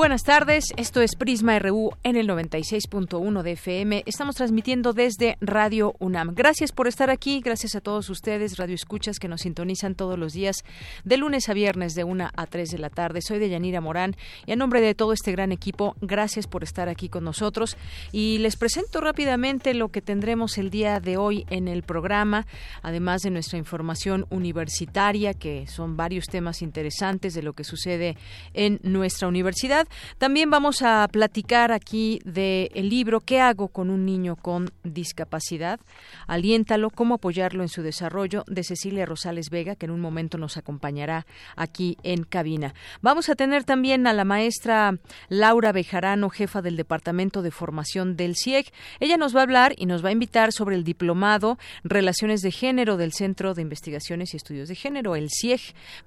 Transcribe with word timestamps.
Buenas 0.00 0.24
tardes, 0.24 0.64
esto 0.78 1.02
es 1.02 1.14
Prisma 1.14 1.58
RU 1.58 1.90
en 2.04 2.16
el 2.16 2.26
96.1 2.26 3.42
de 3.42 3.52
FM. 3.52 4.02
Estamos 4.06 4.34
transmitiendo 4.34 4.94
desde 4.94 5.36
Radio 5.42 5.94
UNAM. 5.98 6.34
Gracias 6.34 6.72
por 6.72 6.88
estar 6.88 7.10
aquí, 7.10 7.42
gracias 7.42 7.74
a 7.74 7.82
todos 7.82 8.08
ustedes, 8.08 8.56
Radio 8.56 8.74
Escuchas, 8.74 9.18
que 9.18 9.28
nos 9.28 9.42
sintonizan 9.42 9.94
todos 9.94 10.18
los 10.18 10.32
días 10.32 10.64
de 11.04 11.18
lunes 11.18 11.50
a 11.50 11.52
viernes 11.52 11.94
de 11.94 12.04
1 12.04 12.30
a 12.34 12.46
3 12.46 12.70
de 12.70 12.78
la 12.78 12.88
tarde. 12.88 13.20
Soy 13.20 13.38
de 13.38 13.50
Yanira 13.50 13.82
Morán 13.82 14.16
y 14.46 14.52
a 14.52 14.56
nombre 14.56 14.80
de 14.80 14.94
todo 14.94 15.12
este 15.12 15.32
gran 15.32 15.52
equipo, 15.52 15.94
gracias 16.00 16.46
por 16.46 16.64
estar 16.64 16.88
aquí 16.88 17.10
con 17.10 17.22
nosotros. 17.22 17.76
Y 18.10 18.38
les 18.38 18.56
presento 18.56 19.02
rápidamente 19.02 19.74
lo 19.74 19.90
que 19.90 20.00
tendremos 20.00 20.56
el 20.56 20.70
día 20.70 20.98
de 21.00 21.18
hoy 21.18 21.44
en 21.50 21.68
el 21.68 21.82
programa, 21.82 22.46
además 22.80 23.20
de 23.20 23.32
nuestra 23.32 23.58
información 23.58 24.24
universitaria, 24.30 25.34
que 25.34 25.66
son 25.66 25.98
varios 25.98 26.24
temas 26.24 26.62
interesantes 26.62 27.34
de 27.34 27.42
lo 27.42 27.52
que 27.52 27.64
sucede 27.64 28.16
en 28.54 28.80
nuestra 28.82 29.28
universidad. 29.28 29.86
También 30.18 30.50
vamos 30.50 30.82
a 30.82 31.06
platicar 31.08 31.72
aquí 31.72 32.20
del 32.24 32.70
el 32.74 32.88
libro 32.88 33.20
¿Qué 33.20 33.40
hago 33.40 33.68
con 33.68 33.90
un 33.90 34.04
niño 34.04 34.36
con 34.36 34.70
discapacidad? 34.82 35.80
Aliéntalo, 36.26 36.90
cómo 36.90 37.14
apoyarlo 37.14 37.62
en 37.62 37.68
su 37.68 37.82
desarrollo 37.82 38.44
de 38.46 38.64
Cecilia 38.64 39.06
Rosales 39.06 39.50
Vega, 39.50 39.76
que 39.76 39.86
en 39.86 39.92
un 39.92 40.00
momento 40.00 40.38
nos 40.38 40.56
acompañará 40.56 41.26
aquí 41.56 41.96
en 42.02 42.24
cabina. 42.24 42.74
Vamos 43.02 43.28
a 43.28 43.34
tener 43.34 43.64
también 43.64 44.06
a 44.06 44.12
la 44.12 44.24
maestra 44.24 44.98
Laura 45.28 45.72
Bejarano, 45.72 46.30
jefa 46.30 46.62
del 46.62 46.76
Departamento 46.76 47.42
de 47.42 47.50
Formación 47.50 48.16
del 48.16 48.36
CIEG. 48.36 48.72
Ella 49.00 49.16
nos 49.16 49.34
va 49.34 49.40
a 49.40 49.42
hablar 49.44 49.74
y 49.76 49.86
nos 49.86 50.04
va 50.04 50.08
a 50.10 50.12
invitar 50.12 50.52
sobre 50.52 50.76
el 50.76 50.84
diplomado 50.84 51.58
Relaciones 51.84 52.42
de 52.42 52.50
Género 52.50 52.96
del 52.96 53.12
Centro 53.12 53.54
de 53.54 53.62
Investigaciones 53.62 54.32
y 54.32 54.36
Estudios 54.36 54.68
de 54.68 54.74
Género, 54.74 55.16
el 55.16 55.28
CIEG. 55.30 55.60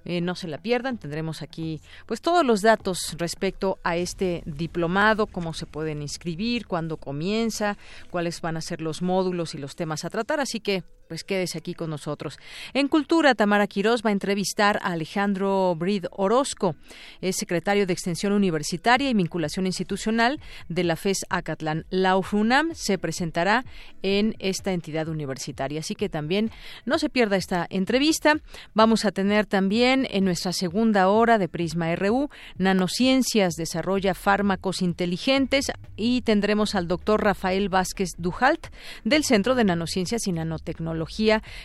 Eh, 0.06 0.22
no 0.22 0.36
se 0.36 0.48
la 0.48 0.58
pierdan, 0.58 0.98
tendremos 0.98 1.42
aquí 1.42 1.82
pues 2.06 2.22
todos 2.22 2.46
los 2.46 2.62
datos 2.62 3.16
respecto 3.18 3.73
a 3.84 3.98
este 3.98 4.44
diplomado, 4.46 5.28
cómo 5.28 5.54
se 5.54 5.66
pueden 5.66 6.02
inscribir, 6.02 6.68
cuándo 6.68 6.98
comienza, 6.98 7.78
cuáles 8.10 8.42
van 8.42 8.58
a 8.58 8.62
ser 8.62 8.82
los 8.82 9.02
módulos 9.02 9.56
y 9.56 9.58
los 9.58 9.76
temas 9.76 10.06
a 10.06 10.10
tratar. 10.10 10.40
Así 10.40 10.60
que 10.60 10.84
pues 11.08 11.24
quédese 11.24 11.58
aquí 11.58 11.74
con 11.74 11.90
nosotros. 11.90 12.38
En 12.74 12.88
Cultura, 12.88 13.36
Tamara 13.36 13.68
Quirós 13.68 14.02
va 14.04 14.10
a 14.10 14.14
entrevistar 14.14 14.80
a 14.82 14.94
Alejandro 14.94 15.76
Brid 15.76 16.06
Orozco, 16.12 16.76
es 17.22 17.36
secretario 17.36 17.86
de 17.86 17.94
Extensión 17.94 18.34
Universitaria 18.34 19.10
y 19.10 19.14
Vinculación 19.14 19.66
Institucional 19.66 20.40
de 20.70 20.84
la 20.84 20.96
FES 20.96 21.26
Acatlán. 21.30 21.86
La 21.90 22.18
UFUNAM 22.18 22.74
se 22.74 22.98
presentará 22.98 23.66
en 24.02 24.36
esta 24.40 24.72
entidad 24.72 25.08
universitaria, 25.08 25.82
así 25.82 25.96
que 25.96 26.10
también 26.10 26.52
no 26.86 27.00
se 27.00 27.10
pierda 27.10 27.38
esta 27.38 27.68
entrevista. 27.70 28.36
Vamos 28.74 29.06
a 29.06 29.12
tener 29.12 29.46
también 29.46 30.08
en 30.10 30.26
nuestra 30.26 30.54
segunda 30.54 31.10
hora 31.10 31.38
de 31.38 31.50
Prisma 31.50 31.94
RU, 31.96 32.30
Nanociencias 32.58 33.56
desarrolla 33.56 34.14
fármacos 34.14 34.82
inteligentes 34.82 35.72
y 35.96 36.22
tendremos 36.22 36.76
al 36.76 36.88
doctor 36.88 37.24
Rafael 37.24 37.70
Vázquez 37.70 38.12
Dujalt 38.18 38.68
del 39.04 39.24
Centro 39.24 39.56
de 39.56 39.64
Nanociencias 39.64 40.28
y 40.28 40.32
Nanotecnología 40.32 40.93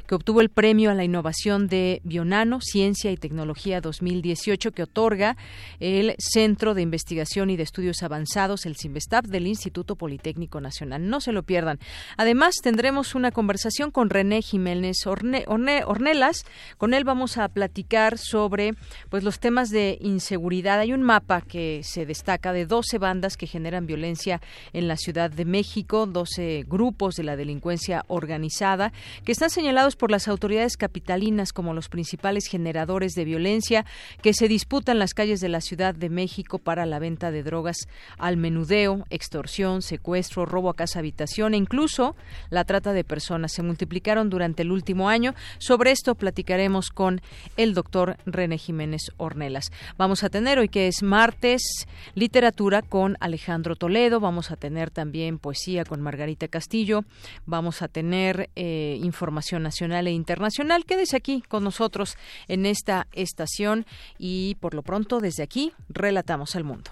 que 0.07 0.15
obtuvo 0.15 0.41
el 0.41 0.49
premio 0.49 0.91
a 0.91 0.95
la 0.95 1.05
innovación 1.05 1.69
de 1.69 2.01
Bionano, 2.05 2.61
Ciencia 2.61 3.11
y 3.11 3.17
Tecnología 3.17 3.81
2018 3.81 4.73
que 4.73 4.83
otorga 4.83 5.37
el 5.81 6.15
Centro 6.19 6.75
de 6.75 6.83
Investigación 6.83 7.51
y 7.51 7.57
de 7.57 7.63
Estudios 7.63 8.03
Avanzados, 8.03 8.67
el 8.67 8.77
CIMBESTAP 8.77 9.27
del 9.27 9.47
Instituto 9.47 9.97
Politécnico 9.97 10.61
Nacional. 10.61 11.09
No 11.09 11.21
se 11.21 11.33
lo 11.33 11.43
pierdan. 11.43 11.79
Además, 12.17 12.57
tendremos 12.63 13.15
una 13.15 13.31
conversación 13.31 13.91
con 13.91 14.11
René 14.11 14.43
Jiménez 14.43 15.07
Ornelas. 15.07 16.45
Con 16.77 16.95
él 16.95 17.05
vamos 17.05 17.39
a 17.39 17.49
platicar 17.49 18.19
sobre 18.19 18.75
pues 19.11 19.25
los 19.25 19.41
temas 19.41 19.71
de 19.71 19.99
inseguridad. 20.01 20.81
Hay 20.81 20.93
un 20.93 21.03
mapa 21.03 21.41
que 21.41 21.83
se 21.85 22.07
destaca 22.07 22.53
de 22.53 22.67
12 22.67 22.99
bandas 22.99 23.37
que 23.37 23.47
generan 23.47 23.87
violencia 23.87 24.41
en 24.73 24.89
la 24.89 24.97
Ciudad 24.97 25.31
de 25.31 25.45
México, 25.45 26.07
12 26.07 26.65
grupos 26.69 27.15
de 27.17 27.25
la 27.25 27.37
delincuencia 27.37 28.05
organizada 28.09 28.93
que 29.25 29.33
están 29.33 29.51
señalados 29.51 29.97
por 29.97 30.11
las 30.11 30.29
autoridades 30.29 30.77
capitalinas 30.77 31.53
como 31.53 31.75
los 31.75 31.89
principales 31.89 32.47
generadores 32.47 33.15
de 33.15 33.25
violencia 33.25 33.85
que 34.23 34.35
se 34.35 34.49
disputan 34.49 34.99
las 34.99 35.15
calles 35.15 35.41
de 35.41 35.49
la 35.49 35.61
Ciudad 35.61 35.95
de 35.95 36.09
México 36.09 36.59
para 36.59 36.87
la 36.87 36.99
venta 36.99 37.31
de 37.31 37.43
drogas 37.43 37.77
al 38.19 38.37
menudeo, 38.37 39.05
extorsión, 39.11 39.83
secuestro, 39.83 40.47
robo 40.47 40.71
a 40.71 40.75
casa 40.75 40.99
habitación 40.99 41.55
e 41.55 41.57
incluso 41.57 42.17
la 42.51 42.65
trata 42.65 42.93
de 42.93 43.05
personas. 43.05 43.53
Se 43.53 43.63
multiplicaron 43.63 44.31
durante 44.31 44.63
el 44.63 44.73
último 44.73 45.09
año. 45.09 45.35
Sobre 45.59 45.91
esto 45.91 46.15
platicaremos 46.15 46.91
con 46.91 47.21
el 47.57 47.75
doctor 47.75 48.17
René 48.27 48.59
Jiménez 48.59 49.03
Ornelas. 49.17 49.71
Vamos 49.97 50.25
a 50.25 50.31
tener 50.31 50.59
hoy 50.59 50.69
que 50.69 50.89
es 50.89 51.03
martes 51.03 51.87
literatura 52.15 52.83
con 52.83 53.17
Alejandro 53.21 53.77
Toledo. 53.77 54.21
Vamos 54.21 54.51
a 54.51 54.57
tener 54.57 54.91
también 54.91 55.39
poesía 55.39 55.85
con 55.85 56.01
Margarita 56.01 56.49
Castillo. 56.49 57.05
Vamos 57.47 57.83
a 57.83 57.89
tener 57.89 58.51
eh, 58.57 58.99
información 59.09 59.63
nacional 59.63 60.07
e 60.07 60.13
internacional. 60.13 60.85
Quédese 60.85 61.17
aquí 61.17 61.43
con 61.49 61.65
nosotros 61.65 62.17
en 62.47 62.67
esta 62.67 63.07
estación 63.13 63.87
y 64.19 64.55
por 64.61 64.75
lo 64.75 64.83
pronto 64.83 65.19
desde 65.19 65.43
aquí 65.43 65.73
relatamos 65.89 66.55
al 66.55 66.65
mundo. 66.65 66.91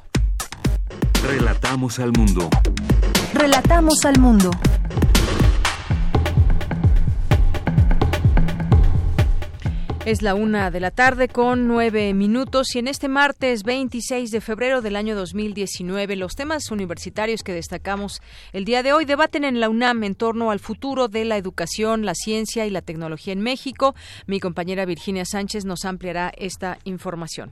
Relatamos 1.22 1.98
al 1.98 2.12
mundo. 2.12 2.50
Relatamos 3.32 4.04
al 4.04 4.18
mundo. 4.18 4.50
Es 10.06 10.22
la 10.22 10.36
una 10.36 10.70
de 10.70 10.78
la 10.78 10.92
tarde 10.92 11.26
con 11.26 11.66
nueve 11.66 12.14
minutos 12.14 12.76
y 12.76 12.78
en 12.78 12.86
este 12.86 13.08
martes 13.08 13.64
26 13.64 14.30
de 14.30 14.40
febrero 14.40 14.80
del 14.80 14.94
año 14.94 15.16
2019 15.16 16.14
los 16.14 16.36
temas 16.36 16.70
universitarios 16.70 17.42
que 17.42 17.52
destacamos 17.52 18.22
el 18.52 18.64
día 18.64 18.84
de 18.84 18.92
hoy 18.92 19.04
debaten 19.04 19.42
en 19.42 19.58
la 19.58 19.68
UNAM 19.68 20.04
en 20.04 20.14
torno 20.14 20.52
al 20.52 20.60
futuro 20.60 21.08
de 21.08 21.24
la 21.24 21.36
educación, 21.36 22.04
la 22.04 22.14
ciencia 22.14 22.66
y 22.66 22.70
la 22.70 22.82
tecnología 22.82 23.32
en 23.32 23.40
México. 23.40 23.96
Mi 24.28 24.38
compañera 24.38 24.84
Virginia 24.84 25.24
Sánchez 25.24 25.64
nos 25.64 25.84
ampliará 25.84 26.32
esta 26.36 26.78
información. 26.84 27.50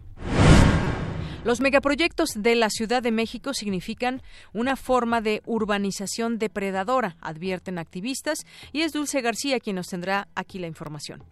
Los 1.42 1.60
megaproyectos 1.60 2.34
de 2.36 2.54
la 2.54 2.70
Ciudad 2.70 3.02
de 3.02 3.10
México 3.10 3.52
significan 3.52 4.22
una 4.52 4.76
forma 4.76 5.20
de 5.20 5.42
urbanización 5.44 6.38
depredadora, 6.38 7.16
advierten 7.20 7.78
activistas, 7.78 8.46
y 8.72 8.82
es 8.82 8.92
Dulce 8.92 9.22
García 9.22 9.58
quien 9.58 9.74
nos 9.74 9.88
tendrá 9.88 10.28
aquí 10.36 10.60
la 10.60 10.68
información. 10.68 11.24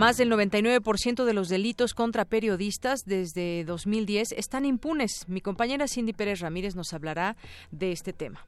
Más 0.00 0.16
del 0.16 0.32
99% 0.32 1.26
de 1.26 1.34
los 1.34 1.50
delitos 1.50 1.92
contra 1.92 2.24
periodistas 2.24 3.04
desde 3.04 3.64
2010 3.66 4.32
están 4.32 4.64
impunes. 4.64 5.26
Mi 5.28 5.42
compañera 5.42 5.86
Cindy 5.88 6.14
Pérez 6.14 6.40
Ramírez 6.40 6.74
nos 6.74 6.94
hablará 6.94 7.36
de 7.70 7.92
este 7.92 8.14
tema. 8.14 8.46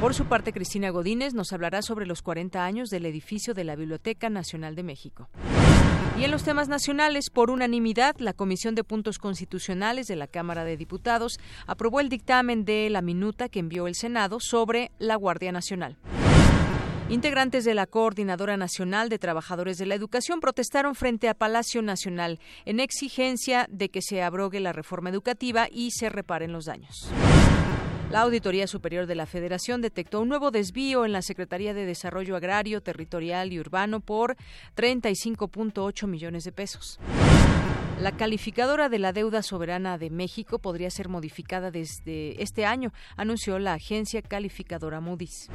Por 0.00 0.14
su 0.14 0.24
parte, 0.24 0.54
Cristina 0.54 0.88
Godínez 0.88 1.34
nos 1.34 1.52
hablará 1.52 1.82
sobre 1.82 2.06
los 2.06 2.22
40 2.22 2.64
años 2.64 2.88
del 2.88 3.04
edificio 3.04 3.52
de 3.52 3.64
la 3.64 3.76
Biblioteca 3.76 4.30
Nacional 4.30 4.74
de 4.74 4.84
México. 4.84 5.28
Y 6.18 6.24
en 6.24 6.30
los 6.30 6.44
temas 6.44 6.66
nacionales, 6.66 7.28
por 7.28 7.50
unanimidad, 7.50 8.16
la 8.18 8.32
Comisión 8.32 8.74
de 8.74 8.84
Puntos 8.84 9.18
Constitucionales 9.18 10.06
de 10.06 10.16
la 10.16 10.28
Cámara 10.28 10.64
de 10.64 10.78
Diputados 10.78 11.38
aprobó 11.66 12.00
el 12.00 12.08
dictamen 12.08 12.64
de 12.64 12.88
la 12.88 13.02
minuta 13.02 13.50
que 13.50 13.58
envió 13.58 13.86
el 13.86 13.96
Senado 13.96 14.38
sobre 14.40 14.92
la 14.98 15.16
Guardia 15.16 15.52
Nacional. 15.52 15.98
Integrantes 17.10 17.66
de 17.66 17.74
la 17.74 17.86
Coordinadora 17.86 18.56
Nacional 18.56 19.10
de 19.10 19.18
Trabajadores 19.18 19.76
de 19.76 19.84
la 19.84 19.94
Educación 19.94 20.40
protestaron 20.40 20.94
frente 20.94 21.28
a 21.28 21.34
Palacio 21.34 21.82
Nacional 21.82 22.40
en 22.64 22.80
exigencia 22.80 23.66
de 23.70 23.90
que 23.90 24.00
se 24.00 24.22
abrogue 24.22 24.58
la 24.58 24.72
reforma 24.72 25.10
educativa 25.10 25.68
y 25.70 25.90
se 25.90 26.08
reparen 26.08 26.52
los 26.52 26.64
daños. 26.64 27.10
La 28.10 28.22
Auditoría 28.22 28.66
Superior 28.66 29.06
de 29.06 29.16
la 29.16 29.26
Federación 29.26 29.82
detectó 29.82 30.22
un 30.22 30.30
nuevo 30.30 30.50
desvío 30.50 31.04
en 31.04 31.12
la 31.12 31.20
Secretaría 31.20 31.74
de 31.74 31.84
Desarrollo 31.84 32.36
Agrario, 32.36 32.80
Territorial 32.80 33.52
y 33.52 33.60
Urbano 33.60 34.00
por 34.00 34.36
35.8 34.74 36.06
millones 36.06 36.44
de 36.44 36.52
pesos. 36.52 36.98
La 38.00 38.12
calificadora 38.12 38.88
de 38.88 38.98
la 38.98 39.12
deuda 39.12 39.42
soberana 39.42 39.98
de 39.98 40.08
México 40.08 40.58
podría 40.58 40.90
ser 40.90 41.08
modificada 41.08 41.70
desde 41.70 42.42
este 42.42 42.64
año, 42.64 42.92
anunció 43.16 43.58
la 43.58 43.74
agencia 43.74 44.22
calificadora 44.22 45.00
Moody's. 45.00 45.50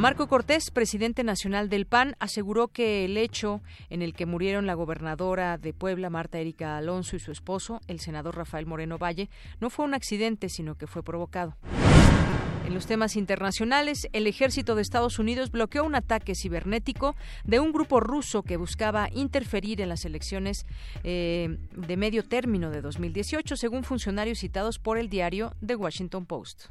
Marco 0.00 0.28
Cortés, 0.28 0.70
presidente 0.70 1.24
nacional 1.24 1.68
del 1.68 1.84
PAN, 1.84 2.16
aseguró 2.20 2.68
que 2.68 3.04
el 3.04 3.18
hecho 3.18 3.60
en 3.90 4.00
el 4.00 4.14
que 4.14 4.24
murieron 4.24 4.66
la 4.66 4.72
gobernadora 4.72 5.58
de 5.58 5.74
Puebla, 5.74 6.08
Marta 6.08 6.38
Erika 6.38 6.78
Alonso, 6.78 7.16
y 7.16 7.18
su 7.18 7.30
esposo, 7.30 7.82
el 7.86 8.00
senador 8.00 8.34
Rafael 8.34 8.64
Moreno 8.64 8.96
Valle, 8.96 9.28
no 9.60 9.68
fue 9.68 9.84
un 9.84 9.92
accidente, 9.92 10.48
sino 10.48 10.74
que 10.74 10.86
fue 10.86 11.02
provocado. 11.02 11.54
En 12.64 12.72
los 12.72 12.86
temas 12.86 13.14
internacionales, 13.14 14.08
el 14.14 14.26
ejército 14.26 14.74
de 14.74 14.80
Estados 14.80 15.18
Unidos 15.18 15.50
bloqueó 15.50 15.84
un 15.84 15.94
ataque 15.94 16.34
cibernético 16.34 17.14
de 17.44 17.60
un 17.60 17.70
grupo 17.70 18.00
ruso 18.00 18.42
que 18.42 18.56
buscaba 18.56 19.10
interferir 19.12 19.82
en 19.82 19.90
las 19.90 20.06
elecciones 20.06 20.64
eh, 21.04 21.58
de 21.76 21.96
medio 21.98 22.24
término 22.24 22.70
de 22.70 22.80
2018, 22.80 23.54
según 23.54 23.84
funcionarios 23.84 24.38
citados 24.38 24.78
por 24.78 24.96
el 24.96 25.10
diario 25.10 25.52
The 25.62 25.76
Washington 25.76 26.24
Post. 26.24 26.70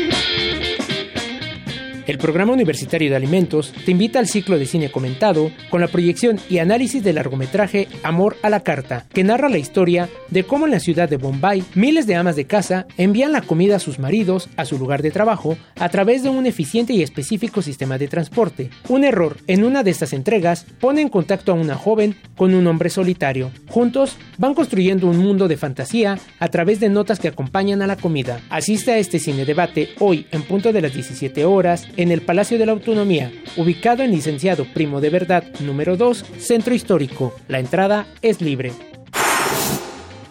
El 2.11 2.17
Programa 2.17 2.51
Universitario 2.51 3.09
de 3.09 3.15
Alimentos 3.15 3.73
te 3.85 3.91
invita 3.91 4.19
al 4.19 4.27
ciclo 4.27 4.59
de 4.59 4.65
cine 4.65 4.91
comentado 4.91 5.49
con 5.69 5.79
la 5.79 5.87
proyección 5.87 6.41
y 6.49 6.57
análisis 6.57 7.01
del 7.05 7.15
largometraje 7.15 7.87
Amor 8.03 8.35
a 8.41 8.49
la 8.49 8.59
Carta, 8.59 9.05
que 9.13 9.23
narra 9.23 9.47
la 9.47 9.59
historia 9.59 10.09
de 10.29 10.43
cómo 10.43 10.65
en 10.65 10.73
la 10.73 10.81
ciudad 10.81 11.07
de 11.07 11.15
Bombay 11.15 11.63
miles 11.73 12.07
de 12.07 12.15
amas 12.15 12.35
de 12.35 12.43
casa 12.43 12.85
envían 12.97 13.31
la 13.31 13.41
comida 13.41 13.77
a 13.77 13.79
sus 13.79 13.97
maridos 13.97 14.49
a 14.57 14.65
su 14.65 14.77
lugar 14.77 15.01
de 15.03 15.11
trabajo 15.11 15.57
a 15.79 15.87
través 15.87 16.21
de 16.21 16.27
un 16.27 16.45
eficiente 16.45 16.91
y 16.91 17.01
específico 17.01 17.61
sistema 17.61 17.97
de 17.97 18.09
transporte. 18.09 18.71
Un 18.89 19.05
error 19.05 19.37
en 19.47 19.63
una 19.63 19.81
de 19.81 19.91
estas 19.91 20.11
entregas 20.11 20.65
pone 20.81 20.99
en 20.99 21.07
contacto 21.07 21.53
a 21.53 21.55
una 21.55 21.75
joven 21.75 22.17
con 22.35 22.53
un 22.53 22.67
hombre 22.67 22.89
solitario. 22.89 23.51
Juntos 23.69 24.17
van 24.37 24.53
construyendo 24.53 25.07
un 25.07 25.17
mundo 25.17 25.47
de 25.47 25.55
fantasía 25.55 26.19
a 26.39 26.47
través 26.49 26.81
de 26.81 26.89
notas 26.89 27.19
que 27.19 27.29
acompañan 27.29 27.81
a 27.81 27.87
la 27.87 27.95
comida. 27.95 28.41
Asiste 28.49 28.91
a 28.91 28.97
este 28.97 29.17
cine 29.17 29.45
debate 29.45 29.91
hoy 29.99 30.27
en 30.31 30.41
punto 30.41 30.73
de 30.73 30.81
las 30.81 30.93
17 30.93 31.45
horas 31.45 31.87
en 32.01 32.11
el 32.11 32.21
Palacio 32.21 32.57
de 32.57 32.65
la 32.65 32.71
Autonomía, 32.71 33.31
ubicado 33.57 34.01
en 34.01 34.11
Licenciado 34.11 34.65
Primo 34.65 35.01
de 35.01 35.11
Verdad 35.11 35.43
número 35.59 35.97
2, 35.97 36.25
Centro 36.39 36.73
Histórico. 36.73 37.35
La 37.47 37.59
entrada 37.59 38.07
es 38.23 38.41
libre. 38.41 38.71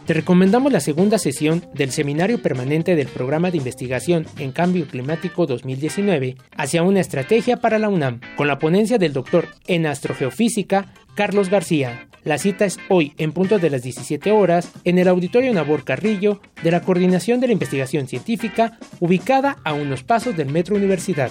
Te 0.04 0.14
recomendamos 0.14 0.72
la 0.72 0.80
segunda 0.80 1.18
sesión 1.18 1.64
del 1.72 1.92
Seminario 1.92 2.42
Permanente 2.42 2.96
del 2.96 3.06
Programa 3.06 3.52
de 3.52 3.58
Investigación 3.58 4.26
en 4.38 4.50
Cambio 4.50 4.88
Climático 4.88 5.46
2019 5.46 6.36
hacia 6.56 6.82
una 6.82 6.98
estrategia 6.98 7.58
para 7.58 7.78
la 7.78 7.88
UNAM, 7.88 8.20
con 8.36 8.48
la 8.48 8.58
ponencia 8.58 8.98
del 8.98 9.12
doctor 9.12 9.46
en 9.68 9.86
astrogeofísica 9.86 10.92
Carlos 11.14 11.50
García. 11.50 12.09
La 12.22 12.38
cita 12.38 12.66
es 12.66 12.78
hoy 12.88 13.14
en 13.16 13.32
punto 13.32 13.58
de 13.58 13.70
las 13.70 13.82
17 13.82 14.30
horas 14.30 14.72
en 14.84 14.98
el 14.98 15.08
Auditorio 15.08 15.52
Nabor 15.54 15.84
Carrillo 15.84 16.40
de 16.62 16.70
la 16.70 16.82
Coordinación 16.82 17.40
de 17.40 17.46
la 17.46 17.54
Investigación 17.54 18.08
Científica, 18.08 18.78
ubicada 19.00 19.56
a 19.64 19.72
unos 19.72 20.02
pasos 20.02 20.36
del 20.36 20.50
Metro 20.50 20.76
Universidad. 20.76 21.30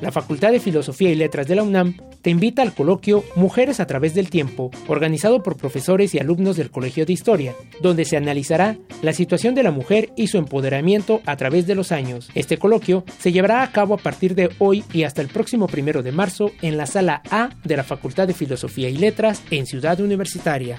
La 0.00 0.12
Facultad 0.12 0.50
de 0.50 0.60
Filosofía 0.60 1.10
y 1.10 1.14
Letras 1.14 1.46
de 1.46 1.54
la 1.54 1.62
UNAM 1.62 1.96
te 2.22 2.30
invita 2.30 2.62
al 2.62 2.74
coloquio 2.74 3.22
Mujeres 3.36 3.80
a 3.80 3.86
través 3.86 4.14
del 4.14 4.30
tiempo, 4.30 4.70
organizado 4.88 5.42
por 5.42 5.56
profesores 5.56 6.14
y 6.14 6.18
alumnos 6.18 6.56
del 6.56 6.70
Colegio 6.70 7.04
de 7.04 7.12
Historia, 7.12 7.54
donde 7.82 8.04
se 8.04 8.16
analizará 8.16 8.76
la 9.02 9.12
situación 9.12 9.54
de 9.54 9.62
la 9.62 9.70
mujer 9.70 10.10
y 10.16 10.28
su 10.28 10.38
empoderamiento 10.38 11.20
a 11.26 11.36
través 11.36 11.66
de 11.66 11.74
los 11.74 11.92
años. 11.92 12.30
Este 12.34 12.58
coloquio 12.58 13.04
se 13.18 13.32
llevará 13.32 13.62
a 13.62 13.72
cabo 13.72 13.94
a 13.94 13.98
partir 13.98 14.34
de 14.34 14.50
hoy 14.58 14.84
y 14.92 15.02
hasta 15.02 15.22
el 15.22 15.28
próximo 15.28 15.66
primero 15.66 16.02
de 16.02 16.12
marzo 16.12 16.50
en 16.62 16.76
la 16.76 16.86
sala 16.86 17.22
A 17.30 17.50
de 17.64 17.76
la 17.76 17.84
Facultad 17.84 18.26
de 18.26 18.34
Filosofía 18.34 18.88
y 18.88 18.96
Letras 18.96 19.42
en 19.50 19.66
Ciudad 19.66 20.00
Universitaria. 20.00 20.78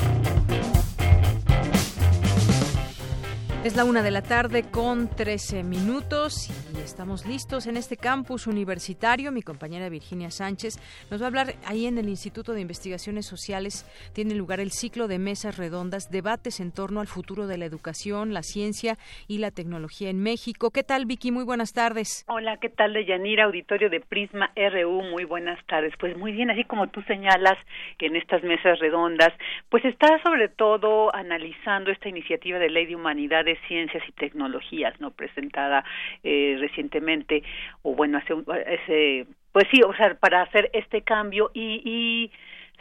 Es 3.63 3.75
la 3.75 3.85
una 3.85 4.01
de 4.01 4.09
la 4.09 4.23
tarde 4.23 4.63
con 4.71 5.07
13 5.07 5.61
minutos 5.61 6.49
y 6.75 6.79
estamos 6.79 7.27
listos 7.27 7.67
en 7.67 7.77
este 7.77 7.95
campus 7.95 8.47
universitario. 8.47 9.31
Mi 9.31 9.43
compañera 9.43 9.87
Virginia 9.87 10.31
Sánchez 10.31 10.79
nos 11.11 11.21
va 11.21 11.25
a 11.25 11.27
hablar 11.27 11.47
ahí 11.67 11.85
en 11.85 11.99
el 11.99 12.09
Instituto 12.09 12.53
de 12.53 12.61
Investigaciones 12.61 13.27
Sociales. 13.27 13.85
Tiene 14.15 14.33
lugar 14.33 14.61
el 14.61 14.71
ciclo 14.71 15.07
de 15.07 15.19
mesas 15.19 15.59
redondas, 15.59 16.09
debates 16.09 16.59
en 16.59 16.71
torno 16.71 17.01
al 17.01 17.07
futuro 17.07 17.45
de 17.45 17.59
la 17.59 17.65
educación, 17.65 18.33
la 18.33 18.41
ciencia 18.41 18.97
y 19.27 19.37
la 19.37 19.51
tecnología 19.51 20.09
en 20.09 20.23
México. 20.23 20.71
¿Qué 20.71 20.81
tal, 20.81 21.05
Vicky? 21.05 21.29
Muy 21.31 21.43
buenas 21.43 21.71
tardes. 21.71 22.25
Hola, 22.29 22.57
¿qué 22.57 22.69
tal, 22.69 22.93
Deyanira? 22.93 23.43
Auditorio 23.43 23.91
de 23.91 23.99
Prisma 23.99 24.51
RU. 24.55 25.03
Muy 25.03 25.25
buenas 25.25 25.63
tardes. 25.67 25.93
Pues 25.99 26.17
muy 26.17 26.31
bien, 26.31 26.49
así 26.49 26.63
como 26.63 26.87
tú 26.87 27.03
señalas 27.03 27.59
en 27.99 28.15
estas 28.15 28.41
mesas 28.41 28.79
redondas, 28.79 29.29
pues 29.69 29.85
está 29.85 30.07
sobre 30.23 30.49
todo 30.49 31.15
analizando 31.15 31.91
esta 31.91 32.09
iniciativa 32.09 32.57
de 32.57 32.71
ley 32.71 32.87
de 32.87 32.95
humanidades 32.95 33.50
Ciencias 33.67 34.03
y 34.07 34.11
Tecnologías, 34.13 34.99
¿no? 34.99 35.11
Presentada 35.11 35.83
eh, 36.23 36.57
recientemente, 36.59 37.43
o 37.81 37.95
bueno, 37.95 38.17
hace, 38.17 38.33
ese, 38.67 39.27
pues 39.51 39.65
sí, 39.71 39.81
o 39.83 39.93
sea, 39.95 40.15
para 40.15 40.41
hacer 40.41 40.69
este 40.73 41.01
cambio 41.01 41.51
y, 41.53 41.81
y 41.83 42.31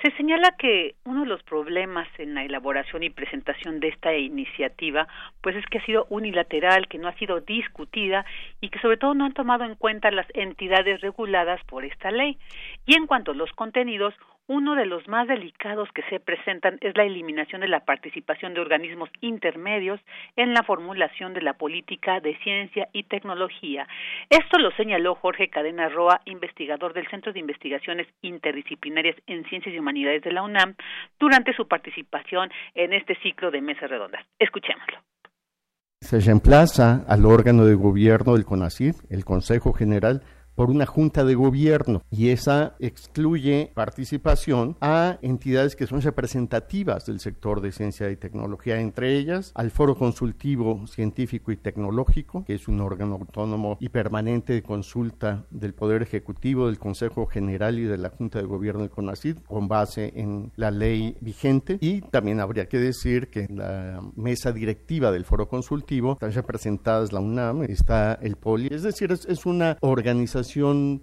se 0.03 0.11
señala 0.13 0.53
que 0.59 0.95
uno 1.05 1.23
de 1.23 1.27
los 1.27 1.43
problemas 1.43 2.09
en 2.19 2.35
la 2.35 2.45
elaboración 2.45 3.03
y 3.03 3.11
presentación 3.11 3.81
de 3.81 3.89
esta 3.89 4.15
iniciativa, 4.15 5.07
pues 5.43 5.57
es 5.57 5.67
que 5.67 5.79
ha 5.79 5.85
sido 5.85 6.07
unilateral, 6.09 6.89
que 6.89 6.99
no 6.99 7.09
ha 7.09 7.15
sido 7.19 7.41
discutida 7.41 8.25
y 8.63 8.71
que 8.71 8.79
sobre 8.79 8.97
todo 8.97 9.13
no 9.15 9.27
han 9.27 9.35
tomado 9.35 9.65
en 9.65 9.75
cuenta 9.75 10.11
las 10.11 10.27
entidades 10.33 11.03
reguladas 11.03 11.63
por 11.65 11.85
esta 11.85 12.11
ley. 12.11 12.39
Y 12.87 12.97
en 12.97 13.07
cuanto 13.07 13.33
a 13.33 13.35
los 13.35 13.53
contenidos, 13.53 14.15
uno 14.51 14.75
de 14.75 14.85
los 14.85 15.07
más 15.07 15.29
delicados 15.29 15.89
que 15.95 16.03
se 16.11 16.19
presentan 16.19 16.77
es 16.81 16.97
la 16.97 17.05
eliminación 17.05 17.61
de 17.61 17.69
la 17.69 17.85
participación 17.85 18.53
de 18.53 18.61
organismos 18.61 19.09
intermedios 19.21 20.01
en 20.35 20.55
la 20.55 20.65
formulación 20.65 21.35
de 21.35 21.41
la 21.41 21.53
política 21.53 22.19
de 22.19 22.37
ciencia 22.39 22.89
y 22.93 23.05
tecnología. 23.05 23.87
Esto 24.29 24.59
lo 24.59 24.73
señaló 24.73 25.15
Jorge 25.15 25.51
Cadena 25.51 25.89
Roa, 25.89 26.21
investigador 26.25 26.95
del 26.95 27.09
Centro 27.11 27.33
de 27.33 27.39
Investigaciones 27.39 28.09
Interdisciplinarias 28.23 29.15
en 29.29 29.45
Ciencias 29.45 29.73
y 29.73 29.79
Humanidades 29.79 30.23
de 30.23 30.33
la 30.33 30.43
UNAM, 30.43 30.75
durante 31.21 31.55
su 31.55 31.69
participación 31.69 32.51
en 32.75 32.93
este 32.93 33.15
ciclo 33.23 33.53
de 33.53 33.61
mesas 33.61 33.89
redondas. 33.89 34.27
Escuchémoslo. 34.37 34.99
Se 36.01 36.19
reemplaza 36.19 37.05
al 37.07 37.25
órgano 37.25 37.67
de 37.67 37.77
gobierno 37.77 38.35
del 38.35 38.45
CONACYT, 38.45 38.97
el 39.11 39.25
Consejo 39.25 39.73
General, 39.73 40.23
por 40.61 40.69
una 40.69 40.85
junta 40.85 41.25
de 41.25 41.35
gobierno 41.35 42.03
y 42.11 42.29
esa 42.29 42.75
excluye 42.81 43.73
participación 43.73 44.77
a 44.83 45.17
entidades 45.23 45.75
que 45.75 45.87
son 45.87 46.03
representativas 46.03 47.07
del 47.07 47.19
sector 47.19 47.63
de 47.63 47.73
ciencia 47.73 48.11
y 48.11 48.17
tecnología, 48.17 48.79
entre 48.79 49.17
ellas 49.17 49.53
al 49.55 49.71
Foro 49.71 49.97
Consultivo 49.97 50.87
Científico 50.87 51.51
y 51.51 51.57
Tecnológico, 51.57 52.45
que 52.45 52.53
es 52.53 52.69
un 52.69 52.83
órgano 52.83 53.15
autónomo 53.15 53.79
y 53.81 53.89
permanente 53.89 54.53
de 54.53 54.63
consulta 54.63 55.47
del 55.49 55.73
Poder 55.73 56.03
Ejecutivo, 56.03 56.67
del 56.67 56.79
Consejo 56.79 57.25
General 57.25 57.79
y 57.79 57.85
de 57.85 57.97
la 57.97 58.11
Junta 58.11 58.39
de 58.39 58.45
Gobierno 58.45 58.83
del 58.83 58.91
CONACYT, 58.91 59.43
con 59.47 59.67
base 59.67 60.13
en 60.15 60.53
la 60.57 60.71
ley 60.71 61.17
vigente. 61.23 61.79
Y 61.81 62.03
también 62.03 62.39
habría 62.39 62.69
que 62.69 62.77
decir 62.79 63.31
que 63.31 63.45
en 63.45 63.57
la 63.57 64.03
mesa 64.15 64.53
directiva 64.53 65.11
del 65.11 65.25
Foro 65.25 65.49
Consultivo 65.49 66.13
están 66.13 66.33
representadas 66.33 67.15
la 67.15 67.21
UNAM, 67.21 67.63
está 67.63 68.13
el 68.21 68.37
POLI, 68.37 68.69
es 68.73 68.83
decir, 68.83 69.11
es, 69.11 69.25
es 69.25 69.47
una 69.47 69.79
organización 69.81 70.50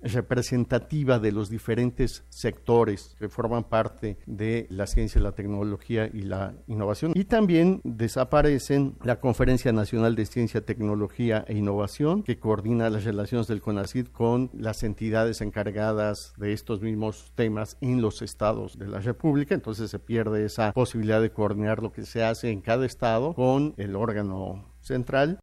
representativa 0.01 1.19
de 1.19 1.31
los 1.31 1.49
diferentes 1.49 2.25
sectores 2.29 3.15
que 3.19 3.29
forman 3.29 3.63
parte 3.63 4.17
de 4.25 4.67
la 4.69 4.87
ciencia, 4.87 5.21
la 5.21 5.33
tecnología 5.33 6.09
y 6.11 6.21
la 6.21 6.53
innovación. 6.67 7.11
Y 7.15 7.25
también 7.25 7.81
desaparecen 7.83 8.95
la 9.03 9.19
Conferencia 9.19 9.71
Nacional 9.71 10.15
de 10.15 10.25
Ciencia, 10.25 10.65
Tecnología 10.65 11.45
e 11.47 11.57
Innovación, 11.57 12.23
que 12.23 12.39
coordina 12.39 12.89
las 12.89 13.03
relaciones 13.03 13.47
del 13.47 13.61
CONACYT 13.61 14.11
con 14.11 14.49
las 14.53 14.83
entidades 14.83 15.41
encargadas 15.41 16.33
de 16.37 16.53
estos 16.53 16.81
mismos 16.81 17.31
temas 17.35 17.77
en 17.81 18.01
los 18.01 18.21
estados 18.21 18.77
de 18.77 18.87
la 18.87 18.99
República. 18.99 19.55
Entonces 19.55 19.89
se 19.89 19.99
pierde 19.99 20.45
esa 20.45 20.73
posibilidad 20.73 21.21
de 21.21 21.31
coordinar 21.31 21.81
lo 21.81 21.91
que 21.91 22.05
se 22.05 22.23
hace 22.23 22.51
en 22.51 22.61
cada 22.61 22.85
estado 22.85 23.33
con 23.33 23.73
el 23.77 23.95
órgano 23.95 24.65
central 24.81 25.39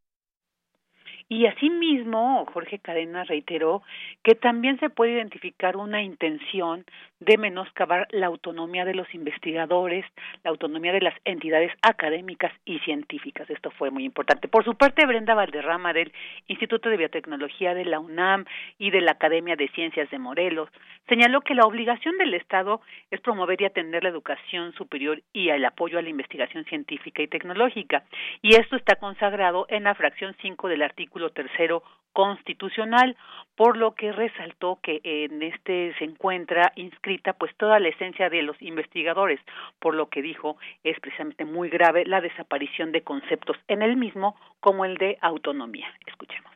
y 1.29 1.47
asimismo, 1.47 2.47
Jorge 2.53 2.79
Cadena 2.79 3.25
reiteró 3.25 3.83
que 4.23 4.35
también 4.35 4.79
se 4.79 4.91
puede 4.91 5.13
identificar 5.13 5.77
una 5.77 6.03
intención 6.03 6.85
de 7.25 7.39
menoscabar 7.39 8.07
la 8.11 8.27
autonomía 8.27 8.85
de 8.85 8.95
los 8.95 9.13
investigadores, 9.15 10.05
la 10.43 10.51
autonomía 10.51 10.93
de 10.93 11.01
las 11.01 11.15
entidades 11.25 11.73
académicas 11.83 12.53
y 12.65 12.79
científicas. 12.81 13.49
Esto 13.49 13.71
fue 13.71 13.91
muy 13.91 14.05
importante. 14.05 14.49
Por 14.49 14.65
su 14.65 14.75
parte, 14.75 15.07
Brenda 15.07 15.35
Valderrama 15.35 15.93
del 15.93 16.13
Instituto 16.49 16.89
de 16.89 16.97
Biotecnología 16.97 17.75
de 17.75 17.85
la 17.85 18.01
UNAM 18.01 18.45
y 18.79 18.91
de 18.91 19.01
la 19.01 19.13
Academia 19.13 19.57
de 19.57 19.69
Ciencias 19.69 20.11
de 20.11 20.19
Morelos 20.19 20.69
señaló 21.09 21.41
que 21.41 21.55
la 21.55 21.67
obligación 21.67 22.17
del 22.19 22.35
Estado 22.35 22.81
es 23.11 23.21
promover 23.21 23.61
y 23.61 23.67
atender 23.67 24.03
la 24.03 24.11
educación 24.11 24.73
superior 24.75 25.23
y 25.33 25.49
el 25.49 25.65
apoyo 25.65 25.99
a 25.99 26.03
la 26.03 26.09
investigación 26.09 26.65
científica 26.65 27.23
y 27.23 27.29
tecnológica. 27.29 28.05
Y 28.43 28.57
esto 28.57 28.77
está 28.77 28.97
consagrado 28.97 29.67
en 29.69 29.85
la 29.85 29.95
fracción 29.95 30.35
5 30.41 30.69
del 30.69 30.83
artículo 30.83 31.31
tercero 31.31 31.83
constitucional, 32.15 33.17
por 33.57 33.77
lo 33.77 33.95
que 33.95 34.13
resaltó 34.13 34.79
que 34.83 35.01
en 35.05 35.43
este 35.43 35.95
se 35.99 36.05
encuentra 36.05 36.73
inscrita 36.77 37.35
pues 37.35 37.55
toda 37.57 37.79
la 37.79 37.89
esencia 37.89 38.31
de 38.31 38.43
los 38.43 38.61
investigadores, 38.63 39.41
por 39.81 39.95
lo 39.95 40.09
que 40.09 40.23
dijo 40.23 40.57
es 40.83 40.99
precisamente 41.01 41.45
muy 41.45 41.69
grave 41.69 42.07
la 42.07 42.23
desaparición 42.23 42.93
de 42.93 43.03
conceptos 43.03 43.59
en 43.69 43.83
el 43.83 43.97
mismo 43.97 44.37
como 44.61 44.85
el 44.87 44.97
de 44.97 45.19
autonomía. 45.21 45.93
Escuchemos. 46.07 46.54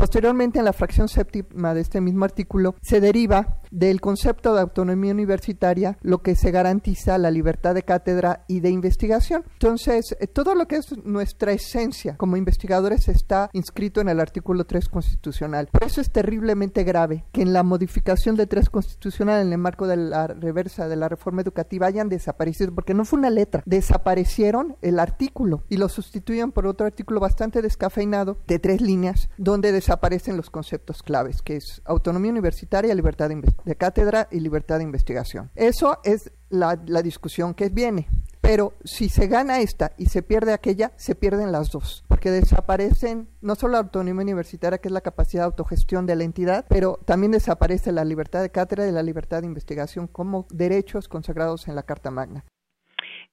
Posteriormente, 0.00 0.58
en 0.58 0.64
la 0.64 0.72
fracción 0.72 1.08
séptima 1.08 1.74
de 1.74 1.82
este 1.82 2.00
mismo 2.00 2.24
artículo, 2.24 2.74
se 2.80 3.02
deriva 3.02 3.60
del 3.70 4.00
concepto 4.00 4.54
de 4.54 4.62
autonomía 4.62 5.12
universitaria 5.12 5.98
lo 6.00 6.22
que 6.22 6.36
se 6.36 6.50
garantiza 6.50 7.18
la 7.18 7.30
libertad 7.30 7.74
de 7.74 7.82
cátedra 7.82 8.44
y 8.48 8.60
de 8.60 8.70
investigación. 8.70 9.44
Entonces, 9.52 10.16
eh, 10.18 10.26
todo 10.26 10.54
lo 10.54 10.66
que 10.66 10.76
es 10.76 10.96
nuestra 11.04 11.52
esencia 11.52 12.16
como 12.16 12.38
investigadores 12.38 13.08
está 13.08 13.50
inscrito 13.52 14.00
en 14.00 14.08
el 14.08 14.20
artículo 14.20 14.64
3 14.64 14.88
constitucional. 14.88 15.68
Por 15.70 15.84
eso 15.84 16.00
es 16.00 16.10
terriblemente 16.10 16.82
grave 16.82 17.26
que 17.30 17.42
en 17.42 17.52
la 17.52 17.62
modificación 17.62 18.36
de 18.36 18.46
3 18.46 18.70
constitucional 18.70 19.46
en 19.46 19.52
el 19.52 19.58
marco 19.58 19.86
de 19.86 19.98
la 19.98 20.28
reversa 20.28 20.88
de 20.88 20.96
la 20.96 21.10
reforma 21.10 21.42
educativa 21.42 21.86
hayan 21.86 22.08
desaparecido, 22.08 22.74
porque 22.74 22.94
no 22.94 23.04
fue 23.04 23.18
una 23.18 23.28
letra, 23.28 23.62
desaparecieron 23.66 24.76
el 24.80 24.98
artículo 24.98 25.62
y 25.68 25.76
lo 25.76 25.90
sustituyen 25.90 26.52
por 26.52 26.66
otro 26.66 26.86
artículo 26.86 27.20
bastante 27.20 27.60
descafeinado 27.60 28.38
de 28.46 28.58
tres 28.58 28.80
líneas, 28.80 29.28
donde 29.36 29.72
desaparecen 29.90 30.36
los 30.36 30.50
conceptos 30.50 31.02
claves, 31.02 31.42
que 31.42 31.56
es 31.56 31.82
autonomía 31.84 32.30
universitaria, 32.30 32.94
libertad 32.94 33.28
de, 33.28 33.74
cátedra 33.74 34.28
y 34.30 34.38
libertad 34.38 34.78
de 34.78 34.84
investigación. 34.84 35.50
Eso 35.56 35.98
es 36.04 36.30
la, 36.48 36.80
la 36.86 37.02
discusión 37.02 37.54
que 37.54 37.70
viene. 37.70 38.08
Pero 38.40 38.74
si 38.84 39.08
se 39.08 39.26
gana 39.26 39.58
esta 39.58 39.90
y 39.98 40.06
se 40.06 40.22
pierde 40.22 40.52
aquella, 40.52 40.92
se 40.96 41.16
pierden 41.16 41.50
las 41.50 41.72
dos, 41.72 42.04
porque 42.06 42.30
desaparecen 42.30 43.28
no 43.40 43.56
solo 43.56 43.72
la 43.72 43.78
autonomía 43.80 44.22
universitaria, 44.22 44.78
que 44.78 44.86
es 44.86 44.92
la 44.92 45.00
capacidad 45.00 45.42
de 45.42 45.46
autogestión 45.46 46.06
de 46.06 46.14
la 46.14 46.22
entidad, 46.22 46.66
pero 46.68 47.00
también 47.04 47.32
desaparece 47.32 47.90
la 47.90 48.04
libertad 48.04 48.42
de 48.42 48.50
cátedra 48.50 48.86
y 48.86 48.92
la 48.92 49.02
libertad 49.02 49.40
de 49.40 49.48
investigación 49.48 50.06
como 50.06 50.46
derechos 50.50 51.08
consagrados 51.08 51.66
en 51.66 51.74
la 51.74 51.82
Carta 51.82 52.12
Magna. 52.12 52.44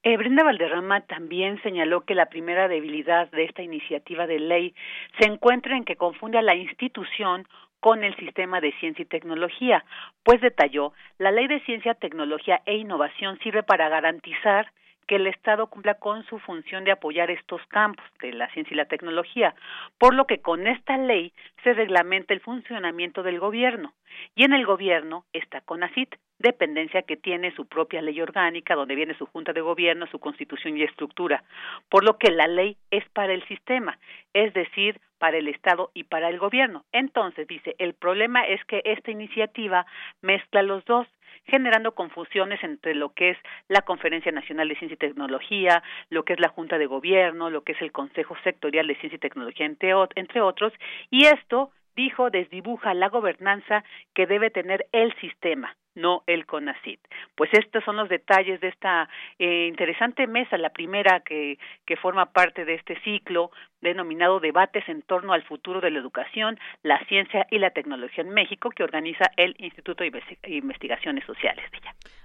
Eh, 0.04 0.16
Brenda 0.16 0.44
Valderrama 0.44 1.02
también 1.02 1.62
señaló 1.64 2.02
que 2.02 2.16
la 2.16 2.28
primera 2.28 2.68
debilidad 2.68 3.30
de 3.32 3.46
esta 3.46 3.64
iniciativa 3.64 4.28
de 4.28 4.40
ley 4.40 4.76
se 5.20 5.28
encuentra 5.28 5.76
en 5.76 5.86
que 5.86 5.96
confunde 5.96 6.38
a 6.38 6.44
la 6.44 6.56
institución 6.56 7.48
con 7.80 8.04
el 8.04 8.16
sistema 8.16 8.62
de 8.62 8.74
ciencia 8.80 9.04
y 9.04 9.06
tecnología, 9.06 9.84
pues 10.24 10.42
detalló, 10.42 10.94
la 11.18 11.32
ley 11.32 11.48
de 11.48 11.62
ciencia, 11.62 11.94
tecnología 11.94 12.62
e 12.66 12.76
innovación 12.76 13.40
sirve 13.40 13.64
para 13.64 13.90
garantizar 13.90 14.72
que 15.08 15.16
el 15.16 15.28
Estado 15.28 15.68
cumpla 15.68 15.96
con 15.96 16.24
su 16.26 16.38
función 16.40 16.84
de 16.84 16.92
apoyar 16.92 17.32
estos 17.32 17.66
campos 17.68 18.06
de 18.22 18.34
la 18.34 18.50
ciencia 18.50 18.74
y 18.74 18.78
la 18.78 18.86
tecnología, 18.86 19.56
por 19.98 20.14
lo 20.14 20.26
que 20.26 20.42
con 20.42 20.68
esta 20.68 20.98
ley 20.98 21.34
se 21.64 21.74
reglamenta 21.74 22.34
el 22.34 22.42
funcionamiento 22.42 23.24
del 23.24 23.40
gobierno. 23.40 23.94
Y 24.36 24.44
en 24.44 24.54
el 24.54 24.66
gobierno 24.66 25.26
está 25.34 25.62
CONACIT, 25.62 26.16
dependencia 26.40 27.02
que 27.04 27.18
tiene 27.18 27.56
su 27.56 27.66
propia 27.66 28.02
ley 28.02 28.20
orgánica, 28.22 28.76
donde 28.76 28.96
viene 28.96 29.18
su 29.18 29.26
junta 29.26 29.54
de 29.54 29.62
gobierno, 29.62 30.08
su 30.08 30.20
constitución 30.20 30.78
y 30.78 30.84
estructura, 30.84 31.44
por 31.90 32.04
lo 32.04 32.18
que 32.18 32.32
la 32.32 32.48
ley 32.48 32.78
es 32.92 33.08
para 33.10 33.34
el 33.34 33.46
sistema, 33.48 33.98
es 34.34 34.54
decir, 34.54 35.00
para 35.18 35.38
el 35.38 35.48
Estado 35.48 35.90
y 35.94 36.04
para 36.04 36.30
el 36.30 36.38
gobierno. 36.38 36.86
Entonces, 36.92 37.48
dice, 37.48 37.76
el 37.80 37.94
problema 37.94 38.46
es 38.46 38.64
que 38.66 38.82
esta 38.86 39.12
iniciativa 39.12 39.86
mezcla 40.22 40.62
los 40.62 40.86
dos 40.86 41.08
generando 41.48 41.94
confusiones 41.94 42.64
entre 42.64 42.96
lo 42.96 43.14
que 43.14 43.32
es 43.32 43.38
la 43.68 43.82
Conferencia 43.82 44.32
Nacional 44.32 44.68
de 44.70 44.76
Ciencia 44.76 44.96
y 44.96 44.98
Tecnología, 44.98 45.84
lo 46.10 46.24
que 46.24 46.34
es 46.34 46.40
la 46.40 46.50
Junta 46.50 46.78
de 46.78 46.86
Gobierno, 46.86 47.50
lo 47.50 47.64
que 47.64 47.74
es 47.74 47.82
el 47.82 47.92
Consejo 47.92 48.36
Sectorial 48.44 48.88
de 48.88 48.96
Ciencia 48.96 49.16
y 49.16 49.20
Tecnología, 49.20 49.66
entre, 49.66 50.42
otros, 50.42 50.74
y 51.10 51.26
esto, 51.26 51.72
dijo, 51.96 52.30
desdibuja 52.30 52.94
la 52.94 53.10
gobernanza 53.10 53.84
que 54.14 54.28
debe 54.28 54.50
tener 54.50 54.88
el 54.92 55.14
sistema 55.20 55.76
no 55.98 56.24
el 56.28 56.46
CONACIT. 56.46 57.00
Pues 57.36 57.50
estos 57.54 57.84
son 57.84 57.98
los 57.98 58.08
detalles 58.08 58.62
de 58.62 58.70
esta 58.70 59.10
eh, 59.40 59.68
interesante 59.68 60.28
mesa, 60.28 60.58
la 60.58 60.70
primera 60.70 61.20
que, 61.22 61.58
que 61.86 61.98
forma 61.98 62.28
parte 62.32 62.64
de 62.64 62.76
este 62.76 63.00
ciclo 63.02 63.52
denominado 63.82 64.40
Debates 64.40 64.88
en 64.88 65.02
torno 65.04 65.34
al 65.34 65.44
futuro 65.44 65.82
de 65.82 65.92
la 65.92 66.00
educación, 66.00 66.60
la 66.84 67.04
ciencia 67.06 67.46
y 67.52 67.60
la 67.60 67.72
tecnología 67.72 68.24
en 68.24 68.32
México, 68.32 68.70
que 68.70 68.84
organiza 68.84 69.26
el 69.36 69.56
Instituto 69.60 70.04
de 70.04 70.12
Investigaciones 70.48 71.26
Sociales. 71.26 71.66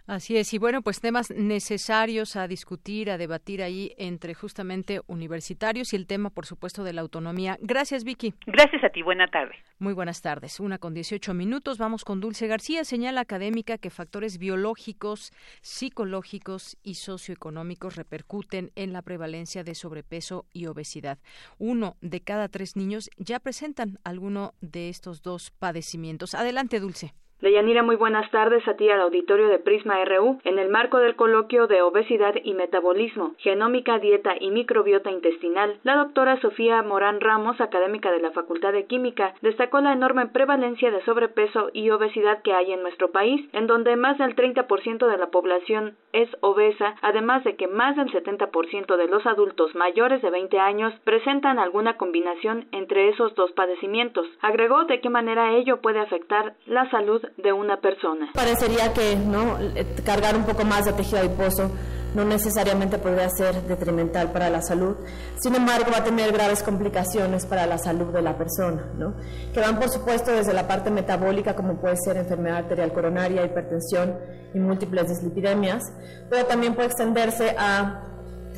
Así 0.07 0.37
es, 0.37 0.53
y 0.53 0.59
bueno, 0.59 0.83
pues 0.83 1.01
temas 1.01 1.31
necesarios 1.31 2.35
a 2.37 2.49
discutir, 2.49 3.11
a 3.11 3.19
debatir 3.19 3.63
ahí 3.63 3.93
entre 3.99 4.35
justamente 4.35 5.01
universitarios 5.07 5.93
y 5.93 5.97
el 5.97 6.07
tema, 6.07 6.31
por 6.31 6.45
supuesto, 6.45 6.83
de 6.83 6.93
la 6.93 7.03
autonomía. 7.03 7.57
Gracias, 7.61 8.03
Vicky. 8.03 8.35
Gracias 8.47 8.83
a 8.83 8.89
ti, 8.89 9.03
buena 9.03 9.29
tarde. 9.29 9.55
Muy 9.79 9.95
buenas 9.95 10.21
tardes. 10.21 10.59
Una 10.59 10.79
con 10.79 10.95
18 10.95 11.35
minutos, 11.35 11.79
vamos 11.79 12.05
con 12.05 12.21
Dulce 12.21 12.49
García. 12.49 12.85
Señala 12.85 13.21
académica 13.21 13.62
que 13.63 13.91
factores 13.91 14.39
biológicos, 14.39 15.33
psicológicos 15.61 16.77
y 16.83 16.95
socioeconómicos 16.95 17.97
repercuten 17.97 18.73
en 18.75 18.93
la 18.93 19.03
prevalencia 19.03 19.65
de 19.65 19.75
sobrepeso 19.75 20.47
y 20.53 20.67
obesidad. 20.67 21.19
Uno 21.59 21.97
de 22.01 22.21
cada 22.21 22.49
tres 22.49 22.77
niños 22.77 23.11
ya 23.17 23.41
presentan 23.41 23.99
alguno 24.05 24.55
de 24.61 24.89
estos 24.89 25.23
dos 25.23 25.51
padecimientos. 25.51 26.35
Adelante, 26.35 26.81
Dulce. 26.81 27.15
Deyanira, 27.43 27.83
muy 27.83 27.97
buenas 27.97 28.31
tardes 28.31 28.67
a 28.69 28.77
ti 28.77 28.89
al 28.89 29.01
auditorio 29.01 29.49
de 29.49 29.59
Prisma 29.59 29.97
RU. 30.05 30.39
En 30.45 30.61
el 30.61 30.69
marco 30.69 30.99
del 30.99 31.17
coloquio 31.17 31.67
de 31.67 31.83
obesidad 31.83 32.37
y 32.45 32.55
metabolismo, 32.55 33.35
genómica, 33.39 33.99
dieta 33.99 34.37
y 34.39 34.53
microbiota 34.53 35.11
intestinal, 35.11 35.77
la 35.83 35.97
doctora 35.97 36.41
Sofía 36.41 36.81
Morán 36.85 37.21
Ramos, 37.21 37.61
académica 37.61 38.13
de 38.13 38.21
la 38.21 38.31
Facultad 38.31 38.73
de 38.73 38.87
Química, 38.87 39.35
destacó 39.43 39.81
la 39.81 39.93
enorme 39.93 40.29
prevalencia 40.29 40.93
de 40.93 41.05
sobrepeso 41.05 41.71
y 41.73 41.91
obesidad 41.91 42.43
que 42.43 42.53
hay 42.53 42.73
en 42.75 42.83
nuestro 42.83 43.11
país, 43.11 43.45
en 43.53 43.67
donde 43.67 43.97
más 43.97 44.19
del 44.19 44.37
30% 44.37 45.11
de 45.11 45.19
la 45.19 45.31
población 45.33 45.97
es 46.13 46.29
obesa, 46.43 46.95
además 47.03 47.43
de 47.43 47.57
que 47.57 47.67
más 47.67 47.97
del 47.97 48.13
70% 48.13 48.97
de 48.97 49.09
los 49.09 49.27
adultos 49.27 49.75
mayores 49.75 50.23
de 50.23 50.31
20 50.31 50.61
años 50.61 50.95
presentan 51.03 51.59
alguna 51.59 51.97
combinación 51.97 52.67
entre 52.71 53.09
esos 53.09 53.35
dos 53.35 53.51
padecimientos. 53.51 54.29
Agregó 54.41 54.85
de 54.85 55.01
qué 55.01 55.11
manera 55.11 55.57
ello 55.57 55.81
puede 55.81 55.99
afectar 55.99 56.55
la 56.67 56.89
salud 56.91 57.21
de 57.37 57.53
una 57.53 57.81
persona. 57.81 58.31
Parecería 58.35 58.93
que 58.93 59.17
no 59.17 59.59
cargar 60.05 60.37
un 60.37 60.45
poco 60.45 60.65
más 60.65 60.85
de 60.85 60.93
tejido 60.93 61.19
adiposo 61.19 61.71
no 62.15 62.25
necesariamente 62.25 62.99
podría 62.99 63.29
ser 63.31 63.63
detrimental 63.63 64.33
para 64.33 64.51
la 64.51 64.61
salud, 64.61 64.97
sin 65.41 65.55
embargo 65.55 65.87
va 65.93 65.99
a 65.99 66.05
tener 66.05 66.33
graves 66.33 66.63
complicaciones 66.63 67.47
para 67.47 67.67
la 67.67 67.79
salud 67.79 68.13
de 68.13 68.23
la 68.23 68.37
persona, 68.37 68.91
¿no? 68.99 69.15
que 69.53 69.61
van 69.61 69.79
por 69.79 69.89
supuesto 69.89 70.31
desde 70.31 70.53
la 70.53 70.69
parte 70.69 70.91
metabólica 70.91 71.57
como 71.57 71.81
puede 71.81 71.97
ser 71.97 72.17
enfermedad 72.17 72.59
arterial 72.59 72.93
coronaria, 72.93 73.45
hipertensión 73.45 74.19
y 74.55 74.59
múltiples 74.59 75.09
dislipidemias, 75.09 75.83
pero 76.29 76.45
también 76.47 76.75
puede 76.75 76.89
extenderse 76.89 77.55
a 77.59 78.03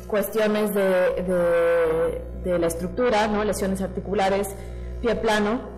cuestiones 0.07 0.73
de, 0.73 0.81
de, 0.83 2.51
de 2.51 2.59
la 2.59 2.67
estructura, 2.67 3.27
¿no? 3.27 3.43
lesiones 3.43 3.81
articulares, 3.81 4.53
pie 5.01 5.15
plano, 5.15 5.74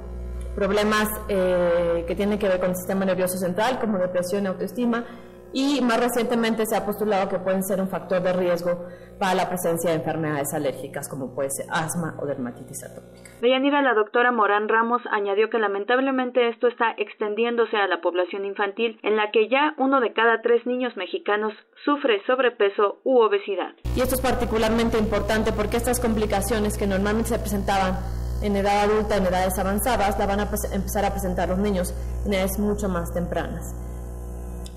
problemas 0.57 1.07
eh, 1.29 2.03
que 2.07 2.15
tienen 2.15 2.39
que 2.39 2.47
ver 2.47 2.59
con 2.59 2.71
el 2.71 2.75
sistema 2.75 3.05
nervioso 3.05 3.37
central, 3.37 3.77
como 3.79 3.99
depresión 3.99 4.43
y 4.43 4.47
autoestima, 4.47 5.05
y 5.53 5.81
más 5.81 5.99
recientemente 5.99 6.65
se 6.65 6.75
ha 6.75 6.83
postulado 6.83 7.29
que 7.29 7.37
pueden 7.37 7.63
ser 7.63 7.79
un 7.79 7.87
factor 7.87 8.23
de 8.23 8.33
riesgo 8.33 8.87
para 9.19 9.35
la 9.35 9.47
presencia 9.47 9.91
de 9.91 9.97
enfermedades 9.97 10.51
alérgicas, 10.55 11.07
como 11.07 11.35
puede 11.35 11.51
ser 11.51 11.67
asma 11.69 12.15
o 12.19 12.25
dermatitis 12.25 12.83
atópica. 12.83 13.29
Deyanira, 13.39 13.83
la 13.83 13.93
doctora 13.93 14.31
Morán 14.31 14.67
Ramos 14.67 15.03
añadió 15.11 15.51
que 15.51 15.59
lamentablemente 15.59 16.49
esto 16.49 16.67
está 16.67 16.95
extendiéndose 16.97 17.77
a 17.77 17.87
la 17.87 18.01
población 18.01 18.43
infantil, 18.43 18.99
en 19.03 19.15
la 19.15 19.29
que 19.29 19.49
ya 19.49 19.75
uno 19.77 20.01
de 20.01 20.11
cada 20.13 20.41
tres 20.41 20.65
niños 20.65 20.97
mexicanos 20.97 21.53
sufre 21.85 22.19
sobrepeso 22.25 22.97
u 23.03 23.19
obesidad. 23.19 23.75
Y 23.95 24.01
esto 24.01 24.15
es 24.15 24.21
particularmente 24.21 24.97
importante 24.97 25.51
porque 25.51 25.77
estas 25.77 25.99
complicaciones 25.99 26.79
que 26.79 26.87
normalmente 26.87 27.29
se 27.29 27.39
presentaban 27.39 28.16
en 28.41 28.55
edad 28.55 28.83
adulta, 28.83 29.17
en 29.17 29.25
edades 29.25 29.57
avanzadas, 29.57 30.17
la 30.17 30.25
van 30.25 30.39
a 30.41 30.49
empezar 30.71 31.05
a 31.05 31.11
presentar 31.11 31.49
los 31.49 31.57
niños 31.57 31.93
en 32.25 32.33
edades 32.33 32.59
mucho 32.59 32.89
más 32.89 33.13
tempranas. 33.13 33.73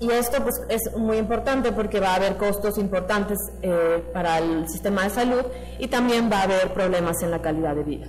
Y 0.01 0.09
esto 0.09 0.41
pues, 0.41 0.59
es 0.67 0.97
muy 0.97 1.17
importante 1.17 1.71
porque 1.71 1.99
va 1.99 2.13
a 2.13 2.15
haber 2.15 2.35
costos 2.37 2.79
importantes 2.79 3.37
eh, 3.61 4.03
para 4.11 4.39
el 4.39 4.67
sistema 4.67 5.03
de 5.03 5.11
salud 5.11 5.43
y 5.77 5.87
también 5.87 6.29
va 6.31 6.39
a 6.39 6.43
haber 6.43 6.73
problemas 6.73 7.21
en 7.21 7.29
la 7.29 7.39
calidad 7.39 7.75
de 7.75 7.83
vida. 7.83 8.07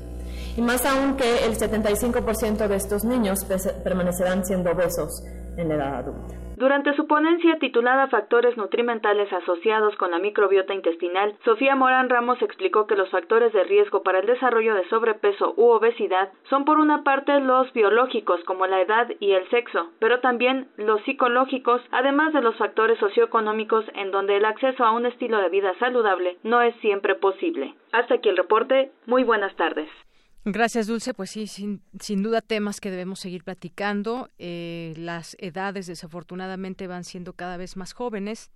Y 0.56 0.62
más 0.62 0.86
aún 0.86 1.16
que 1.16 1.44
el 1.44 1.58
75% 1.58 2.66
de 2.66 2.76
estos 2.76 3.04
niños 3.04 3.40
permanecerán 3.84 4.44
siendo 4.44 4.70
obesos 4.70 5.22
en 5.56 5.68
la 5.68 5.74
edad 5.74 5.94
adulta. 5.96 6.34
Durante 6.62 6.94
su 6.94 7.08
ponencia 7.08 7.58
titulada 7.58 8.06
Factores 8.06 8.56
nutrimentales 8.56 9.32
asociados 9.32 9.96
con 9.96 10.12
la 10.12 10.20
microbiota 10.20 10.72
intestinal, 10.72 11.34
Sofía 11.44 11.74
Morán 11.74 12.08
Ramos 12.08 12.40
explicó 12.40 12.86
que 12.86 12.94
los 12.94 13.10
factores 13.10 13.52
de 13.52 13.64
riesgo 13.64 14.04
para 14.04 14.20
el 14.20 14.26
desarrollo 14.26 14.76
de 14.76 14.88
sobrepeso 14.88 15.54
u 15.56 15.70
obesidad 15.70 16.30
son 16.48 16.64
por 16.64 16.78
una 16.78 17.02
parte 17.02 17.40
los 17.40 17.72
biológicos 17.72 18.44
como 18.44 18.68
la 18.68 18.80
edad 18.80 19.08
y 19.18 19.32
el 19.32 19.50
sexo, 19.50 19.90
pero 19.98 20.20
también 20.20 20.68
los 20.76 21.02
psicológicos, 21.02 21.82
además 21.90 22.32
de 22.32 22.42
los 22.42 22.54
factores 22.54 22.96
socioeconómicos 23.00 23.84
en 23.94 24.12
donde 24.12 24.36
el 24.36 24.44
acceso 24.44 24.84
a 24.84 24.92
un 24.92 25.04
estilo 25.04 25.38
de 25.38 25.48
vida 25.48 25.74
saludable 25.80 26.36
no 26.44 26.62
es 26.62 26.76
siempre 26.76 27.16
posible. 27.16 27.74
Hasta 27.90 28.14
aquí 28.14 28.28
el 28.28 28.36
reporte. 28.36 28.92
Muy 29.06 29.24
buenas 29.24 29.56
tardes. 29.56 29.88
Gracias, 30.44 30.88
Dulce. 30.88 31.14
Pues 31.14 31.30
sí, 31.30 31.46
sin, 31.46 31.82
sin 32.00 32.22
duda 32.22 32.40
temas 32.40 32.80
que 32.80 32.90
debemos 32.90 33.20
seguir 33.20 33.44
platicando. 33.44 34.28
Eh, 34.38 34.92
las 34.96 35.36
edades, 35.38 35.86
desafortunadamente, 35.86 36.86
van 36.88 37.04
siendo 37.04 37.34
cada 37.34 37.56
vez 37.56 37.76
más 37.76 37.92
jóvenes 37.92 38.50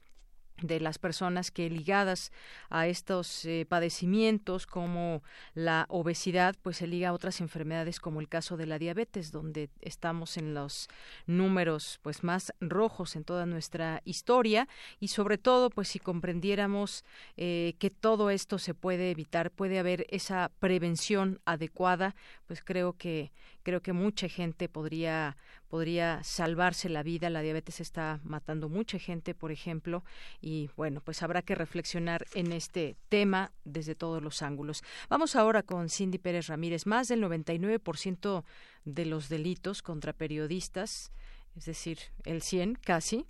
de 0.62 0.80
las 0.80 0.98
personas 0.98 1.50
que 1.50 1.68
ligadas 1.68 2.32
a 2.70 2.86
estos 2.86 3.44
eh, 3.44 3.66
padecimientos 3.68 4.66
como 4.66 5.22
la 5.54 5.86
obesidad 5.88 6.56
pues 6.62 6.78
se 6.78 6.86
liga 6.86 7.10
a 7.10 7.12
otras 7.12 7.40
enfermedades 7.40 8.00
como 8.00 8.20
el 8.20 8.28
caso 8.28 8.56
de 8.56 8.66
la 8.66 8.78
diabetes 8.78 9.32
donde 9.32 9.68
estamos 9.82 10.36
en 10.36 10.54
los 10.54 10.88
números 11.26 12.00
pues 12.02 12.24
más 12.24 12.52
rojos 12.60 13.16
en 13.16 13.24
toda 13.24 13.46
nuestra 13.46 14.00
historia. 14.04 14.68
Y 15.00 15.08
sobre 15.08 15.38
todo 15.38 15.70
pues 15.70 15.88
si 15.88 15.98
comprendiéramos 15.98 17.04
eh, 17.36 17.74
que 17.78 17.90
todo 17.90 18.30
esto 18.30 18.58
se 18.58 18.74
puede 18.74 19.10
evitar 19.10 19.50
puede 19.50 19.78
haber 19.78 20.06
esa 20.08 20.50
prevención 20.58 21.40
adecuada 21.44 22.14
pues 22.46 22.62
creo 22.62 22.94
que 22.94 23.32
creo 23.66 23.82
que 23.82 23.92
mucha 23.92 24.28
gente 24.28 24.68
podría 24.68 25.36
podría 25.66 26.22
salvarse 26.22 26.88
la 26.88 27.02
vida. 27.02 27.30
La 27.30 27.42
diabetes 27.42 27.80
está 27.80 28.20
matando 28.22 28.68
mucha 28.68 28.96
gente, 29.00 29.34
por 29.34 29.50
ejemplo, 29.50 30.04
y 30.40 30.70
bueno, 30.76 31.00
pues 31.00 31.20
habrá 31.24 31.42
que 31.42 31.56
reflexionar 31.56 32.26
en 32.34 32.52
este 32.52 32.96
tema 33.08 33.50
desde 33.64 33.96
todos 33.96 34.22
los 34.22 34.40
ángulos. 34.40 34.84
Vamos 35.08 35.34
ahora 35.34 35.64
con 35.64 35.90
Cindy 35.90 36.18
Pérez 36.18 36.46
Ramírez. 36.46 36.86
Más 36.86 37.08
del 37.08 37.20
99% 37.24 38.44
de 38.84 39.04
los 39.04 39.28
delitos 39.28 39.82
contra 39.82 40.12
periodistas, 40.12 41.10
es 41.56 41.64
decir, 41.64 41.98
el 42.22 42.42
100 42.42 42.76
casi, 42.76 43.26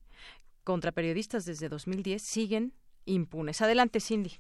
contra 0.64 0.92
periodistas 0.92 1.46
desde 1.46 1.70
2010 1.70 2.20
siguen 2.20 2.74
impunes. 3.06 3.62
Adelante, 3.62 4.00
Cindy. 4.00 4.34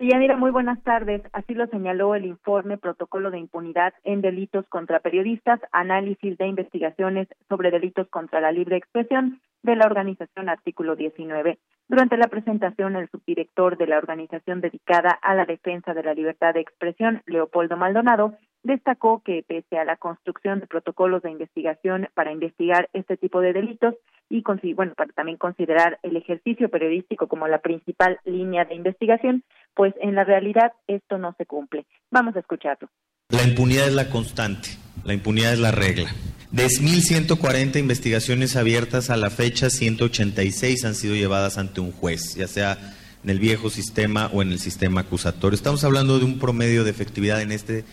Yanira, 0.00 0.36
muy 0.36 0.50
buenas 0.50 0.82
tardes. 0.82 1.22
Así 1.32 1.54
lo 1.54 1.68
señaló 1.68 2.16
el 2.16 2.26
informe 2.26 2.78
Protocolo 2.78 3.30
de 3.30 3.38
Impunidad 3.38 3.94
en 4.02 4.22
Delitos 4.22 4.66
contra 4.68 4.98
Periodistas, 4.98 5.60
Análisis 5.70 6.36
de 6.36 6.48
Investigaciones 6.48 7.28
sobre 7.48 7.70
Delitos 7.70 8.08
contra 8.08 8.40
la 8.40 8.50
Libre 8.50 8.76
Expresión 8.76 9.40
de 9.62 9.76
la 9.76 9.86
organización 9.86 10.48
Artículo 10.48 10.96
19. 10.96 11.58
Durante 11.88 12.16
la 12.16 12.26
presentación, 12.26 12.96
el 12.96 13.08
subdirector 13.08 13.78
de 13.78 13.86
la 13.86 13.98
organización 13.98 14.60
dedicada 14.60 15.10
a 15.22 15.34
la 15.36 15.44
defensa 15.44 15.94
de 15.94 16.02
la 16.02 16.12
libertad 16.12 16.54
de 16.54 16.60
expresión, 16.60 17.22
Leopoldo 17.26 17.76
Maldonado, 17.76 18.36
destacó 18.64 19.22
que 19.22 19.44
pese 19.46 19.78
a 19.78 19.84
la 19.84 19.96
construcción 19.96 20.58
de 20.58 20.66
protocolos 20.66 21.22
de 21.22 21.30
investigación 21.30 22.08
para 22.14 22.32
investigar 22.32 22.88
este 22.94 23.16
tipo 23.16 23.40
de 23.40 23.52
delitos 23.52 23.94
y 24.30 24.74
bueno, 24.74 24.94
para 24.96 25.12
también 25.12 25.38
considerar 25.38 25.98
el 26.02 26.16
ejercicio 26.16 26.68
periodístico 26.68 27.28
como 27.28 27.46
la 27.46 27.58
principal 27.58 28.18
línea 28.24 28.64
de 28.64 28.74
investigación, 28.74 29.44
pues 29.74 29.94
en 30.00 30.14
la 30.14 30.24
realidad 30.24 30.72
esto 30.86 31.18
no 31.18 31.34
se 31.36 31.46
cumple. 31.46 31.86
Vamos 32.10 32.36
a 32.36 32.40
escucharlo. 32.40 32.88
La 33.30 33.42
impunidad 33.42 33.88
es 33.88 33.94
la 33.94 34.10
constante, 34.10 34.70
la 35.04 35.14
impunidad 35.14 35.52
es 35.52 35.58
la 35.58 35.70
regla. 35.70 36.10
De 36.50 36.66
1.140 36.66 37.78
investigaciones 37.80 38.54
abiertas 38.54 39.10
a 39.10 39.16
la 39.16 39.30
fecha, 39.30 39.70
186 39.70 40.84
han 40.84 40.94
sido 40.94 41.14
llevadas 41.16 41.58
ante 41.58 41.80
un 41.80 41.90
juez, 41.90 42.36
ya 42.36 42.46
sea 42.46 42.78
en 43.24 43.30
el 43.30 43.40
viejo 43.40 43.70
sistema 43.70 44.30
o 44.32 44.42
en 44.42 44.52
el 44.52 44.60
sistema 44.60 45.00
acusatorio. 45.00 45.56
Estamos 45.56 45.82
hablando 45.82 46.18
de 46.18 46.26
un 46.26 46.38
promedio 46.38 46.84
de 46.84 46.90
efectividad 46.90 47.40
en 47.40 47.50
este 47.50 47.84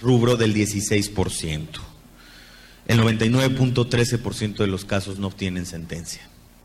rubro 0.00 0.36
del 0.36 0.54
16%. 0.54 1.66
El 2.86 3.00
99.13% 3.00 4.56
de 4.56 4.66
los 4.68 4.84
casos 4.84 5.18
no 5.18 5.26
obtienen 5.26 5.66
sentencia. 5.66 6.22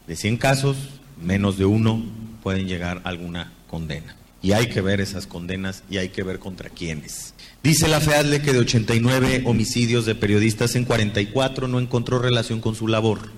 De 0.07 0.15
100 0.15 0.37
casos, 0.37 0.77
menos 1.19 1.57
de 1.57 1.65
uno 1.65 2.03
pueden 2.43 2.67
llegar 2.67 3.01
a 3.03 3.09
alguna 3.09 3.51
condena. 3.67 4.15
Y 4.41 4.53
hay 4.53 4.67
que 4.69 4.81
ver 4.81 5.01
esas 5.01 5.27
condenas 5.27 5.83
y 5.89 5.97
hay 5.97 6.09
que 6.09 6.23
ver 6.23 6.39
contra 6.39 6.69
quiénes. 6.69 7.33
Dice 7.63 7.87
la 7.87 8.01
FEADLE 8.01 8.41
que 8.41 8.53
de 8.53 8.59
89 8.59 9.43
homicidios 9.45 10.05
de 10.05 10.15
periodistas 10.15 10.75
en 10.75 10.85
44 10.85 11.67
no 11.67 11.79
encontró 11.79 12.17
relación 12.17 12.59
con 12.59 12.73
su 12.73 12.87
labor, 12.87 13.29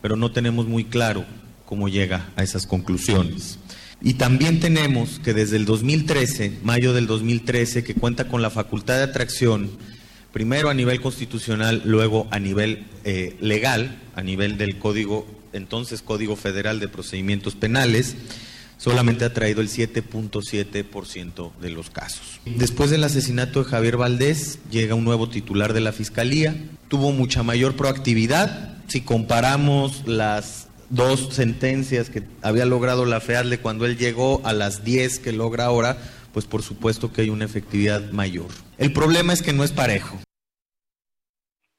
pero 0.00 0.14
no 0.16 0.30
tenemos 0.30 0.68
muy 0.68 0.84
claro 0.84 1.24
cómo 1.66 1.88
llega 1.88 2.30
a 2.36 2.44
esas 2.44 2.66
conclusiones. 2.66 3.58
Y 4.00 4.14
también 4.14 4.60
tenemos 4.60 5.18
que 5.18 5.34
desde 5.34 5.56
el 5.56 5.64
2013, 5.64 6.58
mayo 6.62 6.92
del 6.92 7.08
2013, 7.08 7.82
que 7.82 7.94
cuenta 7.94 8.28
con 8.28 8.42
la 8.42 8.50
facultad 8.50 8.96
de 8.96 9.02
atracción, 9.02 9.70
primero 10.32 10.70
a 10.70 10.74
nivel 10.74 11.00
constitucional, 11.00 11.82
luego 11.84 12.28
a 12.30 12.38
nivel 12.38 12.86
eh, 13.04 13.36
legal, 13.40 13.98
a 14.14 14.22
nivel 14.22 14.56
del 14.56 14.78
Código, 14.78 15.26
entonces 15.52 16.00
Código 16.00 16.36
Federal 16.36 16.78
de 16.78 16.86
Procedimientos 16.86 17.56
Penales, 17.56 18.14
solamente 18.78 19.26
ha 19.26 19.34
traído 19.34 19.60
el 19.60 19.68
7.7% 19.68 21.52
de 21.60 21.70
los 21.70 21.90
casos. 21.90 22.40
Después 22.46 22.90
del 22.90 23.04
asesinato 23.04 23.62
de 23.62 23.70
Javier 23.70 23.98
Valdés, 23.98 24.58
llega 24.70 24.94
un 24.94 25.04
nuevo 25.04 25.28
titular 25.28 25.74
de 25.74 25.80
la 25.82 25.92
Fiscalía, 25.92 26.56
tuvo 26.88 27.12
mucha 27.12 27.42
mayor 27.42 27.76
proactividad. 27.76 28.78
Si 28.88 29.02
comparamos 29.02 30.06
las 30.06 30.68
dos 30.88 31.34
sentencias 31.34 32.08
que 32.08 32.22
había 32.40 32.64
logrado 32.64 33.04
la 33.04 33.20
FEADLE 33.20 33.60
cuando 33.60 33.84
él 33.84 33.98
llegó 33.98 34.40
a 34.44 34.54
las 34.54 34.84
10 34.84 35.18
que 35.18 35.32
logra 35.32 35.66
ahora, 35.66 35.98
pues 36.32 36.46
por 36.46 36.62
supuesto 36.62 37.12
que 37.12 37.22
hay 37.22 37.30
una 37.30 37.44
efectividad 37.44 38.10
mayor. 38.12 38.46
El 38.78 38.92
problema 38.92 39.32
es 39.32 39.42
que 39.42 39.52
no 39.52 39.64
es 39.64 39.72
parejo. 39.72 40.18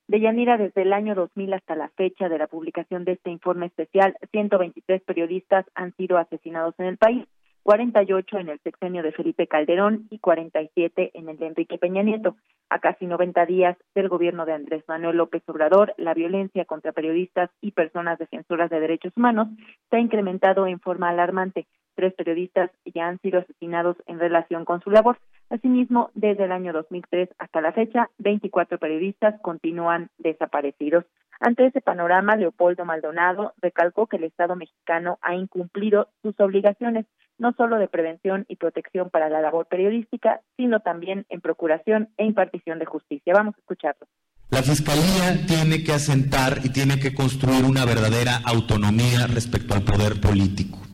De 0.10 0.20
Yanira, 0.20 0.58
desde 0.58 0.82
el 0.82 0.92
año 0.92 1.14
2000 1.14 1.54
hasta 1.54 1.76
la 1.76 1.90
fecha 1.90 2.30
de 2.30 2.40
la 2.40 2.48
publicación 2.48 3.06
de 3.06 3.12
este 3.12 3.30
informe 3.30 3.68
especial, 3.68 4.18
123 4.32 5.04
periodistas 5.04 5.68
han 5.76 5.96
sido 5.98 6.18
asesinados 6.18 6.74
en 6.80 6.88
el 6.88 6.98
país, 6.98 7.28
48 7.62 8.40
en 8.40 8.50
el 8.50 8.60
sexenio 8.62 9.04
de 9.04 9.12
Felipe 9.12 9.46
Calderón 9.46 10.08
y 10.10 10.18
47 10.18 11.12
en 11.14 11.30
el 11.30 11.38
de 11.38 11.46
Enrique 11.46 11.78
Peña 11.78 12.02
Nieto. 12.02 12.38
A 12.72 12.80
casi 12.80 13.06
90 13.06 13.46
días 13.46 13.78
del 13.94 14.10
gobierno 14.10 14.48
de 14.48 14.54
Andrés 14.54 14.84
Manuel 14.88 15.18
López 15.18 15.44
Obrador, 15.46 15.94
la 15.98 16.16
violencia 16.16 16.66
contra 16.66 16.92
periodistas 16.92 17.52
y 17.62 17.74
personas 17.74 18.18
defensoras 18.18 18.72
de 18.72 18.80
derechos 18.80 19.14
humanos 19.16 19.50
se 19.92 19.98
ha 19.98 20.00
incrementado 20.00 20.66
en 20.66 20.80
forma 20.80 21.10
alarmante. 21.10 21.68
Tres 22.00 22.14
periodistas 22.14 22.72
ya 22.86 23.10
han 23.10 23.20
sido 23.20 23.40
asesinados 23.40 23.98
en 24.06 24.20
relación 24.20 24.64
con 24.64 24.80
su 24.80 24.90
labor. 24.90 25.18
Asimismo, 25.50 26.12
desde 26.14 26.46
el 26.46 26.54
año 26.54 26.72
2003 26.72 27.28
hasta 27.38 27.60
la 27.60 27.74
fecha, 27.74 28.10
24 28.20 28.78
periodistas 28.78 29.38
continúan 29.42 30.10
desaparecidos. 30.18 31.04
Ante 31.42 31.66
ese 31.66 31.82
panorama, 31.82 32.38
Leopoldo 32.38 32.86
Maldonado 32.86 33.52
recalcó 33.62 34.08
que 34.08 34.16
el 34.16 34.24
Estado 34.24 34.56
mexicano 34.56 35.20
ha 35.22 35.36
incumplido 35.36 36.08
sus 36.22 36.40
obligaciones, 36.40 37.06
no 37.38 37.52
solo 37.52 37.78
de 37.80 37.90
prevención 37.90 38.46
y 38.48 38.56
protección 38.56 39.10
para 39.10 39.28
la 39.28 39.42
labor 39.42 39.66
periodística, 39.66 40.40
sino 40.56 40.80
también 40.80 41.26
en 41.28 41.42
procuración 41.42 42.08
e 42.16 42.24
impartición 42.24 42.80
de 42.80 42.86
justicia. 42.86 43.34
Vamos 43.34 43.56
a 43.56 43.60
escucharlo. 43.60 44.08
La 44.52 44.64
Fiscalía 44.64 45.46
tiene 45.46 45.84
que 45.84 45.92
asentar 45.92 46.60
y 46.64 46.70
tiene 46.70 46.98
que 46.98 47.14
construir 47.14 47.66
una 47.66 47.84
verdadera 47.84 48.40
autonomía 48.46 49.28
respecto 49.28 49.74
al 49.74 49.82
poder 49.82 50.22
político. 50.22 50.89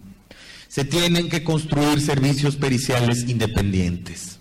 Se 0.76 0.84
tienen 0.84 1.30
que 1.30 1.42
construir 1.42 2.02
servicios 2.02 2.58
periciales 2.58 3.30
independientes. 3.30 4.40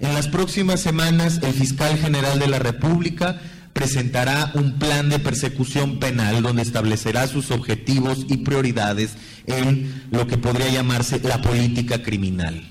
En 0.00 0.12
las 0.12 0.28
próximas 0.28 0.82
semanas, 0.82 1.40
el 1.42 1.54
fiscal 1.54 1.96
general 1.96 2.38
de 2.38 2.46
la 2.46 2.58
República 2.58 3.40
presentará 3.72 4.52
un 4.54 4.78
plan 4.78 5.08
de 5.08 5.18
persecución 5.18 5.98
penal 5.98 6.42
donde 6.42 6.60
establecerá 6.60 7.26
sus 7.26 7.50
objetivos 7.50 8.26
y 8.28 8.36
prioridades 8.36 9.14
en 9.46 10.08
lo 10.10 10.26
que 10.26 10.36
podría 10.36 10.68
llamarse 10.70 11.20
la 11.20 11.40
política 11.40 12.02
criminal. 12.02 12.70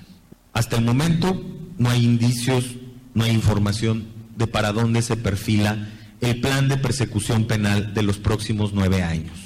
Hasta 0.52 0.76
el 0.76 0.84
momento 0.84 1.42
no 1.78 1.90
hay 1.90 2.04
indicios, 2.04 2.76
no 3.14 3.24
hay 3.24 3.32
información 3.32 4.06
de 4.36 4.46
para 4.46 4.70
dónde 4.70 5.02
se 5.02 5.16
perfila 5.16 5.88
el 6.20 6.40
plan 6.40 6.68
de 6.68 6.76
persecución 6.76 7.48
penal 7.48 7.94
de 7.94 8.02
los 8.04 8.18
próximos 8.18 8.72
nueve 8.72 9.02
años. 9.02 9.36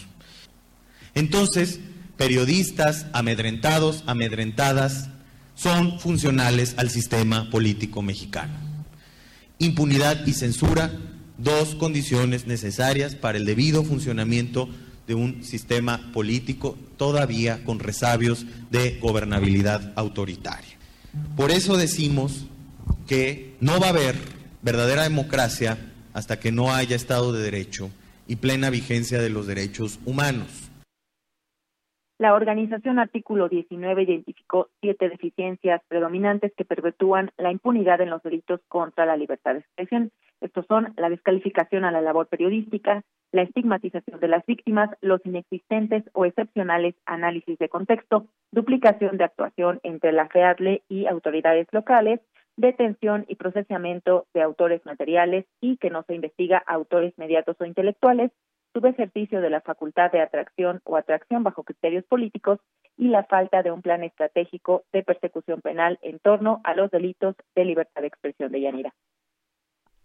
Entonces, 1.14 1.80
periodistas 2.16 3.06
amedrentados, 3.12 4.02
amedrentadas, 4.06 5.08
son 5.54 5.98
funcionales 5.98 6.74
al 6.76 6.90
sistema 6.90 7.50
político 7.50 8.02
mexicano. 8.02 8.54
Impunidad 9.58 10.26
y 10.26 10.32
censura, 10.32 10.92
dos 11.38 11.74
condiciones 11.74 12.46
necesarias 12.46 13.14
para 13.14 13.38
el 13.38 13.46
debido 13.46 13.84
funcionamiento 13.84 14.68
de 15.06 15.14
un 15.14 15.44
sistema 15.44 16.12
político 16.12 16.76
todavía 16.96 17.62
con 17.64 17.78
resabios 17.78 18.44
de 18.70 18.98
gobernabilidad 19.00 19.92
autoritaria. 19.96 20.76
Por 21.36 21.50
eso 21.50 21.76
decimos 21.76 22.46
que 23.06 23.56
no 23.60 23.80
va 23.80 23.86
a 23.86 23.90
haber 23.90 24.16
verdadera 24.62 25.04
democracia 25.04 25.78
hasta 26.12 26.40
que 26.40 26.52
no 26.52 26.74
haya 26.74 26.96
Estado 26.96 27.32
de 27.32 27.42
Derecho 27.42 27.90
y 28.26 28.36
plena 28.36 28.70
vigencia 28.70 29.20
de 29.20 29.30
los 29.30 29.46
derechos 29.46 29.98
humanos. 30.04 30.48
La 32.18 32.32
organización 32.32 32.98
Artículo 32.98 33.50
19 33.50 34.04
identificó 34.04 34.70
siete 34.80 35.10
deficiencias 35.10 35.82
predominantes 35.86 36.50
que 36.56 36.64
perpetúan 36.64 37.30
la 37.36 37.52
impunidad 37.52 38.00
en 38.00 38.08
los 38.08 38.22
delitos 38.22 38.60
contra 38.68 39.04
la 39.04 39.18
libertad 39.18 39.52
de 39.52 39.58
expresión. 39.60 40.10
Estos 40.40 40.64
son 40.66 40.94
la 40.96 41.10
descalificación 41.10 41.84
a 41.84 41.90
la 41.90 42.00
labor 42.00 42.26
periodística, 42.28 43.02
la 43.32 43.42
estigmatización 43.42 44.18
de 44.18 44.28
las 44.28 44.46
víctimas, 44.46 44.88
los 45.02 45.20
inexistentes 45.26 46.04
o 46.14 46.24
excepcionales 46.24 46.94
análisis 47.04 47.58
de 47.58 47.68
contexto, 47.68 48.26
duplicación 48.50 49.18
de 49.18 49.24
actuación 49.24 49.80
entre 49.82 50.12
la 50.12 50.26
FEADLE 50.28 50.84
y 50.88 51.04
autoridades 51.04 51.66
locales, 51.70 52.20
detención 52.56 53.26
y 53.28 53.34
procesamiento 53.34 54.26
de 54.32 54.40
autores 54.40 54.84
materiales 54.86 55.44
y 55.60 55.76
que 55.76 55.90
no 55.90 56.02
se 56.04 56.14
investiga 56.14 56.62
a 56.66 56.72
autores 56.72 57.12
mediatos 57.18 57.56
o 57.60 57.66
intelectuales, 57.66 58.30
subejercicio 58.76 59.40
de 59.40 59.48
la 59.48 59.62
facultad 59.62 60.12
de 60.12 60.20
atracción 60.20 60.82
o 60.84 60.98
atracción 60.98 61.42
bajo 61.42 61.62
criterios 61.62 62.04
políticos 62.04 62.60
y 62.98 63.08
la 63.08 63.24
falta 63.24 63.62
de 63.62 63.70
un 63.70 63.80
plan 63.80 64.04
estratégico 64.04 64.84
de 64.92 65.02
persecución 65.02 65.62
penal 65.62 65.98
en 66.02 66.18
torno 66.18 66.60
a 66.62 66.74
los 66.74 66.90
delitos 66.90 67.36
de 67.54 67.64
libertad 67.64 68.02
de 68.02 68.08
expresión 68.08 68.52
de 68.52 68.60
Yanira. 68.60 68.94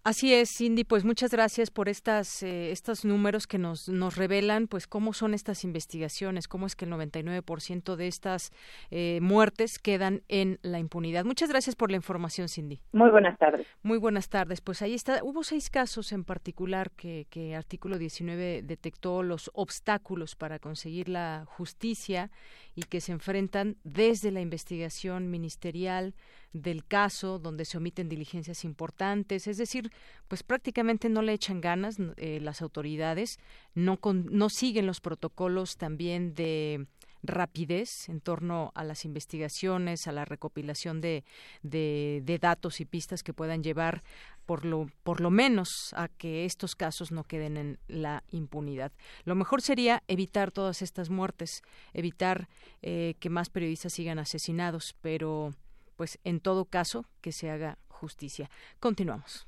Así 0.04 0.34
es, 0.34 0.50
Cindy, 0.58 0.84
pues 0.84 1.06
muchas 1.06 1.30
gracias 1.30 1.70
por 1.70 1.88
estas, 1.88 2.42
eh, 2.42 2.72
estos 2.72 3.06
números 3.06 3.46
que 3.46 3.60
nos, 3.60 3.88
nos 3.88 4.16
revelan 4.16 4.66
pues 4.66 4.88
cómo 4.88 5.14
son 5.14 5.36
estas 5.36 5.64
investigaciones, 5.64 6.48
cómo 6.48 6.66
es 6.66 6.76
que 6.76 6.86
el 6.86 6.92
99% 6.92 7.96
de 7.96 8.08
estas 8.08 8.50
eh, 8.90 9.20
muertes 9.22 9.78
quedan 9.78 10.24
en 10.28 10.58
la 10.64 10.80
impunidad. 10.80 11.24
Muchas 11.24 11.50
gracias 11.50 11.76
por 11.76 11.92
la 11.92 11.98
información, 11.98 12.50
Cindy. 12.50 12.80
Muy 12.94 13.12
buenas 13.12 13.38
tardes. 13.38 13.68
Muy 13.84 14.00
buenas 14.00 14.28
tardes. 14.28 14.60
Pues 14.60 14.82
ahí 14.82 14.96
está, 14.96 15.24
hubo 15.24 15.44
seis 15.44 15.70
casos 15.70 16.12
en 16.14 16.24
particular 16.24 16.90
que, 16.90 17.28
que 17.30 17.56
artículo 17.56 18.00
19 18.00 18.64
detectó 18.64 19.22
los 19.22 19.52
obstáculos 19.54 20.36
para 20.36 20.58
conseguir 20.58 21.10
la 21.10 21.46
justicia 21.46 22.32
y 22.74 22.84
que 22.84 23.02
se 23.02 23.12
enfrentan 23.12 23.78
desde 23.84 24.32
la 24.32 24.42
investigación 24.42 25.30
ministerial 25.30 26.16
del 26.54 26.86
caso, 26.86 27.40
donde 27.40 27.66
se 27.66 27.78
omiten 27.78 28.10
diligencias 28.10 28.64
importantes, 28.66 29.48
es 29.48 29.58
decir, 29.58 29.92
pues 30.28 30.44
prácticamente 30.44 31.10
no 31.10 31.22
le 31.22 31.34
echan 31.34 31.62
ganas 31.62 31.98
eh, 32.18 32.40
las 32.42 32.62
autoridades, 32.62 33.40
no, 33.74 34.00
no 34.04 34.50
siguen 34.50 34.86
los 34.88 35.00
protocolos 35.00 35.78
también 35.78 36.34
de 36.34 36.88
rapidez 37.24 38.10
en 38.10 38.20
torno 38.20 38.72
a 38.76 38.84
las 38.84 39.06
investigaciones, 39.06 40.08
a 40.08 40.12
la 40.12 40.26
recopilación 40.26 41.02
de, 41.02 41.24
de, 41.62 42.22
de, 42.24 42.40
datos 42.40 42.80
y 42.82 42.86
pistas 42.86 43.24
que 43.24 43.34
puedan 43.34 43.64
llevar 43.64 44.04
por 44.46 44.66
lo, 44.66 44.90
por 45.04 45.22
lo 45.22 45.30
menos 45.30 45.94
a 45.96 46.08
que 46.08 46.46
estos 46.46 46.76
casos 46.76 47.12
no 47.12 47.24
queden 47.24 47.58
en 47.58 47.80
la 47.88 48.24
impunidad. 48.32 48.92
Lo 49.24 49.36
mejor 49.36 49.62
sería 49.62 50.04
evitar 50.08 50.52
todas 50.52 50.82
estas 50.82 51.10
muertes, 51.10 51.62
evitar 51.94 52.50
eh, 52.82 53.16
que 53.20 53.30
más 53.30 53.50
periodistas 53.50 53.94
sigan 53.94 54.20
asesinados, 54.20 54.96
pero 55.02 55.54
pues 55.96 56.20
en 56.24 56.40
todo 56.40 56.66
caso 56.66 57.06
que 57.22 57.32
se 57.32 57.50
haga 57.50 57.78
justicia. 57.88 58.50
Continuamos. 58.80 59.48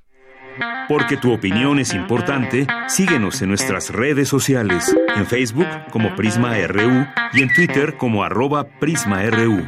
Porque 0.88 1.16
tu 1.16 1.32
opinión 1.32 1.78
es 1.78 1.94
importante, 1.94 2.66
síguenos 2.88 3.42
en 3.42 3.48
nuestras 3.48 3.90
redes 3.90 4.28
sociales, 4.28 4.94
en 5.16 5.26
Facebook 5.26 5.66
como 5.90 6.14
Prisma 6.14 6.56
RU 6.66 7.06
y 7.32 7.42
en 7.42 7.52
Twitter 7.52 7.96
como 7.96 8.22
arroba 8.22 8.64
PrismaRU. 8.78 9.64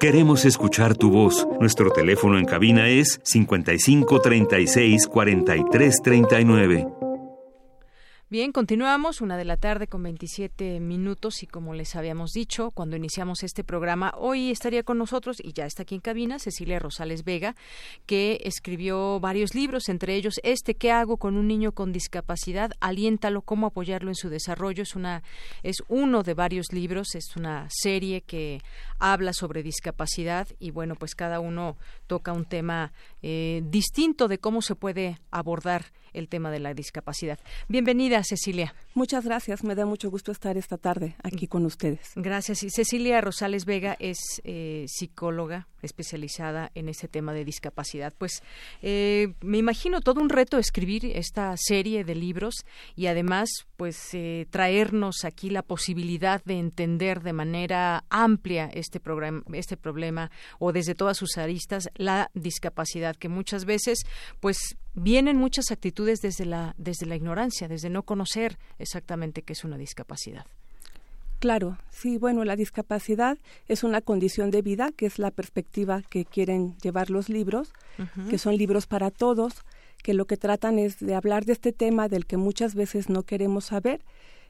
Queremos 0.00 0.44
escuchar 0.44 0.96
tu 0.96 1.10
voz. 1.10 1.46
Nuestro 1.60 1.90
teléfono 1.90 2.38
en 2.38 2.44
cabina 2.44 2.88
es 2.88 3.20
55 3.24 4.20
36 4.20 5.06
43 5.08 6.02
39. 6.02 6.97
Bien, 8.30 8.52
continuamos, 8.52 9.22
una 9.22 9.38
de 9.38 9.46
la 9.46 9.56
tarde 9.56 9.86
con 9.86 10.02
27 10.02 10.80
minutos 10.80 11.42
y 11.42 11.46
como 11.46 11.72
les 11.72 11.96
habíamos 11.96 12.32
dicho 12.32 12.72
cuando 12.72 12.94
iniciamos 12.94 13.42
este 13.42 13.64
programa, 13.64 14.12
hoy 14.18 14.50
estaría 14.50 14.82
con 14.82 14.98
nosotros 14.98 15.38
y 15.42 15.54
ya 15.54 15.64
está 15.64 15.84
aquí 15.84 15.94
en 15.94 16.02
cabina 16.02 16.38
Cecilia 16.38 16.78
Rosales 16.78 17.24
Vega, 17.24 17.56
que 18.04 18.42
escribió 18.44 19.18
varios 19.18 19.54
libros, 19.54 19.88
entre 19.88 20.14
ellos 20.14 20.40
este 20.42 20.74
¿Qué 20.74 20.92
hago 20.92 21.16
con 21.16 21.38
un 21.38 21.48
niño 21.48 21.72
con 21.72 21.90
discapacidad? 21.90 22.72
Aliéntalo, 22.80 23.40
cómo 23.40 23.68
apoyarlo 23.68 24.10
en 24.10 24.14
su 24.14 24.28
desarrollo. 24.28 24.82
Es 24.82 24.94
una 24.94 25.22
es 25.62 25.82
uno 25.88 26.22
de 26.22 26.34
varios 26.34 26.70
libros, 26.70 27.14
es 27.14 27.34
una 27.34 27.66
serie 27.70 28.20
que 28.20 28.60
habla 28.98 29.32
sobre 29.32 29.62
discapacidad 29.62 30.46
y 30.58 30.70
bueno, 30.70 30.96
pues 30.96 31.14
cada 31.14 31.40
uno 31.40 31.78
toca 32.06 32.34
un 32.34 32.44
tema 32.44 32.92
eh, 33.22 33.62
distinto 33.64 34.28
de 34.28 34.36
cómo 34.36 34.60
se 34.60 34.74
puede 34.74 35.18
abordar 35.30 35.86
el 36.12 36.28
tema 36.28 36.50
de 36.50 36.58
la 36.58 36.74
discapacidad. 36.74 37.38
Bienvenida, 37.68 38.22
Cecilia. 38.24 38.74
Muchas 38.94 39.24
gracias, 39.24 39.64
me 39.64 39.74
da 39.74 39.86
mucho 39.86 40.10
gusto 40.10 40.32
estar 40.32 40.56
esta 40.56 40.78
tarde 40.78 41.16
aquí 41.22 41.46
con 41.46 41.64
ustedes. 41.66 42.12
Gracias. 42.16 42.62
Y 42.62 42.70
Cecilia 42.70 43.20
Rosales 43.20 43.64
Vega 43.64 43.96
es 43.98 44.18
eh, 44.44 44.84
psicóloga 44.88 45.68
especializada 45.82 46.70
en 46.74 46.88
este 46.88 47.08
tema 47.08 47.32
de 47.32 47.44
discapacidad. 47.44 48.12
Pues 48.16 48.42
eh, 48.82 49.34
me 49.40 49.58
imagino 49.58 50.00
todo 50.00 50.20
un 50.20 50.28
reto 50.28 50.58
escribir 50.58 51.04
esta 51.04 51.54
serie 51.56 52.04
de 52.04 52.14
libros 52.14 52.54
y 52.96 53.06
además 53.06 53.48
pues 53.76 54.12
eh, 54.12 54.46
traernos 54.50 55.24
aquí 55.24 55.50
la 55.50 55.62
posibilidad 55.62 56.42
de 56.44 56.58
entender 56.58 57.22
de 57.22 57.32
manera 57.32 58.04
amplia 58.10 58.70
este 58.72 59.00
este 59.52 59.76
problema 59.76 60.30
o 60.58 60.72
desde 60.72 60.94
todas 60.94 61.16
sus 61.16 61.38
aristas 61.38 61.88
la 61.94 62.30
discapacidad 62.34 63.16
que 63.16 63.28
muchas 63.28 63.64
veces 63.64 64.00
pues 64.40 64.76
vienen 64.94 65.36
muchas 65.36 65.70
actitudes 65.70 66.20
desde 66.20 66.44
la 66.44 66.74
desde 66.78 67.06
la 67.06 67.16
ignorancia, 67.16 67.68
desde 67.68 67.90
no 67.90 68.02
conocer 68.02 68.58
exactamente 68.78 69.42
qué 69.42 69.52
es 69.52 69.64
una 69.64 69.78
discapacidad. 69.78 70.46
Claro, 71.38 71.78
sí, 71.90 72.18
bueno, 72.18 72.44
la 72.44 72.56
discapacidad 72.56 73.38
es 73.68 73.84
una 73.84 74.00
condición 74.00 74.50
de 74.50 74.60
vida, 74.60 74.90
que 74.96 75.06
es 75.06 75.20
la 75.20 75.30
perspectiva 75.30 76.02
que 76.02 76.24
quieren 76.24 76.76
llevar 76.78 77.10
los 77.10 77.28
libros, 77.28 77.72
que 78.28 78.38
son 78.38 78.56
libros 78.56 78.86
para 78.86 79.10
todos, 79.10 79.64
que 80.02 80.14
lo 80.14 80.26
que 80.26 80.36
tratan 80.36 80.78
es 80.78 80.98
de 80.98 81.14
hablar 81.14 81.44
de 81.44 81.52
este 81.52 81.72
tema 81.72 82.08
del 82.08 82.26
que 82.26 82.36
muchas 82.36 82.74
veces 82.74 83.08
no 83.08 83.22
queremos 83.22 83.66
saber 83.66 84.04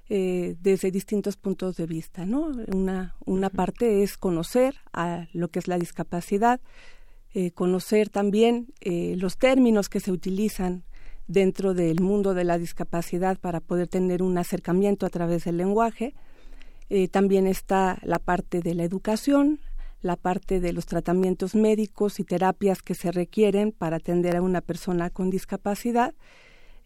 eh, 0.09 0.57
desde 0.63 0.91
distintos 0.91 1.37
puntos 1.37 1.77
de 1.77 1.85
vista, 1.85 2.25
¿no? 2.25 2.53
Una, 2.69 3.15
una 3.27 3.51
parte 3.51 4.03
es 4.03 4.17
conocer 4.17 4.77
a 4.95 5.27
lo 5.35 5.49
que 5.49 5.59
es 5.59 5.69
la 5.69 5.79
discapacidad, 5.79 6.61
eh, 7.35 7.51
conocer 7.51 8.09
también 8.09 8.69
eh, 8.81 9.15
los 9.19 9.37
términos 9.37 9.91
que 9.91 10.01
se 10.01 10.11
utilizan 10.11 10.85
dentro 11.27 11.75
del 11.75 12.01
mundo 12.01 12.33
de 12.33 12.45
la 12.45 12.57
discapacidad 12.57 13.39
para 13.39 13.61
poder 13.61 13.89
tener 13.89 14.23
un 14.23 14.39
acercamiento 14.39 15.05
a 15.05 15.11
través 15.11 15.45
del 15.45 15.59
lenguaje, 15.59 16.15
eh, 16.91 17.09
también 17.09 17.47
está 17.47 17.99
la 18.03 18.19
parte 18.19 18.61
de 18.61 18.75
la 18.75 18.85
educación, 18.85 19.61
la 20.01 20.17
parte 20.17 20.61
de 20.61 20.73
los 20.73 20.87
tratamientos 20.87 21.55
médicos 21.55 22.21
y 22.21 22.25
terapias 22.25 22.83
que 22.83 22.95
se 22.95 23.11
requieren 23.11 23.73
para 23.73 23.97
atender 23.97 24.37
a 24.37 24.43
una 24.43 24.61
persona 24.61 25.11
con 25.11 25.31
discapacidad 25.31 26.15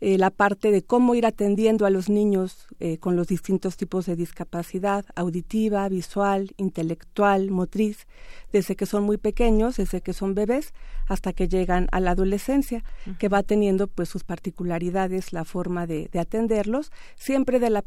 eh, 0.05 0.19
la 0.19 0.31
parte 0.31 0.73
de 0.73 0.83
cómo 0.83 1.15
ir 1.15 1.27
atendiendo 1.27 1.87
a 1.87 1.91
los 1.91 2.09
niños 2.09 2.67
eh, 2.81 2.99
con 2.99 3.15
los 3.15 3.29
distintos 3.29 3.77
tipos 3.77 4.05
de 4.05 4.17
discapacidad 4.17 5.05
auditiva, 5.15 5.88
visual, 5.88 6.51
intelectual, 6.57 7.53
motriz, 7.53 8.09
desde 8.53 8.75
que 8.75 8.85
son 8.85 9.05
muy 9.05 9.17
pequeños, 9.17 9.77
desde 9.77 10.01
que 10.01 10.12
son 10.12 10.35
bebés, 10.35 10.75
hasta 11.07 11.33
que 11.33 11.47
llegan 11.47 11.87
a 11.93 12.01
la 12.01 12.11
adolescencia, 12.11 12.83
que 13.21 13.29
va 13.29 13.45
teniendo 13.45 13.87
pues 13.87 14.09
sus 14.09 14.25
particularidades, 14.25 15.33
la 15.33 15.45
forma 15.45 15.87
de, 15.87 16.11
atenderlos, 16.19 16.91
siempre 17.15 17.61
de 17.61 17.71
la 17.71 17.85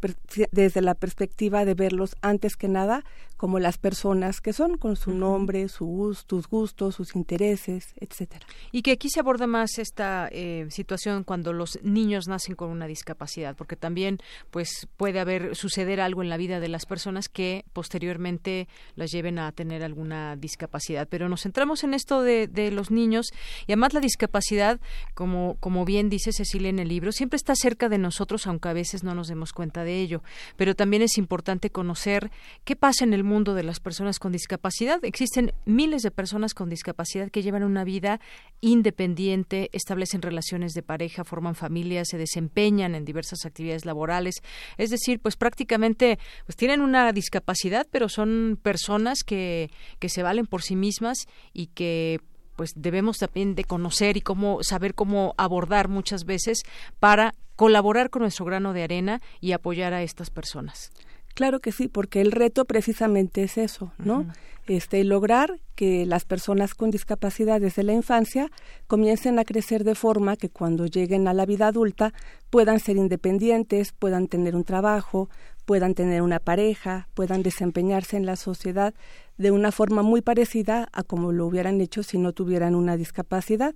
desde 0.54 0.82
la 0.82 0.95
perspectiva 0.95 1.65
de 1.65 1.73
verlos 1.73 2.15
antes 2.21 2.56
que 2.56 2.69
nada 2.69 3.04
como 3.45 3.60
las 3.60 3.77
personas 3.77 4.41
que 4.41 4.53
son, 4.53 4.77
con 4.77 4.95
su 4.95 5.12
nombre, 5.12 5.69
su, 5.69 6.17
sus 6.27 6.47
gustos, 6.47 6.95
sus 6.95 7.15
intereses, 7.15 7.93
etcétera. 7.99 8.45
Y 8.71 8.81
que 8.81 8.91
aquí 8.91 9.10
se 9.10 9.19
aborda 9.19 9.47
más 9.47 9.77
esta 9.77 10.29
eh, 10.31 10.65
situación 10.69 11.23
cuando 11.23 11.51
los 11.51 11.79
niños 11.84 12.05
niños 12.05 12.27
nacen 12.27 12.55
con 12.55 12.69
una 12.69 12.86
discapacidad, 12.86 13.55
porque 13.55 13.75
también 13.75 14.19
pues 14.51 14.88
puede 14.95 15.19
haber 15.19 15.55
suceder 15.55 15.99
algo 15.99 16.21
en 16.21 16.29
la 16.29 16.38
vida 16.38 16.60
de 16.60 16.67
las 16.69 16.86
personas 16.86 17.29
que 17.29 17.65
posteriormente 17.73 18.67
las 18.95 19.12
lleven 19.12 19.39
a 19.39 19.51
tener 19.51 19.84
alguna 19.84 20.36
discapacidad. 20.36 21.08
Pero 21.10 21.27
nos 21.27 21.41
centramos 21.41 21.84
en 21.84 21.95
esto 21.95 22.21
de, 22.21 22.47
de 22.47 22.69
los 22.69 22.91
niños 22.91 23.27
y 23.65 23.71
además 23.71 23.93
la 23.93 24.01
discapacidad, 24.01 24.79
como, 25.15 25.58
como 25.60 25.84
bien 25.86 26.10
dice 26.10 26.31
Cecilia 26.31 26.69
en 26.69 26.79
el 26.79 26.89
libro, 26.89 27.12
siempre 27.12 27.38
está 27.38 27.55
cerca 27.55 27.89
de 27.89 27.97
nosotros, 27.97 28.45
aunque 28.45 28.69
a 28.69 28.73
veces 28.73 29.03
no 29.03 29.15
nos 29.15 29.27
demos 29.27 29.51
cuenta 29.51 29.84
de 29.84 29.99
ello. 29.99 30.21
Pero 30.58 30.75
también 30.75 31.01
es 31.01 31.17
importante 31.17 31.71
conocer 31.71 32.29
qué 32.65 32.75
pasa 32.75 33.03
en 33.03 33.13
el 33.13 33.23
mundo 33.23 33.35
de 33.43 33.63
las 33.63 33.80
personas 33.80 34.19
con 34.19 34.32
discapacidad. 34.32 35.04
Existen 35.04 35.54
miles 35.65 36.02
de 36.02 36.12
personas 36.12 36.54
con 36.54 36.69
discapacidad 36.69 37.30
que 37.30 37.41
llevan 37.41 37.63
una 37.63 37.84
vida 37.84 38.19
independiente, 38.62 39.69
establecen 39.74 40.21
relaciones 40.21 40.74
de 40.74 40.82
pareja, 40.82 41.24
forman 41.24 41.56
familia 41.56 42.06
se 42.06 42.17
desempeñan 42.17 42.95
en 42.95 43.06
diversas 43.06 43.45
actividades 43.45 43.86
laborales, 43.86 44.41
es 44.78 44.89
decir, 44.89 45.19
pues 45.19 45.36
prácticamente 45.36 46.19
pues 46.45 46.56
tienen 46.56 46.82
una 46.82 47.12
discapacidad, 47.12 47.88
pero 47.91 48.10
son 48.10 48.58
personas 48.62 49.24
que, 49.24 49.69
que 50.00 50.10
se 50.10 50.24
valen 50.24 50.45
por 50.45 50.62
sí 50.62 50.76
mismas 50.76 51.28
y 51.54 51.67
que 51.67 52.19
pues 52.56 52.74
debemos 52.76 53.17
también 53.17 53.56
de 53.56 53.65
conocer 53.65 54.17
y 54.17 54.21
cómo 54.21 54.60
saber 54.63 54.95
cómo 54.95 55.36
abordar 55.38 55.89
muchas 55.89 56.24
veces 56.24 56.63
para 57.00 57.34
colaborar 57.56 58.10
con 58.10 58.21
nuestro 58.21 58.45
grano 58.45 58.74
de 58.74 58.84
arena 58.84 59.21
y 59.41 59.52
apoyar 59.52 59.93
a 59.93 60.04
estas 60.04 60.30
personas. 60.30 60.91
Claro 61.36 61.60
que 61.60 61.74
sí, 61.74 61.89
porque 61.89 62.21
el 62.21 62.32
reto 62.32 62.63
precisamente 62.63 63.43
es 63.43 63.58
eso, 63.58 63.91
¿no? 63.98 64.26
Este 64.67 65.04
lograr 65.04 65.60
que 65.76 66.06
las 66.06 66.24
personas 66.24 66.74
con 66.74 66.89
discapacidad 66.89 67.60
desde 67.60 67.84
la 67.84 67.91
infancia 67.91 68.50
comiencen 68.88 69.38
a 69.38 69.43
crecer 69.43 69.84
de 69.84 69.95
forma 69.95 70.38
que 70.38 70.50
cuando 70.50 70.86
lleguen 70.88 71.28
a 71.28 71.34
la 71.34 71.45
vida 71.45 71.67
adulta 71.67 72.13
puedan 72.50 72.80
ser 72.80 72.95
independientes, 72.95 73.91
puedan 73.91 74.28
tener 74.28 74.56
un 74.56 74.63
trabajo, 74.63 75.30
puedan 75.65 75.95
tener 75.95 76.21
una 76.21 76.39
pareja, 76.39 77.10
puedan 77.13 77.43
desempeñarse 77.43 78.17
en 78.17 78.25
la 78.25 78.36
sociedad 78.36 78.93
de 79.38 79.51
una 79.51 79.71
forma 79.71 80.01
muy 80.01 80.21
parecida 80.21 80.88
a 80.93 81.04
como 81.04 81.32
lo 81.32 81.45
hubieran 81.45 81.82
hecho 81.82 82.04
si 82.04 82.17
no 82.17 82.32
tuvieran 82.32 82.75
una 82.75 82.95
discapacidad. 82.95 83.75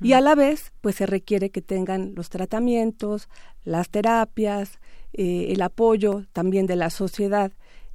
Y 0.00 0.12
a 0.12 0.20
la 0.20 0.34
vez, 0.34 0.72
pues 0.80 0.96
se 0.96 1.06
requiere 1.06 1.50
que 1.50 1.60
tengan 1.60 2.14
los 2.14 2.30
tratamientos, 2.30 3.28
las 3.64 3.90
terapias, 3.90 4.78
eh, 5.12 5.48
el 5.50 5.60
apoyo 5.62 6.24
también 6.32 6.66
de 6.66 6.76
la 6.76 6.90
sociedad 6.90 7.52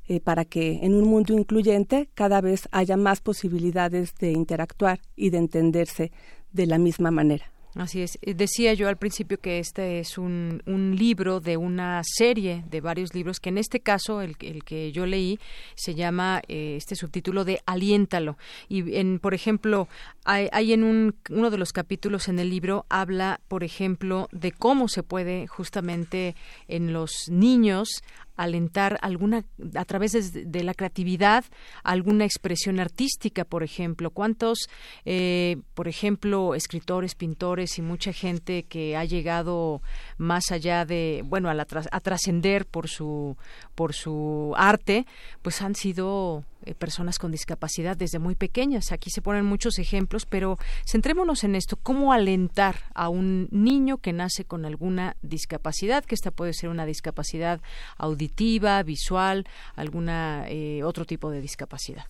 eh, 0.07 0.19
para 0.19 0.45
que 0.45 0.79
en 0.83 0.93
un 0.93 1.07
mundo 1.07 1.33
incluyente 1.33 2.09
cada 2.13 2.41
vez 2.41 2.67
haya 2.71 2.97
más 2.97 3.21
posibilidades 3.21 4.15
de 4.15 4.31
interactuar 4.31 4.99
y 5.15 5.29
de 5.29 5.37
entenderse 5.37 6.11
de 6.51 6.65
la 6.65 6.77
misma 6.77 7.11
manera. 7.11 7.51
Así 7.75 8.01
es. 8.01 8.17
Eh, 8.23 8.33
decía 8.33 8.73
yo 8.73 8.87
al 8.87 8.97
principio 8.97 9.39
que 9.39 9.59
este 9.59 9.99
es 9.99 10.17
un, 10.17 10.63
un 10.65 10.95
libro 10.95 11.39
de 11.39 11.55
una 11.55 12.01
serie 12.03 12.63
de 12.67 12.81
varios 12.81 13.13
libros 13.13 13.39
que 13.39 13.49
en 13.49 13.59
este 13.59 13.79
caso, 13.79 14.21
el, 14.21 14.35
el 14.39 14.63
que 14.63 14.91
yo 14.91 15.05
leí, 15.05 15.39
se 15.75 15.93
llama 15.93 16.41
eh, 16.47 16.75
este 16.77 16.95
subtítulo 16.95 17.45
de 17.45 17.61
Aliéntalo. 17.67 18.37
Y, 18.69 18.95
en, 18.97 19.19
por 19.19 19.35
ejemplo, 19.35 19.87
hay, 20.25 20.49
hay 20.51 20.73
en 20.73 20.83
un, 20.83 21.15
uno 21.29 21.51
de 21.51 21.57
los 21.59 21.71
capítulos 21.71 22.27
en 22.27 22.39
el 22.39 22.49
libro 22.49 22.85
habla, 22.89 23.39
por 23.47 23.63
ejemplo, 23.63 24.29
de 24.31 24.51
cómo 24.51 24.87
se 24.87 25.03
puede 25.03 25.45
justamente 25.45 26.35
en 26.67 26.91
los 26.91 27.29
niños 27.29 28.01
alentar 28.39 28.97
alguna 29.01 29.43
a 29.75 29.85
través 29.85 30.33
de, 30.33 30.63
la 30.63 30.73
creatividad 30.73 31.43
alguna 31.83 32.25
expresión 32.25 32.79
artística 32.79 33.43
por 33.43 33.63
ejemplo. 33.63 34.11
Cuántos 34.11 34.69
eh, 35.05 35.57
por 35.73 35.87
ejemplo 35.87 36.55
escritores 36.55 37.15
pintores 37.15 37.77
y 37.77 37.81
mucha 37.81 38.13
gente 38.13 38.63
que 38.63 38.95
ha 38.95 39.03
llegado 39.05 39.81
más 40.17 40.51
allá 40.51 40.85
de 40.85 41.21
bueno 41.25 41.49
a, 41.49 41.53
a 41.53 41.99
trascender 41.99 42.65
por 42.65 42.87
su 42.87 43.37
por 43.75 43.93
su 43.93 44.53
arte 44.55 45.05
pues 45.41 45.61
han 45.61 45.75
sido 45.75 46.43
eh, 46.65 46.75
personas 46.75 47.19
con 47.19 47.31
discapacidad 47.31 47.95
desde 47.95 48.19
muy 48.19 48.35
pequeñas. 48.35 48.91
Aquí 48.91 49.09
se 49.09 49.21
ponen 49.21 49.45
muchos 49.45 49.79
ejemplos, 49.79 50.25
pero 50.25 50.57
centrémonos 50.85 51.43
en 51.43 51.55
esto, 51.55 51.77
cómo 51.77 52.13
alentar 52.13 52.75
a 52.93 53.09
un 53.09 53.47
niño 53.51 53.97
que 53.97 54.13
nace 54.13 54.45
con 54.45 54.65
alguna 54.65 55.15
discapacidad, 55.21 56.03
que 56.03 56.15
esta 56.15 56.31
puede 56.31 56.53
ser 56.53 56.69
una 56.69 56.85
discapacidad 56.85 57.61
auditiva, 57.97 58.83
visual, 58.83 59.45
alguna 59.75 60.45
eh, 60.47 60.83
otro 60.83 61.05
tipo 61.05 61.31
de 61.31 61.41
discapacidad. 61.41 62.05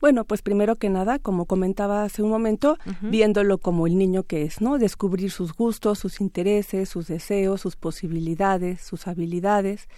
Bueno, 0.00 0.24
pues 0.24 0.42
primero 0.42 0.74
que 0.74 0.88
nada, 0.88 1.20
como 1.20 1.46
comentaba 1.46 2.02
hace 2.02 2.22
un 2.22 2.30
momento, 2.30 2.76
viéndolo 3.02 3.58
como 3.58 3.86
el 3.86 3.96
niño 3.96 4.24
que 4.24 4.42
es, 4.42 4.60
¿no? 4.60 4.78
Descubrir 4.78 5.30
sus 5.30 5.54
gustos, 5.54 6.00
sus 6.00 6.20
intereses, 6.20 6.88
sus 6.88 7.06
deseos, 7.06 7.60
sus 7.60 7.76
posibilidades, 7.76 8.80
sus 8.80 9.06
habilidades. 9.06 9.88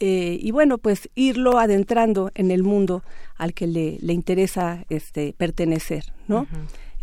Eh, 0.00 0.38
y 0.40 0.50
bueno, 0.50 0.78
pues 0.78 1.08
irlo 1.14 1.58
adentrando 1.58 2.30
en 2.34 2.50
el 2.50 2.62
mundo 2.62 3.02
al 3.36 3.54
que 3.54 3.66
le, 3.66 3.98
le 4.00 4.12
interesa 4.12 4.84
este, 4.88 5.32
pertenecer, 5.32 6.12
¿no? 6.26 6.46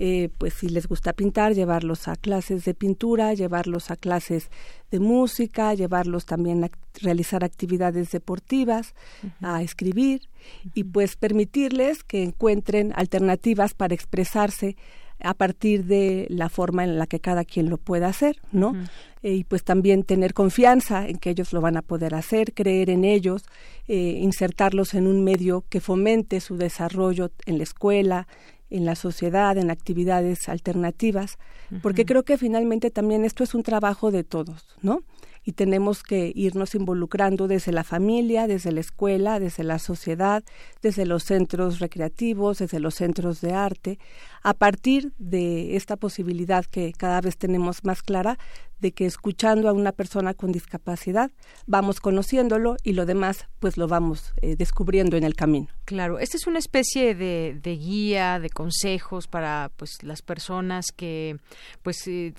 Eh, 0.01 0.29
pues 0.37 0.53
si 0.53 0.69
les 0.69 0.87
gusta 0.87 1.11
pintar, 1.11 1.53
llevarlos 1.53 2.07
a 2.07 2.15
clases 2.15 2.63
de 2.63 2.73
pintura, 2.73 3.33
llevarlos 3.33 3.91
a 3.91 3.97
clases 3.97 4.49
de 4.91 5.01
música, 5.01 5.73
llevarlos 5.73 6.25
también 6.25 6.63
a 6.63 6.69
realizar 7.01 7.43
actividades 7.43 8.11
deportivas, 8.11 8.95
a 9.41 9.61
escribir 9.61 10.29
y 10.73 10.85
pues 10.85 11.17
permitirles 11.17 12.05
que 12.05 12.23
encuentren 12.23 12.93
alternativas 12.95 13.73
para 13.73 13.93
expresarse 13.93 14.77
a 15.21 15.33
partir 15.33 15.85
de 15.85 16.27
la 16.29 16.49
forma 16.49 16.83
en 16.83 16.97
la 16.97 17.07
que 17.07 17.19
cada 17.19 17.43
quien 17.43 17.69
lo 17.69 17.77
pueda 17.77 18.07
hacer, 18.07 18.37
¿no? 18.51 18.75
Eh, 19.21 19.33
y 19.33 19.43
pues 19.43 19.63
también 19.63 20.03
tener 20.03 20.33
confianza 20.33 21.07
en 21.07 21.17
que 21.17 21.31
ellos 21.31 21.51
lo 21.51 21.61
van 21.61 21.75
a 21.77 21.81
poder 21.81 22.15
hacer, 22.15 22.53
creer 22.53 22.89
en 22.89 23.03
ellos, 23.03 23.43
eh, 23.87 24.19
insertarlos 24.21 24.93
en 24.93 25.07
un 25.07 25.23
medio 25.23 25.65
que 25.69 25.81
fomente 25.81 26.39
su 26.39 26.55
desarrollo 26.57 27.31
en 27.45 27.57
la 27.57 27.63
escuela, 27.63 28.27
en 28.69 28.85
la 28.85 28.95
sociedad, 28.95 29.57
en 29.57 29.71
actividades 29.71 30.47
alternativas, 30.47 31.37
porque 31.81 32.05
creo 32.05 32.23
que 32.23 32.37
finalmente 32.37 32.91
también 32.91 33.25
esto 33.25 33.43
es 33.43 33.53
un 33.53 33.63
trabajo 33.63 34.11
de 34.11 34.23
todos, 34.23 34.65
¿no? 34.81 35.03
Y 35.43 35.53
tenemos 35.53 36.03
que 36.03 36.31
irnos 36.35 36.75
involucrando 36.75 37.47
desde 37.47 37.71
la 37.71 37.83
familia, 37.83 38.47
desde 38.47 38.71
la 38.71 38.79
escuela, 38.79 39.39
desde 39.39 39.63
la 39.63 39.79
sociedad, 39.79 40.43
desde 40.81 41.05
los 41.05 41.23
centros 41.23 41.79
recreativos, 41.79 42.59
desde 42.59 42.79
los 42.79 42.95
centros 42.95 43.41
de 43.41 43.53
arte, 43.53 43.99
a 44.43 44.53
partir 44.53 45.13
de 45.17 45.75
esta 45.75 45.95
posibilidad 45.97 46.65
que 46.65 46.93
cada 46.93 47.21
vez 47.21 47.37
tenemos 47.37 47.83
más 47.83 48.01
clara 48.01 48.37
de 48.79 48.91
que 48.91 49.05
escuchando 49.05 49.69
a 49.69 49.73
una 49.73 49.91
persona 49.91 50.33
con 50.33 50.51
discapacidad 50.51 51.31
vamos 51.67 51.99
conociéndolo 51.99 52.77
y 52.83 52.93
lo 52.93 53.05
demás 53.05 53.47
pues 53.59 53.77
lo 53.77 53.87
vamos 53.87 54.33
eh, 54.41 54.55
descubriendo 54.55 55.17
en 55.17 55.23
el 55.23 55.35
camino. 55.35 55.67
Claro, 55.85 56.19
esta 56.19 56.37
es 56.37 56.47
una 56.47 56.59
especie 56.59 57.15
de, 57.15 57.59
de, 57.61 57.75
guía, 57.75 58.39
de 58.39 58.49
consejos 58.49 59.27
para 59.27 59.71
pues 59.75 60.01
las 60.03 60.21
personas 60.21 60.87
que 60.95 61.37
pues 61.83 62.07
eh, 62.07 62.33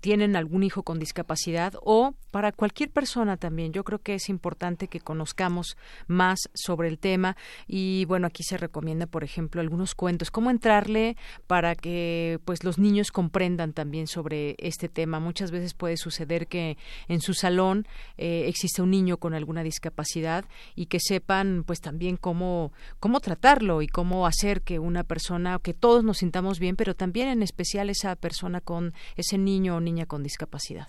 tienen 0.00 0.36
algún 0.36 0.62
hijo 0.62 0.82
con 0.82 0.98
discapacidad 0.98 1.74
o 1.82 2.14
para 2.30 2.52
cualquier 2.52 2.90
persona 2.90 3.36
también. 3.36 3.72
Yo 3.72 3.84
creo 3.84 4.00
que 4.00 4.14
es 4.14 4.28
importante 4.28 4.88
que 4.88 5.00
conozcamos 5.00 5.76
más 6.06 6.38
sobre 6.54 6.88
el 6.88 6.98
tema 6.98 7.36
y 7.66 8.04
bueno, 8.04 8.26
aquí 8.26 8.42
se 8.42 8.56
recomienda, 8.56 9.06
por 9.06 9.24
ejemplo, 9.24 9.60
algunos 9.60 9.94
cuentos, 9.94 10.30
cómo 10.30 10.50
entrarle 10.50 11.16
para 11.46 11.74
que 11.74 12.38
pues 12.44 12.64
los 12.64 12.78
niños 12.78 13.10
comprendan 13.10 13.72
también 13.72 14.06
sobre 14.06 14.56
este 14.58 14.88
tema. 14.88 15.20
Muchas 15.20 15.50
veces 15.50 15.74
puede 15.74 15.96
suceder 15.96 16.46
que 16.46 16.76
en 17.08 17.20
su 17.20 17.34
salón 17.34 17.86
eh, 18.16 18.44
existe 18.46 18.82
un 18.82 18.90
niño 18.90 19.16
con 19.16 19.34
alguna 19.34 19.62
discapacidad 19.62 20.44
y 20.74 20.86
que 20.86 21.00
sepan 21.00 21.64
pues 21.66 21.80
también 21.80 22.16
cómo 22.16 22.72
cómo 23.00 23.20
tratarlo 23.20 23.82
y 23.82 23.88
cómo 23.88 24.26
hacer 24.26 24.62
que 24.62 24.78
una 24.78 25.04
persona 25.04 25.58
que 25.62 25.74
todos 25.74 26.04
nos 26.04 26.18
sintamos 26.18 26.58
bien, 26.58 26.76
pero 26.76 26.94
también 26.94 27.28
en 27.28 27.42
especial 27.42 27.90
esa 27.90 28.14
persona 28.16 28.60
con 28.60 28.92
ese 29.16 29.38
niño 29.38 29.67
o 29.76 29.80
niña 29.80 30.06
con 30.06 30.22
discapacidad. 30.22 30.88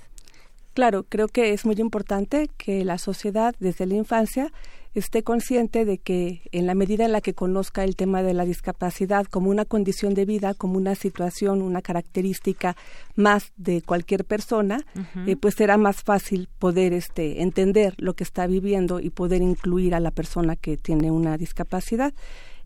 Claro, 0.73 1.03
creo 1.03 1.27
que 1.27 1.53
es 1.53 1.65
muy 1.65 1.75
importante 1.79 2.49
que 2.57 2.85
la 2.85 2.97
sociedad 2.97 3.55
desde 3.59 3.85
la 3.85 3.95
infancia 3.95 4.51
esté 4.93 5.23
consciente 5.23 5.85
de 5.85 5.97
que 5.97 6.41
en 6.51 6.65
la 6.65 6.73
medida 6.73 7.05
en 7.05 7.11
la 7.11 7.21
que 7.21 7.33
conozca 7.33 7.83
el 7.83 7.95
tema 7.95 8.23
de 8.23 8.33
la 8.33 8.45
discapacidad 8.45 9.25
como 9.25 9.49
una 9.49 9.65
condición 9.65 10.13
de 10.13 10.25
vida, 10.25 10.53
como 10.53 10.77
una 10.77 10.95
situación, 10.95 11.61
una 11.61 11.81
característica 11.81 12.75
más 13.15 13.51
de 13.55 13.81
cualquier 13.81 14.25
persona, 14.25 14.85
eh, 15.27 15.35
pues 15.35 15.55
será 15.55 15.77
más 15.77 16.03
fácil 16.03 16.49
poder 16.59 16.93
este, 16.93 17.41
entender 17.41 17.93
lo 17.97 18.13
que 18.13 18.23
está 18.23 18.47
viviendo 18.47 18.99
y 18.99 19.09
poder 19.09 19.41
incluir 19.41 19.93
a 19.93 19.99
la 19.99 20.11
persona 20.11 20.55
que 20.55 20.77
tiene 20.77 21.11
una 21.11 21.37
discapacidad. 21.37 22.13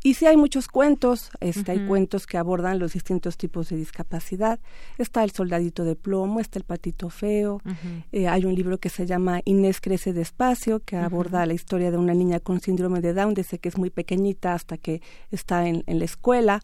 Y 0.06 0.16
sí 0.16 0.26
hay 0.26 0.36
muchos 0.36 0.68
cuentos, 0.68 1.32
este, 1.40 1.72
hay 1.72 1.88
cuentos 1.88 2.28
que 2.28 2.38
abordan 2.38 2.78
los 2.78 2.92
distintos 2.92 3.38
tipos 3.38 3.70
de 3.70 3.78
discapacidad. 3.78 4.60
Está 4.98 5.24
el 5.24 5.32
soldadito 5.32 5.86
de 5.86 5.96
plomo, 5.96 6.42
está 6.42 6.60
el 6.60 6.66
patito 6.66 7.10
feo. 7.10 7.62
Eh, 8.12 8.28
hay 8.28 8.44
un 8.44 8.54
libro 8.54 8.80
que 8.80 8.90
se 8.90 9.06
llama 9.06 9.40
Inés 9.46 9.80
crece 9.80 10.12
despacio, 10.12 10.82
que 10.82 10.98
aborda 10.98 11.46
la 11.46 11.54
historia 11.54 11.90
de 11.90 11.98
una 11.98 12.14
niña 12.14 12.42
con 12.42 12.60
síndrome 12.60 13.00
de 13.00 13.14
Down 13.14 13.34
desde 13.34 13.60
que 13.60 13.70
es 13.70 13.78
muy 13.78 13.90
pequeñita 13.90 14.54
hasta 14.54 14.78
que 14.78 15.02
está 15.32 15.70
en, 15.70 15.86
la 15.88 16.04
escuela. 16.04 16.60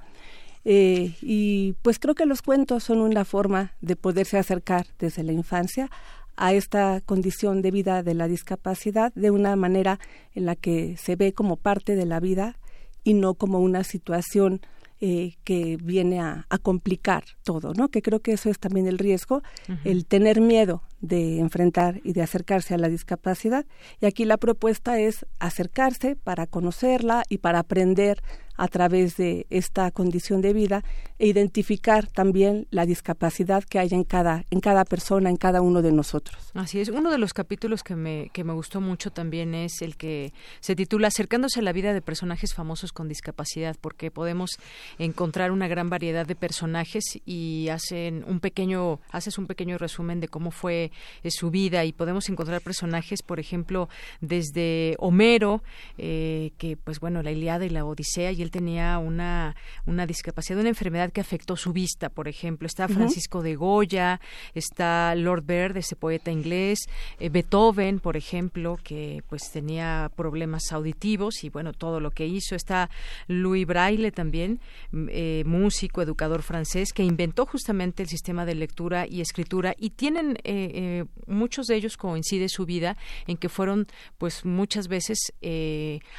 Eh, 0.65 1.15
y 1.21 1.75
pues 1.81 1.97
creo 1.97 2.15
que 2.15 2.25
los 2.25 2.41
cuentos 2.41 2.83
son 2.83 2.99
una 2.99 3.23
forma 3.23 3.71
de 3.79 3.95
poderse 3.95 4.37
acercar 4.37 4.87
desde 4.99 5.23
la 5.23 5.31
infancia 5.31 5.89
a 6.35 6.51
esta 6.53 6.99
condición 7.05 7.61
de 7.61 7.71
vida 7.71 8.03
de 8.03 8.15
la 8.15 8.27
discapacidad 8.27 9.13
de 9.13 9.31
una 9.31 9.55
manera 9.55 9.97
en 10.35 10.45
la 10.45 10.57
que 10.57 10.97
se 10.97 11.15
ve 11.15 11.33
como 11.33 11.55
parte 11.55 11.95
de 11.95 12.05
la 12.05 12.19
vida 12.19 12.58
y 13.03 13.13
no 13.13 13.33
como 13.33 13.59
una 13.59 13.83
situación 13.83 14.61
eh, 15.01 15.35
que 15.45 15.77
viene 15.81 16.19
a, 16.19 16.45
complicar 16.61 17.23
todo, 17.43 17.73
¿no? 17.73 17.87
Que 17.87 18.01
creo 18.01 18.19
que 18.19 18.33
eso 18.33 18.49
es 18.49 18.59
también 18.59 18.85
el 18.85 18.97
riesgo, 18.97 19.41
el 19.85 20.05
tener 20.05 20.41
miedo 20.41 20.83
de 20.99 21.39
enfrentar 21.39 22.01
y 22.03 22.11
de 22.11 22.21
acercarse 22.21 22.73
a 22.73 22.77
la 22.77 22.89
discapacidad. 22.89 23.65
Y 24.01 24.07
aquí 24.07 24.25
la 24.25 24.35
propuesta 24.35 24.99
es 24.99 25.25
acercarse 25.39 26.17
para 26.17 26.47
conocerla 26.47 27.23
y 27.29 27.37
para 27.37 27.59
aprender 27.59 28.21
a 28.59 28.67
través 28.67 29.15
de 29.15 29.47
esta 29.49 29.89
condición 29.89 30.41
de 30.41 30.51
vida 30.51 30.83
e 31.17 31.27
identificar 31.27 32.07
también 32.07 32.67
la 32.71 32.85
discapacidad 32.85 33.63
que 33.63 33.79
hay 33.79 33.87
en 33.91 34.03
cada, 34.03 34.43
en 34.51 34.59
cada 34.59 34.83
persona, 34.83 35.29
en 35.29 35.37
cada 35.37 35.61
uno 35.61 35.81
de 35.81 35.93
nosotros. 35.93 36.51
Así 36.53 36.81
es. 36.81 36.89
Uno 36.89 37.09
de 37.09 37.17
los 37.17 37.33
capítulos 37.33 37.83
que 37.83 37.95
me, 37.95 38.29
que 38.33 38.43
me 38.43 38.51
gustó 38.51 38.81
mucho 38.81 39.11
también 39.11 39.55
es 39.55 39.81
el 39.81 39.95
que 39.95 40.33
se 40.59 40.75
titula 40.75 41.07
Acercándose 41.07 41.61
a 41.61 41.63
la 41.63 41.71
vida 41.71 41.93
de 41.93 42.01
personajes 42.01 42.53
famosos 42.53 42.91
con 42.91 43.07
discapacidad, 43.07 43.77
porque 43.79 44.11
podemos 44.11 44.51
encontrar 44.97 45.51
una 45.51 45.69
gran 45.69 45.89
variedad 45.89 46.27
de 46.27 46.35
personajes 46.35 47.03
y 47.25 47.69
hacen 47.69 48.25
un 48.27 48.41
pequeño, 48.41 48.99
haces 49.09 49.37
un 49.37 49.47
pequeño 49.47 49.77
resumen 49.77 50.19
de 50.19 50.27
cómo 50.27 50.51
fue 50.51 50.91
eh, 51.23 51.31
su 51.31 51.49
vida 51.49 51.85
y 51.85 51.93
podemos 51.93 52.27
encontrar 52.27 52.61
personajes, 52.61 53.21
por 53.21 53.39
ejemplo, 53.39 53.87
desde 54.19 54.95
Homero, 54.99 55.63
eh, 55.97 56.51
que 56.57 56.75
pues 56.75 56.99
bueno, 56.99 57.23
la 57.23 57.31
Iliada 57.31 57.65
y 57.65 57.69
la 57.69 57.85
Odisea, 57.85 58.33
y 58.33 58.48
él 58.49 58.51
tenía 58.51 58.97
una, 58.97 59.55
una 59.85 60.07
discapacidad, 60.07 60.59
una 60.59 60.69
enfermedad 60.69 61.11
que 61.11 61.21
afectó 61.21 61.55
su 61.55 61.71
vista, 61.71 62.09
por 62.09 62.27
ejemplo. 62.27 62.65
Está 62.65 62.87
Francisco 62.87 63.43
de 63.43 63.55
Goya, 63.55 64.19
está 64.55 65.13
Lord 65.15 65.43
Bird, 65.45 65.77
ese 65.77 65.95
poeta 65.95 66.31
inglés, 66.31 66.79
eh, 67.19 67.29
Beethoven, 67.29 67.99
por 67.99 68.17
ejemplo, 68.17 68.79
que 68.83 69.23
pues 69.29 69.51
tenía 69.51 70.11
problemas 70.15 70.71
auditivos 70.71 71.43
y 71.43 71.49
bueno, 71.49 71.73
todo 71.73 71.99
lo 71.99 72.11
que 72.11 72.25
hizo. 72.25 72.55
Está 72.55 72.89
Louis 73.27 73.67
Braille 73.67 74.11
también, 74.11 74.59
eh, 74.93 75.43
músico, 75.45 76.01
educador 76.01 76.41
francés, 76.41 76.91
que 76.91 77.03
inventó 77.03 77.45
justamente 77.45 78.03
el 78.03 78.09
sistema 78.09 78.45
de 78.45 78.55
lectura 78.55 79.05
y 79.07 79.21
escritura 79.21 79.75
y 79.77 79.91
tienen, 79.91 80.37
eh, 80.43 81.05
muchos 81.27 81.67
de 81.67 81.75
ellos 81.75 81.97
coincide 81.97 82.49
su 82.49 82.65
vida 82.65 82.97
en 83.27 83.37
que 83.37 83.49
fueron 83.49 83.87
pues 84.17 84.45
muchas 84.45 84.87
veces 84.87 85.33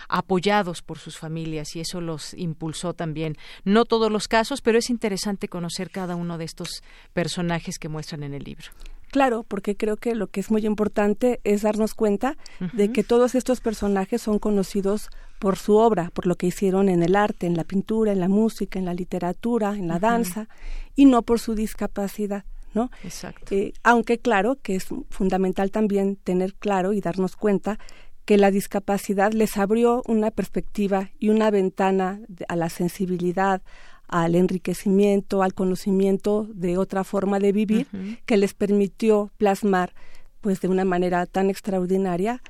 apoyados 0.08 0.82
por 0.82 0.98
sus 0.98 1.18
familias 1.18 1.74
y 1.74 1.80
eso 1.80 2.00
los 2.00 2.19
impulsó 2.34 2.94
también. 2.94 3.36
No 3.64 3.84
todos 3.84 4.10
los 4.10 4.28
casos, 4.28 4.60
pero 4.60 4.78
es 4.78 4.90
interesante 4.90 5.48
conocer 5.48 5.90
cada 5.90 6.16
uno 6.16 6.38
de 6.38 6.44
estos 6.44 6.82
personajes 7.12 7.78
que 7.78 7.88
muestran 7.88 8.22
en 8.22 8.34
el 8.34 8.44
libro. 8.44 8.70
Claro, 9.10 9.42
porque 9.42 9.76
creo 9.76 9.96
que 9.96 10.14
lo 10.14 10.28
que 10.28 10.40
es 10.40 10.50
muy 10.50 10.64
importante 10.64 11.40
es 11.42 11.62
darnos 11.62 11.94
cuenta 11.94 12.36
de 12.72 12.92
que 12.92 13.02
todos 13.02 13.34
estos 13.34 13.60
personajes 13.60 14.22
son 14.22 14.38
conocidos 14.38 15.08
por 15.40 15.58
su 15.58 15.76
obra, 15.76 16.10
por 16.14 16.26
lo 16.26 16.36
que 16.36 16.46
hicieron 16.46 16.88
en 16.88 17.02
el 17.02 17.16
arte, 17.16 17.46
en 17.46 17.56
la 17.56 17.64
pintura, 17.64 18.12
en 18.12 18.20
la 18.20 18.28
música, 18.28 18.78
en 18.78 18.84
la 18.84 18.94
literatura, 18.94 19.74
en 19.74 19.88
la 19.88 19.98
danza, 19.98 20.48
y 20.94 21.06
no 21.06 21.22
por 21.22 21.40
su 21.40 21.54
discapacidad. 21.56 22.44
¿no? 22.72 22.90
Exacto. 23.02 23.52
Eh, 23.52 23.72
aunque 23.82 24.18
claro 24.18 24.58
que 24.62 24.76
es 24.76 24.86
fundamental 25.08 25.72
también 25.72 26.14
tener 26.14 26.54
claro 26.54 26.92
y 26.92 27.00
darnos 27.00 27.34
cuenta 27.34 27.80
que 28.24 28.38
la 28.38 28.50
discapacidad 28.50 29.32
les 29.32 29.56
abrió 29.56 30.02
una 30.06 30.30
perspectiva 30.30 31.10
y 31.18 31.30
una 31.30 31.50
ventana 31.50 32.20
a 32.48 32.56
la 32.56 32.68
sensibilidad, 32.68 33.62
al 34.06 34.34
enriquecimiento, 34.34 35.42
al 35.42 35.54
conocimiento 35.54 36.46
de 36.52 36.78
otra 36.78 37.04
forma 37.04 37.38
de 37.38 37.52
vivir 37.52 37.86
que 38.26 38.36
les 38.36 38.54
permitió 38.54 39.30
plasmar 39.36 39.94
pues 40.40 40.60
de 40.60 40.68
una 40.68 40.84
manera 40.84 41.26
tan 41.26 41.50
extraordinaria 41.50 42.42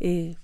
eh, 0.00 0.36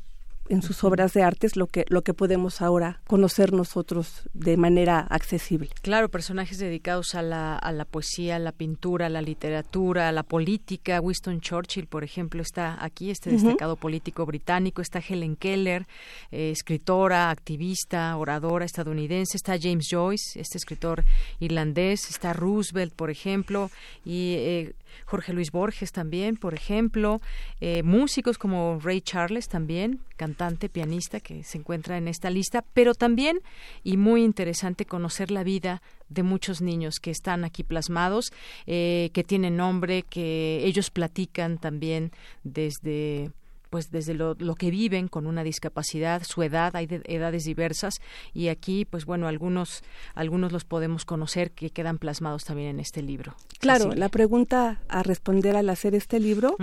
en 0.49 0.63
sus 0.63 0.85
obras 0.85 1.13
de 1.13 1.23
arte 1.23 1.45
lo 1.55 1.67
que 1.67 1.85
lo 1.89 2.03
que 2.03 2.15
podemos 2.15 2.63
ahora 2.63 3.01
conocer 3.07 3.53
nosotros 3.53 4.29
de 4.33 4.57
manera 4.57 5.01
accesible. 5.01 5.71
Claro, 5.83 6.09
personajes 6.09 6.59
dedicados 6.59 7.15
a 7.15 7.23
la, 7.23 7.57
a 7.57 7.73
la 7.73 7.85
poesía, 7.85 8.37
a 8.37 8.39
la 8.39 8.53
pintura, 8.53 9.07
a 9.07 9.09
la 9.09 9.23
literatura, 9.23 10.09
a 10.09 10.13
la 10.13 10.23
política. 10.23 11.01
Winston 11.01 11.41
Churchill, 11.41 11.87
por 11.87 12.05
ejemplo, 12.05 12.43
está 12.43 12.83
aquí, 12.83 13.11
este 13.11 13.31
destacado 13.31 13.77
político 13.77 14.27
británico. 14.27 14.83
Está 14.83 15.01
Helen 15.07 15.37
Keller, 15.37 15.87
eh, 16.31 16.51
escritora, 16.51 17.31
activista, 17.31 18.17
oradora 18.17 18.65
estadounidense. 18.65 19.37
Está 19.37 19.59
James 19.61 19.89
Joyce, 19.91 20.41
este 20.41 20.59
escritor 20.59 21.05
irlandés. 21.41 22.09
Está 22.11 22.33
Roosevelt, 22.33 22.95
por 22.95 23.11
ejemplo, 23.11 23.71
y 24.05 24.35
eh, 24.37 24.75
Jorge 25.05 25.33
Luis 25.33 25.51
Borges 25.51 25.93
también, 25.93 26.37
por 26.37 26.55
ejemplo, 26.55 27.21
eh, 27.61 27.83
músicos 27.83 28.39
como 28.39 28.79
Ray 28.83 29.01
Charles 29.01 29.49
también, 29.49 30.01
cantante, 30.17 30.69
pianista 30.69 31.21
que 31.21 31.43
se 31.45 31.59
encuentra 31.59 31.97
en 31.99 32.09
esta 32.09 32.31
lista, 32.31 32.65
pero 32.73 32.95
también, 32.95 33.39
y 33.83 33.97
muy 33.97 34.25
interesante, 34.25 34.85
conocer 34.85 35.31
la 35.31 35.45
vida 35.45 35.83
de 36.09 36.23
muchos 36.23 36.61
niños 36.61 36.97
que 37.01 37.11
están 37.11 37.45
aquí 37.45 37.65
plasmados, 37.65 38.33
eh, 38.67 39.11
que 39.13 39.25
tienen 39.25 39.57
nombre, 39.57 40.03
que 40.03 40.65
ellos 40.65 40.91
platican 40.91 41.59
también 41.59 42.13
desde 42.43 43.31
pues 43.75 43.91
desde 43.91 44.15
lo, 44.15 44.37
que 44.55 44.71
viven 44.71 45.09
con 45.09 45.27
una 45.27 45.43
discapacidad, 45.43 46.23
su 46.23 46.45
edad, 46.45 46.77
hay 46.77 46.87
edades 47.07 47.43
diversas 47.43 47.95
y 48.33 48.47
aquí 48.47 48.85
pues 48.85 49.05
bueno, 49.05 49.27
algunos 49.27 49.83
algunos 50.15 50.53
los 50.53 50.65
podemos 50.65 51.05
conocer 51.05 51.51
que 51.51 51.71
quedan 51.71 51.99
plasmados 51.99 52.45
también 52.45 52.69
en 52.69 52.79
este 52.79 53.03
libro. 53.03 53.35
Claro, 53.59 53.93
la 53.97 54.09
pregunta 54.11 54.81
a 54.89 55.03
responder 55.03 55.57
al 55.57 55.69
hacer 55.71 55.97
este 55.97 56.21
libro 56.21 56.57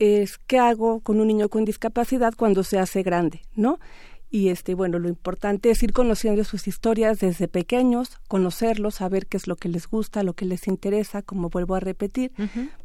es 0.00 0.38
¿qué 0.48 0.58
hago 0.58 0.98
con 0.98 1.20
un 1.20 1.28
niño 1.28 1.48
con 1.48 1.64
discapacidad 1.64 2.34
cuando 2.36 2.64
se 2.64 2.80
hace 2.80 3.04
grande, 3.04 3.42
¿no? 3.54 3.78
y 4.30 4.48
este 4.48 4.74
bueno 4.74 4.98
lo 4.98 5.08
importante 5.08 5.70
es 5.70 5.82
ir 5.82 5.92
conociendo 5.92 6.44
sus 6.44 6.68
historias 6.68 7.18
desde 7.18 7.48
pequeños 7.48 8.18
conocerlos 8.28 8.96
saber 8.96 9.26
qué 9.26 9.36
es 9.38 9.46
lo 9.46 9.56
que 9.56 9.68
les 9.68 9.88
gusta 9.88 10.22
lo 10.22 10.34
que 10.34 10.44
les 10.44 10.68
interesa 10.68 11.22
como 11.22 11.48
vuelvo 11.48 11.74
a 11.74 11.80
repetir 11.80 12.32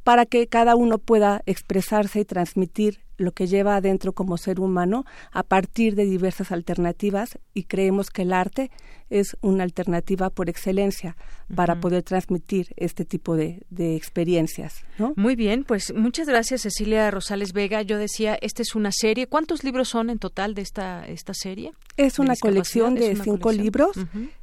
para 0.03 0.25
que 0.25 0.47
cada 0.47 0.75
uno 0.75 0.97
pueda 0.97 1.41
expresarse 1.45 2.19
y 2.19 2.25
transmitir 2.25 2.99
lo 3.17 3.31
que 3.31 3.47
lleva 3.47 3.75
adentro 3.75 4.13
como 4.13 4.37
ser 4.37 4.59
humano 4.59 5.05
a 5.31 5.43
partir 5.43 5.95
de 5.95 6.05
diversas 6.05 6.51
alternativas 6.51 7.37
y 7.53 7.63
creemos 7.63 8.09
que 8.09 8.23
el 8.23 8.33
arte 8.33 8.71
es 9.09 9.37
una 9.41 9.63
alternativa 9.63 10.29
por 10.29 10.49
excelencia 10.49 11.15
para 11.55 11.79
poder 11.79 12.01
transmitir 12.01 12.73
este 12.77 13.05
tipo 13.05 13.35
de, 13.35 13.63
experiencias. 13.95 14.83
Muy 15.15 15.35
bien, 15.35 15.63
pues 15.63 15.93
muchas 15.93 16.27
gracias 16.27 16.61
Cecilia 16.61 17.11
Rosales 17.11 17.53
Vega. 17.53 17.83
Yo 17.83 17.97
decía, 17.97 18.37
esta 18.41 18.63
es 18.63 18.75
una 18.75 18.91
serie. 18.91 19.27
¿Cuántos 19.27 19.63
libros 19.63 19.89
son 19.89 20.09
en 20.09 20.17
total 20.17 20.55
de 20.55 20.63
esta, 20.63 21.05
esta 21.05 21.33
serie? 21.33 21.73
Es 21.97 22.17
una 22.17 22.35
colección 22.35 22.95
de 22.95 23.15
cinco 23.15 23.51
libros 23.51 23.97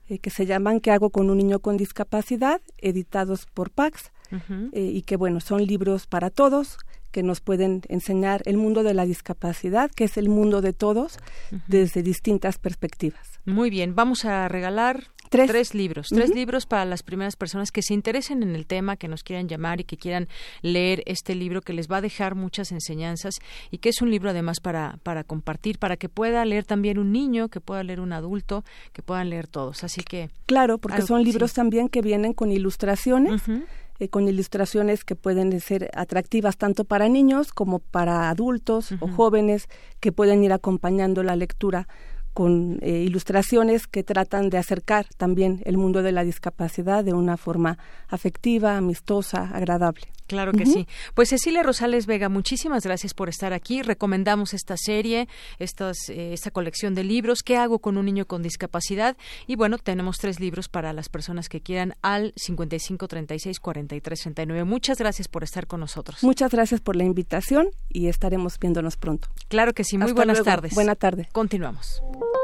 eh, 0.09 0.19
que 0.19 0.31
se 0.31 0.47
llaman 0.47 0.81
¿Qué 0.81 0.93
hago 0.93 1.11
con 1.11 1.31
un 1.31 1.39
niño 1.39 1.59
con 1.59 1.77
discapacidad? 1.77 2.61
editados 2.79 3.47
por 3.47 3.71
Pax. 3.71 4.13
Eh, 4.73 4.81
y 4.83 5.03
que 5.03 5.17
bueno, 5.17 5.41
son 5.41 5.65
libros 5.65 6.07
para 6.07 6.31
todos, 6.31 6.79
que 7.11 7.23
nos 7.23 7.41
pueden 7.41 7.83
enseñar 7.89 8.43
el 8.45 8.57
mundo 8.57 8.83
de 8.83 8.95
la 8.95 9.05
discapacidad, 9.05 9.91
que 9.91 10.05
es 10.05 10.17
el 10.17 10.29
mundo 10.29 10.61
de 10.61 10.73
todos, 10.73 11.19
desde 11.67 12.03
distintas 12.03 12.59
perspectivas. 12.59 13.41
Muy 13.45 13.71
bien, 13.71 13.95
vamos 13.95 14.25
a 14.25 14.49
regalar 14.49 15.09
tres, 15.31 15.75
libros, 15.75 16.09
tres 16.09 16.35
libros 16.35 16.67
para 16.67 16.85
las 16.85 17.03
primeras 17.03 17.37
personas 17.37 17.71
que 17.71 17.83
se 17.83 17.95
interesen 17.95 18.43
en 18.43 18.55
el 18.55 18.67
tema, 18.67 18.97
que 18.97 19.09
nos 19.09 19.23
quieran 19.23 19.49
llamar 19.49 19.81
y 19.81 19.85
que 19.85 19.97
quieran 19.97 20.29
leer 20.63 21.03
este 21.07 21.35
libro 21.35 21.63
que 21.63 21.73
les 21.73 21.89
va 21.89 21.99
a 21.99 22.01
dejar 22.01 22.35
muchas 22.35 22.73
enseñanzas 22.73 23.39
y 23.71 23.79
que 23.79 23.89
es 23.89 24.03
un 24.03 24.11
libro 24.11 24.31
además 24.31 24.61
para, 24.61 24.99
para 25.03 25.25
compartir, 25.25 25.79
para 25.79 25.97
que 25.97 26.09
pueda 26.09 26.45
leer 26.45 26.65
también 26.65 26.99
un 26.99 27.13
niño, 27.13 27.49
que 27.49 27.61
pueda 27.61 27.83
leer 27.83 28.01
un 28.01 28.13
adulto, 28.13 28.65
que 28.93 29.03
puedan 29.03 29.31
leer 29.31 29.47
todos. 29.47 29.85
Así 29.85 30.03
que... 30.03 30.31
Claro, 30.47 30.79
porque 30.79 31.03
son 31.03 31.23
libros 31.23 31.55
también 31.55 31.89
que 31.89 32.03
vienen 32.03 32.35
con 32.35 32.53
ilustraciones. 32.53 33.43
Eh, 34.01 34.09
con 34.09 34.27
ilustraciones 34.27 35.05
que 35.05 35.15
pueden 35.15 35.61
ser 35.61 35.91
atractivas 35.95 36.57
tanto 36.57 36.85
para 36.85 37.11
niños 37.11 37.53
como 37.53 37.81
para 37.81 38.31
adultos 38.31 38.93
o 38.99 39.09
jóvenes 39.09 39.69
que 40.01 40.11
pueden 40.11 40.43
ir 40.43 40.55
acompañando 40.55 41.23
la 41.23 41.37
lectura 41.37 41.87
con 42.33 42.79
eh, 42.81 43.03
ilustraciones 43.03 43.87
que 43.87 44.03
tratan 44.03 44.49
de 44.49 44.57
acercar 44.57 45.05
también 45.19 45.61
el 45.67 45.77
mundo 45.77 46.03
de 46.03 46.13
la 46.13 46.25
discapacidad 46.25 47.05
de 47.05 47.13
una 47.13 47.37
forma 47.37 47.77
afectiva, 48.09 48.79
amistosa, 48.79 49.51
agradable. 49.53 50.07
Claro 50.31 50.53
que 50.53 50.65
sí. 50.65 50.87
Pues 51.15 51.31
Cecilia 51.31 51.65
Rosales 51.65 52.07
Vega, 52.07 52.29
muchísimas 52.29 52.85
gracias 52.85 53.15
por 53.15 53.29
estar 53.29 53.53
aquí. 53.53 53.83
Recomendamos 53.83 54.55
esta 54.55 54.77
serie, 54.77 55.27
estas, 55.59 56.09
eh, 56.09 56.33
esta 56.33 56.53
colección 56.53 56.95
de 56.95 57.03
libros. 57.03 57.43
¿Qué 57.43 57.57
hago 57.57 57.81
con 57.81 57.99
un 57.99 58.05
niño 58.05 58.27
con 58.27 58.41
discapacidad? 58.41 59.17
Y 59.49 59.57
bueno, 59.57 59.77
tenemos 59.79 60.19
tres 60.19 60.39
libros 60.39 60.69
para 60.69 60.93
las 60.93 61.09
personas 61.09 61.49
que 61.49 61.61
quieran 61.61 61.95
al 62.01 62.33
55 62.37 63.09
36 63.09 63.59
43 63.59 64.21
69. 64.21 64.63
Muchas 64.63 64.99
gracias 64.99 65.27
por 65.27 65.43
estar 65.43 65.67
con 65.67 65.81
nosotros. 65.81 66.23
Muchas 66.23 66.53
gracias 66.53 66.81
por 66.81 66.95
la 66.95 67.03
invitación 67.03 67.71
y 67.89 68.07
estaremos 68.07 68.57
viéndonos 68.61 68.97
pronto. 68.97 69.27
Claro 69.49 69.73
que 69.73 69.83
sí. 69.83 69.99
Muy 69.99 70.13
buenas 70.13 70.45
tardes. 70.45 70.75
Buena 70.77 70.95
tarde. 70.95 71.29
Continuamos. 71.33 72.01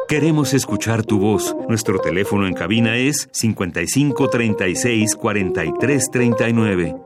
Queremos 0.09 0.55
escuchar 0.55 1.05
tu 1.05 1.21
voz. 1.21 1.55
Nuestro 1.69 2.01
teléfono 2.01 2.49
en 2.49 2.55
cabina 2.55 2.97
es 2.97 3.29
55 3.31 4.29
36 4.29 5.15
43 5.15 6.11
39. 6.11 7.06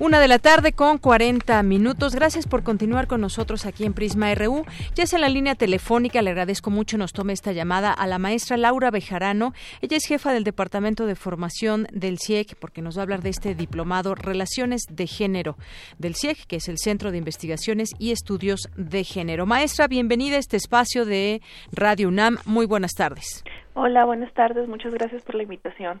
Una 0.00 0.20
de 0.20 0.28
la 0.28 0.38
tarde 0.38 0.72
con 0.72 0.98
40 0.98 1.60
minutos. 1.64 2.14
Gracias 2.14 2.46
por 2.46 2.62
continuar 2.62 3.08
con 3.08 3.20
nosotros 3.20 3.66
aquí 3.66 3.84
en 3.84 3.94
Prisma 3.94 4.32
RU. 4.32 4.64
Ya 4.94 5.02
es 5.02 5.12
en 5.12 5.20
la 5.20 5.28
línea 5.28 5.56
telefónica, 5.56 6.22
le 6.22 6.30
agradezco 6.30 6.70
mucho, 6.70 6.96
nos 6.96 7.12
tome 7.12 7.32
esta 7.32 7.50
llamada 7.50 7.92
a 7.92 8.06
la 8.06 8.20
maestra 8.20 8.56
Laura 8.56 8.92
Bejarano. 8.92 9.54
Ella 9.82 9.96
es 9.96 10.06
jefa 10.06 10.32
del 10.32 10.44
Departamento 10.44 11.04
de 11.04 11.16
Formación 11.16 11.88
del 11.92 12.18
CIEC, 12.20 12.54
porque 12.60 12.80
nos 12.80 12.96
va 12.96 13.00
a 13.00 13.02
hablar 13.02 13.22
de 13.22 13.30
este 13.30 13.56
diplomado 13.56 14.14
Relaciones 14.14 14.82
de 14.88 15.08
Género 15.08 15.56
del 15.98 16.14
CIEC, 16.14 16.46
que 16.46 16.56
es 16.56 16.68
el 16.68 16.78
Centro 16.78 17.10
de 17.10 17.18
Investigaciones 17.18 17.90
y 17.98 18.12
Estudios 18.12 18.70
de 18.76 19.02
Género. 19.02 19.46
Maestra, 19.46 19.88
bienvenida 19.88 20.36
a 20.36 20.38
este 20.38 20.56
espacio 20.56 21.06
de 21.06 21.42
Radio 21.72 22.06
UNAM. 22.06 22.36
Muy 22.44 22.66
buenas 22.66 22.92
tardes. 22.92 23.42
Hola, 23.74 24.04
buenas 24.04 24.32
tardes. 24.32 24.68
Muchas 24.68 24.94
gracias 24.94 25.22
por 25.22 25.34
la 25.34 25.42
invitación. 25.42 26.00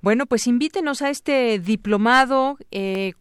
Bueno, 0.00 0.26
pues 0.26 0.46
invítenos 0.46 1.02
a 1.02 1.10
este 1.10 1.58
diplomado. 1.58 2.56
Eh, 2.70 3.12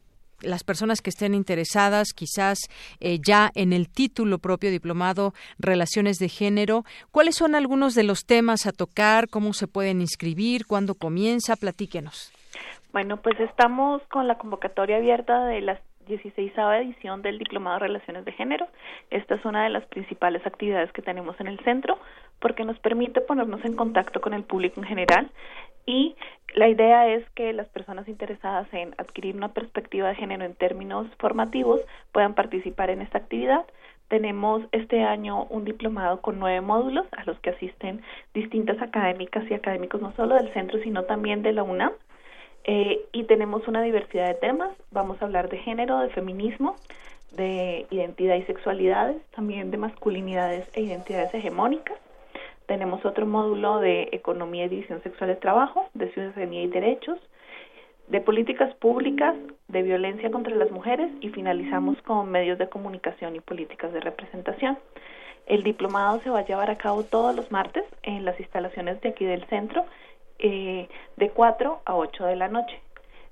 las 0.42 0.64
personas 0.64 1.02
que 1.02 1.10
estén 1.10 1.34
interesadas, 1.34 2.14
quizás 2.14 2.60
eh, 3.00 3.18
ya 3.26 3.50
en 3.56 3.74
el 3.74 3.90
título 3.90 4.38
propio 4.38 4.70
diplomado 4.70 5.34
Relaciones 5.58 6.18
de 6.20 6.30
Género, 6.30 6.84
¿cuáles 7.12 7.36
son 7.36 7.56
algunos 7.56 7.96
de 7.96 8.04
los 8.04 8.26
temas 8.26 8.68
a 8.68 8.72
tocar? 8.72 9.30
¿Cómo 9.30 9.54
se 9.54 9.68
pueden 9.68 10.00
inscribir? 10.02 10.68
¿Cuándo 10.68 10.94
comienza? 10.94 11.56
Platíquenos. 11.56 12.32
Bueno, 12.94 13.18
pues 13.18 13.40
estamos 13.40 14.04
con 14.10 14.28
la 14.28 14.38
convocatoria 14.38 14.98
abierta 14.98 15.46
de 15.46 15.62
la 15.62 15.82
16 16.08 16.54
edición 16.56 17.22
del 17.22 17.38
Diplomado 17.38 17.80
Relaciones 17.80 18.24
de 18.24 18.32
Género. 18.32 18.68
Esta 19.10 19.36
es 19.36 19.46
una 19.46 19.64
de 19.64 19.70
las 19.70 19.86
principales 19.88 20.46
actividades 20.46 20.92
que 20.94 21.02
tenemos 21.02 21.38
en 21.40 21.48
el 21.48 21.60
centro 21.60 22.00
porque 22.40 22.64
nos 22.64 22.80
permite 22.80 23.22
ponernos 23.22 23.64
en 23.66 23.76
contacto 23.76 24.22
con 24.22 24.34
el 24.34 24.44
público 24.44 24.80
en 24.80 24.88
general 24.88 25.30
y 25.88 26.16
la 26.54 26.68
idea 26.68 27.08
es 27.08 27.28
que 27.32 27.54
las 27.54 27.68
personas 27.70 28.08
interesadas 28.08 28.68
en 28.74 28.94
adquirir 28.98 29.36
una 29.36 29.54
perspectiva 29.54 30.10
de 30.10 30.16
género 30.16 30.44
en 30.44 30.54
términos 30.54 31.08
formativos 31.18 31.82
puedan 32.12 32.36
participar 32.36 32.90
en 32.90 33.02
esta 33.02 33.18
actividad. 33.18 33.66
Tenemos 34.10 34.64
este 34.72 35.04
año 35.04 35.46
un 35.46 35.66
diplomado 35.66 36.22
con 36.22 36.40
nueve 36.40 36.62
módulos 36.62 37.06
a 37.12 37.24
los 37.24 37.40
que 37.40 37.52
asisten 37.52 38.02
distintas 38.34 38.82
académicas 38.82 39.50
y 39.50 39.54
académicos 39.54 40.02
no 40.02 40.12
solo 40.14 40.36
del 40.36 40.52
centro 40.54 40.80
sino 40.80 41.04
también 41.04 41.42
de 41.42 41.54
la 41.54 41.64
UNAM. 41.64 41.94
Eh, 42.66 43.06
y 43.14 43.24
tenemos 43.24 43.66
una 43.70 43.82
diversidad 43.82 44.28
de 44.28 44.34
temas. 44.34 44.76
Vamos 44.92 45.22
a 45.22 45.26
hablar 45.26 45.50
de 45.50 45.58
género, 45.60 46.00
de 46.00 46.10
feminismo, 46.10 46.76
de 47.32 47.88
identidad 47.92 48.36
y 48.36 48.44
sexualidades, 48.44 49.22
también 49.32 49.72
de 49.72 49.78
masculinidades 49.78 50.68
e 50.74 50.82
identidades 50.82 51.34
hegemónicas. 51.34 51.98
Tenemos 52.68 53.06
otro 53.06 53.26
módulo 53.26 53.80
de 53.80 54.10
Economía 54.12 54.66
y 54.66 54.70
División 54.70 55.02
Sexual 55.02 55.30
de 55.30 55.38
Trabajo, 55.38 55.90
de 55.94 56.12
Ciudadanía 56.12 56.64
y 56.64 56.68
Derechos, 56.68 57.18
de 58.08 58.20
Políticas 58.20 58.76
Públicas, 58.76 59.36
de 59.70 59.84
Violencia 59.84 60.30
contra 60.32 60.54
las 60.54 60.70
Mujeres 60.70 61.10
y 61.22 61.30
finalizamos 61.30 62.02
con 62.02 62.30
Medios 62.30 62.58
de 62.58 62.68
Comunicación 62.68 63.38
y 63.38 63.40
Políticas 63.40 63.94
de 63.94 64.02
Representación. 64.02 64.78
El 65.46 65.64
diplomado 65.64 66.20
se 66.22 66.30
va 66.30 66.40
a 66.40 66.46
llevar 66.46 66.70
a 66.70 66.78
cabo 66.78 67.04
todos 67.04 67.34
los 67.34 67.52
martes 67.52 67.86
en 68.04 68.26
las 68.26 68.38
instalaciones 68.38 69.00
de 69.00 69.10
aquí 69.10 69.24
del 69.24 69.46
centro 69.46 69.86
eh, 70.40 70.90
de 71.16 71.30
4 71.30 71.82
a 71.86 71.96
8 71.96 72.26
de 72.26 72.36
la 72.36 72.50
noche. 72.50 72.82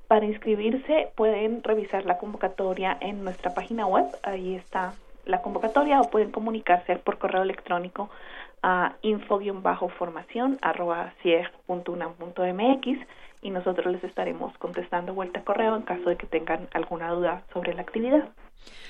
Para 0.08 0.26
inscribirse 0.26 1.10
pueden 1.16 1.62
revisar 1.62 2.06
la 2.06 2.18
convocatoria 2.18 2.98
en 3.02 3.26
nuestra 3.26 3.54
página 3.54 3.86
web, 3.86 4.06
ahí 4.24 4.56
está 4.56 4.94
la 5.26 5.42
convocatoria, 5.42 6.00
o 6.00 6.10
pueden 6.10 6.32
comunicarse 6.32 6.96
por 6.98 7.18
correo 7.18 7.42
electrónico 7.42 8.10
a 8.68 8.96
info-formación 9.04 10.58
y 13.44 13.52
nosotros 13.52 13.94
les 13.94 14.04
estaremos 14.04 14.58
contestando 14.58 15.14
vuelta 15.14 15.42
a 15.42 15.44
correo 15.44 15.76
en 15.76 15.84
caso 15.84 16.10
de 16.10 16.16
que 16.16 16.26
tengan 16.26 16.68
alguna 16.74 17.12
duda 17.12 17.44
sobre 17.54 17.76
la 17.76 17.84
actividad. 17.84 18.28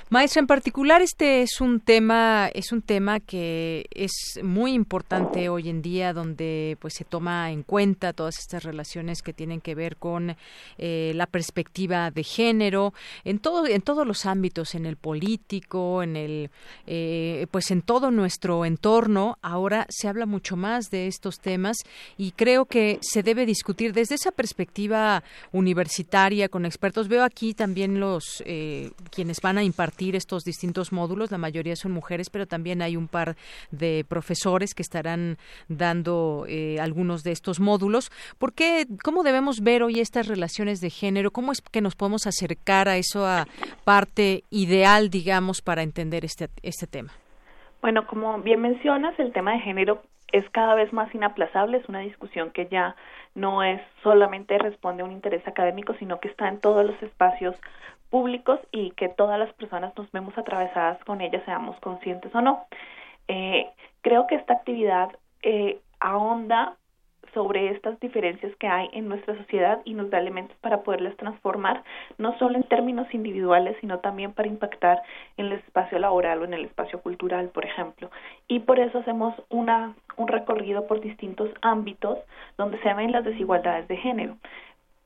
Maestra, 0.08 0.40
en 0.40 0.46
particular 0.46 1.02
este 1.02 1.42
es 1.42 1.62
un 1.62 1.80
tema 1.80 2.48
es 2.54 2.72
un 2.72 2.84
tema 2.84 3.20
que 3.20 3.88
es 3.90 4.40
muy 4.44 4.74
importante 4.74 5.50
hoy 5.50 5.68
en 5.68 5.82
día, 5.82 6.14
donde 6.14 6.78
pues 6.80 6.94
se 6.94 7.06
toma 7.06 7.50
en 7.50 7.64
cuenta 7.64 8.14
todas 8.14 8.38
estas 8.38 8.64
relaciones 8.64 9.24
que 9.24 9.34
tienen 9.34 9.62
que 9.62 9.74
ver 9.74 9.98
con 9.98 10.38
eh, 10.78 11.12
la 11.16 11.26
perspectiva 11.26 12.12
de 12.12 12.24
género 12.24 12.94
en 13.24 13.40
todo 13.40 13.66
en 13.66 13.82
todos 13.82 14.06
los 14.06 14.28
ámbitos, 14.28 14.76
en 14.76 14.86
el 14.86 14.96
político, 14.96 16.04
en 16.04 16.16
el 16.16 16.52
eh, 16.86 17.48
pues 17.50 17.72
en 17.72 17.82
todo 17.82 18.12
nuestro 18.12 18.64
entorno. 18.64 19.40
Ahora 19.42 19.88
se 19.90 20.08
habla 20.08 20.28
mucho 20.28 20.56
más 20.56 20.92
de 20.92 21.08
estos 21.08 21.40
temas 21.40 21.78
y 22.16 22.32
creo 22.34 22.66
que 22.66 23.00
se 23.02 23.24
debe 23.24 23.48
discutir 23.48 23.92
desde 23.92 24.14
esa 24.14 24.32
perspectiva 24.32 25.24
universitaria 25.52 26.48
con 26.48 26.68
expertos. 26.68 27.08
Veo 27.08 27.24
aquí 27.24 27.56
también 27.56 28.00
los 28.00 28.44
eh, 28.46 28.92
quienes 29.10 29.42
van 29.42 29.55
a 29.58 29.64
impartir 29.64 30.16
estos 30.16 30.44
distintos 30.44 30.92
módulos. 30.92 31.32
La 31.32 31.38
mayoría 31.38 31.76
son 31.76 31.92
mujeres, 31.92 32.30
pero 32.30 32.46
también 32.46 32.82
hay 32.82 32.96
un 32.96 33.08
par 33.08 33.36
de 33.72 34.06
profesores 34.08 34.74
que 34.74 34.82
estarán 34.82 35.38
dando 35.68 36.46
eh, 36.48 36.78
algunos 36.80 37.24
de 37.24 37.32
estos 37.32 37.60
módulos. 37.60 38.12
¿Por 38.38 38.54
qué, 38.54 38.86
¿Cómo 39.04 39.24
debemos 39.24 39.62
ver 39.62 39.84
hoy 39.84 40.00
estas 40.00 40.28
relaciones 40.28 40.82
de 40.82 40.90
género? 40.90 41.32
¿Cómo 41.32 41.52
es 41.52 41.62
que 41.62 41.82
nos 41.82 41.96
podemos 41.96 42.28
acercar 42.28 42.88
a 42.88 42.98
eso 42.98 43.26
a 43.26 43.48
parte 43.84 44.44
ideal, 44.50 45.10
digamos, 45.10 45.62
para 45.62 45.84
entender 45.84 46.26
este, 46.26 46.50
este 46.64 46.88
tema? 46.88 47.12
Bueno, 47.82 48.08
como 48.08 48.40
bien 48.40 48.62
mencionas, 48.62 49.18
el 49.20 49.32
tema 49.32 49.54
de 49.54 49.60
género 49.60 50.02
es 50.32 50.50
cada 50.50 50.76
vez 50.76 50.92
más 50.92 51.14
inaplazable, 51.14 51.78
es 51.78 51.88
una 51.88 52.00
discusión 52.00 52.52
que 52.52 52.68
ya 52.68 52.96
no 53.36 53.64
es 53.64 53.82
solamente 54.02 54.58
responde 54.58 55.04
a 55.04 55.06
un 55.06 55.12
interés 55.12 55.48
académico, 55.48 55.94
sino 56.00 56.20
que 56.20 56.30
está 56.30 56.48
en 56.48 56.60
todos 56.60 56.86
los 56.86 57.02
espacios 57.04 57.56
públicos 58.16 58.62
y 58.72 58.92
que 58.92 59.10
todas 59.10 59.38
las 59.38 59.52
personas 59.56 59.92
nos 59.98 60.10
vemos 60.14 60.38
atravesadas 60.38 61.04
con 61.04 61.20
ella, 61.20 61.44
seamos 61.44 61.78
conscientes 61.82 62.34
o 62.34 62.40
no. 62.40 62.66
Eh, 63.28 63.68
creo 64.00 64.26
que 64.26 64.36
esta 64.36 64.54
actividad 64.54 65.10
eh, 65.42 65.80
ahonda 66.00 66.78
sobre 67.34 67.72
estas 67.72 68.00
diferencias 68.00 68.56
que 68.56 68.68
hay 68.70 68.88
en 68.94 69.10
nuestra 69.10 69.36
sociedad 69.36 69.82
y 69.84 69.96
nos 69.96 70.10
da 70.12 70.20
elementos 70.20 70.56
para 70.62 70.84
poderlas 70.84 71.18
transformar, 71.18 71.84
no 72.18 72.38
solo 72.40 72.56
en 72.56 72.64
términos 72.64 73.14
individuales, 73.14 73.76
sino 73.82 74.00
también 74.00 74.32
para 74.32 74.48
impactar 74.48 75.02
en 75.36 75.48
el 75.48 75.52
espacio 75.52 76.00
laboral 76.00 76.42
o 76.42 76.46
en 76.46 76.54
el 76.54 76.64
espacio 76.64 77.02
cultural, 77.02 77.50
por 77.50 77.66
ejemplo. 77.66 78.10
Y 78.48 78.60
por 78.60 78.80
eso 78.80 79.00
hacemos 79.00 79.34
una, 79.50 79.94
un 80.16 80.30
recorrido 80.30 80.88
por 80.88 81.02
distintos 81.02 81.50
ámbitos 81.62 82.20
donde 82.58 82.80
se 82.80 82.94
ven 82.94 83.12
las 83.12 83.26
desigualdades 83.26 83.90
de 83.90 83.98
género. 83.98 84.38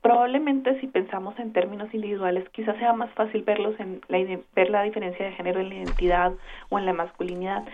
Probablemente 0.02 0.80
si 0.80 0.88
pensamos 0.88 1.38
en 1.40 1.52
términos 1.52 1.94
individuales, 1.94 2.48
quizás 2.50 2.78
sea 2.78 2.94
más 2.94 3.12
fácil 3.14 3.44
verlos 3.44 3.78
en 3.80 4.02
la, 4.08 4.18
ver 4.56 4.70
la 4.70 4.84
diferencia 4.84 5.26
de 5.26 5.34
género 5.34 5.60
en 5.60 5.70
la 5.70 5.76
identidad 5.76 6.34
o 6.70 6.80
en 6.80 6.86
la 6.86 6.94
masculinidad. 6.94 7.66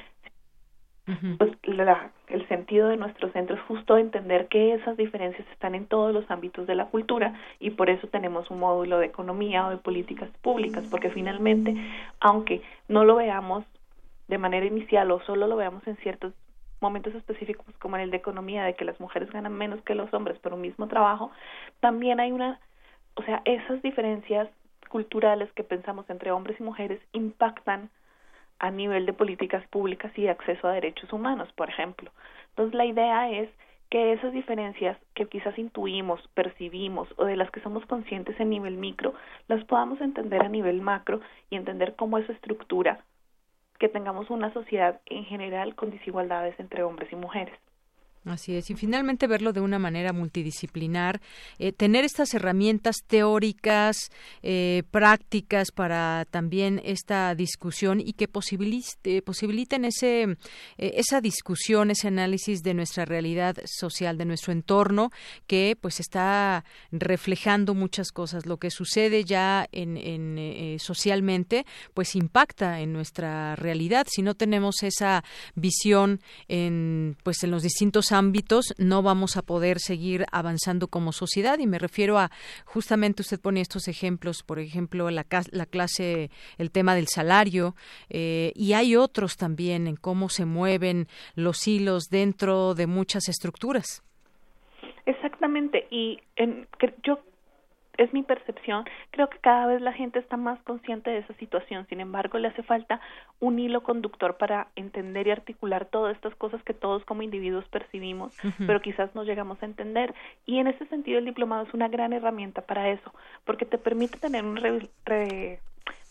Pues 1.37 1.51
el 2.29 2.47
sentido 2.47 2.87
de 2.87 2.97
nuestro 2.97 3.31
centro 3.31 3.55
es 3.55 3.61
justo 3.63 3.95
entender 3.95 4.47
que 4.47 4.73
esas 4.73 4.97
diferencias 4.97 5.47
están 5.51 5.75
en 5.75 5.85
todos 5.85 6.11
los 6.11 6.29
ámbitos 6.31 6.65
de 6.65 6.73
la 6.73 6.87
cultura 6.87 7.35
y 7.59 7.69
por 7.69 7.91
eso 7.91 8.07
tenemos 8.07 8.49
un 8.49 8.59
módulo 8.59 8.97
de 8.97 9.05
economía 9.05 9.67
o 9.67 9.69
de 9.69 9.77
políticas 9.77 10.29
públicas, 10.41 10.83
porque 10.89 11.11
finalmente, 11.11 11.75
aunque 12.19 12.63
no 12.87 13.05
lo 13.05 13.17
veamos 13.17 13.65
de 14.27 14.39
manera 14.39 14.65
inicial 14.65 15.11
o 15.11 15.21
solo 15.21 15.45
lo 15.45 15.55
veamos 15.55 15.85
en 15.87 15.95
ciertos 15.97 16.33
momentos 16.81 17.15
específicos 17.15 17.65
como 17.79 17.95
en 17.95 18.03
el 18.03 18.11
de 18.11 18.17
economía, 18.17 18.63
de 18.63 18.75
que 18.75 18.85
las 18.85 18.99
mujeres 18.99 19.31
ganan 19.31 19.53
menos 19.53 19.81
que 19.81 19.95
los 19.95 20.13
hombres 20.13 20.37
por 20.39 20.53
un 20.53 20.61
mismo 20.61 20.87
trabajo, 20.87 21.31
también 21.79 22.19
hay 22.19 22.31
una, 22.31 22.59
o 23.15 23.23
sea, 23.23 23.41
esas 23.45 23.81
diferencias 23.81 24.49
culturales 24.89 25.51
que 25.53 25.63
pensamos 25.63 26.09
entre 26.09 26.31
hombres 26.31 26.59
y 26.59 26.63
mujeres 26.63 27.01
impactan 27.13 27.89
a 28.59 28.71
nivel 28.71 29.05
de 29.05 29.13
políticas 29.13 29.67
públicas 29.67 30.11
y 30.15 30.23
de 30.23 30.29
acceso 30.29 30.67
a 30.67 30.73
derechos 30.73 31.11
humanos, 31.11 31.51
por 31.53 31.69
ejemplo. 31.69 32.11
Entonces, 32.49 32.73
la 32.75 32.85
idea 32.85 33.29
es 33.29 33.49
que 33.89 34.13
esas 34.13 34.33
diferencias 34.33 34.97
que 35.13 35.25
quizás 35.27 35.57
intuimos, 35.57 36.25
percibimos 36.33 37.07
o 37.17 37.25
de 37.25 37.35
las 37.35 37.51
que 37.51 37.61
somos 37.61 37.85
conscientes 37.85 38.39
en 38.39 38.49
nivel 38.49 38.77
micro, 38.77 39.13
las 39.47 39.63
podamos 39.65 39.99
entender 40.01 40.41
a 40.41 40.49
nivel 40.49 40.81
macro 40.81 41.19
y 41.49 41.55
entender 41.55 41.95
cómo 41.95 42.17
eso 42.17 42.31
estructura 42.31 43.03
que 43.85 43.89
tengamos 43.89 44.31
una 44.31 44.51
sociedad 44.51 44.99
en 45.05 45.25
general 45.25 45.75
con 45.75 45.91
desigualdades 45.91 46.59
entre 46.59 46.81
hombres 46.81 47.11
y 47.11 47.15
mujeres. 47.15 47.53
Así 48.25 48.55
es, 48.55 48.71
y 48.71 48.73
finalmente 48.73 49.27
verlo 49.27 49.53
de 49.53 49.61
una 49.61 49.77
manera 49.77 50.11
multidisciplinar, 50.11 51.21
eh, 51.59 51.71
tener 51.71 52.05
estas 52.05 52.33
herramientas 52.33 52.95
teóricas, 53.05 54.09
eh, 54.41 54.81
prácticas 54.89 55.71
para 55.71 56.25
también 56.31 56.81
esta 56.83 57.35
discusión 57.35 57.99
y 57.99 58.13
que 58.13 58.27
posibiliten 58.27 59.85
ese, 59.85 60.23
eh, 60.23 60.37
esa 60.77 61.21
discusión, 61.21 61.91
ese 61.91 62.07
análisis 62.07 62.63
de 62.63 62.73
nuestra 62.73 63.05
realidad 63.05 63.57
social, 63.65 64.17
de 64.17 64.25
nuestro 64.25 64.53
entorno, 64.53 65.11
que 65.45 65.77
pues 65.79 65.99
está 65.99 66.65
reflejando 66.91 67.75
muchas 67.75 68.11
cosas. 68.11 68.47
Lo 68.47 68.57
que 68.57 68.71
sucede 68.71 69.23
ya 69.23 69.67
en, 69.71 69.97
en 69.97 70.79
socialmente, 70.79 71.67
pues 71.93 72.15
impacta 72.15 72.81
en 72.81 72.91
nuestra 72.91 73.55
realidad. 73.55 74.07
Si 74.09 74.23
no 74.23 74.33
tenemos 74.33 74.81
esa 74.81 75.23
visión 75.53 76.21
en, 76.47 77.17
pues 77.21 77.43
en 77.43 77.51
los 77.51 77.61
distintos 77.61 78.11
ámbitos 78.15 78.73
no 78.79 79.03
vamos 79.03 79.37
a 79.37 79.43
poder 79.43 79.79
seguir 79.79 80.25
avanzando 80.31 80.87
como 80.87 81.11
sociedad 81.11 81.59
y 81.59 81.67
me 81.67 81.77
refiero 81.77 82.17
a 82.17 82.31
justamente 82.65 83.21
usted 83.21 83.39
pone 83.39 83.61
estos 83.61 83.87
ejemplos, 83.87 84.41
por 84.41 84.57
ejemplo, 84.57 85.11
la, 85.11 85.25
la 85.51 85.65
clase, 85.67 86.31
el 86.57 86.71
tema 86.71 86.95
del 86.95 87.07
salario 87.07 87.75
eh, 88.09 88.51
y 88.55 88.73
hay 88.73 88.95
otros 88.95 89.37
también 89.37 89.85
en 89.87 89.95
cómo 89.95 90.29
se 90.29 90.45
mueven 90.45 91.07
los 91.35 91.67
hilos 91.67 92.05
dentro 92.09 92.73
de 92.73 92.87
muchas 92.87 93.29
estructuras. 93.29 94.01
Exactamente, 95.05 95.87
y 95.91 96.19
en, 96.35 96.67
yo 97.03 97.19
es 97.97 98.13
mi 98.13 98.23
percepción, 98.23 98.85
creo 99.11 99.29
que 99.29 99.37
cada 99.39 99.67
vez 99.67 99.81
la 99.81 99.93
gente 99.93 100.19
está 100.19 100.37
más 100.37 100.59
consciente 100.63 101.09
de 101.09 101.19
esa 101.19 101.33
situación, 101.35 101.85
sin 101.87 101.99
embargo 101.99 102.37
le 102.37 102.49
hace 102.49 102.63
falta 102.63 102.99
un 103.39 103.59
hilo 103.59 103.83
conductor 103.83 104.37
para 104.37 104.67
entender 104.75 105.27
y 105.27 105.31
articular 105.31 105.85
todas 105.85 106.15
estas 106.15 106.35
cosas 106.35 106.61
que 106.63 106.73
todos 106.73 107.03
como 107.05 107.21
individuos 107.21 107.65
percibimos, 107.69 108.35
pero 108.65 108.81
quizás 108.81 109.13
no 109.15 109.23
llegamos 109.23 109.61
a 109.61 109.65
entender. 109.65 110.13
Y 110.45 110.59
en 110.59 110.67
ese 110.67 110.85
sentido 110.87 111.19
el 111.19 111.25
diplomado 111.25 111.63
es 111.63 111.73
una 111.73 111.87
gran 111.87 112.13
herramienta 112.13 112.61
para 112.61 112.89
eso, 112.89 113.13
porque 113.45 113.65
te 113.65 113.77
permite 113.77 114.19
tener 114.19 114.45
una 114.45 114.61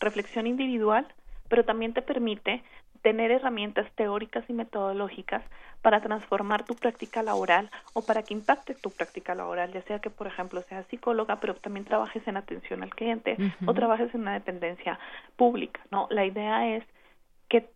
reflexión 0.00 0.46
individual, 0.46 1.06
pero 1.48 1.64
también 1.64 1.92
te 1.92 2.02
permite 2.02 2.62
tener 3.04 3.30
herramientas 3.30 3.86
teóricas 3.96 4.48
y 4.48 4.54
metodológicas 4.54 5.42
para 5.82 6.00
transformar 6.00 6.64
tu 6.64 6.74
práctica 6.74 7.22
laboral 7.22 7.70
o 7.92 8.00
para 8.00 8.22
que 8.22 8.32
impacte 8.32 8.74
tu 8.74 8.90
práctica 8.90 9.34
laboral, 9.34 9.70
ya 9.74 9.82
sea 9.82 9.98
que, 9.98 10.08
por 10.08 10.26
ejemplo, 10.26 10.62
seas 10.62 10.86
psicóloga, 10.86 11.36
pero 11.38 11.54
también 11.54 11.84
trabajes 11.84 12.26
en 12.26 12.38
atención 12.38 12.82
al 12.82 12.94
cliente 12.94 13.36
o 13.66 13.74
trabajes 13.74 14.14
en 14.14 14.22
una 14.22 14.32
dependencia 14.32 14.98
pública, 15.36 15.82
¿no? 15.90 16.08
La 16.10 16.24
idea 16.24 16.74
es 16.74 16.82
que 17.50 17.68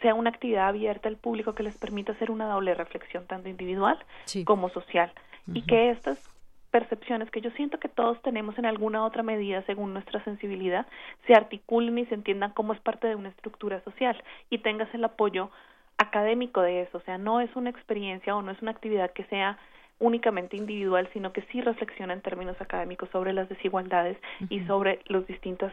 sea 0.00 0.14
una 0.14 0.30
actividad 0.30 0.68
abierta 0.68 1.08
al 1.08 1.16
público 1.16 1.56
que 1.56 1.64
les 1.64 1.76
permita 1.76 2.12
hacer 2.12 2.30
una 2.30 2.46
doble 2.46 2.72
reflexión, 2.74 3.26
tanto 3.26 3.48
individual 3.48 3.98
como 4.44 4.68
social, 4.68 5.10
y 5.52 5.62
que 5.62 5.90
estas 5.90 6.31
percepciones 6.72 7.30
que 7.30 7.42
yo 7.42 7.50
siento 7.52 7.78
que 7.78 7.88
todos 7.88 8.20
tenemos 8.22 8.58
en 8.58 8.66
alguna 8.66 9.04
otra 9.04 9.22
medida 9.22 9.62
según 9.66 9.92
nuestra 9.92 10.24
sensibilidad 10.24 10.86
se 11.26 11.34
articulen 11.34 11.98
y 11.98 12.06
se 12.06 12.14
entiendan 12.14 12.50
como 12.52 12.72
es 12.72 12.80
parte 12.80 13.06
de 13.06 13.14
una 13.14 13.28
estructura 13.28 13.80
social 13.84 14.20
y 14.50 14.58
tengas 14.58 14.92
el 14.94 15.04
apoyo 15.04 15.50
académico 15.98 16.62
de 16.62 16.82
eso, 16.82 16.98
o 16.98 17.02
sea, 17.02 17.18
no 17.18 17.40
es 17.40 17.54
una 17.54 17.70
experiencia 17.70 18.34
o 18.34 18.42
no 18.42 18.50
es 18.50 18.60
una 18.62 18.72
actividad 18.72 19.12
que 19.12 19.24
sea 19.24 19.58
únicamente 19.98 20.56
individual, 20.56 21.08
sino 21.12 21.32
que 21.32 21.42
sí 21.52 21.60
reflexiona 21.60 22.14
en 22.14 22.22
términos 22.22 22.60
académicos 22.60 23.08
sobre 23.10 23.32
las 23.32 23.48
desigualdades 23.48 24.16
y 24.48 24.60
sobre 24.64 25.00
los 25.06 25.26
distintos 25.28 25.70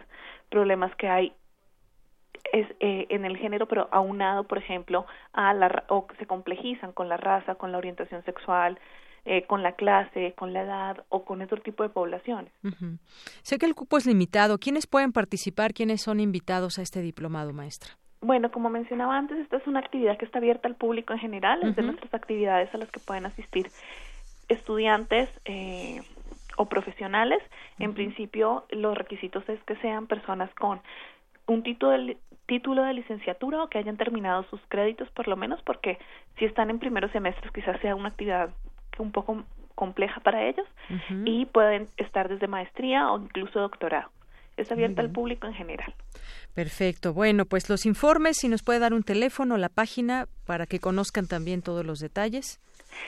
problemas 0.49 0.93
que 0.97 1.07
hay 1.07 1.33
es, 2.51 2.67
eh, 2.79 3.07
en 3.09 3.25
el 3.25 3.37
género, 3.37 3.67
pero 3.67 3.87
aunado, 3.91 4.43
por 4.43 4.57
ejemplo, 4.57 5.05
a 5.33 5.53
la 5.53 5.83
o 5.87 6.07
se 6.19 6.25
complejizan 6.25 6.91
con 6.91 7.09
la 7.09 7.17
raza, 7.17 7.55
con 7.55 7.71
la 7.71 7.77
orientación 7.77 8.23
sexual, 8.23 8.77
eh, 9.25 9.45
con 9.45 9.63
la 9.63 9.73
clase, 9.73 10.33
con 10.37 10.53
la 10.53 10.63
edad 10.63 11.05
o 11.09 11.23
con 11.23 11.41
otro 11.41 11.61
tipo 11.61 11.83
de 11.83 11.89
poblaciones. 11.89 12.51
Sé 13.41 13.57
que 13.57 13.65
el 13.65 13.75
cupo 13.75 13.97
es 13.97 14.05
limitado. 14.05 14.57
¿Quiénes 14.57 14.87
pueden 14.87 15.11
participar? 15.11 15.73
¿Quiénes 15.73 16.01
son 16.01 16.19
invitados 16.19 16.79
a 16.79 16.81
este 16.81 17.01
diplomado, 17.01 17.53
maestra? 17.53 17.91
Bueno, 18.21 18.51
como 18.51 18.69
mencionaba 18.69 19.17
antes, 19.17 19.37
esta 19.39 19.57
es 19.57 19.67
una 19.67 19.79
actividad 19.79 20.17
que 20.17 20.25
está 20.25 20.39
abierta 20.39 20.67
al 20.67 20.75
público 20.75 21.13
en 21.13 21.19
general, 21.19 21.63
es 21.63 21.75
de 21.75 21.83
nuestras 21.83 22.13
actividades 22.13 22.73
a 22.73 22.77
las 22.77 22.91
que 22.91 22.99
pueden 22.99 23.25
asistir 23.25 23.67
estudiantes 24.49 25.29
eh, 25.45 26.01
o 26.57 26.65
profesionales. 26.65 27.41
En 27.77 27.93
principio, 27.93 28.65
los 28.71 28.97
requisitos 28.97 29.47
es 29.47 29.63
que 29.63 29.77
sean 29.77 30.07
personas 30.07 30.53
con 30.55 30.81
un 31.47 31.63
título 31.63 31.91
de, 31.91 32.17
título 32.45 32.83
de 32.83 32.93
licenciatura 32.93 33.63
o 33.63 33.69
que 33.69 33.77
hayan 33.77 33.95
terminado 33.95 34.43
sus 34.49 34.59
créditos 34.67 35.09
por 35.11 35.27
lo 35.27 35.37
menos, 35.37 35.61
porque 35.63 35.97
si 36.37 36.45
están 36.45 36.69
en 36.69 36.79
primeros 36.79 37.11
semestres 37.11 37.51
quizás 37.53 37.79
sea 37.79 37.95
una 37.95 38.09
actividad 38.09 38.49
un 39.03 39.11
poco 39.11 39.43
compleja 39.75 40.19
para 40.19 40.45
ellos 40.45 40.67
y 41.23 41.45
pueden 41.45 41.87
estar 41.95 42.27
desde 42.27 42.47
maestría 42.47 43.09
o 43.11 43.19
incluso 43.19 43.61
doctorado. 43.61 44.09
Es 44.57 44.69
abierta 44.73 45.01
al 45.01 45.09
público 45.09 45.47
en 45.47 45.53
general. 45.53 45.93
Perfecto. 46.53 47.13
Bueno, 47.13 47.45
pues 47.45 47.69
los 47.69 47.85
informes, 47.85 48.35
si 48.37 48.49
nos 48.49 48.61
puede 48.61 48.79
dar 48.79 48.93
un 48.93 49.03
teléfono, 49.03 49.55
la 49.57 49.69
página, 49.69 50.27
para 50.45 50.65
que 50.65 50.79
conozcan 50.79 51.27
también 51.27 51.61
todos 51.61 51.85
los 51.85 51.99
detalles. 51.99 52.59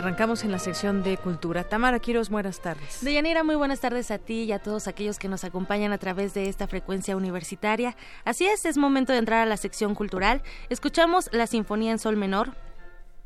Arrancamos 0.00 0.44
en 0.44 0.50
la 0.50 0.58
sección 0.58 1.02
de 1.02 1.18
cultura. 1.18 1.62
Tamara 1.62 1.98
Quiros, 1.98 2.30
buenas 2.30 2.60
tardes. 2.60 3.04
Deyanira, 3.04 3.44
muy 3.44 3.54
buenas 3.54 3.80
tardes 3.80 4.10
a 4.10 4.16
ti 4.16 4.44
y 4.44 4.52
a 4.52 4.58
todos 4.58 4.88
aquellos 4.88 5.18
que 5.18 5.28
nos 5.28 5.44
acompañan 5.44 5.92
a 5.92 5.98
través 5.98 6.32
de 6.32 6.48
esta 6.48 6.66
frecuencia 6.66 7.18
universitaria. 7.18 7.94
Así 8.24 8.46
es, 8.46 8.64
es 8.64 8.78
momento 8.78 9.12
de 9.12 9.18
entrar 9.18 9.40
a 9.40 9.46
la 9.46 9.58
sección 9.58 9.94
cultural. 9.94 10.42
Escuchamos 10.70 11.28
la 11.32 11.46
Sinfonía 11.46 11.92
en 11.92 11.98
Sol 11.98 12.16
Menor, 12.16 12.54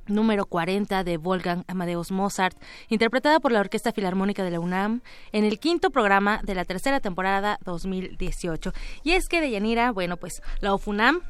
número 0.09 0.47
40 0.47 1.05
de 1.05 1.17
Wolfgang 1.17 1.63
Amadeus 1.69 2.11
Mozart, 2.11 2.61
interpretada 2.89 3.39
por 3.39 3.53
la 3.53 3.61
Orquesta 3.61 3.93
Filarmónica 3.93 4.43
de 4.43 4.51
la 4.51 4.59
UNAM 4.59 5.03
en 5.31 5.45
el 5.45 5.61
quinto 5.61 5.91
programa 5.91 6.41
de 6.43 6.57
la 6.57 6.65
tercera 6.65 6.99
temporada 6.99 7.61
2018. 7.65 8.73
Y 9.05 9.13
es 9.13 9.29
que 9.29 9.41
Deyanira, 9.41 9.93
bueno, 9.93 10.17
pues 10.17 10.43
la 10.59 10.75
OFUNAM 10.75 11.21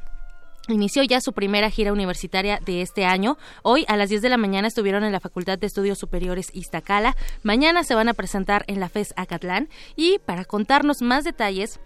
Inició 0.67 1.03
ya 1.03 1.21
su 1.21 1.33
primera 1.33 1.69
gira 1.69 1.93
universitaria 1.93 2.59
de 2.65 2.81
este 2.81 3.05
año. 3.05 3.37
Hoy 3.61 3.85
a 3.87 3.97
las 3.97 4.09
10 4.09 4.23
de 4.23 4.29
la 4.29 4.37
mañana 4.37 4.67
estuvieron 4.67 5.03
en 5.03 5.11
la 5.11 5.19
Facultad 5.19 5.59
de 5.59 5.67
Estudios 5.67 5.99
Superiores 5.99 6.49
Iztacala. 6.53 7.15
Mañana 7.43 7.83
se 7.83 7.93
van 7.93 8.09
a 8.09 8.15
presentar 8.15 8.65
en 8.67 8.79
la 8.79 8.89
FES 8.89 9.13
Acatlán. 9.15 9.69
Y 9.95 10.17
para 10.25 10.43
contarnos 10.43 11.03
más 11.03 11.23
detalles, 11.23 11.79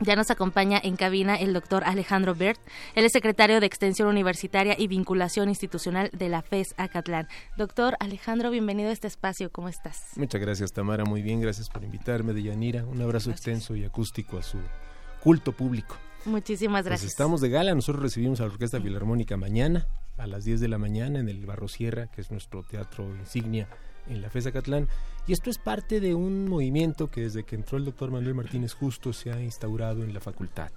ya 0.00 0.16
nos 0.16 0.30
acompaña 0.30 0.80
en 0.82 0.96
cabina 0.96 1.36
el 1.36 1.52
doctor 1.52 1.84
Alejandro 1.84 2.34
Bert. 2.34 2.58
Él 2.94 3.04
es 3.04 3.12
secretario 3.12 3.60
de 3.60 3.66
Extensión 3.66 4.08
Universitaria 4.08 4.76
y 4.78 4.88
Vinculación 4.88 5.50
Institucional 5.50 6.10
de 6.14 6.30
la 6.30 6.40
FES 6.40 6.74
Acatlán. 6.78 7.28
Doctor 7.58 7.96
Alejandro, 8.00 8.50
bienvenido 8.50 8.88
a 8.88 8.92
este 8.92 9.08
espacio. 9.08 9.50
¿Cómo 9.52 9.68
estás? 9.68 10.12
Muchas 10.16 10.40
gracias, 10.40 10.72
Tamara. 10.72 11.04
Muy 11.04 11.20
bien, 11.20 11.42
gracias 11.42 11.68
por 11.68 11.84
invitarme, 11.84 12.32
de 12.32 12.44
Yanira. 12.44 12.84
Un 12.84 13.02
abrazo 13.02 13.30
extenso 13.30 13.76
y 13.76 13.84
acústico 13.84 14.38
a 14.38 14.42
su 14.42 14.58
culto 15.22 15.52
público. 15.52 15.96
Muchísimas 16.26 16.82
pues 16.82 16.86
gracias. 16.86 17.12
estamos 17.12 17.40
de 17.40 17.48
gala, 17.48 17.74
nosotros 17.74 18.02
recibimos 18.02 18.40
a 18.40 18.44
la 18.44 18.50
Orquesta 18.50 18.80
Filarmónica 18.80 19.36
mañana 19.36 19.86
a 20.18 20.26
las 20.26 20.44
10 20.44 20.60
de 20.60 20.68
la 20.68 20.78
mañana 20.78 21.18
en 21.18 21.28
el 21.28 21.44
Barro 21.46 21.68
Sierra, 21.68 22.08
que 22.08 22.20
es 22.20 22.30
nuestro 22.30 22.62
teatro 22.62 23.14
insignia 23.16 23.68
en 24.08 24.22
la 24.22 24.30
FESA 24.30 24.52
Catlán. 24.52 24.88
Y 25.26 25.32
esto 25.32 25.50
es 25.50 25.58
parte 25.58 26.00
de 26.00 26.14
un 26.14 26.48
movimiento 26.48 27.10
que 27.10 27.22
desde 27.22 27.44
que 27.44 27.56
entró 27.56 27.78
el 27.78 27.84
doctor 27.84 28.10
Manuel 28.10 28.34
Martínez 28.34 28.72
Justo 28.72 29.12
se 29.12 29.32
ha 29.32 29.40
instaurado 29.40 30.02
en 30.04 30.14
la 30.14 30.20
facultad, 30.20 30.70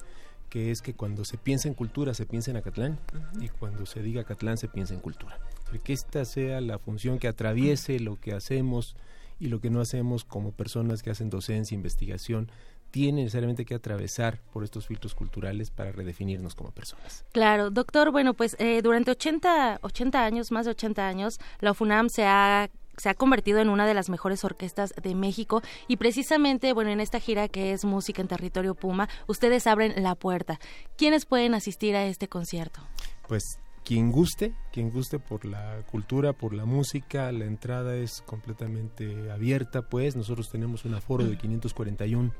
que 0.49 0.71
es 0.71 0.81
que 0.81 0.93
cuando 0.93 1.25
se 1.25 1.37
piensa 1.37 1.67
en 1.67 1.73
cultura 1.73 2.13
se 2.13 2.25
piensa 2.25 2.51
en 2.51 2.57
Acatlán 2.57 2.99
y 3.39 3.49
cuando 3.49 3.85
se 3.85 4.01
diga 4.01 4.21
Acatlán 4.21 4.57
se 4.57 4.67
piensa 4.67 4.93
en 4.93 4.99
cultura. 4.99 5.39
Que 5.83 5.93
esta 5.93 6.25
sea 6.25 6.61
la 6.61 6.79
función 6.79 7.19
que 7.19 7.27
atraviese 7.27 7.99
lo 7.99 8.19
que 8.19 8.33
hacemos 8.33 8.95
y 9.39 9.47
lo 9.47 9.61
que 9.61 9.69
no 9.69 9.79
hacemos 9.79 10.25
como 10.25 10.51
personas 10.51 11.01
que 11.01 11.11
hacen 11.11 11.29
docencia, 11.29 11.75
investigación, 11.75 12.51
tiene 12.91 13.23
necesariamente 13.23 13.65
que 13.65 13.75
atravesar 13.75 14.39
por 14.51 14.63
estos 14.63 14.87
filtros 14.87 15.15
culturales 15.15 15.71
para 15.71 15.91
redefinirnos 15.91 16.55
como 16.55 16.71
personas. 16.71 17.25
Claro, 17.31 17.69
doctor, 17.69 18.11
bueno, 18.11 18.33
pues 18.33 18.55
eh, 18.59 18.81
durante 18.81 19.11
80, 19.11 19.79
80 19.81 20.23
años, 20.23 20.51
más 20.51 20.65
de 20.65 20.71
80 20.71 21.07
años, 21.07 21.39
la 21.59 21.73
FUNAM 21.73 22.09
se 22.09 22.25
ha 22.25 22.69
se 22.97 23.07
ha 23.07 23.13
convertido 23.13 23.59
en 23.59 23.69
una 23.69 23.87
de 23.87 23.93
las 23.93 24.09
mejores 24.09 24.43
orquestas 24.43 24.93
de 25.01 25.15
México 25.15 25.61
y 25.87 25.95
precisamente, 25.95 26.73
bueno, 26.73 26.91
en 26.91 26.99
esta 26.99 27.21
gira 27.21 27.47
que 27.47 27.71
es 27.71 27.85
Música 27.85 28.21
en 28.21 28.27
Territorio 28.27 28.75
Puma, 28.75 29.07
ustedes 29.25 29.67
abren 29.67 30.03
la 30.03 30.15
puerta. 30.15 30.59
¿Quiénes 30.97 31.25
pueden 31.25 31.53
asistir 31.53 31.95
a 31.95 32.05
este 32.05 32.27
concierto? 32.27 32.81
Pues 33.25 33.43
quien 33.85 34.11
guste, 34.11 34.53
quien 34.73 34.91
guste 34.91 35.17
por 35.17 35.45
la 35.45 35.81
cultura, 35.89 36.33
por 36.33 36.53
la 36.53 36.65
música, 36.65 37.31
la 37.31 37.45
entrada 37.45 37.95
es 37.95 38.21
completamente 38.25 39.31
abierta, 39.31 39.81
pues 39.81 40.15
nosotros 40.15 40.49
tenemos 40.51 40.85
un 40.85 40.93
aforo 40.93 41.23
de 41.23 41.37
541 41.37 42.33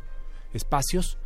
espacios 0.53 1.17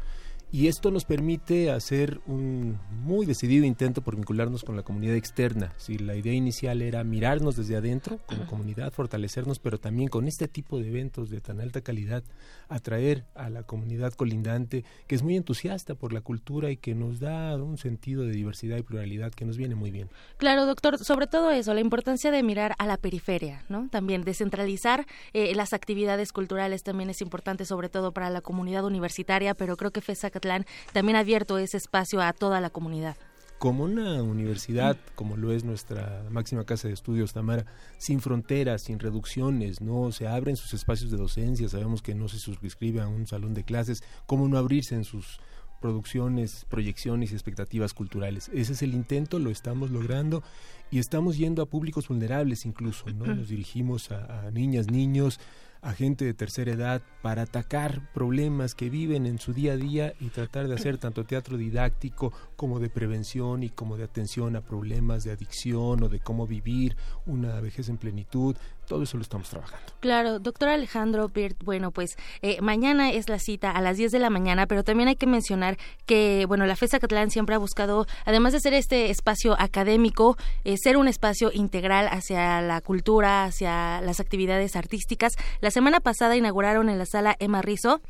y 0.53 0.67
esto 0.67 0.91
nos 0.91 1.03
permite 1.03 1.71
hacer 1.71 2.21
un 2.27 2.77
muy 3.03 3.25
decidido 3.25 3.65
intento 3.65 4.03
por 4.03 4.15
vincularnos 4.15 4.63
con 4.63 4.75
la 4.75 4.83
comunidad 4.83 5.15
externa. 5.15 5.73
Si 5.77 5.97
la 5.97 6.15
idea 6.15 6.33
inicial 6.33 6.83
era 6.83 7.03
mirarnos 7.03 7.55
desde 7.55 7.75
adentro 7.75 8.19
como 8.27 8.45
comunidad, 8.45 8.93
fortalecernos, 8.93 9.57
pero 9.57 9.79
también 9.79 10.09
con 10.09 10.27
este 10.27 10.47
tipo 10.47 10.77
de 10.77 10.89
eventos 10.89 11.31
de 11.31 11.41
tan 11.41 11.59
alta 11.59 11.81
calidad, 11.81 12.23
atraer 12.69 13.25
a 13.33 13.49
la 13.49 13.63
comunidad 13.63 14.13
colindante 14.13 14.85
que 15.07 15.15
es 15.15 15.23
muy 15.23 15.35
entusiasta 15.37 15.95
por 15.95 16.13
la 16.13 16.21
cultura 16.21 16.69
y 16.69 16.77
que 16.77 16.93
nos 16.93 17.19
da 17.19 17.55
un 17.55 17.79
sentido 17.79 18.21
de 18.21 18.33
diversidad 18.33 18.77
y 18.77 18.83
pluralidad 18.83 19.31
que 19.31 19.45
nos 19.45 19.57
viene 19.57 19.73
muy 19.73 19.89
bien. 19.89 20.09
Claro, 20.37 20.67
doctor, 20.67 20.99
sobre 21.03 21.25
todo 21.25 21.49
eso, 21.49 21.73
la 21.73 21.81
importancia 21.81 22.29
de 22.29 22.43
mirar 22.43 22.75
a 22.77 22.85
la 22.85 22.97
periferia, 22.97 23.63
¿no? 23.69 23.89
También 23.89 24.21
descentralizar 24.21 25.07
eh, 25.33 25.55
las 25.55 25.73
actividades 25.73 26.31
culturales 26.31 26.83
también 26.83 27.09
es 27.09 27.21
importante, 27.21 27.65
sobre 27.65 27.89
todo 27.89 28.11
para 28.11 28.29
la 28.29 28.41
comunidad 28.41 28.85
universitaria, 28.85 29.55
pero 29.55 29.77
creo 29.77 29.89
que 29.89 30.01
También 30.91 31.15
ha 31.15 31.19
abierto 31.19 31.57
ese 31.57 31.77
espacio 31.77 32.21
a 32.21 32.33
toda 32.33 32.61
la 32.61 32.69
comunidad 32.69 33.15
como 33.63 33.85
una 33.85 34.21
universidad, 34.21 34.97
como 35.15 35.37
lo 35.37 35.53
es 35.53 35.63
nuestra 35.63 36.25
máxima 36.29 36.65
casa 36.65 36.89
de 36.89 36.93
estudios, 36.93 37.31
Tamara, 37.31 37.65
sin 37.97 38.19
fronteras, 38.19 38.81
sin 38.81 38.99
reducciones, 38.99 39.79
no 39.79 40.11
se 40.11 40.27
abren 40.27 40.57
sus 40.57 40.73
espacios 40.73 41.11
de 41.11 41.15
docencia, 41.15 41.69
sabemos 41.69 42.01
que 42.01 42.13
no 42.13 42.27
se 42.27 42.39
suscribe 42.39 42.99
a 42.99 43.07
un 43.07 43.25
salón 43.25 43.53
de 43.53 43.63
clases, 43.63 44.03
cómo 44.25 44.49
no 44.49 44.57
abrirse 44.57 44.95
en 44.95 45.05
sus 45.05 45.39
producciones, 45.79 46.65
proyecciones 46.67 47.31
y 47.31 47.35
expectativas 47.35 47.93
culturales. 47.93 48.51
Ese 48.53 48.73
es 48.73 48.81
el 48.81 48.93
intento, 48.93 49.39
lo 49.39 49.49
estamos 49.49 49.91
logrando 49.91 50.43
y 50.91 50.99
estamos 50.99 51.37
yendo 51.37 51.61
a 51.61 51.65
públicos 51.65 52.09
vulnerables 52.09 52.65
incluso, 52.65 53.05
¿no? 53.11 53.33
Nos 53.33 53.47
dirigimos 53.47 54.11
a, 54.11 54.47
a 54.47 54.51
niñas, 54.51 54.91
niños, 54.91 55.39
a 55.83 55.91
gente 55.93 56.23
de 56.23 56.33
tercera 56.33 56.71
edad 56.71 57.01
para 57.21 57.43
atacar 57.43 58.09
problemas 58.13 58.73
que 58.73 58.89
viven 58.89 59.25
en 59.25 59.37
su 59.37 59.53
día 59.53 59.73
a 59.73 59.77
día 59.77 60.13
y 60.19 60.29
tratar 60.29 60.69
de 60.69 60.75
hacer 60.75 60.97
tanto 60.97 61.25
teatro 61.25 61.57
didáctico 61.57 62.31
como 62.55 62.79
de 62.79 62.89
prevención 62.89 63.63
y 63.63 63.69
como 63.69 63.97
de 63.97 64.05
atención 64.05 64.55
a 64.55 64.61
problemas 64.61 65.25
de 65.25 65.31
adicción 65.31 66.01
o 66.01 66.09
de 66.09 66.19
cómo 66.19 66.47
vivir 66.47 66.95
una 67.25 67.59
vejez 67.59 67.89
en 67.89 67.97
plenitud. 67.97 68.55
Todo 68.87 69.03
eso 69.03 69.17
lo 69.17 69.23
estamos 69.23 69.49
trabajando. 69.49 69.85
Claro, 69.99 70.39
doctor 70.39 70.69
Alejandro 70.69 71.29
Birt, 71.29 71.57
bueno, 71.63 71.91
pues 71.91 72.17
eh, 72.41 72.61
mañana 72.61 73.11
es 73.11 73.29
la 73.29 73.39
cita 73.39 73.71
a 73.71 73.81
las 73.81 73.97
10 73.97 74.11
de 74.11 74.19
la 74.19 74.29
mañana, 74.29 74.67
pero 74.67 74.83
también 74.83 75.09
hay 75.09 75.15
que 75.15 75.27
mencionar 75.27 75.77
que, 76.05 76.45
bueno, 76.47 76.65
la 76.65 76.75
FESA 76.75 76.99
Catalán 76.99 77.31
siempre 77.31 77.55
ha 77.55 77.57
buscado, 77.57 78.05
además 78.25 78.53
de 78.53 78.59
ser 78.59 78.73
este 78.73 79.09
espacio 79.09 79.55
académico, 79.59 80.37
eh, 80.65 80.75
ser 80.77 80.97
un 80.97 81.07
espacio 81.07 81.51
integral 81.53 82.07
hacia 82.09 82.61
la 82.61 82.81
cultura, 82.81 83.45
hacia 83.45 84.01
las 84.01 84.19
actividades 84.19 84.75
artísticas. 84.75 85.33
La 85.61 85.71
semana 85.71 85.99
pasada 85.99 86.35
inauguraron 86.35 86.89
en 86.89 86.97
la 86.97 87.05
sala 87.05 87.35
Emma 87.39 87.61
Rizzo 87.61 88.01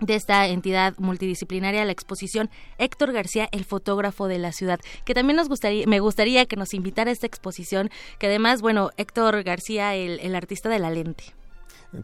de 0.00 0.14
esta 0.14 0.46
entidad 0.46 0.94
multidisciplinaria 0.98 1.84
la 1.84 1.92
exposición 1.92 2.50
Héctor 2.78 3.12
García, 3.12 3.48
el 3.52 3.64
fotógrafo 3.64 4.28
de 4.28 4.38
la 4.38 4.52
ciudad, 4.52 4.80
que 5.04 5.14
también 5.14 5.36
nos 5.36 5.48
gustaría, 5.48 5.86
me 5.86 6.00
gustaría 6.00 6.46
que 6.46 6.56
nos 6.56 6.74
invitara 6.74 7.10
a 7.10 7.12
esta 7.12 7.26
exposición, 7.26 7.90
que 8.18 8.26
además, 8.26 8.62
bueno, 8.62 8.90
Héctor 8.96 9.42
García, 9.42 9.94
el, 9.94 10.20
el 10.20 10.34
artista 10.34 10.68
de 10.68 10.78
la 10.78 10.90
lente. 10.90 11.37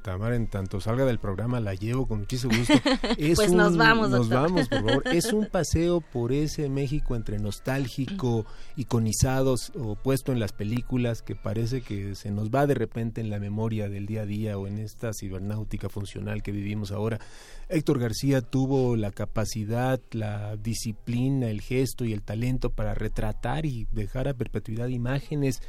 Tamara, 0.02 0.34
en 0.34 0.46
tanto 0.46 0.80
salga 0.80 1.04
del 1.04 1.18
programa, 1.18 1.60
la 1.60 1.74
llevo 1.74 2.06
con 2.06 2.20
muchísimo 2.20 2.56
gusto. 2.56 2.74
pues 3.36 3.52
nos 3.52 3.76
vamos, 3.76 4.10
Nos 4.10 4.28
vamos, 4.28 4.68
por 4.68 4.84
favor. 4.84 5.08
Es 5.08 5.32
un 5.32 5.46
paseo 5.52 6.00
por 6.00 6.32
ese 6.32 6.70
México 6.70 7.14
entre 7.16 7.38
nostálgico, 7.38 8.46
iconizados 8.76 9.72
o 9.76 9.94
puesto 9.94 10.32
en 10.32 10.40
las 10.40 10.52
películas 10.52 11.20
que 11.20 11.36
parece 11.36 11.82
que 11.82 12.14
se 12.14 12.30
nos 12.30 12.50
va 12.50 12.66
de 12.66 12.74
repente 12.74 13.20
en 13.20 13.28
la 13.28 13.38
memoria 13.38 13.88
del 13.88 14.06
día 14.06 14.22
a 14.22 14.26
día 14.26 14.58
o 14.58 14.66
en 14.66 14.78
esta 14.78 15.12
cibernáutica 15.12 15.88
funcional 15.90 16.42
que 16.42 16.52
vivimos 16.52 16.90
ahora. 16.90 17.20
Héctor 17.68 17.98
García 17.98 18.40
tuvo 18.40 18.96
la 18.96 19.10
capacidad, 19.10 20.00
la 20.12 20.56
disciplina, 20.56 21.48
el 21.48 21.60
gesto 21.60 22.04
y 22.04 22.12
el 22.12 22.22
talento 22.22 22.70
para 22.70 22.94
retratar 22.94 23.66
y 23.66 23.86
dejar 23.92 24.28
a 24.28 24.34
perpetuidad 24.34 24.88
imágenes 24.88 25.60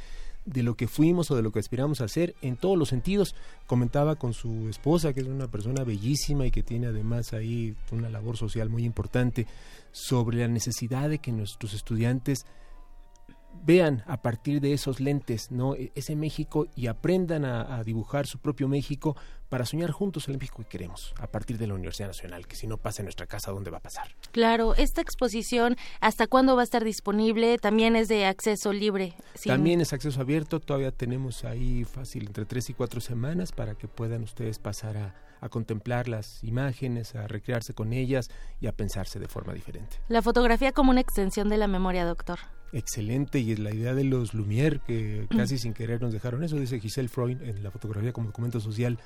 de 0.46 0.62
lo 0.62 0.76
que 0.76 0.88
fuimos 0.88 1.30
o 1.30 1.36
de 1.36 1.42
lo 1.42 1.52
que 1.52 1.58
aspiramos 1.58 2.00
a 2.00 2.08
ser 2.08 2.34
en 2.40 2.56
todos 2.56 2.78
los 2.78 2.88
sentidos. 2.88 3.34
Comentaba 3.66 4.16
con 4.16 4.32
su 4.32 4.68
esposa, 4.68 5.12
que 5.12 5.20
es 5.20 5.26
una 5.26 5.50
persona 5.50 5.84
bellísima 5.84 6.46
y 6.46 6.50
que 6.50 6.62
tiene 6.62 6.86
además 6.86 7.32
ahí 7.32 7.76
una 7.92 8.08
labor 8.08 8.36
social 8.36 8.70
muy 8.70 8.84
importante, 8.84 9.46
sobre 9.92 10.38
la 10.38 10.48
necesidad 10.48 11.10
de 11.10 11.18
que 11.18 11.32
nuestros 11.32 11.74
estudiantes 11.74 12.46
vean 13.64 14.02
a 14.06 14.22
partir 14.22 14.60
de 14.60 14.72
esos 14.72 15.00
lentes 15.00 15.50
no 15.50 15.74
e, 15.74 15.92
ese 15.94 16.14
México 16.14 16.66
y 16.74 16.88
aprendan 16.88 17.44
a, 17.44 17.82
dibujar 17.84 18.26
su 18.26 18.38
propio 18.38 18.68
México 18.68 19.16
para 19.48 19.64
soñar 19.64 19.90
juntos 19.90 20.28
el 20.28 20.38
México 20.38 20.62
que 20.62 20.68
queremos 20.68 21.14
a 21.18 21.26
partir 21.26 21.58
de 21.58 21.66
la 21.66 21.74
Universidad 21.74 22.08
Nacional 22.08 22.46
que 22.46 22.56
si 22.56 22.66
no 22.66 22.76
pasa 22.76 23.02
en 23.02 23.06
nuestra 23.06 23.26
casa 23.26 23.50
dónde 23.50 23.70
va 23.70 23.78
a 23.78 23.82
pasar 23.82 24.08
claro 24.32 24.74
esta 24.74 25.00
exposición 25.00 25.76
hasta 26.00 26.26
cuándo 26.26 26.56
va 26.56 26.62
a 26.62 26.64
estar 26.64 26.84
disponible 26.84 27.58
también 27.58 27.96
es 27.96 28.08
de 28.08 28.26
acceso 28.26 28.72
libre 28.72 29.14
también 29.44 29.80
es 29.80 29.92
acceso 29.92 30.20
abierto 30.20 30.60
todavía 30.60 30.90
tenemos 30.90 31.44
ahí 31.44 31.84
fácil 31.84 32.26
entre 32.26 32.44
tres 32.44 32.70
y 32.70 32.74
cuatro 32.74 33.00
semanas 33.00 33.52
para 33.52 33.74
que 33.74 33.88
puedan 33.88 34.22
ustedes 34.22 34.58
pasar 34.58 34.96
a 34.96 35.26
a 35.40 35.48
contemplar 35.48 36.08
las 36.08 36.42
imágenes, 36.44 37.14
a 37.14 37.26
recrearse 37.26 37.74
con 37.74 37.92
ellas 37.92 38.30
y 38.60 38.66
a 38.66 38.72
pensarse 38.72 39.18
de 39.18 39.28
forma 39.28 39.54
diferente. 39.54 39.98
La 40.08 40.22
fotografía 40.22 40.72
como 40.72 40.90
una 40.90 41.00
extensión 41.00 41.48
de 41.48 41.56
la 41.56 41.68
memoria, 41.68 42.04
doctor. 42.04 42.38
Excelente, 42.72 43.38
y 43.38 43.52
es 43.52 43.58
la 43.58 43.72
idea 43.72 43.94
de 43.94 44.04
los 44.04 44.34
Lumière, 44.34 44.80
que 44.86 45.26
casi 45.30 45.56
sin 45.56 45.72
querer 45.72 46.02
nos 46.02 46.12
dejaron 46.12 46.42
eso, 46.42 46.56
dice 46.56 46.80
Giselle 46.80 47.08
Freud 47.08 47.40
en 47.42 47.62
la 47.62 47.70
fotografía 47.70 48.12
como 48.12 48.26
documento 48.26 48.60
social, 48.60 48.98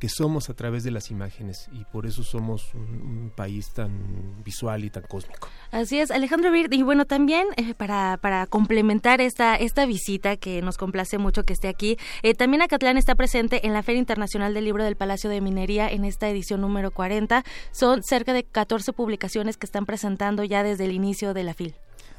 que 0.00 0.08
somos 0.08 0.48
a 0.48 0.54
través 0.54 0.82
de 0.82 0.90
las 0.90 1.10
imágenes 1.10 1.68
y 1.72 1.84
por 1.84 2.06
eso 2.06 2.24
somos 2.24 2.74
un, 2.74 3.30
país 3.36 3.70
tan 3.70 4.42
visual 4.42 4.82
y 4.82 4.90
tan 4.90 5.04
cósmico. 5.04 5.48
Así 5.70 6.00
es, 6.00 6.10
Alejandro 6.10 6.50
Bird, 6.50 6.72
y 6.72 6.82
bueno, 6.82 7.04
también 7.04 7.46
eh, 7.56 7.74
para, 7.74 8.18
para 8.20 8.46
complementar 8.46 9.20
esta, 9.20 9.54
esta 9.56 9.86
visita 9.86 10.36
que 10.36 10.62
nos 10.62 10.78
complace 10.78 11.18
mucho 11.18 11.44
que 11.44 11.52
esté 11.52 11.68
aquí, 11.68 11.98
eh, 12.22 12.34
también 12.34 12.62
Acatlán 12.62 12.96
está 12.96 13.14
presente 13.14 13.66
en 13.66 13.74
la 13.74 13.82
Feria 13.82 14.00
Internacional 14.00 14.54
del 14.54 14.64
Libro 14.64 14.82
del 14.82 14.96
Palacio 14.96 15.28
de 15.30 15.40
Minería 15.40 15.88
en 15.88 16.04
esta 16.04 16.28
edición 16.28 16.62
número 16.62 16.90
40. 16.90 17.44
Son 17.70 18.02
cerca 18.02 18.32
de 18.32 18.42
14 18.42 18.92
publicaciones 18.94 19.58
que 19.58 19.66
están 19.66 19.84
presentando 19.84 20.42
ya 20.44 20.62
desde 20.62 20.86
el 20.86 20.92
inicio 20.92 21.34
de 21.34 21.44
la 21.44 21.54
FIL. 21.54 21.74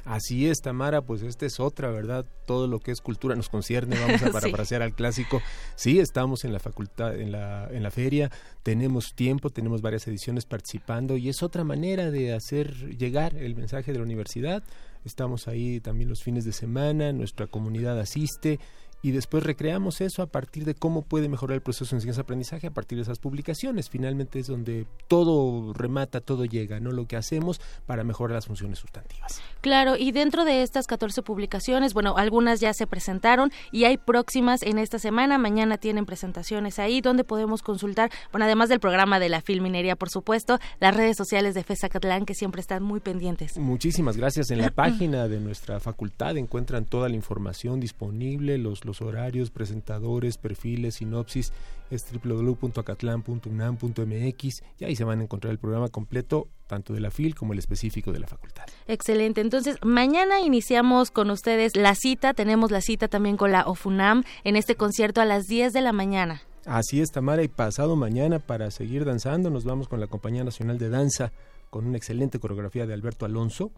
Así 0.05 0.47
es, 0.47 0.61
Tamara, 0.61 1.01
pues 1.01 1.21
esta 1.21 1.45
es 1.45 1.59
otra, 1.59 1.89
¿verdad? 1.91 2.25
Todo 2.45 2.67
lo 2.67 2.79
que 2.79 2.91
es 2.91 3.01
cultura 3.01 3.35
nos 3.35 3.49
concierne, 3.49 3.99
vamos 3.99 4.21
a 4.23 4.31
parafrasear 4.31 4.81
al 4.81 4.93
clásico. 4.93 5.41
Sí, 5.75 5.99
estamos 5.99 6.43
en 6.43 6.53
la 6.53 6.59
facultad, 6.59 7.19
en 7.19 7.31
la, 7.31 7.67
en 7.71 7.83
la 7.83 7.91
feria, 7.91 8.31
tenemos 8.63 9.13
tiempo, 9.15 9.49
tenemos 9.49 9.81
varias 9.81 10.07
ediciones 10.07 10.45
participando 10.45 11.17
y 11.17 11.29
es 11.29 11.43
otra 11.43 11.63
manera 11.63 12.11
de 12.11 12.33
hacer 12.33 12.97
llegar 12.97 13.35
el 13.35 13.55
mensaje 13.55 13.91
de 13.91 13.99
la 13.99 14.03
universidad. 14.03 14.63
Estamos 15.05 15.47
ahí 15.47 15.79
también 15.79 16.09
los 16.09 16.23
fines 16.23 16.45
de 16.45 16.53
semana, 16.53 17.13
nuestra 17.13 17.47
comunidad 17.47 17.99
asiste 17.99 18.59
y 19.01 19.11
después 19.11 19.43
recreamos 19.43 20.01
eso 20.01 20.21
a 20.21 20.27
partir 20.27 20.65
de 20.65 20.75
cómo 20.75 21.01
puede 21.01 21.29
mejorar 21.29 21.55
el 21.55 21.61
proceso 21.61 21.95
de 21.95 21.97
enseñanza-aprendizaje 21.97 22.67
a 22.67 22.71
partir 22.71 22.97
de 22.97 23.03
esas 23.03 23.19
publicaciones. 23.19 23.89
Finalmente 23.89 24.39
es 24.39 24.47
donde 24.47 24.85
todo 25.07 25.73
remata, 25.73 26.21
todo 26.21 26.45
llega, 26.45 26.79
¿no? 26.79 26.91
Lo 26.91 27.07
que 27.07 27.15
hacemos 27.15 27.59
para 27.85 28.03
mejorar 28.03 28.35
las 28.35 28.47
funciones 28.47 28.79
sustantivas. 28.79 29.41
Claro, 29.61 29.95
y 29.97 30.11
dentro 30.11 30.45
de 30.45 30.61
estas 30.61 30.87
14 30.87 31.23
publicaciones, 31.23 31.93
bueno, 31.93 32.15
algunas 32.17 32.59
ya 32.59 32.73
se 32.73 32.87
presentaron 32.87 33.51
y 33.71 33.85
hay 33.85 33.97
próximas 33.97 34.61
en 34.63 34.77
esta 34.77 34.99
semana. 34.99 35.37
Mañana 35.37 35.77
tienen 35.77 36.05
presentaciones 36.05 36.79
ahí 36.79 37.01
donde 37.01 37.23
podemos 37.23 37.61
consultar, 37.61 38.11
bueno, 38.31 38.45
además 38.45 38.69
del 38.69 38.79
programa 38.79 39.19
de 39.19 39.29
la 39.29 39.41
Filminería, 39.41 39.95
por 39.95 40.09
supuesto, 40.09 40.59
las 40.79 40.95
redes 40.95 41.17
sociales 41.17 41.55
de 41.55 41.63
FESA 41.63 41.89
Catalán 41.89 42.25
que 42.25 42.35
siempre 42.35 42.61
están 42.61 42.83
muy 42.83 42.99
pendientes. 42.99 43.57
Muchísimas 43.57 44.17
gracias. 44.17 44.51
En 44.51 44.59
la 44.59 44.69
página 44.71 45.27
de 45.27 45.39
nuestra 45.39 45.79
facultad 45.79 46.37
encuentran 46.37 46.85
toda 46.85 47.09
la 47.09 47.15
información 47.15 47.79
disponible, 47.79 48.57
los 48.57 48.85
los 48.91 49.01
horarios, 49.01 49.49
presentadores, 49.51 50.37
perfiles, 50.37 50.95
sinopsis, 50.95 51.53
es 51.89 52.03
www.acatlan.unam.mx 52.11 54.63
y 54.79 54.85
ahí 54.85 54.95
se 54.95 55.03
van 55.05 55.19
a 55.19 55.23
encontrar 55.23 55.51
el 55.51 55.59
programa 55.59 55.87
completo, 55.87 56.49
tanto 56.67 56.93
de 56.93 56.99
la 56.99 57.09
FIL 57.09 57.33
como 57.35 57.53
el 57.53 57.59
específico 57.59 58.11
de 58.11 58.19
la 58.19 58.27
facultad. 58.27 58.65
Excelente. 58.87 59.39
Entonces, 59.39 59.77
mañana 59.81 60.41
iniciamos 60.41 61.09
con 61.11 61.29
ustedes 61.29 61.77
la 61.77 61.95
cita, 61.95 62.33
tenemos 62.33 62.71
la 62.71 62.81
cita 62.81 63.07
también 63.07 63.37
con 63.37 63.53
la 63.53 63.63
OFUNAM 63.63 64.25
en 64.43 64.57
este 64.57 64.75
concierto 64.75 65.21
a 65.21 65.25
las 65.25 65.45
10 65.45 65.71
de 65.71 65.81
la 65.81 65.93
mañana. 65.93 66.41
Así 66.65 66.99
es, 67.01 67.11
Tamara, 67.11 67.43
y 67.43 67.47
pasado 67.47 67.95
mañana 67.95 68.39
para 68.39 68.71
seguir 68.71 69.05
danzando 69.05 69.49
nos 69.49 69.63
vamos 69.63 69.87
con 69.87 70.01
la 70.01 70.07
Compañía 70.07 70.43
Nacional 70.43 70.77
de 70.77 70.89
Danza 70.89 71.31
con 71.69 71.87
una 71.87 71.95
excelente 71.97 72.39
coreografía 72.39 72.85
de 72.85 72.93
Alberto 72.93 73.25
Alonso. 73.25 73.71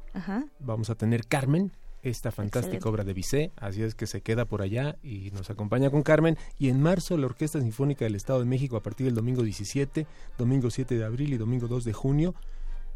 Vamos 0.59 0.89
a 0.89 0.95
tener 0.95 1.27
Carmen, 1.27 1.71
esta 2.03 2.31
fantástica 2.31 2.89
obra 2.89 3.03
de 3.03 3.13
Bizet, 3.13 3.51
así 3.55 3.81
es 3.81 3.95
que 3.95 4.07
se 4.07 4.21
queda 4.21 4.45
por 4.45 4.61
allá 4.61 4.97
y 5.01 5.31
nos 5.31 5.49
acompaña 5.49 5.89
con 5.89 6.03
Carmen. 6.03 6.37
Y 6.59 6.69
en 6.69 6.81
marzo 6.81 7.17
la 7.17 7.25
Orquesta 7.25 7.59
Sinfónica 7.59 8.05
del 8.05 8.15
Estado 8.15 8.39
de 8.39 8.45
México 8.45 8.75
a 8.75 8.83
partir 8.83 9.05
del 9.05 9.15
domingo 9.15 9.41
17, 9.41 10.05
domingo 10.37 10.69
7 10.69 10.97
de 10.97 11.05
abril 11.05 11.33
y 11.33 11.37
domingo 11.37 11.67
2 11.67 11.85
de 11.85 11.93
junio, 11.93 12.35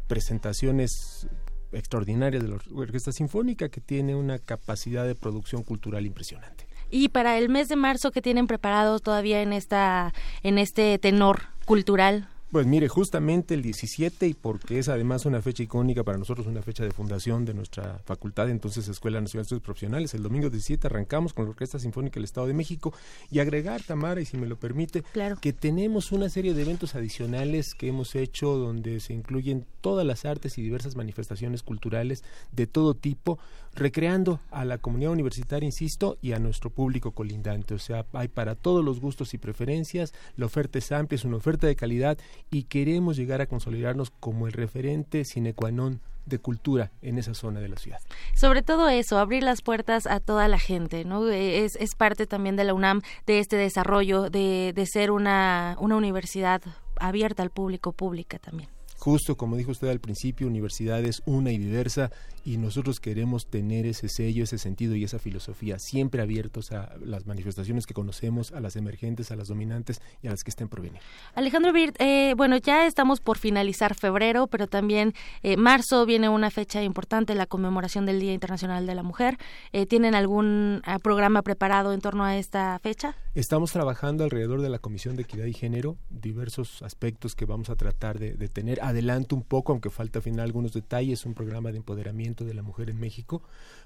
presentaciones 0.06 1.26
extraordinarias 1.72 2.42
de 2.42 2.50
la 2.50 2.58
Orquesta 2.74 3.12
Sinfónica 3.12 3.68
que 3.70 3.80
tiene 3.80 4.14
una 4.14 4.38
capacidad 4.38 5.06
de 5.06 5.14
producción 5.14 5.62
cultural 5.62 6.06
impresionante. 6.06 6.66
Y 6.90 7.08
para 7.08 7.36
el 7.38 7.48
mes 7.48 7.68
de 7.68 7.76
marzo 7.76 8.10
que 8.12 8.22
tienen 8.22 8.46
preparado 8.46 8.98
todavía 8.98 9.42
en 9.42 9.52
esta 9.52 10.14
en 10.42 10.58
este 10.58 10.98
tenor 10.98 11.42
cultural 11.66 12.28
pues 12.50 12.66
mire, 12.66 12.88
justamente 12.88 13.54
el 13.54 13.62
17 13.62 14.26
y 14.26 14.34
porque 14.34 14.78
es 14.78 14.88
además 14.88 15.26
una 15.26 15.42
fecha 15.42 15.62
icónica 15.62 16.02
para 16.02 16.16
nosotros, 16.16 16.46
una 16.46 16.62
fecha 16.62 16.82
de 16.82 16.90
fundación 16.90 17.44
de 17.44 17.52
nuestra 17.52 18.00
facultad, 18.04 18.48
entonces 18.48 18.88
Escuela 18.88 19.20
Nacional 19.20 19.42
de 19.42 19.46
Estudios 19.46 19.62
Profesionales, 19.62 20.14
el 20.14 20.22
domingo 20.22 20.48
17 20.48 20.86
arrancamos 20.86 21.34
con 21.34 21.44
la 21.44 21.50
Orquesta 21.50 21.78
Sinfónica 21.78 22.14
del 22.14 22.24
Estado 22.24 22.46
de 22.46 22.54
México. 22.54 22.94
Y 23.30 23.40
agregar, 23.40 23.82
Tamara, 23.82 24.20
y 24.20 24.24
si 24.24 24.36
me 24.36 24.46
lo 24.46 24.56
permite, 24.56 25.04
que 25.40 25.52
tenemos 25.52 26.10
una 26.12 26.28
serie 26.28 26.54
de 26.54 26.62
eventos 26.62 26.94
adicionales 26.94 27.74
que 27.74 27.88
hemos 27.88 28.14
hecho 28.14 28.56
donde 28.56 29.00
se 29.00 29.12
incluyen 29.12 29.66
todas 29.80 30.06
las 30.06 30.24
artes 30.24 30.58
y 30.58 30.62
diversas 30.62 30.96
manifestaciones 30.96 31.62
culturales 31.62 32.24
de 32.52 32.66
todo 32.66 32.94
tipo, 32.94 33.38
recreando 33.78 34.40
a 34.50 34.64
la 34.64 34.78
comunidad 34.78 35.12
universitaria, 35.12 35.66
insisto, 35.66 36.18
y 36.20 36.32
a 36.32 36.38
nuestro 36.38 36.70
público 36.70 37.12
colindante. 37.12 37.74
O 37.74 37.78
sea, 37.78 38.04
hay 38.12 38.28
para 38.28 38.54
todos 38.54 38.84
los 38.84 39.00
gustos 39.00 39.34
y 39.34 39.38
preferencias, 39.38 40.12
la 40.36 40.46
oferta 40.46 40.78
es 40.78 40.92
amplia, 40.92 41.16
es 41.16 41.24
una 41.24 41.36
oferta 41.36 41.66
de 41.66 41.76
calidad 41.76 42.18
y 42.50 42.64
queremos 42.64 43.16
llegar 43.16 43.40
a 43.40 43.46
consolidarnos 43.46 44.10
como 44.10 44.46
el 44.46 44.52
referente 44.52 45.24
sine 45.24 45.54
qua 45.54 45.70
non 45.70 46.00
de 46.26 46.38
cultura 46.38 46.90
en 47.00 47.18
esa 47.18 47.32
zona 47.32 47.60
de 47.60 47.68
la 47.68 47.76
ciudad. 47.76 48.00
Sobre 48.34 48.62
todo 48.62 48.88
eso, 48.90 49.18
abrir 49.18 49.42
las 49.42 49.62
puertas 49.62 50.06
a 50.06 50.20
toda 50.20 50.46
la 50.48 50.58
gente, 50.58 51.04
¿no? 51.04 51.26
Es, 51.30 51.76
es 51.76 51.94
parte 51.94 52.26
también 52.26 52.56
de 52.56 52.64
la 52.64 52.74
UNAM, 52.74 53.00
de 53.26 53.38
este 53.38 53.56
desarrollo, 53.56 54.28
de, 54.28 54.72
de 54.74 54.86
ser 54.86 55.10
una, 55.10 55.76
una 55.80 55.96
universidad 55.96 56.60
abierta 57.00 57.42
al 57.42 57.50
público, 57.50 57.92
pública 57.92 58.38
también 58.38 58.68
justo 59.08 59.38
como 59.38 59.56
dijo 59.56 59.70
usted 59.70 59.88
al 59.88 60.00
principio, 60.00 60.46
universidad 60.46 61.02
es 61.02 61.22
una 61.24 61.50
y 61.50 61.56
diversa 61.56 62.10
y 62.44 62.58
nosotros 62.58 63.00
queremos 63.00 63.46
tener 63.46 63.86
ese 63.86 64.08
sello, 64.08 64.44
ese 64.44 64.58
sentido 64.58 64.94
y 64.96 65.04
esa 65.04 65.18
filosofía 65.18 65.78
siempre 65.78 66.20
abiertos 66.20 66.72
a 66.72 66.94
las 67.02 67.26
manifestaciones 67.26 67.86
que 67.86 67.94
conocemos, 67.94 68.52
a 68.52 68.60
las 68.60 68.76
emergentes, 68.76 69.30
a 69.30 69.36
las 69.36 69.48
dominantes 69.48 70.02
y 70.22 70.28
a 70.28 70.30
las 70.30 70.44
que 70.44 70.50
estén 70.50 70.68
por 70.68 70.82
venir. 70.82 71.00
Alejandro 71.34 71.72
Birt, 71.72 71.96
eh, 71.98 72.34
bueno, 72.36 72.58
ya 72.58 72.86
estamos 72.86 73.20
por 73.20 73.38
finalizar 73.38 73.94
febrero, 73.94 74.46
pero 74.46 74.66
también 74.66 75.14
eh, 75.42 75.56
marzo 75.56 76.04
viene 76.04 76.28
una 76.28 76.50
fecha 76.50 76.82
importante, 76.82 77.34
la 77.34 77.46
conmemoración 77.46 78.04
del 78.04 78.20
Día 78.20 78.34
Internacional 78.34 78.86
de 78.86 78.94
la 78.94 79.02
Mujer. 79.02 79.38
Eh, 79.72 79.86
¿Tienen 79.86 80.14
algún 80.14 80.82
ah, 80.84 80.98
programa 80.98 81.40
preparado 81.40 81.94
en 81.94 82.00
torno 82.02 82.24
a 82.24 82.36
esta 82.36 82.78
fecha? 82.78 83.16
Estamos 83.34 83.72
trabajando 83.72 84.24
alrededor 84.24 84.60
de 84.60 84.68
la 84.68 84.78
Comisión 84.78 85.16
de 85.16 85.22
Equidad 85.22 85.46
y 85.46 85.54
Género, 85.54 85.96
diversos 86.10 86.82
aspectos 86.82 87.34
que 87.34 87.46
vamos 87.46 87.70
a 87.70 87.76
tratar 87.76 88.18
de, 88.18 88.34
de 88.34 88.48
tener 88.48 88.80
adelanto 88.98 89.36
un 89.36 89.42
poco, 89.42 89.72
aunque 89.72 89.90
falta 89.90 90.18
afinar 90.18 90.44
algunos 90.44 90.72
detalles, 90.72 91.24
un 91.24 91.34
programa 91.34 91.70
de 91.70 91.78
empoderamiento 91.78 92.44
de 92.44 92.52
la 92.52 92.62
mujer 92.62 92.90
en 92.90 92.98
México, 92.98 93.42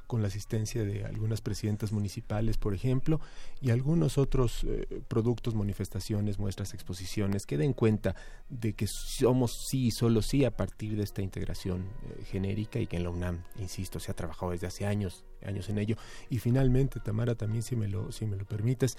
con 0.06 0.22
la 0.22 0.28
asistencia 0.28 0.84
de 0.84 1.04
algunas 1.04 1.40
presidentas 1.40 1.92
municipales, 1.92 2.56
por 2.56 2.74
ejemplo, 2.74 3.20
y 3.60 3.70
algunos 3.70 4.16
otros 4.16 4.64
eh, 4.64 5.02
productos, 5.08 5.54
manifestaciones, 5.54 6.38
muestras, 6.38 6.72
exposiciones, 6.72 7.46
que 7.46 7.58
den 7.58 7.74
cuenta 7.74 8.16
de 8.48 8.72
que 8.72 8.86
somos 8.86 9.66
sí 9.68 9.86
y 9.86 9.90
solo 9.90 10.22
sí 10.22 10.44
a 10.44 10.56
partir 10.56 10.96
de 10.96 11.02
esta 11.02 11.20
integración 11.20 11.82
eh, 11.82 12.24
genérica 12.24 12.80
y 12.80 12.86
que 12.86 12.96
en 12.96 13.04
la 13.04 13.10
UNAM, 13.10 13.42
insisto, 13.58 14.00
se 14.00 14.10
ha 14.10 14.14
trabajado 14.14 14.52
desde 14.52 14.66
hace 14.66 14.86
años, 14.86 15.24
años 15.44 15.68
en 15.68 15.78
ello. 15.78 15.96
Y 16.30 16.38
finalmente, 16.38 17.00
Tamara, 17.00 17.34
también 17.34 17.62
si 17.62 17.76
me 17.76 17.88
lo, 17.88 18.12
si 18.12 18.24
me 18.24 18.36
lo 18.36 18.46
permites, 18.46 18.96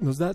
nos 0.00 0.18
da 0.18 0.34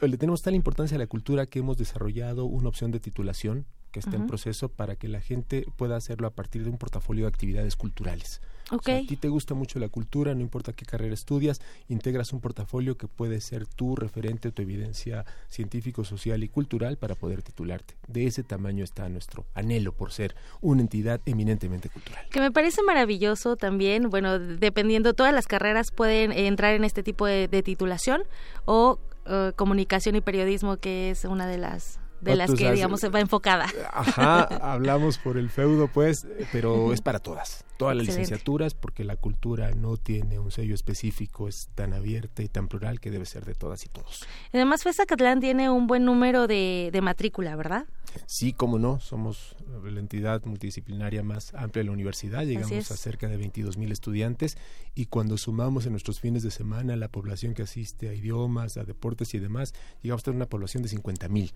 le 0.00 0.16
tenemos 0.16 0.42
tal 0.42 0.54
importancia 0.54 0.94
a 0.94 0.98
la 0.98 1.08
cultura 1.08 1.46
que 1.46 1.58
hemos 1.58 1.76
desarrollado 1.76 2.44
una 2.44 2.68
opción 2.68 2.92
de 2.92 3.00
titulación 3.00 3.66
que 3.90 4.00
está 4.00 4.16
en 4.16 4.26
proceso 4.26 4.68
para 4.68 4.96
que 4.96 5.08
la 5.08 5.20
gente 5.20 5.66
pueda 5.76 5.96
hacerlo 5.96 6.26
a 6.26 6.30
partir 6.30 6.64
de 6.64 6.70
un 6.70 6.78
portafolio 6.78 7.24
de 7.24 7.28
actividades 7.28 7.76
culturales. 7.76 8.40
Okay. 8.70 9.04
a 9.04 9.06
ti 9.06 9.16
te 9.16 9.28
gusta 9.28 9.54
mucho 9.54 9.78
la 9.78 9.88
cultura, 9.88 10.34
no 10.34 10.42
importa 10.42 10.74
qué 10.74 10.84
carrera 10.84 11.14
estudias, 11.14 11.62
integras 11.88 12.34
un 12.34 12.40
portafolio 12.40 12.98
que 12.98 13.08
puede 13.08 13.40
ser 13.40 13.66
tu 13.66 13.96
referente, 13.96 14.52
tu 14.52 14.60
evidencia 14.60 15.24
científico, 15.48 16.04
social 16.04 16.42
y 16.44 16.48
cultural 16.48 16.98
para 16.98 17.14
poder 17.14 17.42
titularte. 17.42 17.94
De 18.08 18.26
ese 18.26 18.42
tamaño 18.42 18.84
está 18.84 19.08
nuestro 19.08 19.46
anhelo 19.54 19.92
por 19.92 20.12
ser 20.12 20.36
una 20.60 20.82
entidad 20.82 21.22
eminentemente 21.24 21.88
cultural. 21.88 22.26
Que 22.30 22.40
me 22.40 22.52
parece 22.52 22.82
maravilloso 22.82 23.56
también, 23.56 24.10
bueno, 24.10 24.38
dependiendo, 24.38 25.14
todas 25.14 25.32
las 25.32 25.46
carreras 25.46 25.90
pueden 25.90 26.32
entrar 26.32 26.74
en 26.74 26.84
este 26.84 27.02
tipo 27.02 27.26
de, 27.26 27.48
titulación 27.62 28.22
o 28.66 28.98
eh, 29.26 29.52
comunicación 29.56 30.14
y 30.14 30.20
periodismo, 30.20 30.76
que 30.76 31.10
es 31.10 31.24
una 31.24 31.46
de 31.46 31.58
las 31.58 32.00
de 32.20 32.36
las 32.36 32.52
que, 32.52 32.70
digamos, 32.72 33.00
se 33.00 33.08
va 33.08 33.20
enfocada. 33.20 33.66
Ajá, 33.92 34.42
hablamos 34.72 35.18
por 35.18 35.38
el 35.38 35.50
feudo, 35.50 35.88
pues, 35.88 36.26
pero 36.52 36.92
es 36.92 37.00
para 37.00 37.18
todas, 37.18 37.64
todas 37.78 37.96
las 37.96 38.06
licenciaturas, 38.06 38.74
porque 38.74 39.04
la 39.04 39.16
cultura 39.16 39.70
no 39.72 39.96
tiene 39.96 40.38
un 40.38 40.50
sello 40.50 40.74
específico, 40.74 41.48
es 41.48 41.68
tan 41.74 41.94
abierta 41.94 42.42
y 42.42 42.48
tan 42.48 42.68
plural 42.68 43.00
que 43.00 43.10
debe 43.10 43.24
ser 43.24 43.46
de 43.46 43.54
todas 43.54 43.84
y 43.86 43.88
todos. 43.88 44.26
Además, 44.52 44.82
FESA 44.82 45.06
Catlán 45.06 45.40
tiene 45.40 45.70
un 45.70 45.86
buen 45.86 46.04
número 46.04 46.46
de, 46.46 46.90
de 46.92 47.00
matrícula, 47.00 47.56
¿verdad? 47.56 47.86
Sí, 48.26 48.52
como 48.52 48.78
no, 48.78 49.00
somos 49.00 49.54
la 49.84 50.00
entidad 50.00 50.44
multidisciplinaria 50.44 51.22
más 51.22 51.54
amplia 51.54 51.82
de 51.82 51.86
la 51.86 51.92
universidad, 51.92 52.44
llegamos 52.44 52.90
a 52.90 52.96
cerca 52.96 53.28
de 53.28 53.36
22 53.36 53.76
mil 53.76 53.92
estudiantes 53.92 54.58
y 54.94 55.06
cuando 55.06 55.38
sumamos 55.38 55.86
en 55.86 55.92
nuestros 55.92 56.18
fines 56.20 56.42
de 56.42 56.50
semana 56.50 56.96
la 56.96 57.08
población 57.08 57.54
que 57.54 57.62
asiste 57.62 58.08
a 58.08 58.14
idiomas, 58.14 58.76
a 58.76 58.84
deportes 58.84 59.34
y 59.34 59.38
demás, 59.38 59.72
llegamos 60.02 60.22
a 60.22 60.24
tener 60.24 60.36
una 60.36 60.48
población 60.48 60.82
de 60.82 60.88
50 60.88 61.28
mil. 61.28 61.52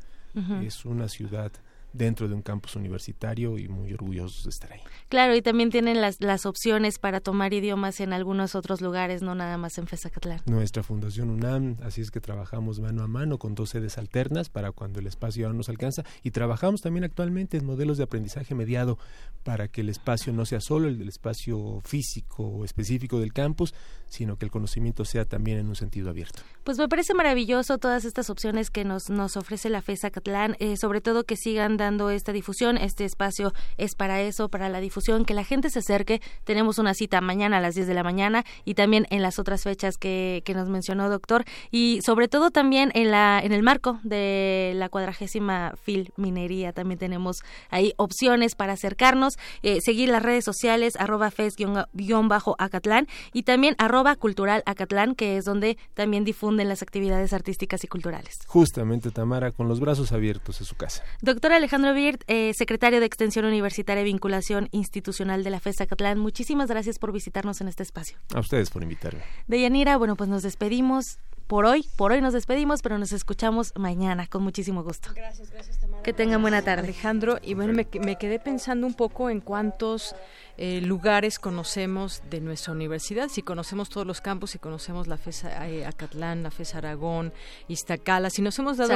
Es 0.63 0.87
una 0.87 1.09
ciudad 1.09 1.53
dentro 1.93 2.29
de 2.29 2.35
un 2.35 2.43
campus 2.43 2.77
universitario 2.77 3.59
y 3.59 3.69
muy 3.69 3.93
orgullosos 3.93 4.45
de 4.45 4.51
estar 4.51 4.73
ahí. 4.73 4.81
Claro, 5.09 5.35
y 5.35 5.43
también 5.43 5.71
tienen 5.71 6.01
las, 6.01 6.21
las 6.21 6.47
opciones 6.47 6.99
para 6.99 7.21
tomar 7.21 7.53
idiomas 7.53 8.01
en 8.01 8.13
algunos 8.13 8.55
otros 8.55 8.81
lugares, 8.81 9.23
no 9.23 9.35
nada 9.35 9.59
más 9.59 9.79
en 9.79 9.87
FESACATLán. 9.87 10.41
Nuestra 10.47 10.83
Fundación 10.83 11.31
UNAM, 11.31 11.77
así 11.83 12.01
es 12.01 12.11
que 12.11 12.21
trabajamos 12.21 12.81
mano 12.81 13.03
a 13.03 13.07
mano 13.07 13.39
con 13.39 13.55
dos 13.55 13.71
sedes 13.71 13.99
alternas 13.99 14.49
para 14.49 14.73
cuando 14.73 15.01
el 15.01 15.07
espacio 15.07 15.49
no 15.49 15.55
nos 15.55 15.69
alcanza 15.69 16.03
y 16.23 16.31
trabajamos 16.31 16.81
también 16.81 17.05
actualmente 17.05 17.57
en 17.57 17.65
modelos 17.65 17.99
de 17.99 18.05
aprendizaje 18.05 18.55
mediado 18.55 18.99
para 19.43 19.69
que 19.69 19.81
el 19.81 19.89
espacio 19.89 20.33
no 20.33 20.47
sea 20.47 20.61
solo 20.61 20.89
el 20.89 20.99
del 20.99 21.09
espacio 21.09 21.81
físico 21.85 22.45
o 22.45 22.65
específico 22.65 23.19
del 23.19 23.33
campus, 23.33 23.75
sino 24.07 24.37
que 24.37 24.45
el 24.45 24.51
conocimiento 24.51 25.05
sea 25.05 25.25
también 25.25 25.59
en 25.59 25.69
un 25.69 25.77
sentido 25.77 26.11
abierto. 26.11 26.43
Pues 26.65 26.79
me 26.79 26.89
parece 26.89 27.15
maravilloso 27.15 27.79
todas 27.79 28.05
estas 28.05 28.31
opciones 28.31 28.71
que 28.71 28.85
nos, 28.85 29.11
nos 29.11 29.37
ofrece 29.37 29.69
la 29.69 29.83
FESA 29.83 30.11
Catlán, 30.11 30.57
eh, 30.59 30.77
sobre 30.77 31.01
todo 31.01 31.25
que 31.25 31.37
sigan 31.37 31.77
dando 31.83 32.11
esta 32.11 32.33
difusión. 32.33 32.77
Este 32.77 33.05
espacio 33.05 33.53
es 33.77 33.95
para 33.95 34.21
eso, 34.21 34.49
para 34.49 34.69
la 34.69 34.81
difusión, 34.81 35.25
que 35.25 35.35
la 35.35 35.45
gente 35.45 35.71
se 35.71 35.81
acerque. 35.81 36.21
Tenemos 36.45 36.79
una 36.79 36.95
cita 36.95 37.21
mañana 37.21 37.59
a 37.59 37.61
las 37.61 37.75
10 37.75 37.87
de 37.87 37.95
la 37.95 38.03
mañana 38.03 38.45
y 38.65 38.75
también 38.75 39.07
en 39.11 39.23
las 39.23 39.39
otras 39.39 39.63
fechas 39.63 39.97
que, 39.97 40.43
que 40.45 40.55
nos 40.55 40.69
mencionó, 40.69 41.11
doctor. 41.11 41.45
Y 41.71 42.01
sobre 42.05 42.29
todo 42.29 42.51
también 42.51 42.91
en, 42.95 43.11
la, 43.11 43.41
en 43.43 43.53
el 43.53 43.63
marco 43.63 43.99
de 44.03 44.73
la 44.77 44.89
cuadragésima 44.89 45.75
FIL 45.83 46.13
Minería, 46.17 46.73
también 46.73 46.99
tenemos 46.99 47.43
ahí 47.71 47.93
opciones 47.97 48.55
para 48.55 48.75
acercarnos, 48.75 49.39
eh, 49.63 49.81
seguir 49.81 50.09
las 50.09 50.23
redes 50.23 50.45
sociales, 50.45 50.95
arroba 50.97 51.31
FES-Acatlán 51.31 53.07
y 53.33 53.43
también 53.43 53.75
arroba 53.79 54.17
Cultural 54.17 54.63
Acatlán, 54.67 55.15
que 55.15 55.37
es 55.37 55.45
donde 55.45 55.79
también 55.95 56.25
difunden 56.25 56.69
las 56.69 56.83
actividades 56.83 57.33
artísticas 57.33 57.85
y 57.85 57.89
culturales. 57.89 58.41
Justamente, 58.47 59.11
Tamara, 59.11 59.51
con 59.53 59.69
los 59.69 59.81
brazos 59.81 60.13
abiertos 60.13 60.61
en 60.61 60.67
su 60.67 60.75
casa. 60.77 61.03
Doctor 61.21 61.53
Alejandro 61.53 61.72
Birt, 61.73 62.23
eh, 62.27 62.53
secretario 62.53 63.01
de 63.01 63.07
Extensión 63.07 63.47
Universitaria 63.47 64.03
y 64.03 64.05
Vinculación 64.05 64.69
Institucional 64.73 65.43
de 65.43 65.49
la 65.49 65.59
FES 65.59 65.81
Acatlán, 65.81 66.19
muchísimas 66.19 66.69
gracias 66.69 66.99
por 66.99 67.13
visitarnos 67.13 67.63
en 67.63 67.69
este 67.69 67.83
espacio. 67.83 68.19
A 68.35 68.41
ustedes 68.41 68.69
por 68.69 68.83
invitarme. 68.83 69.23
Deyanira, 69.47 69.97
bueno, 69.97 70.15
pues 70.15 70.29
nos 70.29 70.43
despedimos 70.43 71.19
por 71.47 71.65
hoy. 71.65 71.87
Por 71.97 72.13
hoy 72.13 72.21
nos 72.21 72.35
despedimos, 72.35 72.83
pero 72.83 72.99
nos 72.99 73.13
escuchamos 73.13 73.73
mañana 73.75 74.27
con 74.27 74.43
muchísimo 74.43 74.83
gusto. 74.83 75.11
Gracias, 75.15 75.51
gracias, 75.51 75.81
Tamara. 75.81 76.03
Que 76.03 76.13
tengan 76.13 76.43
buena 76.43 76.61
tarde. 76.61 76.85
Alejandro, 76.85 77.39
y 77.43 77.55
bueno, 77.55 77.73
me, 77.73 77.87
me 78.05 78.17
quedé 78.17 78.39
pensando 78.39 78.87
un 78.87 78.95
poco 78.95 79.31
en 79.31 79.41
cuántos 79.41 80.15
eh, 80.59 80.81
lugares 80.83 81.39
conocemos 81.39 82.23
de 82.29 82.41
nuestra 82.41 82.73
universidad. 82.73 83.29
Si 83.29 83.43
conocemos 83.43 83.89
todos 83.89 84.07
los 84.07 84.21
campos, 84.21 84.51
si 84.51 84.59
conocemos 84.59 85.07
la 85.07 85.17
FES 85.17 85.45
eh, 85.45 85.87
Acatlán, 85.87 86.43
la 86.43 86.51
FES 86.51 86.75
Aragón, 86.75 87.33
Iztacala, 87.69 88.29
si 88.29 88.43
nos 88.43 88.59
hemos 88.59 88.77
dado 88.77 88.93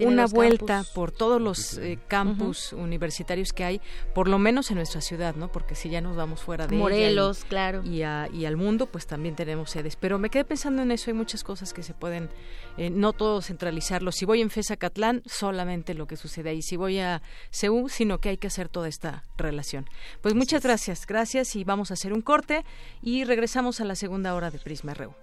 una 0.00 0.26
vuelta 0.26 0.84
por 0.94 1.10
todos 1.10 1.40
los 1.40 1.78
eh, 1.78 1.98
campus 2.08 2.74
universitarios 2.74 3.52
que 3.52 3.64
hay, 3.64 3.80
por 4.14 4.28
lo 4.28 4.38
menos 4.38 4.70
en 4.70 4.76
nuestra 4.76 5.00
ciudad, 5.00 5.34
¿no? 5.34 5.50
Porque 5.50 5.74
si 5.74 5.88
ya 5.88 6.00
nos 6.02 6.14
vamos 6.14 6.40
fuera 6.40 6.66
de 6.66 6.76
Morelos, 6.76 7.44
claro. 7.48 7.82
Y, 7.84 8.00
y 8.00 8.44
al 8.44 8.56
mundo, 8.56 8.86
pues 8.86 9.06
también 9.06 9.34
tenemos 9.34 9.70
sedes. 9.70 9.96
Pero 9.96 10.18
me 10.18 10.28
quedé 10.28 10.44
pensando 10.44 10.82
en 10.82 10.90
eso, 10.90 11.10
hay 11.10 11.14
muchas 11.14 11.42
cosas 11.42 11.72
que 11.72 11.82
se 11.82 11.94
pueden, 11.94 12.28
no 12.76 13.14
todo 13.14 13.40
centralizarlo. 13.40 14.12
Si 14.12 14.26
voy 14.26 14.42
en 14.42 14.50
FES 14.50 14.72
Acatlán, 14.72 15.22
solamente 15.24 15.94
lo 15.94 16.06
que 16.06 16.16
sucede 16.16 16.50
ahí. 16.50 16.60
Si 16.60 16.76
voy 16.76 16.98
a 16.98 17.22
CEU, 17.50 17.88
sino 17.88 18.18
que 18.18 18.28
hay 18.28 18.36
que 18.36 18.48
hacer 18.48 18.68
toda 18.68 18.88
esta 18.88 19.24
relación. 19.38 19.88
Pues 20.20 20.34
muchas 20.34 20.62
gracias 20.62 20.81
Gracias, 20.82 21.06
gracias 21.06 21.54
y 21.54 21.62
vamos 21.62 21.92
a 21.92 21.94
hacer 21.94 22.12
un 22.12 22.22
corte 22.22 22.64
y 23.02 23.22
regresamos 23.22 23.80
a 23.80 23.84
la 23.84 23.94
segunda 23.94 24.34
hora 24.34 24.50
de 24.50 24.58
Prisma 24.58 24.94
RU. 24.94 25.14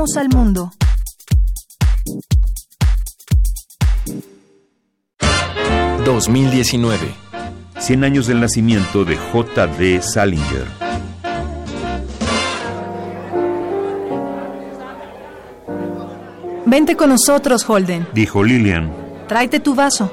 Relatamos 0.00 0.16
al 0.16 0.28
mundo. 0.30 0.70
...2019... 6.06 6.96
...100 7.76 8.04
años 8.04 8.26
del 8.26 8.40
nacimiento 8.40 9.04
de 9.04 9.16
J.D. 9.16 10.00
Salinger... 10.00 10.66
Vente 16.64 16.96
con 16.96 17.10
nosotros, 17.10 17.68
Holden... 17.68 18.08
...dijo 18.14 18.42
Lillian... 18.42 18.90
...tráete 19.28 19.60
tu 19.60 19.74
vaso... 19.74 20.10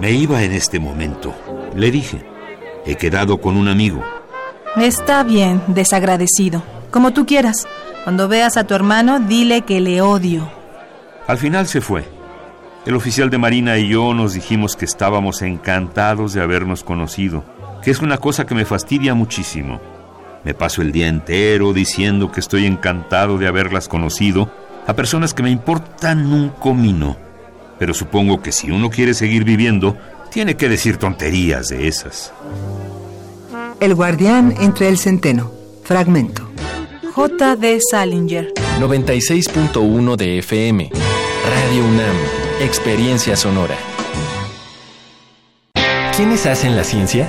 ...me 0.00 0.10
iba 0.10 0.42
en 0.42 0.52
este 0.52 0.80
momento... 0.80 1.32
...le 1.76 1.92
dije... 1.92 2.26
...he 2.84 2.96
quedado 2.96 3.40
con 3.40 3.56
un 3.56 3.68
amigo... 3.68 4.02
Está 4.76 5.22
bien, 5.22 5.62
desagradecido... 5.68 6.62
Como 6.90 7.12
tú 7.12 7.26
quieras. 7.26 7.66
Cuando 8.08 8.26
veas 8.26 8.56
a 8.56 8.64
tu 8.64 8.72
hermano, 8.72 9.20
dile 9.20 9.66
que 9.66 9.82
le 9.82 10.00
odio. 10.00 10.50
Al 11.26 11.36
final 11.36 11.66
se 11.66 11.82
fue. 11.82 12.08
El 12.86 12.94
oficial 12.96 13.28
de 13.28 13.36
Marina 13.36 13.76
y 13.76 13.88
yo 13.88 14.14
nos 14.14 14.32
dijimos 14.32 14.76
que 14.76 14.86
estábamos 14.86 15.42
encantados 15.42 16.32
de 16.32 16.40
habernos 16.40 16.82
conocido, 16.84 17.44
que 17.82 17.90
es 17.90 18.00
una 18.00 18.16
cosa 18.16 18.46
que 18.46 18.54
me 18.54 18.64
fastidia 18.64 19.12
muchísimo. 19.12 19.78
Me 20.42 20.54
paso 20.54 20.80
el 20.80 20.90
día 20.90 21.06
entero 21.06 21.74
diciendo 21.74 22.32
que 22.32 22.40
estoy 22.40 22.64
encantado 22.64 23.36
de 23.36 23.46
haberlas 23.46 23.88
conocido 23.88 24.50
a 24.86 24.94
personas 24.94 25.34
que 25.34 25.42
me 25.42 25.50
importan 25.50 26.32
un 26.32 26.48
comino. 26.48 27.14
Pero 27.78 27.92
supongo 27.92 28.40
que 28.40 28.52
si 28.52 28.70
uno 28.70 28.88
quiere 28.88 29.12
seguir 29.12 29.44
viviendo, 29.44 29.98
tiene 30.30 30.56
que 30.56 30.70
decir 30.70 30.96
tonterías 30.96 31.68
de 31.68 31.88
esas. 31.88 32.32
El 33.80 33.94
guardián 33.94 34.54
entre 34.60 34.88
el 34.88 34.96
centeno. 34.96 35.52
Fragmento. 35.84 36.48
J.D. 37.14 37.80
Salinger. 37.90 38.52
96.1 38.80 40.16
de 40.16 40.38
FM. 40.38 40.90
Radio 40.92 41.84
UNAM. 41.84 42.16
Experiencia 42.60 43.36
sonora. 43.36 43.76
¿Quiénes 46.16 46.46
hacen 46.46 46.76
la 46.76 46.84
ciencia? 46.84 47.28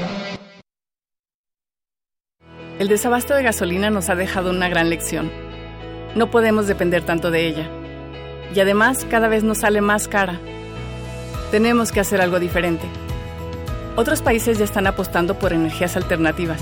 El 2.81 2.87
desabasto 2.87 3.35
de 3.35 3.43
gasolina 3.43 3.91
nos 3.91 4.09
ha 4.09 4.15
dejado 4.15 4.49
una 4.49 4.67
gran 4.67 4.89
lección 4.89 5.29
no 6.15 6.31
podemos 6.31 6.65
depender 6.65 7.03
tanto 7.03 7.29
de 7.29 7.47
ella. 7.47 7.69
Y 8.55 8.59
además 8.59 9.05
cada 9.07 9.27
vez 9.27 9.43
nos 9.43 9.59
sale 9.59 9.81
más 9.81 10.07
cara. 10.07 10.39
Tenemos 11.51 11.91
que 11.91 11.99
hacer 11.99 12.21
algo 12.21 12.39
diferente. 12.39 12.85
Otros 13.95 14.23
países 14.23 14.57
ya 14.57 14.65
están 14.65 14.87
apostando 14.87 15.37
por 15.37 15.53
energías 15.53 15.95
alternativas 15.95 16.59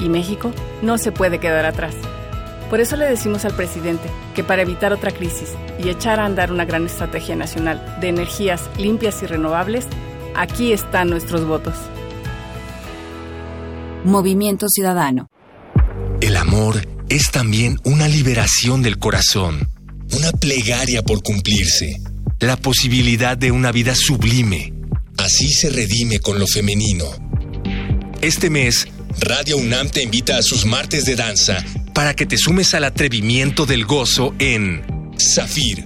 y 0.00 0.08
México 0.08 0.52
no 0.82 0.98
se 0.98 1.12
puede 1.12 1.38
quedar 1.38 1.64
atrás. 1.64 1.94
Por 2.70 2.80
eso 2.80 2.96
le 2.96 3.06
decimos 3.06 3.44
al 3.44 3.52
presidente 3.52 4.08
que 4.34 4.42
para 4.42 4.62
evitar 4.62 4.92
otra 4.92 5.10
crisis 5.10 5.54
y 5.78 5.90
echar 5.90 6.18
a 6.18 6.24
andar 6.24 6.50
una 6.50 6.64
gran 6.64 6.86
estrategia 6.86 7.36
nacional 7.36 7.98
de 8.00 8.08
energías 8.08 8.68
limpias 8.78 9.22
y 9.22 9.26
renovables, 9.26 9.86
aquí 10.34 10.72
están 10.72 11.08
nuestros 11.10 11.46
votos. 11.46 11.76
Movimiento 14.04 14.68
Ciudadano. 14.68 15.31
El 16.22 16.36
amor 16.36 16.86
es 17.08 17.32
también 17.32 17.80
una 17.82 18.06
liberación 18.06 18.80
del 18.80 19.00
corazón, 19.00 19.68
una 20.12 20.30
plegaria 20.30 21.02
por 21.02 21.20
cumplirse, 21.20 22.00
la 22.38 22.56
posibilidad 22.56 23.36
de 23.36 23.50
una 23.50 23.72
vida 23.72 23.96
sublime. 23.96 24.72
Así 25.18 25.52
se 25.52 25.68
redime 25.68 26.20
con 26.20 26.38
lo 26.38 26.46
femenino. 26.46 27.06
Este 28.20 28.50
mes, 28.50 28.86
Radio 29.18 29.56
UNAM 29.56 29.90
te 29.90 30.04
invita 30.04 30.36
a 30.36 30.42
sus 30.42 30.64
martes 30.64 31.06
de 31.06 31.16
danza 31.16 31.64
para 31.92 32.14
que 32.14 32.24
te 32.24 32.38
sumes 32.38 32.72
al 32.74 32.84
atrevimiento 32.84 33.66
del 33.66 33.84
gozo 33.84 34.32
en 34.38 35.10
Zafir. 35.18 35.84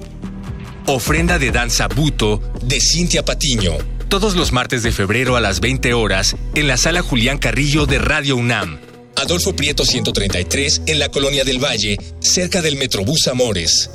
Ofrenda 0.84 1.38
de 1.38 1.50
danza 1.50 1.88
buto 1.88 2.42
de 2.62 2.78
Cintia 2.78 3.24
Patiño. 3.24 3.72
Todos 4.10 4.36
los 4.36 4.52
martes 4.52 4.82
de 4.82 4.92
febrero 4.92 5.36
a 5.36 5.40
las 5.40 5.60
20 5.60 5.94
horas 5.94 6.36
en 6.54 6.68
la 6.68 6.76
sala 6.76 7.00
Julián 7.00 7.38
Carrillo 7.38 7.86
de 7.86 7.98
Radio 7.98 8.36
UNAM 8.36 8.78
Adolfo 9.26 9.56
Prieto 9.56 9.84
133 9.84 10.82
en 10.86 11.00
la 11.00 11.08
Colonia 11.08 11.42
del 11.42 11.58
Valle, 11.58 11.98
cerca 12.20 12.62
del 12.62 12.76
Metrobús 12.76 13.26
Amores. 13.26 13.90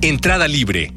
Entrada 0.00 0.48
libre. 0.48 0.94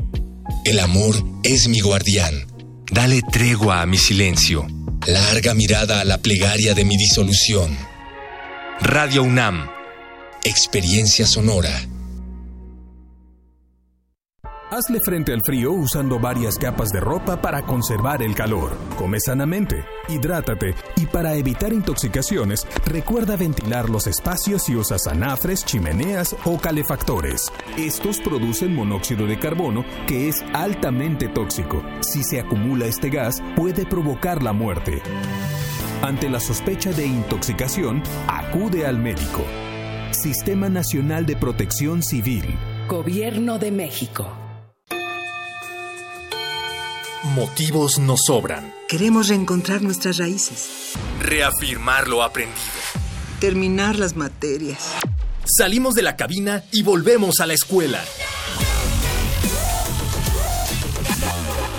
El 0.64 0.80
amor 0.80 1.14
es 1.44 1.68
mi 1.68 1.82
guardián. 1.82 2.48
Dale 2.90 3.20
tregua 3.34 3.82
a 3.82 3.86
mi 3.86 3.98
silencio. 3.98 4.66
Larga 5.08 5.54
mirada 5.56 6.00
a 6.00 6.06
la 6.06 6.20
plegaria 6.20 6.74
de 6.74 6.86
mi 6.86 6.96
disolución. 6.96 7.78
Radio 8.80 9.24
UNAM. 9.24 9.68
Experiencia 10.46 11.28
sonora. 11.28 11.82
Hazle 14.76 15.02
frente 15.02 15.32
al 15.32 15.44
frío 15.44 15.72
usando 15.72 16.18
varias 16.18 16.58
capas 16.58 16.90
de 16.90 17.00
ropa 17.00 17.40
para 17.40 17.62
conservar 17.62 18.24
el 18.24 18.34
calor. 18.34 18.76
Come 18.98 19.20
sanamente, 19.20 19.86
hidrátate 20.10 20.74
y 20.98 21.06
para 21.06 21.36
evitar 21.36 21.72
intoxicaciones, 21.72 22.66
recuerda 22.84 23.36
ventilar 23.36 23.88
los 23.88 24.08
espacios 24.08 24.64
si 24.64 24.76
usas 24.76 25.06
anafres, 25.06 25.64
chimeneas 25.64 26.36
o 26.46 26.58
calefactores. 26.58 27.52
Estos 27.78 28.20
producen 28.20 28.74
monóxido 28.74 29.28
de 29.28 29.38
carbono 29.38 29.86
que 30.08 30.28
es 30.28 30.44
altamente 30.54 31.28
tóxico. 31.28 31.84
Si 32.02 32.24
se 32.24 32.40
acumula 32.40 32.88
este 32.88 33.12
gas, 33.12 33.44
puede 33.56 33.86
provocar 33.86 34.42
la 34.42 34.54
muerte. 34.54 35.04
Ante 36.02 36.30
la 36.30 36.40
sospecha 36.40 36.92
de 36.94 37.06
intoxicación, 37.06 38.02
acude 38.28 38.88
al 38.88 38.98
médico. 38.98 39.46
Sistema 40.10 40.68
Nacional 40.68 41.28
de 41.28 41.36
Protección 41.36 42.02
Civil. 42.02 42.58
Gobierno 42.88 43.60
de 43.60 43.72
México. 43.72 44.43
Motivos 47.36 47.98
nos 48.00 48.26
sobran. 48.28 48.74
Queremos 48.88 49.28
reencontrar 49.28 49.82
nuestras 49.82 50.18
raíces. 50.18 50.94
Reafirmar 51.20 52.08
lo 52.08 52.22
aprendido. 52.22 52.60
terminar 53.40 53.98
las 53.98 54.16
materias. 54.16 54.94
Salimos 55.46 55.96
de 55.96 56.02
la 56.02 56.16
cabina 56.16 56.64
y 56.72 56.82
volvemos 56.84 57.40
a 57.42 57.46
la 57.46 57.54
escuela. 57.54 58.02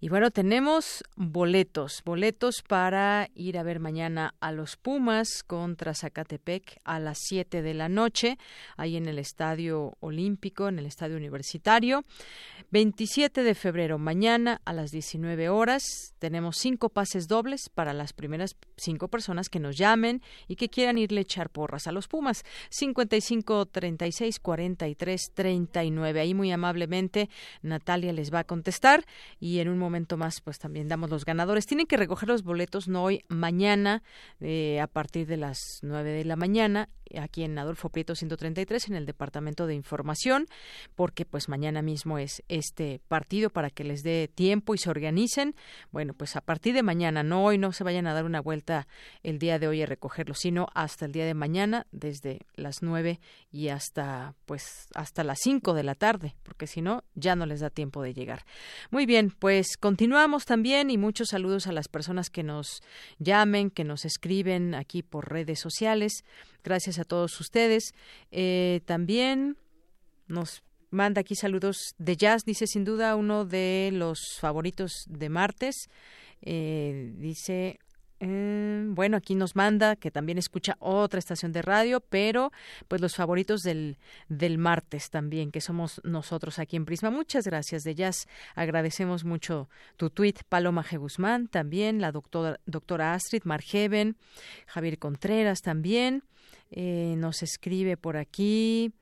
Y 0.00 0.08
bueno, 0.08 0.32
tenemos 0.32 1.04
boletos, 1.14 2.02
boletos 2.04 2.64
para 2.66 3.28
ir 3.36 3.56
a 3.56 3.62
ver 3.62 3.78
mañana 3.78 4.34
a 4.40 4.50
los 4.50 4.76
Pumas 4.76 5.44
contra 5.46 5.94
Zacatepec 5.94 6.80
a 6.82 6.98
las 6.98 7.18
7 7.20 7.62
de 7.62 7.72
la 7.72 7.88
noche, 7.88 8.36
ahí 8.76 8.96
en 8.96 9.06
el 9.06 9.20
Estadio 9.20 9.96
Olímpico, 10.00 10.66
en 10.66 10.80
el 10.80 10.86
Estadio 10.86 11.16
Universitario. 11.16 12.02
27 12.72 13.44
de 13.44 13.54
febrero, 13.54 13.98
mañana 13.98 14.60
a 14.64 14.72
las 14.72 14.90
19 14.90 15.50
horas, 15.50 15.84
tenemos 16.18 16.56
cinco 16.56 16.79
pases 16.88 17.28
dobles 17.28 17.68
para 17.68 17.92
las 17.92 18.12
primeras 18.12 18.56
cinco 18.76 19.08
personas 19.08 19.48
que 19.48 19.60
nos 19.60 19.76
llamen 19.76 20.22
y 20.48 20.56
que 20.56 20.68
quieran 20.68 20.98
irle 20.98 21.20
echar 21.20 21.50
porras 21.50 21.86
a 21.86 21.92
los 21.92 22.08
Pumas. 22.08 22.44
55 22.70 23.66
36 23.66 24.40
43 24.40 25.32
39. 25.34 26.20
Ahí 26.20 26.34
muy 26.34 26.50
amablemente 26.50 27.28
Natalia 27.62 28.12
les 28.12 28.32
va 28.32 28.40
a 28.40 28.44
contestar 28.44 29.04
y 29.38 29.58
en 29.58 29.68
un 29.68 29.78
momento 29.78 30.16
más 30.16 30.40
pues 30.40 30.58
también 30.58 30.88
damos 30.88 31.10
los 31.10 31.24
ganadores. 31.24 31.66
Tienen 31.66 31.86
que 31.86 31.96
recoger 31.96 32.28
los 32.28 32.42
boletos 32.42 32.88
no 32.88 33.04
hoy, 33.04 33.24
mañana 33.28 34.02
eh, 34.40 34.80
a 34.80 34.86
partir 34.86 35.26
de 35.26 35.36
las 35.36 35.58
9 35.82 36.10
de 36.10 36.24
la 36.24 36.36
mañana 36.36 36.88
aquí 37.18 37.42
en 37.42 37.58
Adolfo 37.58 37.88
Prieto 37.88 38.14
133 38.14 38.88
en 38.88 38.94
el 38.94 39.06
Departamento 39.06 39.66
de 39.66 39.74
Información, 39.74 40.46
porque 40.94 41.24
pues 41.24 41.48
mañana 41.48 41.82
mismo 41.82 42.18
es 42.18 42.42
este 42.48 43.00
partido 43.08 43.50
para 43.50 43.70
que 43.70 43.84
les 43.84 44.02
dé 44.02 44.30
tiempo 44.32 44.74
y 44.74 44.78
se 44.78 44.90
organicen. 44.90 45.54
Bueno, 45.90 46.14
pues 46.14 46.36
a 46.36 46.40
partir 46.40 46.69
de 46.72 46.82
mañana, 46.82 47.22
no 47.22 47.44
hoy, 47.44 47.58
no 47.58 47.72
se 47.72 47.84
vayan 47.84 48.06
a 48.06 48.14
dar 48.14 48.24
una 48.24 48.40
vuelta 48.40 48.86
el 49.22 49.38
día 49.38 49.58
de 49.58 49.68
hoy 49.68 49.82
a 49.82 49.86
recogerlo, 49.86 50.34
sino 50.34 50.68
hasta 50.74 51.06
el 51.06 51.12
día 51.12 51.24
de 51.24 51.34
mañana, 51.34 51.86
desde 51.92 52.40
las 52.54 52.82
9 52.82 53.20
y 53.52 53.68
hasta 53.68 54.34
pues 54.46 54.88
hasta 54.94 55.24
las 55.24 55.38
5 55.42 55.74
de 55.74 55.82
la 55.82 55.94
tarde, 55.94 56.34
porque 56.42 56.66
si 56.66 56.82
no, 56.82 57.04
ya 57.14 57.36
no 57.36 57.46
les 57.46 57.60
da 57.60 57.70
tiempo 57.70 58.02
de 58.02 58.14
llegar. 58.14 58.44
Muy 58.90 59.06
bien, 59.06 59.30
pues 59.30 59.76
continuamos 59.76 60.44
también 60.44 60.90
y 60.90 60.98
muchos 60.98 61.28
saludos 61.28 61.66
a 61.66 61.72
las 61.72 61.88
personas 61.88 62.30
que 62.30 62.42
nos 62.42 62.82
llamen, 63.18 63.70
que 63.70 63.84
nos 63.84 64.04
escriben 64.04 64.74
aquí 64.74 65.02
por 65.02 65.30
redes 65.30 65.60
sociales. 65.60 66.24
Gracias 66.62 66.98
a 66.98 67.04
todos 67.04 67.40
ustedes. 67.40 67.94
Eh, 68.30 68.80
también 68.84 69.56
nos 70.26 70.62
manda 70.90 71.20
aquí 71.20 71.34
saludos 71.34 71.94
de 71.98 72.16
jazz, 72.16 72.44
dice 72.44 72.66
sin 72.66 72.84
duda 72.84 73.16
uno 73.16 73.44
de 73.44 73.90
los 73.92 74.38
favoritos 74.38 75.04
de 75.08 75.28
martes. 75.28 75.88
Eh, 76.42 77.12
dice 77.16 77.78
eh, 78.22 78.84
bueno, 78.88 79.16
aquí 79.16 79.34
nos 79.34 79.56
manda 79.56 79.96
que 79.96 80.10
también 80.10 80.36
escucha 80.36 80.76
otra 80.78 81.18
estación 81.18 81.52
de 81.52 81.62
radio, 81.62 82.00
pero 82.00 82.52
pues 82.86 83.00
los 83.00 83.16
favoritos 83.16 83.62
del, 83.62 83.96
del 84.28 84.58
martes 84.58 85.08
también, 85.08 85.50
que 85.50 85.62
somos 85.62 86.02
nosotros 86.04 86.58
aquí 86.58 86.76
en 86.76 86.84
Prisma. 86.84 87.10
Muchas 87.10 87.46
gracias 87.46 87.82
de 87.82 87.94
Jazz. 87.94 88.26
Agradecemos 88.54 89.24
mucho 89.24 89.70
tu 89.96 90.10
tweet, 90.10 90.34
Paloma 90.50 90.84
G. 90.84 90.98
Guzmán 90.98 91.48
también, 91.48 92.02
la 92.02 92.12
doctora, 92.12 92.60
doctora 92.66 93.14
Astrid 93.14 93.44
Margeven, 93.44 94.16
Javier 94.66 94.98
Contreras 94.98 95.62
también. 95.62 96.22
Eh, 96.70 97.14
nos 97.16 97.42
escribe 97.42 97.96
por 97.96 98.18
aquí. 98.18 98.92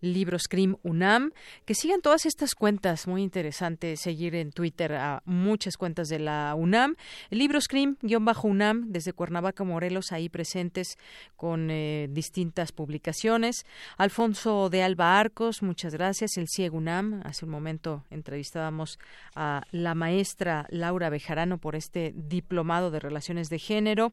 Libros 0.00 0.42
Scream 0.42 0.76
UNAM, 0.82 1.32
que 1.64 1.74
sigan 1.74 2.00
todas 2.00 2.26
estas 2.26 2.54
cuentas, 2.54 3.06
muy 3.06 3.22
interesante 3.22 3.96
seguir 3.96 4.34
en 4.34 4.52
Twitter 4.52 4.94
a 4.94 5.22
muchas 5.24 5.76
cuentas 5.76 6.08
de 6.08 6.18
la 6.18 6.54
UNAM. 6.56 6.96
Libros 7.30 7.64
Scream-UNAM 7.64 8.92
desde 8.92 9.12
Cuernavaca, 9.12 9.64
Morelos, 9.64 10.12
ahí 10.12 10.28
presentes 10.28 10.96
con 11.36 11.70
eh, 11.70 12.08
distintas 12.10 12.72
publicaciones. 12.72 13.66
Alfonso 13.98 14.70
de 14.70 14.82
Alba 14.82 15.18
Arcos, 15.18 15.62
muchas 15.62 15.94
gracias. 15.94 16.36
El 16.36 16.46
CIEG 16.48 16.72
UNAM, 16.72 17.20
hace 17.24 17.44
un 17.44 17.50
momento 17.50 18.04
entrevistábamos 18.10 18.98
a 19.34 19.62
la 19.70 19.94
maestra 19.94 20.66
Laura 20.70 21.10
Bejarano 21.10 21.58
por 21.58 21.76
este 21.76 22.12
diplomado 22.14 22.90
de 22.90 23.00
Relaciones 23.00 23.48
de 23.48 23.58
Género. 23.58 24.12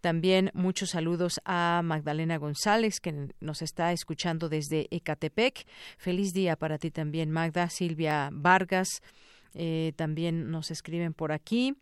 También 0.00 0.50
muchos 0.54 0.90
saludos 0.90 1.40
a 1.44 1.82
Magdalena 1.84 2.38
González, 2.38 3.00
que 3.00 3.28
nos 3.40 3.62
está 3.62 3.92
escuchando 3.92 4.48
desde 4.48 4.88
Ecatepec 4.90 5.25
Feliz 5.98 6.32
día 6.32 6.56
para 6.56 6.78
ti 6.78 6.90
también, 6.90 7.30
Magda. 7.30 7.68
Silvia 7.70 8.30
Vargas 8.32 9.02
eh, 9.54 9.92
también 9.96 10.50
nos 10.50 10.70
escriben 10.70 11.14
por 11.14 11.32
aquí. 11.32 11.74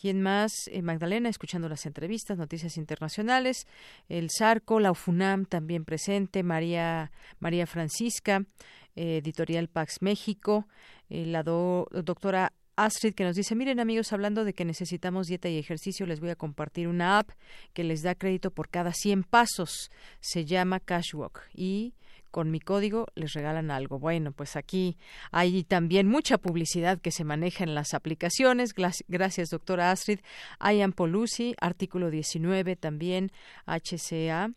¿Quién 0.00 0.22
más? 0.22 0.52
Eh, 0.68 0.82
Magdalena, 0.82 1.28
escuchando 1.28 1.68
las 1.68 1.84
entrevistas, 1.84 2.38
noticias 2.38 2.76
internacionales. 2.76 3.66
El 4.08 4.30
Sarco, 4.30 4.80
la 4.80 4.92
UFUNAM 4.92 5.44
también 5.46 5.84
presente. 5.84 6.42
María, 6.42 7.10
María 7.40 7.66
Francisca, 7.66 8.44
eh, 8.94 9.18
editorial 9.18 9.68
Pax 9.68 10.00
México. 10.00 10.66
la 11.08 11.42
doctora 11.42 12.52
Astrid 12.76 13.14
que 13.14 13.24
nos 13.24 13.36
dice, 13.36 13.54
miren 13.54 13.80
amigos, 13.80 14.12
hablando 14.12 14.44
de 14.44 14.54
que 14.54 14.64
necesitamos 14.64 15.26
dieta 15.26 15.48
y 15.48 15.58
ejercicio, 15.58 16.06
les 16.06 16.20
voy 16.20 16.30
a 16.30 16.36
compartir 16.36 16.88
una 16.88 17.18
app 17.18 17.30
que 17.74 17.84
les 17.84 18.02
da 18.02 18.14
crédito 18.14 18.50
por 18.50 18.68
cada 18.70 18.92
100 18.92 19.24
pasos. 19.24 19.90
Se 20.20 20.44
llama 20.44 20.80
Cashwalk 20.80 21.50
y 21.54 21.94
con 22.32 22.50
mi 22.50 22.58
código 22.58 23.06
les 23.14 23.34
regalan 23.34 23.70
algo. 23.70 24.00
Bueno, 24.00 24.32
pues 24.32 24.56
aquí 24.56 24.98
hay 25.30 25.62
también 25.62 26.08
mucha 26.08 26.38
publicidad 26.38 26.98
que 26.98 27.12
se 27.12 27.22
maneja 27.22 27.62
en 27.62 27.76
las 27.76 27.94
aplicaciones. 27.94 28.74
Gracias, 29.06 29.50
doctora 29.50 29.92
Astrid. 29.92 30.18
Ian 30.60 30.92
Polusi, 30.92 31.54
artículo 31.60 32.10
19 32.10 32.74
también, 32.74 33.30
HCA. 33.66 34.50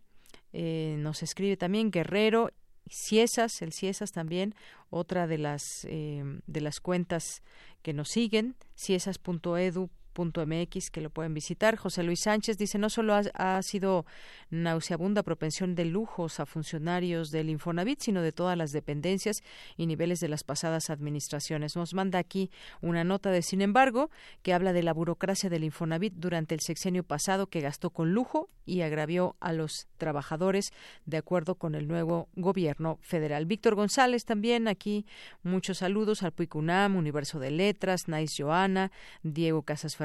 Eh, 0.53 0.95
nos 0.99 1.21
escribe 1.21 1.57
también 1.57 1.91
Guerrero 1.91 2.49
Ciesas, 2.89 3.61
el 3.61 3.73
Ciesas 3.73 4.11
también, 4.11 4.55
otra 4.89 5.27
de 5.27 5.37
las 5.37 5.85
eh, 5.89 6.23
de 6.47 6.61
las 6.61 6.79
cuentas 6.79 7.43
que 7.81 7.93
nos 7.93 8.09
siguen, 8.09 8.55
ciesas.edu 8.75 9.89
mx 10.23 10.89
que 10.89 11.01
lo 11.01 11.09
pueden 11.09 11.33
visitar. 11.33 11.75
José 11.75 12.03
Luis 12.03 12.21
Sánchez 12.21 12.57
dice 12.57 12.77
no 12.77 12.89
solo 12.89 13.13
ha, 13.13 13.61
sido 13.61 14.05
nauseabunda 14.49 15.23
propensión 15.23 15.75
de 15.75 15.85
lujos 15.85 16.39
a 16.39 16.45
funcionarios 16.45 17.31
del 17.31 17.49
Infonavit, 17.49 18.01
sino 18.01 18.21
de 18.21 18.31
todas 18.31 18.57
las 18.57 18.71
dependencias 18.71 19.41
y 19.77 19.87
niveles 19.87 20.19
de 20.19 20.27
las 20.27 20.43
pasadas 20.43 20.89
administraciones. 20.89 21.75
Nos 21.75 21.93
manda 21.93 22.19
aquí 22.19 22.51
una 22.81 23.03
nota 23.03 23.31
de 23.31 23.41
sin 23.41 23.61
embargo 23.61 24.09
que 24.41 24.53
habla 24.53 24.73
de 24.73 24.83
la 24.83 24.93
burocracia 24.93 25.49
del 25.49 25.63
Infonavit 25.63 26.13
durante 26.15 26.55
el 26.55 26.61
sexenio 26.61 27.03
pasado 27.03 27.47
que 27.47 27.61
gastó 27.61 27.89
con 27.89 28.13
lujo 28.13 28.49
y 28.65 28.81
agravió 28.81 29.35
a 29.39 29.53
los 29.53 29.87
trabajadores 29.97 30.71
de 31.05 31.17
acuerdo 31.17 31.55
con 31.55 31.75
el 31.75 31.87
nuevo 31.87 32.29
gobierno 32.35 32.97
federal. 33.01 33.45
Víctor 33.45 33.75
González 33.75 34.25
también 34.25 34.67
aquí 34.67 35.05
muchos 35.43 35.79
saludos 35.79 36.23
al 36.23 36.31
Puicunam, 36.31 36.95
Universo 36.95 37.39
de 37.39 37.51
Letras, 37.51 38.07
Nice 38.07 38.41
Joana, 38.41 38.91
Diego 39.23 39.61
Casas 39.63 39.95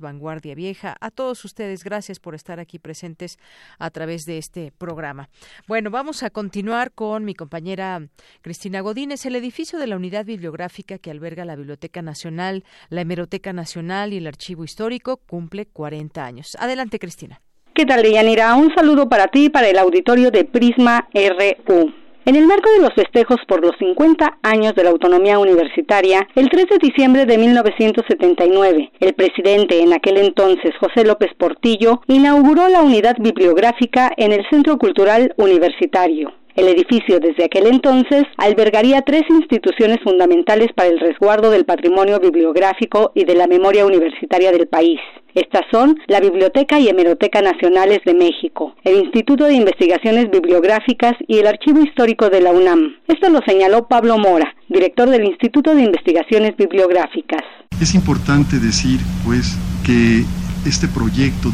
Vanguardia 0.00 0.54
Vieja, 0.54 0.96
a 1.00 1.10
todos 1.10 1.44
ustedes, 1.44 1.84
gracias 1.84 2.18
por 2.18 2.34
estar 2.34 2.60
aquí 2.60 2.78
presentes 2.78 3.38
a 3.78 3.90
través 3.90 4.24
de 4.24 4.38
este 4.38 4.72
programa. 4.76 5.28
Bueno, 5.66 5.90
vamos 5.90 6.22
a 6.22 6.30
continuar 6.30 6.92
con 6.92 7.24
mi 7.24 7.34
compañera 7.34 8.08
Cristina 8.42 8.80
Godínez. 8.80 9.26
El 9.26 9.36
edificio 9.36 9.78
de 9.78 9.86
la 9.86 9.96
unidad 9.96 10.24
bibliográfica 10.24 10.98
que 10.98 11.10
alberga 11.10 11.44
la 11.44 11.56
Biblioteca 11.56 12.02
Nacional, 12.02 12.64
la 12.88 13.02
Hemeroteca 13.02 13.52
Nacional 13.52 14.12
y 14.12 14.18
el 14.18 14.26
Archivo 14.26 14.64
Histórico 14.64 15.18
cumple 15.18 15.66
40 15.66 16.24
años. 16.24 16.56
Adelante, 16.60 16.98
Cristina. 16.98 17.40
¿Qué 17.74 17.84
tal, 17.84 18.02
Deyanira? 18.02 18.54
Un 18.54 18.74
saludo 18.74 19.08
para 19.08 19.28
ti 19.28 19.44
y 19.44 19.50
para 19.50 19.68
el 19.68 19.78
auditorio 19.78 20.30
de 20.30 20.44
Prisma 20.44 21.08
RU. 21.12 22.05
En 22.26 22.34
el 22.34 22.44
marco 22.44 22.68
de 22.72 22.80
los 22.80 22.92
festejos 22.92 23.36
por 23.46 23.64
los 23.64 23.76
50 23.78 24.38
años 24.42 24.74
de 24.74 24.82
la 24.82 24.90
autonomía 24.90 25.38
universitaria, 25.38 26.26
el 26.34 26.48
3 26.50 26.66
de 26.70 26.78
diciembre 26.78 27.24
de 27.24 27.38
1979, 27.38 28.90
el 28.98 29.14
presidente 29.14 29.80
en 29.80 29.92
aquel 29.92 30.16
entonces, 30.16 30.74
José 30.80 31.04
López 31.06 31.30
Portillo, 31.38 32.00
inauguró 32.08 32.66
la 32.68 32.82
unidad 32.82 33.14
bibliográfica 33.20 34.10
en 34.16 34.32
el 34.32 34.44
Centro 34.50 34.76
Cultural 34.76 35.34
Universitario. 35.36 36.32
El 36.56 36.68
edificio 36.68 37.20
desde 37.20 37.44
aquel 37.44 37.66
entonces 37.66 38.24
albergaría 38.38 39.02
tres 39.02 39.24
instituciones 39.28 39.98
fundamentales 40.02 40.68
para 40.74 40.88
el 40.88 40.98
resguardo 40.98 41.50
del 41.50 41.66
patrimonio 41.66 42.18
bibliográfico 42.18 43.12
y 43.14 43.24
de 43.24 43.34
la 43.34 43.46
memoria 43.46 43.84
universitaria 43.84 44.50
del 44.52 44.66
país. 44.66 44.98
Estas 45.34 45.64
son 45.70 45.98
la 46.06 46.18
Biblioteca 46.18 46.80
y 46.80 46.88
Hemeroteca 46.88 47.42
Nacionales 47.42 48.00
de 48.06 48.14
México, 48.14 48.74
el 48.84 48.96
Instituto 49.04 49.44
de 49.44 49.52
Investigaciones 49.52 50.30
Bibliográficas 50.30 51.12
y 51.28 51.40
el 51.40 51.46
Archivo 51.46 51.82
Histórico 51.82 52.30
de 52.30 52.40
la 52.40 52.52
UNAM. 52.52 52.96
Esto 53.06 53.28
lo 53.28 53.40
señaló 53.46 53.86
Pablo 53.86 54.16
Mora, 54.16 54.56
director 54.70 55.10
del 55.10 55.26
Instituto 55.26 55.74
de 55.74 55.82
Investigaciones 55.82 56.56
Bibliográficas. 56.56 57.42
Es 57.82 57.94
importante 57.94 58.56
decir, 58.58 58.98
pues, 59.26 59.58
que 59.84 60.24
este 60.66 60.88
proyecto 60.88 61.50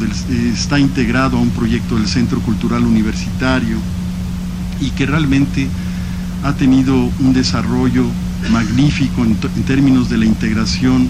está 0.53 0.79
integrado 0.79 1.35
a 1.35 1.41
un 1.41 1.49
proyecto 1.49 1.95
del 1.95 2.07
Centro 2.07 2.39
Cultural 2.39 2.83
Universitario 2.85 3.75
y 4.83 4.91
que 4.91 5.05
realmente 5.05 5.67
ha 6.43 6.53
tenido 6.53 7.09
un 7.19 7.33
desarrollo 7.33 8.05
magnífico 8.51 9.23
en, 9.23 9.35
términos 9.63 10.09
de 10.09 10.17
la 10.17 10.25
integración 10.25 11.07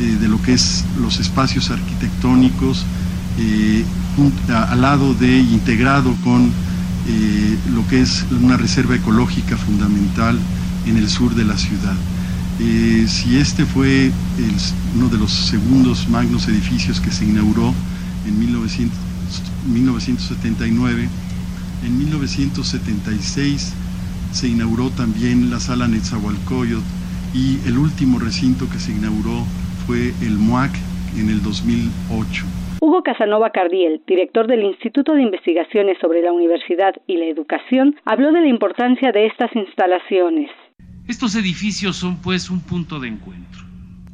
eh, 0.00 0.16
de 0.20 0.28
lo 0.28 0.42
que 0.42 0.54
es 0.54 0.84
los 1.00 1.20
espacios 1.20 1.70
arquitectónicos 1.70 2.84
eh, 3.38 3.84
al 4.48 4.80
lado 4.80 5.14
de 5.14 5.38
integrado 5.38 6.16
con 6.24 6.50
eh, 7.06 7.56
lo 7.74 7.86
que 7.86 8.00
es 8.00 8.24
una 8.42 8.56
reserva 8.56 8.96
ecológica 8.96 9.56
fundamental 9.56 10.36
en 10.86 10.96
el 10.96 11.08
sur 11.08 11.32
de 11.34 11.44
la 11.44 11.56
ciudad. 11.56 11.94
si 12.58 13.36
este 13.36 13.64
fue 13.64 14.10
uno 14.96 15.08
de 15.08 15.18
los 15.18 15.32
segundos 15.32 16.08
magnos 16.08 16.48
edificios 16.48 17.00
que 17.00 17.10
se 17.10 17.24
inauguró 17.24 17.74
en 18.26 18.38
1979, 18.38 21.08
en 21.84 21.98
1976 21.98 23.74
se 24.32 24.48
inauguró 24.48 24.90
también 24.90 25.50
la 25.50 25.60
sala 25.60 25.86
Netzahualcoyot 25.86 26.82
y 27.34 27.58
el 27.68 27.78
último 27.78 28.18
recinto 28.18 28.66
que 28.70 28.78
se 28.78 28.92
inauguró 28.92 29.44
fue 29.86 30.12
el 30.22 30.38
MUAC 30.38 30.72
en 31.18 31.28
el 31.28 31.42
2008. 31.42 32.44
Hugo 32.80 33.02
Casanova 33.02 33.50
Cardiel, 33.50 34.02
director 34.06 34.46
del 34.46 34.64
Instituto 34.64 35.14
de 35.14 35.22
Investigaciones 35.22 35.98
sobre 36.00 36.22
la 36.22 36.32
Universidad 36.32 36.94
y 37.06 37.16
la 37.16 37.26
Educación, 37.26 37.96
habló 38.04 38.32
de 38.32 38.40
la 38.40 38.48
importancia 38.48 39.12
de 39.12 39.26
estas 39.26 39.54
instalaciones. 39.54 40.50
Estos 41.06 41.36
edificios 41.36 41.96
son 41.96 42.20
pues 42.22 42.50
un 42.50 42.60
punto 42.60 42.98
de 42.98 43.08
encuentro 43.08 43.62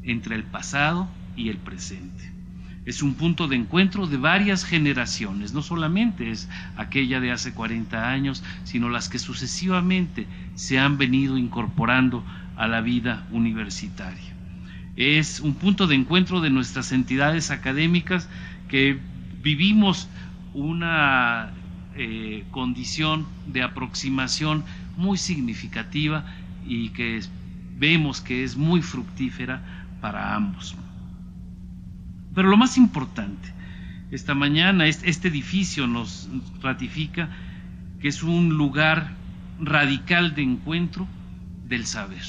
entre 0.03 0.35
el 0.35 0.45
pasado 0.45 1.09
y 1.37 1.49
el 1.49 1.57
presente 1.57 2.40
es 2.87 3.03
un 3.03 3.15
punto 3.15 3.47
de 3.47 3.57
encuentro 3.57 4.07
de 4.07 4.17
varias 4.17 4.65
generaciones, 4.65 5.53
no 5.53 5.63
solamente 5.63 6.31
es 6.31 6.49
aquella 6.77 7.21
de 7.21 7.31
hace 7.31 7.53
40 7.53 8.11
años, 8.11 8.43
sino 8.65 8.89
las 8.89 9.09
que 9.09 9.19
sucesivamente 9.19 10.27
se 10.55 10.79
han 10.79 10.97
venido 10.97 11.37
incorporando 11.37 12.25
a 12.57 12.67
la 12.69 12.81
vida 12.81 13.27
universitaria. 13.31 14.35
Es 14.97 15.41
un 15.41 15.55
punto 15.55 15.87
de 15.87 15.95
encuentro 15.95 16.41
de 16.41 16.51
nuestras 16.51 16.93
entidades 16.93 17.51
académicas 17.51 18.29
que 18.69 18.99
vivimos 19.43 20.09
una 20.55 21.51
eh, 21.97 22.45
condición 22.51 23.27
de 23.47 23.63
aproximación 23.63 24.65
muy 24.97 25.19
significativa 25.19 26.25
y 26.67 26.91
que 26.91 27.21
vemos 27.79 28.21
que 28.21 28.45
es 28.45 28.57
muy 28.57 28.83
fructífera 28.83 29.63
para 30.01 30.35
ambos. 30.35 30.77
Pero 32.35 32.49
lo 32.49 32.57
más 32.57 32.77
importante, 32.77 33.49
esta 34.11 34.35
mañana 34.35 34.87
este 34.87 35.29
edificio 35.29 35.87
nos 35.87 36.29
ratifica 36.61 37.29
que 38.01 38.09
es 38.09 38.23
un 38.23 38.57
lugar 38.57 39.15
radical 39.61 40.35
de 40.35 40.43
encuentro 40.43 41.07
del 41.69 41.87
saber. 41.87 42.23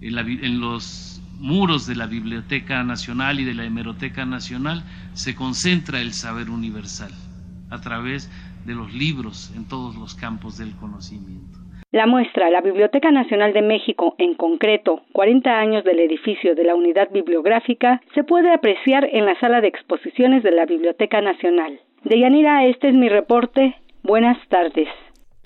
En, 0.00 0.60
los 0.60 1.22
muros 1.38 1.86
de 1.86 1.96
la 1.96 2.06
Biblioteca 2.06 2.82
Nacional 2.84 3.40
y 3.40 3.44
de 3.44 3.54
la 3.54 3.64
Hemeroteca 3.64 4.24
Nacional 4.24 4.84
se 5.14 5.34
concentra 5.34 6.00
el 6.00 6.12
saber 6.12 6.50
universal 6.50 7.12
a 7.70 7.80
través 7.80 8.30
de 8.64 8.74
los 8.74 8.92
libros 8.94 9.52
en 9.56 9.64
todos 9.64 9.96
los 9.96 10.14
campos 10.14 10.58
del 10.58 10.72
conocimiento. 10.72 11.53
La 11.94 12.08
muestra 12.08 12.50
La 12.50 12.60
Biblioteca 12.60 13.12
Nacional 13.12 13.52
de 13.52 13.62
México, 13.62 14.16
en 14.18 14.34
concreto 14.34 15.02
40 15.12 15.48
años 15.48 15.84
del 15.84 16.00
edificio 16.00 16.56
de 16.56 16.64
la 16.64 16.74
Unidad 16.74 17.08
Bibliográfica, 17.12 18.02
se 18.16 18.24
puede 18.24 18.52
apreciar 18.52 19.08
en 19.12 19.24
la 19.24 19.38
sala 19.38 19.60
de 19.60 19.68
exposiciones 19.68 20.42
de 20.42 20.50
la 20.50 20.66
Biblioteca 20.66 21.20
Nacional. 21.20 21.78
Deyanira, 22.02 22.66
este 22.66 22.88
es 22.88 22.94
mi 22.94 23.08
reporte. 23.08 23.76
Buenas 24.02 24.36
tardes. 24.48 24.88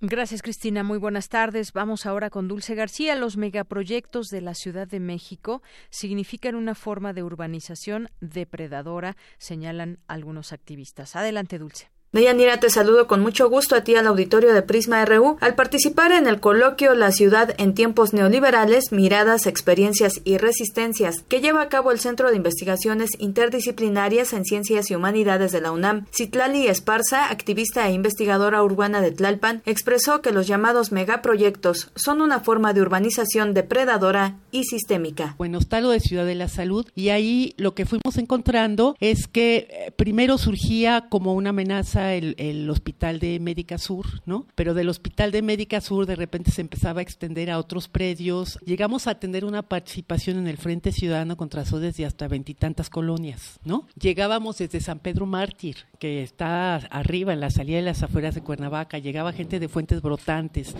Gracias, 0.00 0.40
Cristina. 0.40 0.82
Muy 0.82 0.96
buenas 0.96 1.28
tardes. 1.28 1.74
Vamos 1.74 2.06
ahora 2.06 2.30
con 2.30 2.48
Dulce 2.48 2.74
García. 2.74 3.14
Los 3.14 3.36
megaproyectos 3.36 4.28
de 4.28 4.40
la 4.40 4.54
Ciudad 4.54 4.88
de 4.88 5.00
México 5.00 5.60
significan 5.90 6.54
una 6.54 6.74
forma 6.74 7.12
de 7.12 7.24
urbanización 7.24 8.08
depredadora, 8.22 9.16
señalan 9.36 9.98
algunos 10.08 10.54
activistas. 10.54 11.14
Adelante, 11.14 11.58
Dulce. 11.58 11.97
Deyanira, 12.10 12.58
te 12.58 12.70
saludo 12.70 13.06
con 13.06 13.20
mucho 13.20 13.50
gusto 13.50 13.76
a 13.76 13.84
ti 13.84 13.94
al 13.94 14.06
auditorio 14.06 14.54
de 14.54 14.62
Prisma 14.62 15.04
RU. 15.04 15.36
Al 15.42 15.54
participar 15.54 16.10
en 16.12 16.26
el 16.26 16.40
coloquio 16.40 16.94
La 16.94 17.12
ciudad 17.12 17.54
en 17.58 17.74
tiempos 17.74 18.14
neoliberales, 18.14 18.92
miradas, 18.92 19.46
experiencias 19.46 20.22
y 20.24 20.38
resistencias, 20.38 21.22
que 21.28 21.42
lleva 21.42 21.60
a 21.60 21.68
cabo 21.68 21.92
el 21.92 22.00
Centro 22.00 22.30
de 22.30 22.36
Investigaciones 22.36 23.10
Interdisciplinarias 23.18 24.32
en 24.32 24.46
Ciencias 24.46 24.90
y 24.90 24.94
Humanidades 24.94 25.52
de 25.52 25.60
la 25.60 25.70
UNAM, 25.70 26.06
Citlali 26.10 26.66
Esparza, 26.66 27.30
activista 27.30 27.86
e 27.86 27.92
investigadora 27.92 28.62
urbana 28.62 29.02
de 29.02 29.10
Tlalpan, 29.10 29.60
expresó 29.66 30.22
que 30.22 30.32
los 30.32 30.46
llamados 30.46 30.92
megaproyectos 30.92 31.90
son 31.94 32.22
una 32.22 32.40
forma 32.40 32.72
de 32.72 32.80
urbanización 32.80 33.52
depredadora 33.52 34.38
y 34.50 34.64
sistémica. 34.64 35.34
Bueno, 35.36 35.58
está 35.58 35.82
lo 35.82 35.90
de 35.90 36.00
Ciudad 36.00 36.24
de 36.24 36.36
la 36.36 36.48
Salud 36.48 36.86
y 36.94 37.10
ahí 37.10 37.52
lo 37.58 37.74
que 37.74 37.84
fuimos 37.84 38.16
encontrando 38.16 38.96
es 38.98 39.28
que 39.28 39.68
eh, 39.70 39.92
primero 39.94 40.38
surgía 40.38 41.08
como 41.10 41.34
una 41.34 41.50
amenaza 41.50 41.97
el, 41.98 42.68
hospital 42.70 43.18
de 43.18 43.40
Médica 43.40 43.78
Sur, 43.78 44.06
¿no? 44.26 44.46
Pero 44.54 44.74
del 44.74 44.88
hospital 44.88 45.30
de 45.30 45.42
Médica 45.42 45.80
Sur 45.80 46.06
de 46.06 46.16
repente 46.16 46.50
se 46.50 46.60
empezaba 46.60 47.00
a 47.00 47.02
extender 47.02 47.50
a 47.50 47.58
otros 47.58 47.88
predios. 47.88 48.58
Llegamos 48.64 49.06
a 49.06 49.16
tener 49.16 49.44
una 49.44 49.62
participación 49.62 50.38
en 50.38 50.46
el 50.46 50.58
Frente 50.58 50.92
Ciudadano 50.92 51.36
contra 51.36 51.64
SODES 51.64 51.96
de 51.96 52.06
hasta 52.06 52.28
veintitantas 52.28 52.90
colonias, 52.90 53.58
¿no? 53.64 53.86
Llegábamos 54.00 54.58
desde 54.58 54.80
San 54.80 54.98
Pedro 54.98 55.26
Mártir, 55.26 55.76
que 55.98 56.22
está 56.22 56.76
arriba 56.76 57.32
en 57.32 57.40
la 57.40 57.50
salida 57.50 57.76
de 57.76 57.82
las 57.82 58.02
afueras 58.02 58.34
de 58.34 58.42
Cuernavaca, 58.42 58.98
llegaba 58.98 59.32
gente 59.32 59.60
de 59.60 59.68
Fuentes 59.68 60.02
Brotantes, 60.02 60.74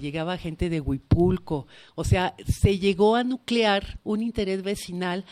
llegaba 0.00 0.36
gente 0.38 0.68
de 0.70 0.80
Huipulco, 0.80 1.66
o 1.94 2.04
sea, 2.04 2.34
se 2.46 2.78
llegó 2.78 3.16
a 3.16 3.24
nuclear 3.24 3.98
un 4.04 4.22
interés 4.22 4.62
vecinal 4.62 5.24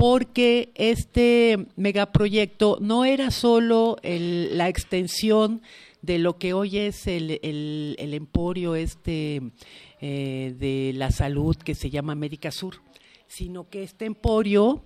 porque 0.00 0.72
este 0.76 1.66
megaproyecto 1.76 2.78
no 2.80 3.04
era 3.04 3.30
solo 3.30 3.98
la 4.02 4.66
extensión 4.70 5.60
de 6.00 6.18
lo 6.18 6.38
que 6.38 6.54
hoy 6.54 6.78
es 6.78 7.06
el, 7.06 7.38
emporio 7.98 8.76
este 8.76 9.42
eh, 10.00 10.54
de 10.58 10.92
la 10.94 11.10
salud 11.10 11.54
que 11.54 11.74
se 11.74 11.90
llama 11.90 12.12
América 12.12 12.50
Sur, 12.50 12.76
sino 13.26 13.68
que 13.68 13.82
este 13.82 14.06
emporio 14.06 14.82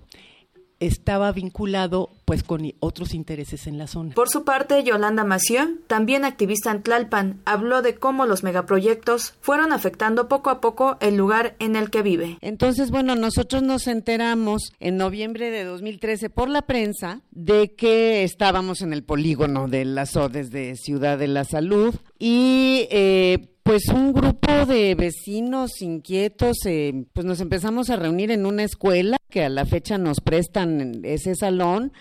estaba 0.87 1.33
vinculado 1.33 2.11
pues 2.25 2.43
con 2.43 2.63
otros 2.81 3.15
intereses 3.15 3.67
en 3.67 3.79
la 3.79 3.87
zona. 3.87 4.15
Por 4.15 4.31
su 4.31 4.45
parte, 4.45 4.83
Yolanda 4.83 5.25
Mació, 5.25 5.69
también 5.87 6.25
activista 6.25 6.71
en 6.71 6.83
Tlalpan, 6.83 7.41
habló 7.45 7.83
de 7.83 7.97
cómo 7.97 8.27
los 8.27 8.43
megaproyectos 8.43 9.35
fueron 9.41 9.73
afectando 9.73 10.29
poco 10.29 10.51
a 10.51 10.61
poco 10.61 10.97
el 11.01 11.17
lugar 11.17 11.57
en 11.59 11.77
el 11.77 11.91
que 11.91 12.03
vive. 12.03 12.39
Entonces, 12.41 12.91
bueno, 12.91 13.15
nosotros 13.15 13.63
nos 13.63 13.87
enteramos 13.87 14.73
en 14.81 14.97
noviembre 14.97 15.51
de 15.51 15.65
2013 15.65 16.31
por 16.31 16.49
la 16.49 16.63
prensa 16.63 17.21
de 17.31 17.75
que 17.75 18.25
estábamos 18.25 18.81
en 18.81 18.93
el 18.93 19.05
polígono 19.05 19.69
de 19.69 19.85
las 19.85 20.17
ODES 20.17 20.51
de 20.51 20.77
Ciudad 20.77 21.19
de 21.19 21.29
la 21.29 21.45
Salud 21.45 21.95
y 22.19 22.87
eh, 22.91 23.54
pues 23.65 23.89
un 23.89 24.13
grupo 24.13 24.67
de 24.67 24.95
vecinos 24.95 25.81
inquietos, 25.81 26.59
eh, 26.67 27.07
pues 27.15 27.25
nos 27.25 27.41
empezamos 27.41 27.89
a 27.89 27.97
reunir 27.97 28.31
en 28.31 28.45
una 28.45 28.63
escuela 28.63 29.17
que 29.31 29.43
a 29.43 29.49
la 29.49 29.65
fecha 29.65 29.97
nos 29.97 30.21
prestan 30.21 31.01
ese 31.03 31.35
salón 31.35 31.93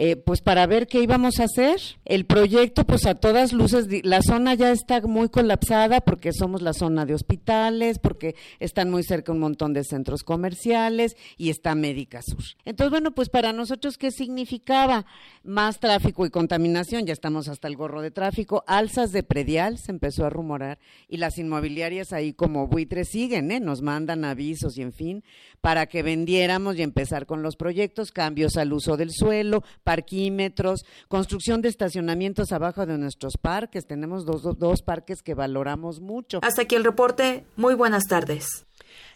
eh, 0.00 0.14
pues 0.14 0.42
para 0.42 0.64
ver 0.68 0.86
qué 0.86 1.02
íbamos 1.02 1.40
a 1.40 1.44
hacer. 1.44 1.80
El 2.04 2.24
proyecto, 2.24 2.84
pues 2.84 3.04
a 3.04 3.16
todas 3.16 3.52
luces, 3.52 3.88
la 4.04 4.22
zona 4.22 4.54
ya 4.54 4.70
está 4.70 5.00
muy 5.00 5.28
colapsada 5.28 6.00
porque 6.00 6.30
somos 6.32 6.62
la 6.62 6.72
zona 6.72 7.04
de 7.04 7.14
hospitales, 7.14 7.98
porque 7.98 8.36
están 8.60 8.90
muy 8.92 9.02
cerca 9.02 9.32
un 9.32 9.40
montón 9.40 9.72
de 9.72 9.82
centros 9.82 10.22
comerciales 10.22 11.16
y 11.36 11.50
está 11.50 11.74
Médica 11.74 12.20
Sur. 12.22 12.44
Entonces, 12.64 12.92
bueno, 12.92 13.10
pues 13.10 13.28
para 13.28 13.52
nosotros, 13.52 13.98
¿qué 13.98 14.12
significaba? 14.12 15.04
Más 15.42 15.80
tráfico 15.80 16.24
y 16.24 16.30
contaminación, 16.30 17.04
ya 17.04 17.12
estamos 17.12 17.48
hasta 17.48 17.66
el 17.66 17.74
gorro 17.74 18.00
de 18.00 18.12
tráfico, 18.12 18.62
alzas 18.68 19.10
de 19.10 19.24
predial, 19.24 19.78
se 19.78 19.90
empezó 19.90 20.24
a 20.24 20.30
rumorar, 20.30 20.78
y 21.08 21.16
las 21.16 21.38
inmobiliarias 21.38 22.12
ahí 22.12 22.34
como 22.34 22.68
buitres 22.68 23.08
siguen, 23.08 23.50
¿eh? 23.50 23.58
nos 23.58 23.82
mandan 23.82 24.24
avisos 24.24 24.78
y 24.78 24.82
en 24.82 24.92
fin, 24.92 25.24
para 25.60 25.86
que 25.86 26.04
vendiéramos 26.04 26.76
y 26.76 26.82
empezar 26.82 27.26
con 27.26 27.42
los 27.42 27.56
proyectos, 27.56 28.12
cambios 28.12 28.56
al 28.56 28.72
uso 28.72 28.96
del 28.96 29.10
suelo, 29.10 29.64
parquímetros, 29.88 30.84
construcción 31.08 31.62
de 31.62 31.70
estacionamientos 31.70 32.52
abajo 32.52 32.84
de 32.84 32.98
nuestros 32.98 33.38
parques. 33.40 33.86
Tenemos 33.86 34.26
dos, 34.26 34.42
dos, 34.58 34.82
parques 34.82 35.22
que 35.22 35.32
valoramos 35.32 36.02
mucho. 36.02 36.40
Hasta 36.42 36.60
aquí 36.60 36.74
el 36.74 36.84
reporte. 36.84 37.46
Muy 37.56 37.74
buenas 37.74 38.04
tardes. 38.04 38.66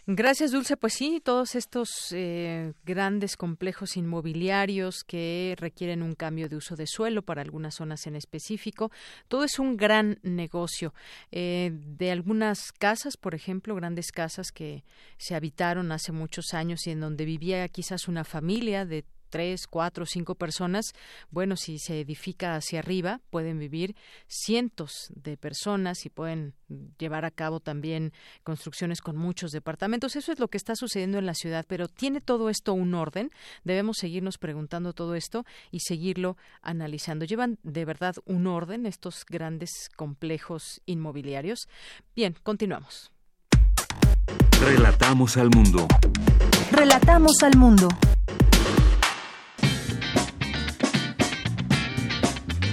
Gracias, 0.07 0.49
Dulce. 0.49 0.75
Pues 0.75 0.93
sí, 0.93 1.21
todos 1.23 1.53
estos 1.53 2.11
eh, 2.11 2.73
grandes 2.85 3.37
complejos 3.37 3.97
inmobiliarios 3.97 5.03
que 5.03 5.55
requieren 5.59 6.01
un 6.01 6.15
cambio 6.15 6.49
de 6.49 6.55
uso 6.55 6.75
de 6.75 6.87
suelo 6.87 7.21
para 7.21 7.43
algunas 7.43 7.75
zonas 7.75 8.07
en 8.07 8.15
específico, 8.15 8.91
todo 9.27 9.43
es 9.43 9.59
un 9.59 9.77
gran 9.77 10.17
negocio. 10.23 10.95
Eh, 11.31 11.69
de 11.71 12.11
algunas 12.11 12.71
casas, 12.71 13.15
por 13.15 13.35
ejemplo, 13.35 13.75
grandes 13.75 14.11
casas 14.11 14.51
que 14.51 14.83
se 15.17 15.35
habitaron 15.35 15.91
hace 15.91 16.11
muchos 16.11 16.55
años 16.55 16.87
y 16.87 16.89
en 16.89 16.99
donde 16.99 17.25
vivía 17.25 17.69
quizás 17.69 18.07
una 18.07 18.23
familia 18.23 18.85
de 18.85 19.05
tres, 19.33 19.65
cuatro, 19.65 20.05
cinco 20.05 20.35
personas, 20.35 20.93
bueno, 21.31 21.55
si 21.57 21.79
se 21.79 21.99
edifica 21.99 22.55
hacia 22.55 22.77
arriba, 22.77 23.19
pueden 23.31 23.57
vivir 23.57 23.95
cientos 24.27 25.11
de 25.15 25.37
personas 25.37 26.05
y 26.05 26.11
pueden 26.11 26.53
llevar 26.99 27.25
a 27.25 27.31
cabo 27.31 27.59
también 27.59 28.13
construcciones 28.43 29.01
con 29.01 29.17
muchos 29.17 29.49
departamentos. 29.49 30.15
Eso 30.15 30.31
es 30.31 30.37
lo 30.37 30.49
que 30.49 30.57
está 30.57 30.75
sucediendo 30.75 31.17
en 31.17 31.25
la 31.25 31.33
ciudad, 31.33 31.65
pero 31.67 31.87
¿tiene 31.87 32.21
todo 32.21 32.51
esto 32.51 32.75
un 32.75 32.93
orden? 32.93 33.31
Debemos 33.63 33.97
seguirnos 33.99 34.37
preguntando 34.37 34.93
todo 34.93 35.15
esto 35.15 35.45
y 35.71 35.79
seguirlo 35.79 36.37
analizando. 36.61 37.25
¿Llevan 37.25 37.57
de 37.63 37.85
verdad 37.85 38.13
un 38.25 38.45
orden 38.45 38.85
estos 38.85 39.25
grandes 39.27 39.89
complejos 39.95 40.79
inmobiliarios? 40.85 41.67
Bien, 42.15 42.35
continuamos. 42.43 43.11
Relatamos 44.61 45.37
al 45.37 45.49
mundo. 45.49 45.87
Relatamos 46.71 47.41
al 47.41 47.57
mundo. 47.57 47.87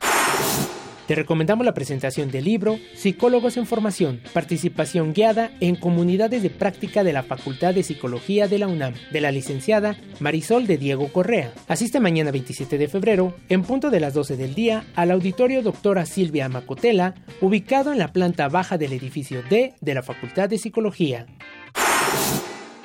Te 1.06 1.14
recomendamos 1.14 1.64
la 1.64 1.74
presentación 1.74 2.32
del 2.32 2.46
libro 2.46 2.80
Psicólogos 2.94 3.56
en 3.56 3.66
Formación, 3.66 4.20
participación 4.32 5.12
guiada 5.12 5.52
en 5.60 5.76
comunidades 5.76 6.42
de 6.42 6.50
práctica 6.50 7.04
de 7.04 7.12
la 7.12 7.22
Facultad 7.22 7.74
de 7.74 7.84
Psicología 7.84 8.48
de 8.48 8.58
la 8.58 8.66
UNAM, 8.66 8.94
de 9.12 9.20
la 9.20 9.30
licenciada 9.30 9.96
Marisol 10.18 10.66
de 10.66 10.78
Diego 10.78 11.06
Correa. 11.12 11.52
Asiste 11.68 12.00
mañana 12.00 12.32
27 12.32 12.76
de 12.76 12.88
febrero, 12.88 13.36
en 13.48 13.62
punto 13.62 13.90
de 13.90 14.00
las 14.00 14.14
12 14.14 14.36
del 14.36 14.56
día, 14.56 14.84
al 14.96 15.12
auditorio 15.12 15.62
doctora 15.62 16.06
Silvia 16.06 16.48
Macotela, 16.48 17.14
ubicado 17.40 17.92
en 17.92 17.98
la 17.98 18.12
planta 18.12 18.48
baja 18.48 18.76
del 18.76 18.92
edificio 18.92 19.44
D 19.48 19.74
de 19.80 19.94
la 19.94 20.02
Facultad 20.02 20.48
de 20.48 20.58
Psicología. 20.58 21.26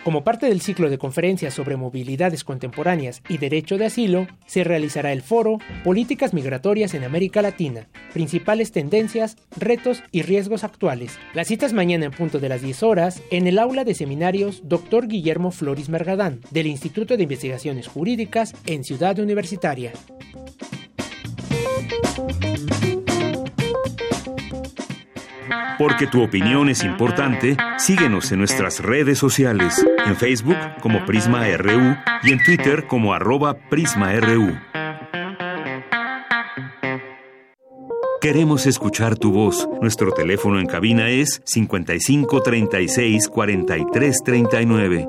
Como 0.03 0.23
parte 0.23 0.47
del 0.47 0.61
ciclo 0.61 0.89
de 0.89 0.97
conferencias 0.97 1.53
sobre 1.53 1.77
movilidades 1.77 2.43
contemporáneas 2.43 3.21
y 3.29 3.37
derecho 3.37 3.77
de 3.77 3.85
asilo, 3.85 4.27
se 4.47 4.63
realizará 4.63 5.13
el 5.13 5.21
foro 5.21 5.59
Políticas 5.83 6.33
Migratorias 6.33 6.95
en 6.95 7.03
América 7.03 7.43
Latina, 7.43 7.87
principales 8.11 8.71
tendencias, 8.71 9.37
retos 9.55 10.01
y 10.11 10.23
riesgos 10.23 10.63
actuales. 10.63 11.19
Las 11.35 11.47
citas 11.47 11.73
mañana 11.73 12.05
en 12.05 12.11
punto 12.11 12.39
de 12.39 12.49
las 12.49 12.63
10 12.63 12.81
horas 12.81 13.21
en 13.29 13.45
el 13.45 13.59
aula 13.59 13.83
de 13.83 13.93
seminarios 13.93 14.61
Dr. 14.63 15.07
Guillermo 15.07 15.51
Floris 15.51 15.89
Mergadán, 15.89 16.41
del 16.49 16.65
Instituto 16.65 17.15
de 17.15 17.23
Investigaciones 17.23 17.87
Jurídicas 17.87 18.55
en 18.65 18.83
Ciudad 18.83 19.19
Universitaria. 19.19 19.93
Porque 25.77 26.07
tu 26.07 26.21
opinión 26.21 26.69
es 26.69 26.83
importante, 26.83 27.57
síguenos 27.77 28.31
en 28.31 28.39
nuestras 28.39 28.79
redes 28.79 29.17
sociales, 29.17 29.85
en 30.05 30.15
Facebook 30.15 30.57
como 30.81 31.05
Prisma 31.05 31.45
RU 31.57 31.95
y 32.23 32.31
en 32.31 32.43
Twitter 32.43 32.87
como 32.87 33.13
arroba 33.13 33.55
PrismaRU. 33.69 34.57
Queremos 38.21 38.67
escuchar 38.67 39.17
tu 39.17 39.31
voz. 39.31 39.67
Nuestro 39.81 40.11
teléfono 40.11 40.59
en 40.59 40.67
cabina 40.67 41.09
es 41.09 41.41
55 41.43 42.43
36 42.43 43.27
43 43.27 44.17
39. 44.23 45.07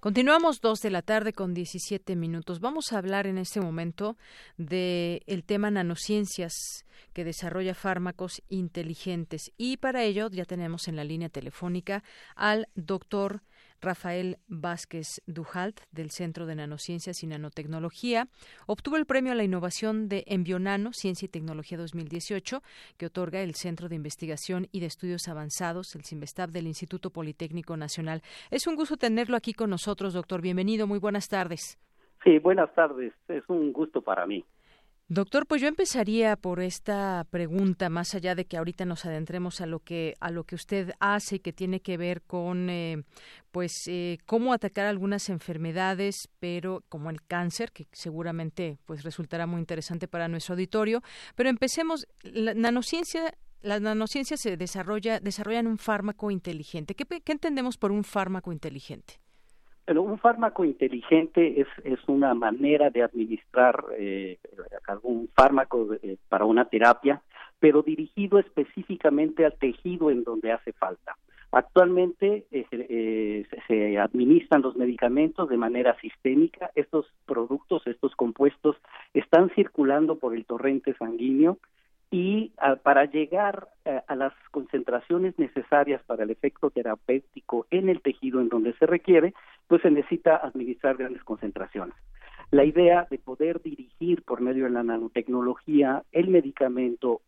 Continuamos 0.00 0.60
dos 0.60 0.80
de 0.80 0.90
la 0.90 1.00
tarde 1.00 1.32
con 1.32 1.54
17 1.54 2.14
minutos. 2.14 2.60
Vamos 2.60 2.92
a 2.92 2.98
hablar 2.98 3.26
en 3.26 3.38
este 3.38 3.62
momento 3.62 4.18
del 4.58 5.22
el 5.26 5.44
tema 5.44 5.70
nanociencias 5.70 6.84
que 7.12 7.24
desarrolla 7.24 7.74
fármacos 7.74 8.42
inteligentes 8.48 9.52
y 9.56 9.76
para 9.76 10.02
ello 10.02 10.28
ya 10.30 10.44
tenemos 10.44 10.88
en 10.88 10.96
la 10.96 11.04
línea 11.04 11.28
telefónica 11.28 12.02
al 12.36 12.68
doctor 12.74 13.42
Rafael 13.80 14.38
Vázquez 14.48 15.22
Dujalt, 15.26 15.80
del 15.92 16.10
Centro 16.10 16.46
de 16.46 16.56
Nanociencias 16.56 17.22
y 17.22 17.26
Nanotecnología, 17.26 18.26
obtuvo 18.66 18.96
el 18.96 19.06
premio 19.06 19.32
a 19.32 19.34
la 19.36 19.44
innovación 19.44 20.08
de 20.08 20.24
Envionano, 20.26 20.92
Ciencia 20.92 21.26
y 21.26 21.28
Tecnología 21.28 21.78
2018, 21.78 22.62
que 22.96 23.06
otorga 23.06 23.40
el 23.40 23.54
Centro 23.54 23.88
de 23.88 23.94
Investigación 23.94 24.66
y 24.72 24.80
de 24.80 24.86
Estudios 24.86 25.28
Avanzados, 25.28 25.94
el 25.94 26.04
CIMBESTAB 26.04 26.50
del 26.50 26.66
Instituto 26.66 27.10
Politécnico 27.10 27.76
Nacional. 27.76 28.22
Es 28.50 28.66
un 28.66 28.74
gusto 28.74 28.96
tenerlo 28.96 29.36
aquí 29.36 29.52
con 29.52 29.70
nosotros, 29.70 30.12
doctor. 30.12 30.42
Bienvenido, 30.42 30.86
muy 30.86 30.98
buenas 30.98 31.28
tardes. 31.28 31.78
Sí, 32.24 32.38
buenas 32.40 32.74
tardes. 32.74 33.12
Es 33.28 33.44
un 33.48 33.72
gusto 33.72 34.02
para 34.02 34.26
mí. 34.26 34.44
Doctor, 35.10 35.46
pues 35.46 35.62
yo 35.62 35.68
empezaría 35.68 36.36
por 36.36 36.60
esta 36.60 37.26
pregunta, 37.30 37.88
más 37.88 38.14
allá 38.14 38.34
de 38.34 38.44
que 38.44 38.58
ahorita 38.58 38.84
nos 38.84 39.06
adentremos 39.06 39.62
a 39.62 39.66
lo 39.66 39.80
que 39.80 40.14
a 40.20 40.30
lo 40.30 40.44
que 40.44 40.54
usted 40.54 40.92
hace 41.00 41.36
y 41.36 41.38
que 41.38 41.54
tiene 41.54 41.80
que 41.80 41.96
ver 41.96 42.20
con, 42.20 42.68
eh, 42.68 43.04
pues, 43.50 43.72
eh, 43.86 44.18
cómo 44.26 44.52
atacar 44.52 44.84
algunas 44.84 45.30
enfermedades, 45.30 46.28
pero 46.40 46.84
como 46.90 47.08
el 47.08 47.22
cáncer, 47.22 47.72
que 47.72 47.86
seguramente 47.90 48.76
pues 48.84 49.02
resultará 49.02 49.46
muy 49.46 49.60
interesante 49.60 50.08
para 50.08 50.28
nuestro 50.28 50.52
auditorio. 50.52 51.02
Pero 51.34 51.48
empecemos. 51.48 52.06
La 52.22 52.52
nanociencia 52.52 53.32
las 53.62 53.80
nanociencias 53.80 54.40
se 54.40 54.56
desarrolla, 54.56 55.20
desarrollan 55.20 55.66
un 55.66 55.78
fármaco 55.78 56.30
inteligente. 56.30 56.94
¿Qué, 56.94 57.04
¿Qué, 57.06 57.32
entendemos 57.32 57.76
por 57.76 57.92
un 57.92 58.04
fármaco 58.04 58.52
inteligente? 58.52 59.20
Pero 59.88 60.02
un 60.02 60.18
fármaco 60.18 60.66
inteligente 60.66 61.62
es, 61.62 61.66
es 61.82 61.98
una 62.08 62.34
manera 62.34 62.90
de 62.90 63.02
administrar 63.02 63.82
eh, 63.96 64.36
algún 64.86 65.30
fármaco 65.34 65.94
eh, 66.02 66.18
para 66.28 66.44
una 66.44 66.66
terapia, 66.66 67.22
pero 67.58 67.80
dirigido 67.80 68.38
específicamente 68.38 69.46
al 69.46 69.56
tejido 69.56 70.10
en 70.10 70.24
donde 70.24 70.52
hace 70.52 70.74
falta. 70.74 71.16
Actualmente 71.52 72.44
eh, 72.50 73.46
se 73.66 73.98
administran 73.98 74.60
los 74.60 74.76
medicamentos 74.76 75.48
de 75.48 75.56
manera 75.56 75.98
sistémica. 76.02 76.70
Estos 76.74 77.06
productos, 77.24 77.86
estos 77.86 78.14
compuestos, 78.14 78.76
están 79.14 79.48
circulando 79.54 80.18
por 80.18 80.34
el 80.34 80.44
torrente 80.44 80.92
sanguíneo 80.98 81.56
y 82.10 82.52
ah, 82.58 82.76
para 82.76 83.04
llegar 83.04 83.68
eh, 83.84 84.00
a 84.06 84.16
las 84.16 84.32
concentraciones 84.50 85.38
necesarias 85.38 86.02
para 86.06 86.24
el 86.24 86.30
efecto 86.30 86.70
terapéutico 86.70 87.66
en 87.70 87.88
el 87.88 88.00
tejido 88.00 88.40
en 88.40 88.48
donde 88.48 88.72
se 88.74 88.86
requiere, 88.86 89.34
pues 89.68 89.82
se 89.82 89.90
necesita 89.90 90.36
administrar 90.36 90.96
grandes 90.96 91.22
concentraciones. 91.22 91.94
La 92.50 92.64
idea 92.64 93.06
de 93.10 93.18
poder 93.18 93.60
dirigir 93.62 94.22
por 94.22 94.40
medio 94.40 94.64
de 94.64 94.70
la 94.70 94.82
nanotecnología 94.82 96.02
el 96.12 96.28
medicamento 96.28 97.20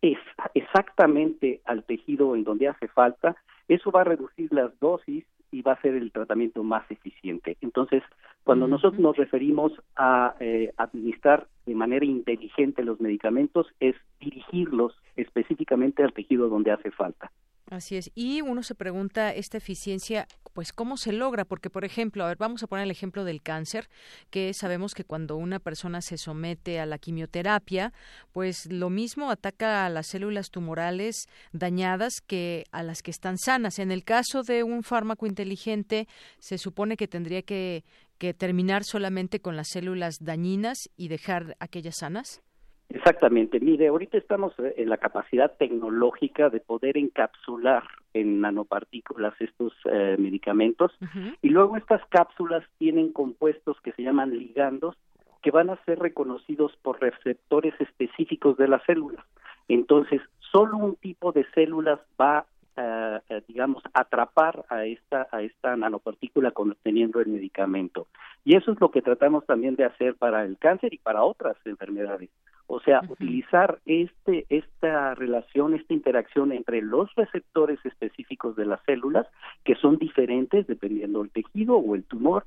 es 0.00 0.18
exactamente 0.54 1.60
al 1.64 1.84
tejido 1.84 2.34
en 2.34 2.42
donde 2.42 2.68
hace 2.68 2.88
falta, 2.88 3.36
eso 3.68 3.92
va 3.92 4.00
a 4.00 4.04
reducir 4.04 4.52
las 4.52 4.78
dosis 4.80 5.24
y 5.52 5.62
va 5.62 5.72
a 5.72 5.80
ser 5.82 5.94
el 5.94 6.10
tratamiento 6.10 6.64
más 6.64 6.90
eficiente. 6.90 7.56
Entonces, 7.60 8.02
Cuando 8.44 8.66
nosotros 8.66 9.00
nos 9.00 9.16
referimos 9.16 9.72
a 9.94 10.34
eh, 10.40 10.72
administrar 10.76 11.46
de 11.64 11.76
manera 11.76 12.04
inteligente 12.04 12.82
los 12.82 13.00
medicamentos, 13.00 13.68
es 13.78 13.94
dirigirlos 14.18 15.00
específicamente 15.14 16.02
al 16.02 16.12
tejido 16.12 16.48
donde 16.48 16.72
hace 16.72 16.90
falta. 16.90 17.30
Así 17.72 17.96
es. 17.96 18.10
Y 18.14 18.42
uno 18.42 18.62
se 18.62 18.74
pregunta 18.74 19.32
esta 19.32 19.56
eficiencia, 19.56 20.28
pues 20.52 20.74
cómo 20.74 20.98
se 20.98 21.10
logra, 21.10 21.46
porque 21.46 21.70
por 21.70 21.86
ejemplo, 21.86 22.22
a 22.22 22.28
ver, 22.28 22.36
vamos 22.36 22.62
a 22.62 22.66
poner 22.66 22.84
el 22.84 22.90
ejemplo 22.90 23.24
del 23.24 23.40
cáncer, 23.40 23.88
que 24.28 24.52
sabemos 24.52 24.92
que 24.92 25.04
cuando 25.04 25.36
una 25.36 25.58
persona 25.58 26.02
se 26.02 26.18
somete 26.18 26.80
a 26.80 26.84
la 26.84 26.98
quimioterapia, 26.98 27.94
pues 28.30 28.70
lo 28.70 28.90
mismo 28.90 29.30
ataca 29.30 29.86
a 29.86 29.88
las 29.88 30.08
células 30.08 30.50
tumorales 30.50 31.28
dañadas 31.52 32.20
que 32.20 32.66
a 32.72 32.82
las 32.82 33.00
que 33.00 33.10
están 33.10 33.38
sanas. 33.38 33.78
En 33.78 33.90
el 33.90 34.04
caso 34.04 34.42
de 34.42 34.64
un 34.64 34.82
fármaco 34.82 35.24
inteligente, 35.24 36.08
se 36.40 36.58
supone 36.58 36.98
que 36.98 37.08
tendría 37.08 37.40
que, 37.40 37.84
que 38.18 38.34
terminar 38.34 38.84
solamente 38.84 39.40
con 39.40 39.56
las 39.56 39.68
células 39.70 40.16
dañinas 40.20 40.90
y 40.98 41.08
dejar 41.08 41.56
aquellas 41.58 41.96
sanas. 42.00 42.42
Exactamente. 42.88 43.58
Mire, 43.58 43.88
ahorita 43.88 44.18
estamos 44.18 44.52
eh, 44.58 44.74
en 44.76 44.88
la 44.90 44.98
capacidad 44.98 45.52
tecnológica 45.56 46.50
de 46.50 46.60
poder 46.60 46.96
encapsular 46.96 47.82
en 48.14 48.40
nanopartículas 48.40 49.34
estos 49.40 49.72
eh, 49.86 50.16
medicamentos 50.18 50.92
y 51.40 51.48
luego 51.48 51.76
estas 51.76 52.04
cápsulas 52.10 52.62
tienen 52.78 53.12
compuestos 53.12 53.80
que 53.80 53.92
se 53.92 54.02
llaman 54.02 54.36
ligandos 54.36 54.96
que 55.42 55.50
van 55.50 55.70
a 55.70 55.84
ser 55.84 55.98
reconocidos 55.98 56.76
por 56.82 57.00
receptores 57.00 57.74
específicos 57.80 58.56
de 58.58 58.68
las 58.68 58.82
células. 58.84 59.24
Entonces, 59.68 60.20
solo 60.52 60.76
un 60.76 60.96
tipo 60.96 61.32
de 61.32 61.44
células 61.54 61.98
va 62.20 62.46
eh, 62.76 63.42
digamos, 63.48 63.82
atrapar 63.92 64.64
a 64.68 64.84
esta, 64.84 65.28
a 65.30 65.42
esta 65.42 65.76
nanopartícula 65.76 66.52
conteniendo 66.52 67.20
el 67.20 67.28
medicamento. 67.28 68.06
Y 68.44 68.56
eso 68.56 68.72
es 68.72 68.80
lo 68.80 68.90
que 68.90 69.02
tratamos 69.02 69.44
también 69.46 69.76
de 69.76 69.84
hacer 69.84 70.16
para 70.16 70.44
el 70.44 70.58
cáncer 70.58 70.94
y 70.94 70.98
para 70.98 71.22
otras 71.22 71.56
enfermedades. 71.64 72.30
O 72.66 72.80
sea, 72.80 73.02
utilizar 73.08 73.80
este, 73.84 74.46
esta 74.48 75.14
relación, 75.14 75.74
esta 75.74 75.92
interacción 75.92 76.52
entre 76.52 76.80
los 76.80 77.14
receptores 77.14 77.78
específicos 77.84 78.56
de 78.56 78.64
las 78.64 78.82
células, 78.84 79.26
que 79.64 79.74
son 79.74 79.98
diferentes 79.98 80.66
dependiendo 80.66 81.20
del 81.20 81.30
tejido 81.30 81.76
o 81.76 81.94
el 81.94 82.04
tumor, 82.04 82.46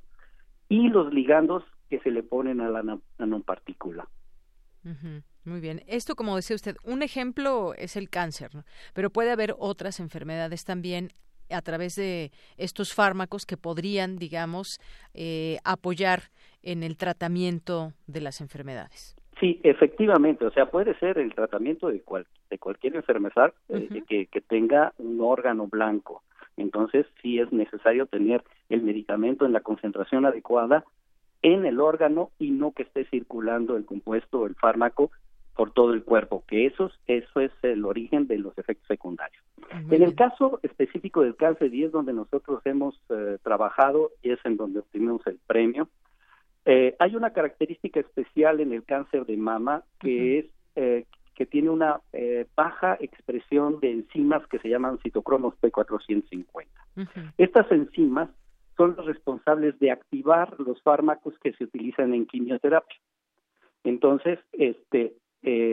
y 0.67 0.89
los 0.89 1.13
ligandos 1.13 1.63
que 1.89 1.99
se 1.99 2.09
le 2.09 2.23
ponen 2.23 2.61
a 2.61 2.69
la 2.69 2.97
nanopartícula. 3.19 4.07
Muy 5.45 5.59
bien. 5.61 5.81
Esto, 5.87 6.15
como 6.15 6.35
decía 6.35 6.55
usted, 6.55 6.75
un 6.83 7.03
ejemplo 7.03 7.73
es 7.75 7.95
el 7.95 8.09
cáncer, 8.09 8.51
pero 8.93 9.09
puede 9.09 9.31
haber 9.31 9.55
otras 9.57 9.99
enfermedades 9.99 10.65
también 10.65 11.09
a 11.49 11.61
través 11.61 11.95
de 11.95 12.31
estos 12.57 12.93
fármacos 12.93 13.45
que 13.45 13.57
podrían, 13.57 14.17
digamos, 14.17 14.79
eh, 15.13 15.57
apoyar 15.63 16.23
en 16.63 16.83
el 16.83 16.97
tratamiento 16.97 17.93
de 18.07 18.21
las 18.21 18.41
enfermedades. 18.41 19.15
Sí, 19.39 19.59
efectivamente, 19.63 20.45
o 20.45 20.51
sea, 20.51 20.67
puede 20.67 20.97
ser 20.97 21.17
el 21.17 21.35
tratamiento 21.35 21.89
de, 21.89 22.01
cual, 22.01 22.25
de 22.49 22.57
cualquier 22.57 22.95
enfermedad 22.95 23.53
eh, 23.69 24.03
que, 24.07 24.27
que 24.27 24.41
tenga 24.41 24.93
un 24.97 25.19
órgano 25.21 25.67
blanco. 25.67 26.23
Entonces, 26.57 27.05
sí 27.21 27.39
es 27.39 27.51
necesario 27.51 28.05
tener 28.05 28.43
el 28.69 28.81
medicamento 28.81 29.45
en 29.45 29.51
la 29.51 29.59
concentración 29.59 30.25
adecuada 30.25 30.85
en 31.45 31.65
el 31.65 31.79
órgano 31.79 32.31
y 32.39 32.49
no 32.49 32.71
que 32.71 32.83
esté 32.83 33.05
circulando 33.05 33.77
el 33.77 33.85
compuesto 33.85 34.39
o 34.39 34.47
el 34.47 34.55
fármaco 34.55 35.11
por 35.55 35.71
todo 35.71 35.93
el 35.93 36.03
cuerpo, 36.03 36.43
que 36.47 36.65
eso, 36.65 36.91
eso 37.05 37.39
es 37.39 37.51
el 37.61 37.85
origen 37.85 38.27
de 38.27 38.39
los 38.39 38.57
efectos 38.57 38.87
secundarios. 38.87 39.41
en 39.89 40.01
el 40.01 40.15
caso 40.15 40.59
específico 40.63 41.21
del 41.21 41.35
cáncer, 41.35 41.73
y 41.73 41.83
es 41.83 41.91
donde 41.91 42.13
nosotros 42.13 42.61
hemos 42.65 42.99
eh, 43.09 43.37
trabajado 43.43 44.11
y 44.23 44.31
es 44.31 44.39
en 44.43 44.57
donde 44.57 44.79
obtuvimos 44.79 45.25
el 45.27 45.39
premio, 45.45 45.87
eh, 46.65 46.95
hay 46.97 47.15
una 47.15 47.29
característica 47.29 47.99
especial 47.99 48.59
en 48.59 48.73
el 48.73 48.83
cáncer 48.83 49.25
de 49.27 49.37
mama 49.37 49.83
que 49.99 50.39
es 50.39 50.45
eh, 50.75 51.05
que 51.35 51.45
tiene 51.45 51.69
una 51.69 51.99
eh, 52.11 52.47
baja 52.55 52.97
expresión 52.99 53.79
de 53.81 53.91
enzimas 53.91 54.47
que 54.47 54.57
se 54.59 54.69
llaman 54.69 54.97
citocromos 55.03 55.53
P450. 55.61 56.65
Estas 57.37 57.71
enzimas 57.71 58.29
son 58.77 58.95
los 58.95 59.05
responsables 59.05 59.77
de 59.79 59.91
activar 59.91 60.59
los 60.59 60.81
fármacos 60.81 61.37
que 61.39 61.53
se 61.53 61.65
utilizan 61.65 62.13
en 62.13 62.25
quimioterapia. 62.25 62.97
Entonces, 63.83 64.39
este, 64.51 65.15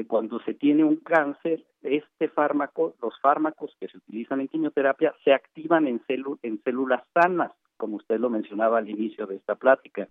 cuando 0.06 0.38
se 0.40 0.52
tiene 0.54 0.84
un 0.84 0.96
cáncer, 0.96 1.64
este 1.82 2.28
fármaco, 2.28 2.94
los 3.00 3.18
fármacos 3.20 3.74
que 3.80 3.88
se 3.88 3.96
utilizan 3.96 4.40
en 4.40 4.48
quimioterapia 4.48 5.14
se 5.24 5.32
activan 5.32 5.86
en, 5.86 6.02
en 6.42 6.62
células 6.62 7.02
sanas 7.14 7.52
como 7.82 7.96
usted 7.96 8.20
lo 8.20 8.30
mencionaba 8.30 8.78
al 8.78 8.88
inicio 8.88 9.26
de 9.26 9.34
esta 9.34 9.56
plática. 9.56 10.06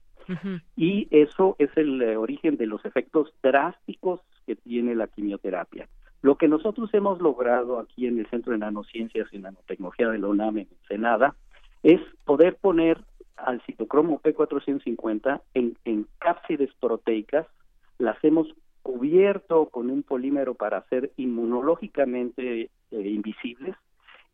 Y 0.76 1.08
eso 1.10 1.56
es 1.58 1.70
el 1.78 2.02
eh, 2.02 2.18
origen 2.18 2.58
de 2.58 2.66
los 2.66 2.84
efectos 2.84 3.34
drásticos 3.42 4.20
que 4.46 4.58
tiene 4.58 4.94
la 4.94 5.08
quimioterapia. 5.08 5.88
Lo 6.22 6.36
que 6.36 6.50
nosotros 6.50 6.94
hemos 6.94 7.22
logrado 7.22 7.80
aquí 7.80 8.08
en 8.08 8.20
el 8.20 8.28
Centro 8.28 8.52
de 8.52 8.60
Nanociencias 8.60 9.30
y 9.32 9.40
Nanotecnología 9.40 10.10
de 10.10 10.20
la 10.20 10.28
UNAM 10.28 10.58
en 10.58 10.68
Senada 10.90 11.34
es 11.84 12.00
poder 12.26 12.56
poner 12.58 13.00
al 13.38 13.62
citocromo 13.64 14.22
P450 14.22 15.42
en, 15.54 15.78
en 15.86 16.08
cápsides 16.20 16.70
proteicas, 16.80 17.48
las 17.98 18.22
hemos 18.24 18.48
cubierto 18.84 19.68
con 19.68 19.90
un 19.90 20.04
polímero 20.04 20.56
para 20.56 20.84
ser 20.88 21.12
inmunológicamente 21.18 22.64
eh, 22.64 22.70
invisibles 22.92 23.76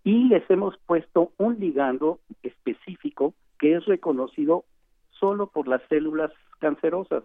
y 0.03 0.25
les 0.29 0.49
hemos 0.49 0.77
puesto 0.85 1.31
un 1.37 1.59
ligando 1.59 2.19
específico 2.43 3.33
que 3.59 3.75
es 3.75 3.85
reconocido 3.85 4.63
solo 5.11 5.47
por 5.47 5.67
las 5.67 5.81
células 5.89 6.31
cancerosas. 6.59 7.23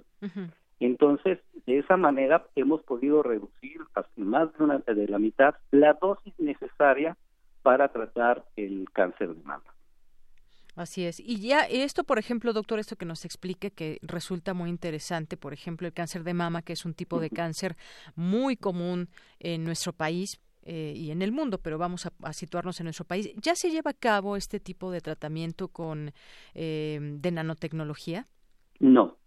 Entonces, 0.81 1.39
de 1.66 1.78
esa 1.78 1.97
manera 1.97 2.44
hemos 2.57 2.82
podido 2.82 3.23
reducir 3.23 3.81
más 4.16 4.53
de, 4.57 4.65
una, 4.65 4.78
de 4.78 5.09
la 5.09 5.19
mitad 5.19 5.55
la 5.70 5.93
dosis 5.94 6.35
necesaria 6.39 7.16
para 7.62 7.89
tratar 7.89 8.44
el 8.57 8.89
cáncer 8.93 9.35
de 9.35 9.43
mama. 9.44 9.72
Así 10.74 11.05
es. 11.05 11.20
Y 11.20 11.40
ya 11.40 11.61
esto, 11.61 12.05
por 12.05 12.19
ejemplo, 12.19 12.53
doctor, 12.53 12.78
esto 12.78 12.97
que 12.97 13.05
nos 13.05 13.24
explique 13.24 13.70
que 13.70 13.99
resulta 14.03 14.55
muy 14.55 14.70
interesante, 14.70 15.36
por 15.36 15.53
ejemplo, 15.53 15.86
el 15.86 15.93
cáncer 15.93 16.24
de 16.24 16.35
mama, 16.35 16.62
que 16.62 16.73
es 16.73 16.85
un 16.85 16.94
tipo 16.94 17.20
de 17.20 17.31
cáncer 17.31 17.77
muy 18.15 18.57
común 18.57 19.09
en 19.39 19.65
nuestro 19.65 19.93
país, 19.93 20.40
eh, 20.65 20.93
y 20.94 21.11
en 21.11 21.23
el 21.23 21.32
mundo, 21.32 21.59
pero 21.59 21.77
vamos 21.77 22.07
a, 22.07 22.32
situarnos 22.32 22.78
en 22.78 22.85
nuestro 22.85 23.05
país. 23.05 23.32
¿Ya 23.43 23.57
se 23.57 23.70
lleva 23.70 23.90
a 23.90 23.94
cabo 23.94 24.36
este 24.36 24.61
tipo 24.61 24.93
de 24.93 25.01
tratamiento 25.01 25.69
con 25.69 26.12
eh, 26.55 27.01
de 27.03 27.31
nanotecnología? 27.32 28.28
No. 28.78 29.19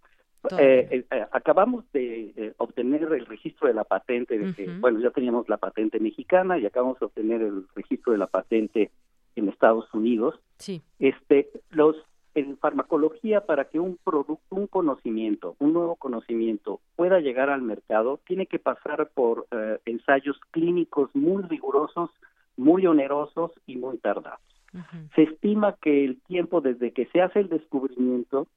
Eh, 0.57 1.05
acabamos 1.31 1.91
de 1.91 2.53
obtener 2.57 3.01
el 3.01 3.26
registro 3.26 3.67
de 3.67 3.73
la 3.73 3.84
patente, 3.84 4.38
de 4.38 4.77
bueno, 4.80 4.99
ya 4.99 5.09
teníamos 5.09 5.49
la 5.49 5.57
patente 5.57 5.99
mexicana 5.99 6.57
y 6.57 6.65
acabamos 6.67 6.99
de 6.99 7.07
obtener 7.07 7.41
el 7.41 7.65
registro 7.76 8.11
de 8.13 8.19
la 8.19 8.27
patente 8.27 8.91
en 9.35 9.49
Estados 9.49 9.93
Unidos. 9.93 10.35
Sí. 10.57 10.81
Este, 10.99 11.49
los 11.69 11.95
en 12.35 12.57
farmacología, 12.57 13.45
para 13.45 13.65
que 13.65 13.79
un 13.79 13.97
producto, 14.03 14.43
un 14.49 14.67
conocimiento, 14.67 15.55
un 15.59 15.71
nuevo 15.71 15.95
conocimiento 15.95 16.81
pueda 16.97 17.21
llegar 17.21 17.49
al 17.49 17.61
mercado, 17.61 18.19
tiene 18.27 18.45
que 18.45 18.59
pasar 18.59 19.09
por 19.13 19.47
eh, 19.51 19.79
ensayos 19.85 20.37
clínicos 20.51 21.09
muy 21.15 21.43
rigurosos, 21.43 22.09
muy 22.57 22.85
onerosos 22.85 23.51
y 23.65 23.77
muy 23.77 23.97
tardados. 23.97 24.41
Se 25.15 25.23
estima 25.23 25.77
que 25.81 26.03
el 26.03 26.21
tiempo 26.23 26.59
desde 26.59 26.91
que 26.91 27.05
se 27.05 27.21
hace 27.21 27.39
el 27.39 27.47
descubrimiento 27.47 28.47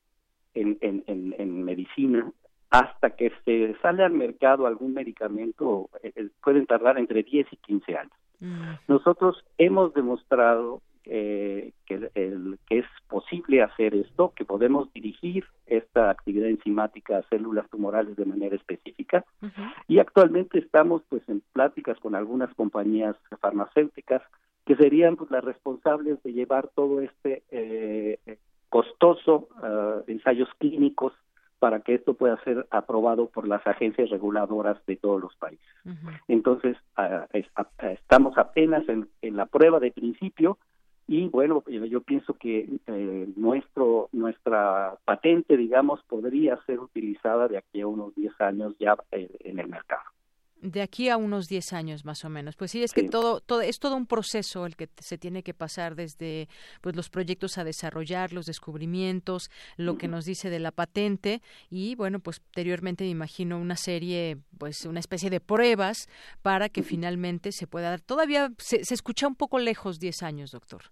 en, 0.52 0.76
en, 0.80 1.04
en, 1.06 1.62
medicina 1.62 2.32
hasta 2.70 3.10
que 3.10 3.30
se 3.44 3.76
sale 3.80 4.02
al 4.02 4.12
mercado 4.12 4.66
algún 4.66 4.94
medicamento 4.94 5.88
eh, 6.02 6.12
eh, 6.16 6.28
pueden 6.42 6.66
tardar 6.66 6.98
entre 6.98 7.22
10 7.22 7.46
y 7.52 7.56
15 7.56 7.96
años. 7.96 8.12
Nosotros 8.86 9.44
hemos 9.58 9.92
demostrado 9.94 10.80
eh, 11.04 11.72
que, 11.86 12.10
el, 12.14 12.58
que 12.68 12.80
es 12.80 12.86
posible 13.08 13.62
hacer 13.62 13.94
esto, 13.94 14.32
que 14.36 14.44
podemos 14.44 14.92
dirigir 14.92 15.44
esta 15.66 16.10
actividad 16.10 16.48
enzimática 16.48 17.18
a 17.18 17.28
células 17.30 17.68
tumorales 17.70 18.14
de 18.16 18.26
manera 18.26 18.54
específica. 18.54 19.24
Y 19.86 19.98
actualmente 19.98 20.58
estamos 20.58 21.02
pues 21.08 21.22
en 21.28 21.42
pláticas 21.52 21.98
con 22.00 22.14
algunas 22.14 22.52
compañías 22.54 23.16
farmacéuticas 23.40 24.22
que 24.66 24.76
serían 24.76 25.16
pues, 25.16 25.30
las 25.30 25.42
responsables 25.42 26.22
de 26.22 26.32
llevar 26.34 26.68
todo 26.74 27.00
este 27.00 27.42
eh, 27.50 28.18
costoso 28.68 29.48
uh, 29.62 30.02
ensayos 30.06 30.48
clínicos 30.58 31.14
para 31.58 31.80
que 31.80 31.94
esto 31.94 32.14
pueda 32.14 32.42
ser 32.44 32.66
aprobado 32.70 33.28
por 33.28 33.46
las 33.46 33.66
agencias 33.66 34.10
reguladoras 34.10 34.78
de 34.86 34.96
todos 34.96 35.20
los 35.20 35.34
países. 35.36 35.66
Entonces, 36.28 36.76
uh, 36.96 37.26
estamos 37.86 38.38
apenas 38.38 38.88
en, 38.88 39.08
en, 39.22 39.36
la 39.36 39.46
prueba 39.46 39.80
de 39.80 39.90
principio 39.90 40.58
y 41.08 41.28
bueno 41.28 41.64
yo 41.66 42.02
pienso 42.02 42.34
que 42.34 42.68
eh, 42.86 43.28
nuestro 43.34 44.10
nuestra 44.12 44.94
patente 45.06 45.56
digamos 45.56 46.02
podría 46.04 46.58
ser 46.66 46.80
utilizada 46.80 47.48
de 47.48 47.56
aquí 47.56 47.80
a 47.80 47.86
unos 47.86 48.14
10 48.14 48.38
años 48.42 48.74
ya 48.78 48.94
eh, 49.12 49.30
en 49.40 49.58
el 49.58 49.68
mercado 49.68 50.02
De 50.60 50.82
aquí 50.82 51.08
a 51.08 51.16
unos 51.16 51.46
10 51.46 51.72
años 51.72 52.04
más 52.04 52.24
o 52.24 52.28
menos. 52.28 52.56
Pues 52.56 52.72
sí, 52.72 52.82
es 52.82 52.92
que 52.92 53.04
todo, 53.04 53.40
todo 53.40 53.60
es 53.60 53.78
todo 53.78 53.94
un 53.94 54.06
proceso 54.06 54.66
el 54.66 54.74
que 54.76 54.88
se 55.00 55.16
tiene 55.16 55.42
que 55.42 55.54
pasar 55.54 55.94
desde 55.94 56.48
pues 56.80 56.96
los 56.96 57.10
proyectos 57.10 57.58
a 57.58 57.64
desarrollar, 57.64 58.32
los 58.32 58.46
descubrimientos, 58.46 59.50
lo 59.76 59.96
que 59.96 60.08
nos 60.08 60.24
dice 60.24 60.50
de 60.50 60.58
la 60.58 60.72
patente 60.72 61.42
y 61.70 61.94
bueno, 61.94 62.18
pues 62.18 62.40
posteriormente 62.40 63.04
me 63.04 63.10
imagino 63.10 63.58
una 63.58 63.76
serie, 63.76 64.38
pues 64.58 64.84
una 64.84 65.00
especie 65.00 65.30
de 65.30 65.40
pruebas 65.40 66.08
para 66.42 66.68
que 66.68 66.82
finalmente 66.82 67.52
se 67.52 67.66
pueda 67.66 67.90
dar. 67.90 68.00
Todavía 68.00 68.52
se, 68.58 68.84
se 68.84 68.94
escucha 68.94 69.28
un 69.28 69.36
poco 69.36 69.58
lejos 69.58 69.98
10 70.00 70.22
años, 70.22 70.50
doctor. 70.50 70.90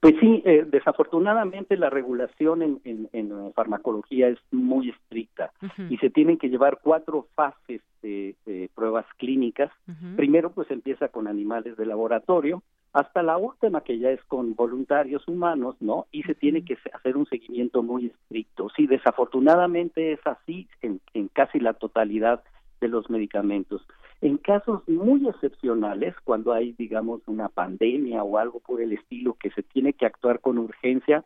Pues 0.00 0.14
sí, 0.20 0.42
eh, 0.44 0.64
desafortunadamente 0.66 1.76
la 1.76 1.90
regulación 1.90 2.62
en, 2.62 3.08
en, 3.12 3.52
farmacología 3.54 4.28
es 4.28 4.38
muy 4.50 4.90
estricta 4.90 5.52
y 5.88 5.96
se 5.98 6.10
tienen 6.10 6.36
que 6.36 6.48
llevar 6.48 6.80
cuatro 6.82 7.26
fases 7.34 7.80
de, 8.02 8.34
pruebas 8.74 9.06
clínicas. 9.16 9.70
Primero, 10.16 10.50
pues 10.50 10.70
empieza 10.70 11.08
con 11.08 11.26
animales 11.26 11.76
de 11.76 11.86
laboratorio, 11.86 12.62
hasta 12.92 13.22
la 13.22 13.36
última 13.36 13.82
que 13.82 13.98
ya 13.98 14.10
es 14.10 14.22
con 14.24 14.54
voluntarios 14.54 15.26
humanos, 15.28 15.76
¿no? 15.80 16.06
Y 16.12 16.22
se 16.22 16.34
tiene 16.34 16.64
que 16.64 16.78
hacer 16.94 17.16
un 17.16 17.26
seguimiento 17.26 17.82
muy 17.82 18.06
estricto. 18.06 18.68
Sí, 18.76 18.86
desafortunadamente 18.86 20.12
es 20.12 20.20
así 20.24 20.68
en, 20.80 21.00
en 21.12 21.28
casi 21.28 21.60
la 21.60 21.74
totalidad 21.74 22.42
de 22.80 22.88
los 22.88 23.10
medicamentos. 23.10 23.86
En 24.20 24.38
casos 24.38 24.82
muy 24.88 25.28
excepcionales, 25.28 26.14
cuando 26.24 26.52
hay, 26.52 26.72
digamos, 26.72 27.20
una 27.26 27.48
pandemia 27.48 28.22
o 28.22 28.38
algo 28.38 28.60
por 28.60 28.80
el 28.80 28.92
estilo 28.92 29.34
que 29.34 29.50
se 29.50 29.62
tiene 29.62 29.92
que 29.92 30.06
actuar 30.06 30.40
con 30.40 30.58
urgencia, 30.58 31.24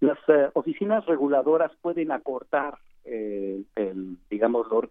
las 0.00 0.18
eh, 0.26 0.50
oficinas 0.54 1.06
reguladoras 1.06 1.70
pueden 1.80 2.10
acortar, 2.10 2.76
eh, 3.04 3.62
el, 3.76 4.16
digamos, 4.28 4.66
lo, 4.68 4.82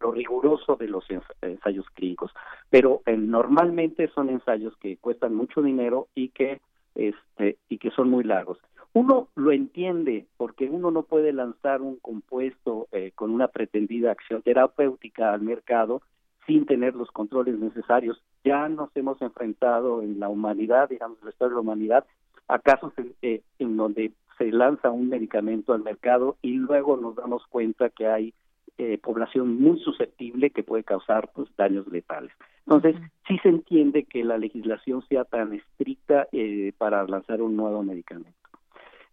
lo, 0.00 0.12
riguroso 0.12 0.76
de 0.76 0.86
los 0.86 1.04
ensayos 1.42 1.84
clínicos, 1.90 2.32
pero 2.70 3.02
eh, 3.06 3.16
normalmente 3.16 4.08
son 4.14 4.30
ensayos 4.30 4.76
que 4.76 4.96
cuestan 4.98 5.34
mucho 5.34 5.62
dinero 5.62 6.06
y 6.14 6.28
que, 6.28 6.60
este, 6.94 7.56
y 7.68 7.78
que 7.78 7.90
son 7.90 8.08
muy 8.08 8.22
largos. 8.22 8.58
Uno 8.92 9.28
lo 9.34 9.50
entiende 9.50 10.26
porque 10.36 10.70
uno 10.70 10.92
no 10.92 11.02
puede 11.02 11.32
lanzar 11.32 11.82
un 11.82 11.96
compuesto 11.96 12.88
con 13.14 13.30
una 13.30 13.48
pretendida 13.48 14.10
acción 14.10 14.40
terapéutica 14.40 15.34
al 15.34 15.42
mercado 15.42 16.00
sin 16.46 16.66
tener 16.66 16.94
los 16.94 17.10
controles 17.10 17.58
necesarios. 17.58 18.22
Ya 18.44 18.68
nos 18.68 18.90
hemos 18.96 19.20
enfrentado 19.22 20.02
en 20.02 20.20
la 20.20 20.28
humanidad, 20.28 20.88
digamos, 20.88 21.18
el 21.22 21.28
estado 21.28 21.50
de 21.50 21.54
la 21.56 21.60
humanidad, 21.60 22.04
a 22.48 22.58
casos 22.58 22.92
en, 22.96 23.14
eh, 23.22 23.42
en 23.58 23.76
donde 23.76 24.12
se 24.38 24.52
lanza 24.52 24.90
un 24.90 25.08
medicamento 25.08 25.72
al 25.72 25.82
mercado 25.82 26.36
y 26.42 26.52
luego 26.52 26.96
nos 26.96 27.16
damos 27.16 27.46
cuenta 27.46 27.90
que 27.90 28.06
hay 28.06 28.34
eh, 28.78 28.98
población 28.98 29.58
muy 29.58 29.80
susceptible 29.80 30.50
que 30.50 30.62
puede 30.62 30.84
causar 30.84 31.30
pues, 31.34 31.48
daños 31.56 31.86
letales. 31.88 32.30
Entonces, 32.66 32.96
sí 33.26 33.38
se 33.42 33.48
entiende 33.48 34.04
que 34.04 34.22
la 34.22 34.36
legislación 34.36 35.02
sea 35.08 35.24
tan 35.24 35.54
estricta 35.54 36.28
eh, 36.32 36.72
para 36.76 37.02
lanzar 37.06 37.40
un 37.40 37.56
nuevo 37.56 37.82
medicamento. 37.82 38.36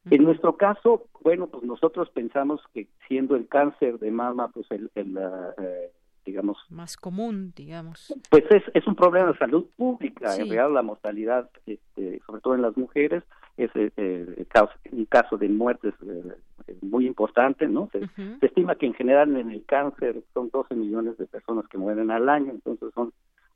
En 0.10 0.23
nuestro 0.23 0.57
caso, 0.57 1.05
bueno, 1.22 1.47
pues 1.47 1.64
nosotros 1.64 2.10
pensamos 2.10 2.60
que 2.73 2.88
siendo 3.07 3.38
el 3.38 3.47
cáncer 3.47 3.99
de 3.99 4.11
mama, 4.11 4.49
pues 4.49 4.69
el, 4.69 4.91
el 4.95 5.18
eh, 5.18 5.91
digamos. 6.25 6.57
Más 6.69 6.97
común 6.97 7.53
digamos. 7.55 8.13
Pues 8.29 8.43
es, 8.49 8.63
es 8.73 8.87
un 8.87 8.95
problema 8.95 9.31
de 9.31 9.37
salud 9.37 9.65
pública 9.75 10.33
en 10.33 10.49
realidad 10.49 10.71
la 10.71 10.81
mortalidad 10.81 11.49
este, 11.65 12.21
sobre 12.25 12.41
todo 12.41 12.55
en 12.55 12.61
las 12.61 12.77
mujeres 12.77 13.23
es 13.57 13.69
eh, 13.75 13.91
eh 13.97 14.45
un 14.91 15.05
caso 15.05 15.37
de 15.37 15.49
muertes 15.49 15.93
eh, 16.05 16.75
muy 16.81 17.05
importante 17.05 17.67
no 17.67 17.89
se, 17.91 18.07
estima 18.45 18.75
que 18.75 18.85
en 18.85 18.93
general 18.93 19.35
en 19.35 19.51
el 19.51 19.63
cáncer 19.65 20.23
son 20.33 20.49
12 20.51 20.75
millones 20.75 21.17
de 21.17 21.25
personas 21.25 21.67
que 21.67 21.77
mueren 21.77 22.11
al 22.11 22.29
año 22.29 22.51
entonces 22.51 22.91
son 22.93 23.13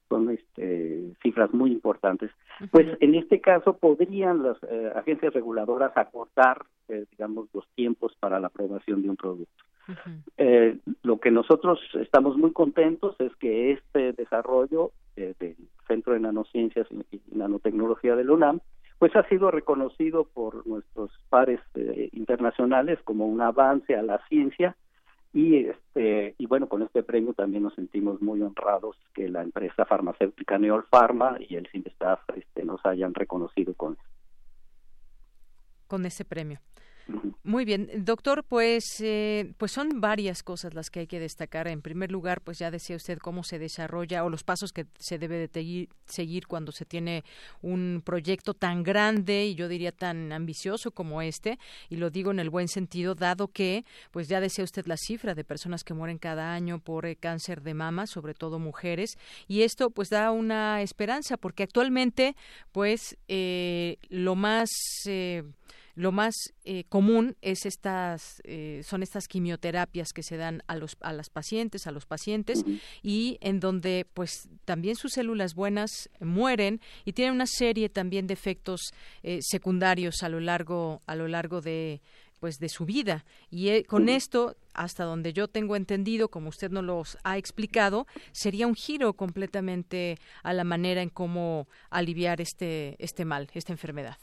son 0.10 0.30
este, 0.30 1.11
cifras 1.22 1.53
muy 1.53 1.69
importantes. 1.69 2.31
Pues 2.72 2.88
en 3.02 3.15
este 3.15 3.41
caso 3.41 3.76
podrían 3.76 4.41
las 4.41 4.56
eh, 4.64 4.89
agencias 4.95 5.34
reguladoras 5.34 5.91
acortar, 5.98 6.65
digamos, 7.11 7.49
los 7.53 7.68
tiempos 7.76 8.15
para 8.22 8.39
la 8.39 8.48
aprobación 8.48 9.02
de 9.02 9.10
un 9.10 9.18
producto. 9.18 9.64
Eh, 10.38 10.77
lo 11.03 11.19
que 11.19 11.31
nosotros 11.31 11.80
estamos 11.95 12.38
muy 12.38 12.51
contentos 12.51 13.15
es 13.19 13.35
que 13.38 13.72
este 13.72 14.14
desarrollo 14.14 14.91
eh, 15.15 15.34
del 15.39 15.55
Centro 15.88 16.14
de 16.14 16.19
Nanociencias 16.19 16.88
y 17.11 17.22
Nanotecnología 17.31 18.15
del 18.15 18.30
UNAM 18.30 18.59
pues 18.99 19.15
ha 19.15 19.27
sido 19.30 19.51
reconocido 19.51 20.26
por 20.26 20.65
nuestros 20.65 21.11
pares 21.30 21.59
eh, 21.76 22.09
internacionales 22.14 22.99
como 23.03 23.27
un 23.27 23.41
avance 23.41 23.95
a 23.95 24.01
la 24.01 24.19
ciencia 24.27 24.76
y 25.34 25.68
este 25.68 26.35
y 26.38 26.45
bueno 26.47 26.68
con 26.68 26.81
este 26.81 27.03
premio 27.03 27.34
también 27.34 27.64
nos 27.64 27.76
sentimos 27.76 28.22
muy 28.22 28.41
honrados 28.41 28.97
que 29.14 29.30
la 29.30 29.43
empresa 29.43 29.85
farmacéutica 29.85 30.57
Neol 30.57 30.85
Pharma 30.89 31.38
y 31.39 31.55
el 31.55 31.68
CINESTAF 31.68 32.22
este, 32.35 32.65
nos 32.65 32.84
hayan 32.85 33.14
reconocido 33.14 33.73
con 33.73 33.97
con 35.88 36.05
ese 36.05 36.26
premio. 36.26 36.59
Muy 37.44 37.64
bien, 37.64 37.90
doctor, 38.04 38.44
pues, 38.44 38.84
eh, 39.00 39.54
pues 39.58 39.72
son 39.72 40.02
varias 40.02 40.44
cosas 40.44 40.74
las 40.74 40.90
que 40.90 41.00
hay 41.02 41.08
que 41.08 41.20
destacar. 41.20 41.70
En 41.70 41.82
primer 41.82 42.12
lugar, 42.12 42.42
pues 42.42 42.60
ya 42.60 42.72
decía 42.72 42.98
usted 42.98 43.20
cómo 43.20 43.46
se 43.46 43.58
desarrolla 43.58 44.26
o 44.26 44.30
los 44.30 44.44
pasos 44.44 44.74
que 44.74 44.86
se 45.00 45.18
debe 45.18 45.48
de 45.48 45.88
seguir 46.06 46.48
cuando 46.48 46.74
se 46.74 46.84
tiene 46.84 47.24
un 47.62 48.02
proyecto 48.04 48.54
tan 48.54 48.84
grande 48.84 49.46
y 49.46 49.56
yo 49.56 49.70
diría 49.70 49.94
tan 49.94 50.34
ambicioso 50.34 50.92
como 50.92 51.22
este. 51.22 51.58
Y 51.90 51.96
lo 51.96 52.10
digo 52.10 52.32
en 52.32 52.40
el 52.40 52.50
buen 52.50 52.68
sentido, 52.68 53.16
dado 53.16 53.48
que, 53.48 53.86
pues 54.12 54.28
ya 54.28 54.42
decía 54.42 54.66
usted 54.66 54.86
la 54.86 54.98
cifra 54.98 55.34
de 55.34 55.46
personas 55.46 55.86
que 55.86 55.94
mueren 55.94 56.18
cada 56.18 56.54
año 56.54 56.80
por 56.80 57.06
eh, 57.06 57.16
cáncer 57.16 57.62
de 57.62 57.74
mama, 57.74 58.08
sobre 58.08 58.34
todo 58.34 58.60
mujeres. 58.60 59.18
Y 59.48 59.62
esto, 59.62 59.90
pues 59.90 60.10
da 60.10 60.32
una 60.32 60.82
esperanza, 60.82 61.38
porque 61.38 61.64
actualmente, 61.64 62.36
pues 62.74 63.18
eh, 63.30 63.98
lo 64.10 64.36
más 64.36 64.70
lo 65.98 66.11
más 66.11 66.36
eh, 66.64 66.84
común 66.90 67.36
es 67.41 67.65
estas, 67.65 68.40
eh, 68.44 68.82
son 68.86 69.02
estas 69.02 69.28
quimioterapias 69.28 70.14
que 70.14 70.22
se 70.22 70.38
dan 70.38 70.61
a, 70.68 70.76
los, 70.76 70.95
a 71.02 71.11
las 71.11 71.32
pacientes, 71.32 71.88
a 71.88 71.91
los 71.91 72.06
pacientes, 72.06 72.64
y 73.02 73.40
en 73.41 73.60
donde 73.60 74.06
pues 74.14 74.48
también 74.64 74.95
sus 74.95 75.14
células 75.14 75.56
buenas 75.56 76.11
mueren 76.19 76.82
y 77.03 77.14
tienen 77.14 77.34
una 77.34 77.48
serie 77.48 77.90
también 77.90 78.28
de 78.28 78.36
efectos 78.36 78.91
eh, 79.24 79.40
secundarios 79.41 80.22
a 80.22 80.30
lo 80.30 80.40
largo, 80.40 81.02
a 81.07 81.15
lo 81.15 81.28
largo 81.28 81.61
de 81.61 82.02
pues 82.40 82.60
de 82.60 82.69
su 82.69 82.86
vida. 82.86 83.26
Y 83.49 83.82
con 83.86 84.07
esto 84.07 84.56
hasta 84.76 85.03
donde 85.03 85.34
yo 85.34 85.48
tengo 85.48 85.76
entendido 85.76 86.30
como 86.30 86.49
usted 86.49 86.69
nos 86.69 86.84
los 86.84 87.18
ha 87.24 87.40
explicado 87.40 88.06
sería 88.34 88.68
un 88.68 88.76
giro 88.76 89.14
completamente 89.14 90.19
a 90.44 90.53
la 90.53 90.64
manera 90.64 91.02
en 91.02 91.10
cómo 91.10 91.68
aliviar 91.90 92.40
este 92.40 92.95
este 92.99 93.26
mal 93.26 93.49
esta 93.56 93.74
enfermedad 93.74 94.18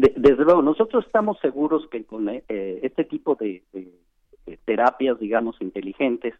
desde 0.00 0.44
luego, 0.44 0.62
nosotros 0.62 1.04
estamos 1.04 1.38
seguros 1.40 1.86
que 1.90 2.04
con 2.04 2.28
eh, 2.28 2.42
este 2.48 3.04
tipo 3.04 3.34
de, 3.34 3.62
terapias, 4.64 5.18
digamos, 5.18 5.60
inteligentes, 5.60 6.34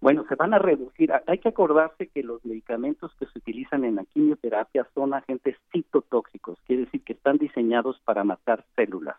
bueno, 0.00 0.24
se 0.28 0.34
van 0.34 0.54
a 0.54 0.58
reducir. 0.58 1.12
Hay 1.26 1.38
que 1.38 1.48
acordarse 1.48 2.08
que 2.08 2.22
los 2.22 2.44
medicamentos 2.44 3.12
que 3.18 3.26
se 3.26 3.38
utilizan 3.38 3.84
en 3.84 3.96
la 3.96 4.04
quimioterapia 4.04 4.86
son 4.94 5.14
agentes 5.14 5.56
citotóxicos, 5.72 6.58
quiere 6.66 6.84
decir 6.84 7.02
que 7.02 7.14
están 7.14 7.38
diseñados 7.38 7.98
para 8.04 8.24
matar 8.24 8.64
células. 8.74 9.16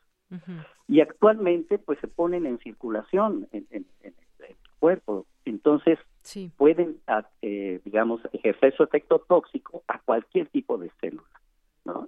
Y 0.90 1.00
actualmente, 1.00 1.78
pues 1.78 2.00
se 2.00 2.08
ponen 2.08 2.46
en 2.46 2.60
circulación 2.60 3.48
en, 3.54 3.66
el 3.72 3.86
cuerpo. 4.80 5.26
Entonces, 5.46 5.98
pueden, 6.58 6.98
eh, 7.42 7.80
digamos, 7.86 8.22
ejercer 8.34 8.76
su 8.76 8.84
efecto 8.84 9.24
tóxico 9.28 9.84
a 9.88 10.00
cualquier 10.00 10.48
tipo 10.48 10.78
de 10.78 10.92
célula. 11.00 11.24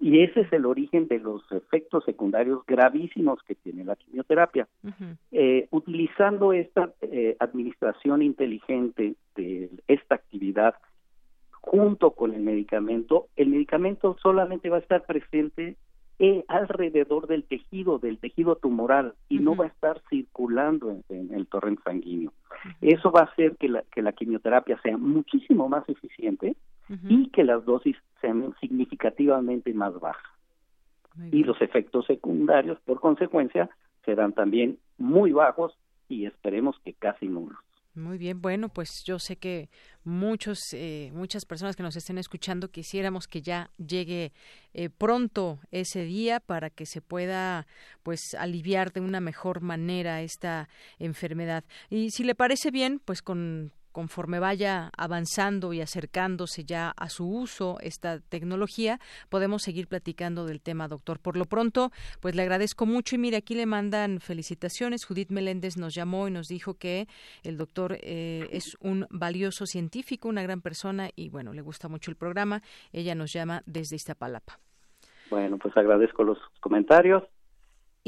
Y 0.02 0.22
ese 0.24 0.42
es 0.42 0.54
el 0.54 0.66
origen 0.66 1.08
de 1.08 1.20
los 1.20 1.44
efectos 1.52 2.04
secundarios 2.06 2.66
gravísimos 2.66 3.42
que 3.44 3.56
tiene 3.56 3.84
la 3.84 3.96
quimioterapia. 3.96 4.68
Eh, 5.32 5.68
utilizando 5.72 6.54
esta 6.54 6.94
eh, 7.02 7.36
administración 7.40 8.22
inteligente 8.22 9.16
de 9.36 9.70
esta 9.88 10.16
actividad 10.16 10.76
junto 11.62 12.12
con 12.12 12.34
el 12.34 12.42
medicamento, 12.42 13.28
el 13.36 13.50
medicamento 13.50 14.18
solamente 14.22 14.70
va 14.70 14.78
a 14.78 14.82
estar 14.82 15.06
presente 15.06 15.76
eh, 16.22 16.44
alrededor 16.48 17.28
del 17.28 17.44
tejido, 17.44 17.98
del 18.00 18.18
tejido 18.18 18.58
tumoral, 18.58 19.14
y 19.30 19.40
no 19.40 19.56
va 19.56 19.66
a 19.66 19.70
estar 19.70 20.02
circulando 20.10 20.98
en, 21.08 21.34
el 21.34 21.48
torrente 21.48 21.82
sanguíneo. 21.84 22.34
Eso 22.82 23.12
va 23.12 23.22
a 23.22 23.26
hacer 23.26 23.56
que 23.58 23.70
la, 23.70 23.84
que 23.84 24.02
la 24.02 24.12
quimioterapia 24.12 24.80
sea 24.82 24.98
muchísimo 24.98 25.70
más 25.70 25.88
eficiente 25.88 26.56
y 27.08 27.30
que 27.30 27.44
las 27.44 27.66
dosis 27.66 27.96
sean 28.22 28.54
significativamente 28.60 29.74
más 29.74 30.00
bajas. 30.00 30.32
Y 31.32 31.44
los 31.44 31.62
efectos 31.62 32.06
secundarios, 32.06 32.80
por 32.82 33.00
consecuencia, 33.00 33.70
serán 34.06 34.34
también 34.34 34.78
muy 34.98 35.32
bajos 35.32 35.78
y 36.08 36.26
esperemos 36.26 36.80
que 36.84 36.94
casi 36.94 37.28
nulos. 37.28 37.58
Muy 37.96 38.18
bien, 38.18 38.42
bueno, 38.42 38.70
pues 38.70 39.04
yo 39.06 39.20
sé 39.20 39.36
que 39.36 39.70
muchos, 40.04 40.60
eh, 40.74 41.12
muchas 41.14 41.44
personas 41.46 41.76
que 41.76 41.84
nos 41.84 41.96
estén 41.96 42.18
escuchando 42.18 42.70
quisiéramos 42.70 43.28
que 43.28 43.42
ya 43.42 43.72
llegue 43.78 44.32
eh, 44.74 44.90
pronto 44.90 45.60
ese 45.72 46.04
día 46.04 46.40
para 46.40 46.70
que 46.70 46.86
se 46.86 47.02
pueda, 47.02 47.68
pues, 48.04 48.36
aliviar 48.38 48.94
de 48.94 49.02
una 49.02 49.20
mejor 49.20 49.62
manera 49.62 50.22
esta 50.22 50.70
enfermedad. 51.00 51.66
Y 51.90 52.12
si 52.12 52.24
le 52.24 52.36
parece 52.36 52.72
bien, 52.72 53.02
pues 53.04 53.22
con 53.22 53.74
conforme 54.00 54.40
vaya 54.40 54.92
avanzando 54.98 55.74
y 55.74 55.82
acercándose 55.82 56.64
ya 56.64 56.94
a 56.96 57.10
su 57.10 57.30
uso 57.30 57.80
esta 57.82 58.22
tecnología, 58.22 58.98
podemos 59.28 59.62
seguir 59.62 59.90
platicando 59.90 60.46
del 60.46 60.62
tema, 60.62 60.88
doctor. 60.88 61.20
Por 61.20 61.36
lo 61.36 61.44
pronto, 61.44 61.92
pues 62.22 62.34
le 62.34 62.44
agradezco 62.44 62.86
mucho 62.86 63.16
y 63.16 63.18
mire, 63.18 63.36
aquí 63.36 63.56
le 63.56 63.66
mandan 63.66 64.22
felicitaciones. 64.22 65.04
Judith 65.04 65.32
Meléndez 65.32 65.76
nos 65.76 65.94
llamó 65.94 66.30
y 66.30 66.32
nos 66.32 66.48
dijo 66.48 66.76
que 66.76 67.08
el 67.44 67.58
doctor 67.58 67.98
eh, 68.02 68.48
es 68.54 68.78
un 68.80 69.06
valioso 69.10 69.66
científico, 69.66 70.30
una 70.30 70.44
gran 70.44 70.62
persona 70.62 71.10
y 71.14 71.28
bueno, 71.28 71.52
le 71.52 71.62
gusta 71.62 71.90
mucho 71.90 72.10
el 72.10 72.16
programa. 72.16 72.62
Ella 72.94 73.16
nos 73.16 73.34
llama 73.34 73.64
desde 73.66 73.98
Iztapalapa. 73.98 74.60
Bueno, 75.30 75.58
pues 75.58 75.76
agradezco 75.76 76.24
los 76.24 76.38
comentarios 76.62 77.24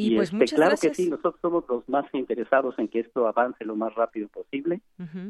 y, 0.07 0.15
pues 0.15 0.29
este, 0.29 0.37
muchas 0.37 0.55
claro 0.55 0.69
gracias. 0.71 0.97
que 0.97 1.03
sí, 1.03 1.09
nosotros 1.09 1.35
somos 1.41 1.63
los 1.67 1.87
más 1.89 2.05
interesados 2.13 2.77
en 2.79 2.87
que 2.87 2.99
esto 2.99 3.27
avance 3.27 3.63
lo 3.65 3.75
más 3.75 3.93
rápido 3.95 4.27
posible 4.27 4.81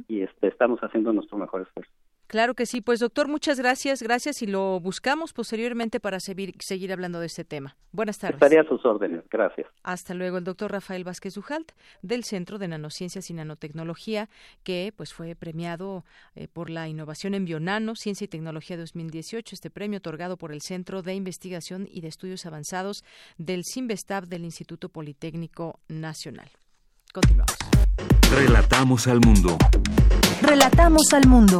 y 0.07 0.21
este, 0.21 0.47
estamos 0.47 0.79
haciendo 0.81 1.13
nuestro 1.13 1.37
mejor 1.37 1.61
esfuerzo. 1.61 1.91
Claro 2.31 2.53
que 2.53 2.65
sí, 2.65 2.79
pues 2.79 3.01
doctor, 3.01 3.27
muchas 3.27 3.59
gracias, 3.59 4.01
gracias 4.01 4.41
y 4.41 4.47
lo 4.47 4.79
buscamos 4.79 5.33
posteriormente 5.33 5.99
para 5.99 6.21
seguir, 6.21 6.53
seguir 6.61 6.93
hablando 6.93 7.19
de 7.19 7.25
este 7.25 7.43
tema. 7.43 7.75
Buenas 7.91 8.19
tardes. 8.19 8.35
Estaré 8.35 8.57
a 8.57 8.63
sus 8.63 8.85
órdenes, 8.85 9.25
gracias. 9.29 9.67
Hasta 9.83 10.13
luego, 10.13 10.37
el 10.37 10.45
doctor 10.45 10.71
Rafael 10.71 11.03
Vázquez 11.03 11.33
Dujalt, 11.33 11.73
del 12.01 12.23
Centro 12.23 12.57
de 12.57 12.69
Nanociencias 12.69 13.29
y 13.29 13.33
Nanotecnología, 13.33 14.29
que 14.63 14.93
pues 14.95 15.13
fue 15.13 15.35
premiado 15.35 16.05
eh, 16.35 16.47
por 16.47 16.69
la 16.69 16.87
innovación 16.87 17.33
en 17.33 17.43
Bionano, 17.43 17.97
Ciencia 17.97 18.23
y 18.23 18.29
Tecnología 18.29 18.77
2018, 18.77 19.53
este 19.53 19.69
premio 19.69 19.97
otorgado 19.97 20.37
por 20.37 20.53
el 20.53 20.61
Centro 20.61 21.01
de 21.01 21.13
Investigación 21.13 21.85
y 21.91 21.99
de 21.99 22.07
Estudios 22.07 22.45
Avanzados 22.45 23.03
del 23.37 23.63
CIMBESTAB 23.65 24.27
del 24.27 24.45
Instituto 24.45 24.87
Politécnico 24.87 25.81
Nacional. 25.89 26.49
Continuamos. 27.11 27.57
Relatamos 28.33 29.05
al 29.07 29.19
mundo. 29.19 29.57
Relatamos 30.41 31.11
al 31.11 31.27
mundo. 31.27 31.59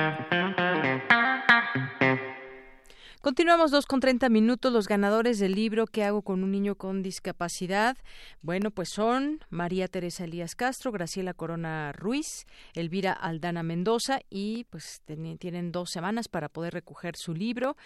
Continuamos 3.21 3.69
dos 3.69 3.85
con 3.85 3.99
treinta 3.99 4.29
minutos. 4.29 4.73
Los 4.73 4.87
ganadores 4.87 5.37
del 5.37 5.53
libro 5.53 5.85
¿Qué 5.85 6.03
hago 6.03 6.23
con 6.23 6.43
un 6.43 6.49
niño 6.49 6.73
con 6.73 7.03
discapacidad? 7.03 7.95
Bueno, 8.41 8.71
pues 8.71 8.89
son 8.89 9.41
María 9.51 9.87
Teresa 9.87 10.23
Elías 10.23 10.55
Castro, 10.55 10.91
Graciela 10.91 11.35
Corona 11.35 11.91
Ruiz, 11.91 12.47
Elvira 12.73 13.13
Aldana 13.13 13.61
Mendoza 13.61 14.21
y 14.31 14.63
pues 14.71 15.03
tienen 15.37 15.71
dos 15.71 15.91
semanas 15.91 16.29
para 16.29 16.49
poder 16.49 16.73
recoger 16.73 17.15
su 17.15 17.35
libro. 17.35 17.77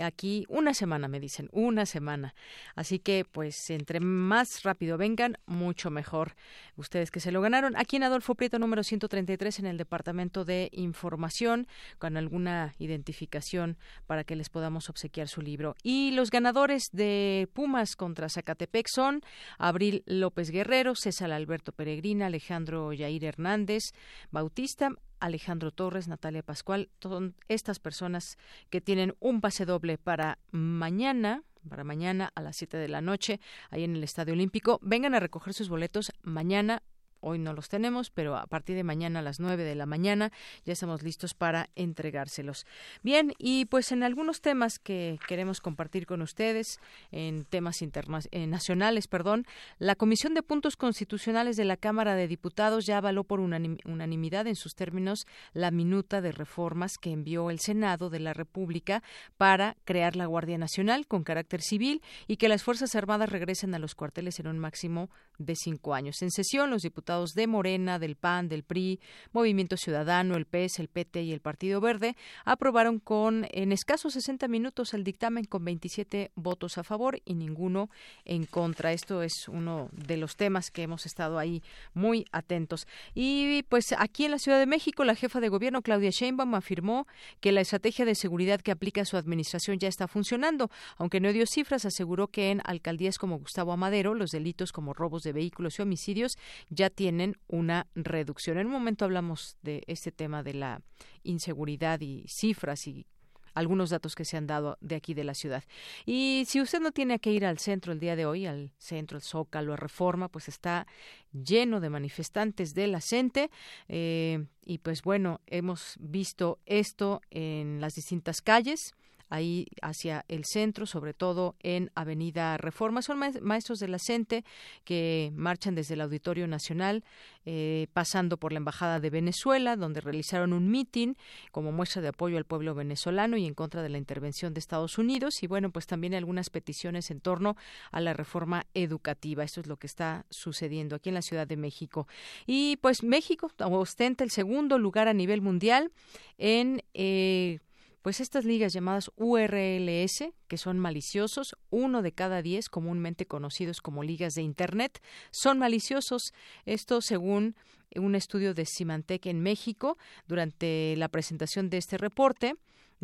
Aquí 0.00 0.46
una 0.48 0.74
semana, 0.74 1.08
me 1.08 1.18
dicen, 1.18 1.48
una 1.50 1.86
semana. 1.86 2.36
Así 2.76 3.00
que 3.00 3.24
pues 3.24 3.70
entre 3.70 3.98
más 3.98 4.62
rápido 4.62 4.96
vengan, 4.96 5.38
mucho 5.44 5.90
mejor. 5.90 6.36
Ustedes 6.76 7.10
que 7.10 7.18
se 7.18 7.32
lo 7.32 7.40
ganaron. 7.40 7.76
Aquí 7.76 7.96
en 7.96 8.04
Adolfo 8.04 8.36
Prieto 8.36 8.60
número 8.60 8.84
133 8.84 9.58
en 9.58 9.66
el 9.66 9.76
Departamento 9.76 10.44
de 10.44 10.68
Información 10.70 11.66
con 11.98 12.16
alguna 12.16 12.76
identificación 12.78 13.76
para 14.06 14.22
que 14.22 14.36
les 14.36 14.50
podamos 14.50 14.83
obsequiar 14.88 15.28
su 15.28 15.42
libro. 15.42 15.74
Y 15.82 16.10
los 16.12 16.30
ganadores 16.30 16.84
de 16.92 17.48
Pumas 17.52 17.96
contra 17.96 18.28
Zacatepec 18.28 18.86
son 18.88 19.22
Abril 19.58 20.02
López 20.06 20.50
Guerrero, 20.50 20.94
César 20.94 21.32
Alberto 21.32 21.72
Peregrina, 21.72 22.26
Alejandro 22.26 22.92
Yair 22.92 23.24
Hernández 23.24 23.82
Bautista, 24.30 24.90
Alejandro 25.20 25.70
Torres, 25.70 26.08
Natalia 26.08 26.42
Pascual, 26.42 26.90
son 27.00 27.34
estas 27.48 27.78
personas 27.78 28.36
que 28.70 28.80
tienen 28.80 29.14
un 29.20 29.40
pase 29.40 29.64
doble 29.64 29.96
para 29.96 30.38
mañana, 30.50 31.42
para 31.68 31.84
mañana 31.84 32.30
a 32.34 32.42
las 32.42 32.56
7 32.56 32.76
de 32.76 32.88
la 32.88 33.00
noche, 33.00 33.40
ahí 33.70 33.84
en 33.84 33.96
el 33.96 34.04
Estadio 34.04 34.34
Olímpico. 34.34 34.78
Vengan 34.82 35.14
a 35.14 35.20
recoger 35.20 35.54
sus 35.54 35.68
boletos 35.68 36.12
mañana 36.22 36.82
hoy 37.24 37.38
no 37.38 37.54
los 37.54 37.68
tenemos, 37.68 38.10
pero 38.10 38.36
a 38.36 38.46
partir 38.46 38.76
de 38.76 38.84
mañana 38.84 39.20
a 39.20 39.22
las 39.22 39.40
9 39.40 39.64
de 39.64 39.74
la 39.74 39.86
mañana 39.86 40.30
ya 40.64 40.74
estamos 40.74 41.02
listos 41.02 41.34
para 41.34 41.70
entregárselos. 41.74 42.66
Bien, 43.02 43.32
y 43.38 43.64
pues 43.64 43.92
en 43.92 44.02
algunos 44.02 44.40
temas 44.40 44.78
que 44.78 45.18
queremos 45.26 45.60
compartir 45.60 46.06
con 46.06 46.20
ustedes, 46.20 46.78
en 47.10 47.44
temas 47.44 47.80
internacionales, 47.82 49.08
perdón, 49.08 49.46
la 49.78 49.94
Comisión 49.94 50.34
de 50.34 50.42
Puntos 50.42 50.76
Constitucionales 50.76 51.56
de 51.56 51.64
la 51.64 51.78
Cámara 51.78 52.14
de 52.14 52.28
Diputados 52.28 52.84
ya 52.86 52.98
avaló 52.98 53.24
por 53.24 53.40
unanimidad 53.40 54.46
en 54.46 54.56
sus 54.56 54.74
términos 54.74 55.26
la 55.54 55.70
minuta 55.70 56.20
de 56.20 56.32
reformas 56.32 56.98
que 56.98 57.10
envió 57.10 57.50
el 57.50 57.60
Senado 57.60 58.10
de 58.10 58.20
la 58.20 58.34
República 58.34 59.02
para 59.38 59.76
crear 59.84 60.16
la 60.16 60.26
Guardia 60.26 60.58
Nacional 60.58 61.06
con 61.06 61.24
carácter 61.24 61.62
civil 61.62 62.02
y 62.26 62.36
que 62.36 62.48
las 62.48 62.62
Fuerzas 62.62 62.94
Armadas 62.94 63.30
regresen 63.30 63.74
a 63.74 63.78
los 63.78 63.94
cuarteles 63.94 64.38
en 64.40 64.48
un 64.48 64.58
máximo 64.58 65.08
de 65.38 65.56
cinco 65.56 65.94
años. 65.94 66.22
En 66.22 66.30
sesión, 66.30 66.70
los 66.70 66.82
diputados 66.82 67.13
de 67.14 67.46
Morena, 67.46 67.98
del 67.98 68.16
PAN, 68.16 68.48
del 68.48 68.64
PRI, 68.64 68.98
Movimiento 69.32 69.76
Ciudadano, 69.76 70.34
el 70.34 70.46
PES, 70.46 70.80
el 70.80 70.88
PT 70.88 71.22
y 71.22 71.32
el 71.32 71.40
Partido 71.40 71.80
Verde 71.80 72.16
aprobaron 72.44 72.98
con 72.98 73.46
en 73.52 73.70
escasos 73.70 74.14
60 74.14 74.48
minutos 74.48 74.94
el 74.94 75.04
dictamen 75.04 75.44
con 75.44 75.64
27 75.64 76.32
votos 76.34 76.76
a 76.76 76.82
favor 76.82 77.20
y 77.24 77.34
ninguno 77.34 77.88
en 78.24 78.46
contra. 78.46 78.92
Esto 78.92 79.22
es 79.22 79.48
uno 79.48 79.88
de 79.92 80.16
los 80.16 80.36
temas 80.36 80.72
que 80.72 80.82
hemos 80.82 81.06
estado 81.06 81.38
ahí 81.38 81.62
muy 81.94 82.26
atentos. 82.32 82.86
Y 83.14 83.62
pues 83.68 83.94
aquí 83.96 84.24
en 84.24 84.32
la 84.32 84.38
Ciudad 84.38 84.58
de 84.58 84.66
México, 84.66 85.04
la 85.04 85.14
jefa 85.14 85.40
de 85.40 85.48
gobierno 85.48 85.82
Claudia 85.82 86.10
Sheinbaum 86.10 86.54
afirmó 86.54 87.06
que 87.40 87.52
la 87.52 87.60
estrategia 87.60 88.04
de 88.04 88.16
seguridad 88.16 88.60
que 88.60 88.72
aplica 88.72 89.04
su 89.04 89.16
administración 89.16 89.78
ya 89.78 89.88
está 89.88 90.08
funcionando, 90.08 90.70
aunque 90.96 91.20
no 91.20 91.32
dio 91.32 91.46
cifras, 91.46 91.84
aseguró 91.84 92.26
que 92.26 92.50
en 92.50 92.60
alcaldías 92.64 93.18
como 93.18 93.38
Gustavo 93.38 93.72
Amadero 93.72 94.14
los 94.14 94.30
delitos 94.30 94.72
como 94.72 94.94
robos 94.94 95.22
de 95.22 95.32
vehículos 95.32 95.78
y 95.78 95.82
homicidios 95.82 96.36
ya 96.70 96.90
tienen 96.90 97.03
tienen 97.04 97.36
una 97.48 97.86
reducción. 97.94 98.56
En 98.56 98.68
un 98.68 98.72
momento 98.72 99.04
hablamos 99.04 99.58
de 99.60 99.82
este 99.88 100.10
tema 100.10 100.42
de 100.42 100.54
la 100.54 100.80
inseguridad 101.22 102.00
y 102.00 102.24
cifras 102.28 102.86
y 102.86 103.04
algunos 103.52 103.90
datos 103.90 104.14
que 104.14 104.24
se 104.24 104.38
han 104.38 104.46
dado 104.46 104.78
de 104.80 104.94
aquí 104.94 105.12
de 105.12 105.22
la 105.22 105.34
ciudad. 105.34 105.64
Y 106.06 106.44
si 106.46 106.62
usted 106.62 106.80
no 106.80 106.92
tiene 106.92 107.18
que 107.18 107.30
ir 107.30 107.44
al 107.44 107.58
centro 107.58 107.92
el 107.92 108.00
día 108.00 108.16
de 108.16 108.24
hoy, 108.24 108.46
al 108.46 108.72
centro, 108.78 109.18
el 109.18 109.22
Zócalo, 109.22 109.74
a 109.74 109.76
Reforma, 109.76 110.30
pues 110.30 110.48
está 110.48 110.86
lleno 111.30 111.78
de 111.78 111.90
manifestantes 111.90 112.72
de 112.72 112.86
la 112.86 113.02
CENTE. 113.02 113.50
Eh, 113.88 114.46
y 114.64 114.78
pues 114.78 115.02
bueno, 115.02 115.42
hemos 115.46 115.98
visto 116.00 116.58
esto 116.64 117.20
en 117.28 117.82
las 117.82 117.96
distintas 117.96 118.40
calles 118.40 118.94
ahí 119.28 119.66
hacia 119.82 120.24
el 120.28 120.44
centro, 120.44 120.86
sobre 120.86 121.14
todo 121.14 121.56
en 121.60 121.90
Avenida 121.94 122.56
Reforma. 122.56 123.02
Son 123.02 123.18
maestros 123.18 123.78
de 123.78 123.88
la 123.88 123.98
CENTE 123.98 124.44
que 124.84 125.32
marchan 125.34 125.74
desde 125.74 125.94
el 125.94 126.00
Auditorio 126.00 126.46
Nacional, 126.46 127.04
eh, 127.46 127.88
pasando 127.92 128.36
por 128.36 128.52
la 128.52 128.58
Embajada 128.58 129.00
de 129.00 129.10
Venezuela, 129.10 129.76
donde 129.76 130.00
realizaron 130.00 130.52
un 130.52 130.70
mitin 130.70 131.16
como 131.52 131.72
muestra 131.72 132.02
de 132.02 132.08
apoyo 132.08 132.38
al 132.38 132.44
pueblo 132.44 132.74
venezolano 132.74 133.36
y 133.36 133.46
en 133.46 133.54
contra 133.54 133.82
de 133.82 133.88
la 133.88 133.98
intervención 133.98 134.54
de 134.54 134.60
Estados 134.60 134.98
Unidos. 134.98 135.42
Y 135.42 135.46
bueno, 135.46 135.70
pues 135.70 135.86
también 135.86 136.14
algunas 136.14 136.50
peticiones 136.50 137.10
en 137.10 137.20
torno 137.20 137.56
a 137.90 138.00
la 138.00 138.12
reforma 138.12 138.66
educativa. 138.74 139.44
Esto 139.44 139.60
es 139.60 139.66
lo 139.66 139.76
que 139.76 139.86
está 139.86 140.26
sucediendo 140.30 140.96
aquí 140.96 141.10
en 141.10 141.14
la 141.14 141.22
Ciudad 141.22 141.46
de 141.46 141.56
México. 141.56 142.06
Y 142.46 142.76
pues 142.78 143.02
México 143.02 143.50
ostenta 143.58 144.24
el 144.24 144.30
segundo 144.30 144.78
lugar 144.78 145.08
a 145.08 145.14
nivel 145.14 145.40
mundial 145.40 145.92
en 146.38 146.82
eh, 146.94 147.58
pues 148.04 148.20
estas 148.20 148.44
ligas 148.44 148.74
llamadas 148.74 149.10
URLS, 149.16 150.24
que 150.46 150.58
son 150.58 150.78
maliciosos, 150.78 151.56
uno 151.70 152.02
de 152.02 152.12
cada 152.12 152.42
diez, 152.42 152.68
comúnmente 152.68 153.24
conocidos 153.24 153.80
como 153.80 154.02
ligas 154.02 154.34
de 154.34 154.42
Internet, 154.42 155.00
son 155.30 155.58
maliciosos. 155.58 156.34
Esto 156.66 157.00
según 157.00 157.56
un 157.96 158.14
estudio 158.14 158.52
de 158.52 158.66
Symantec 158.66 159.24
en 159.24 159.40
México 159.40 159.96
durante 160.28 160.94
la 160.98 161.08
presentación 161.08 161.70
de 161.70 161.78
este 161.78 161.96
reporte 161.96 162.56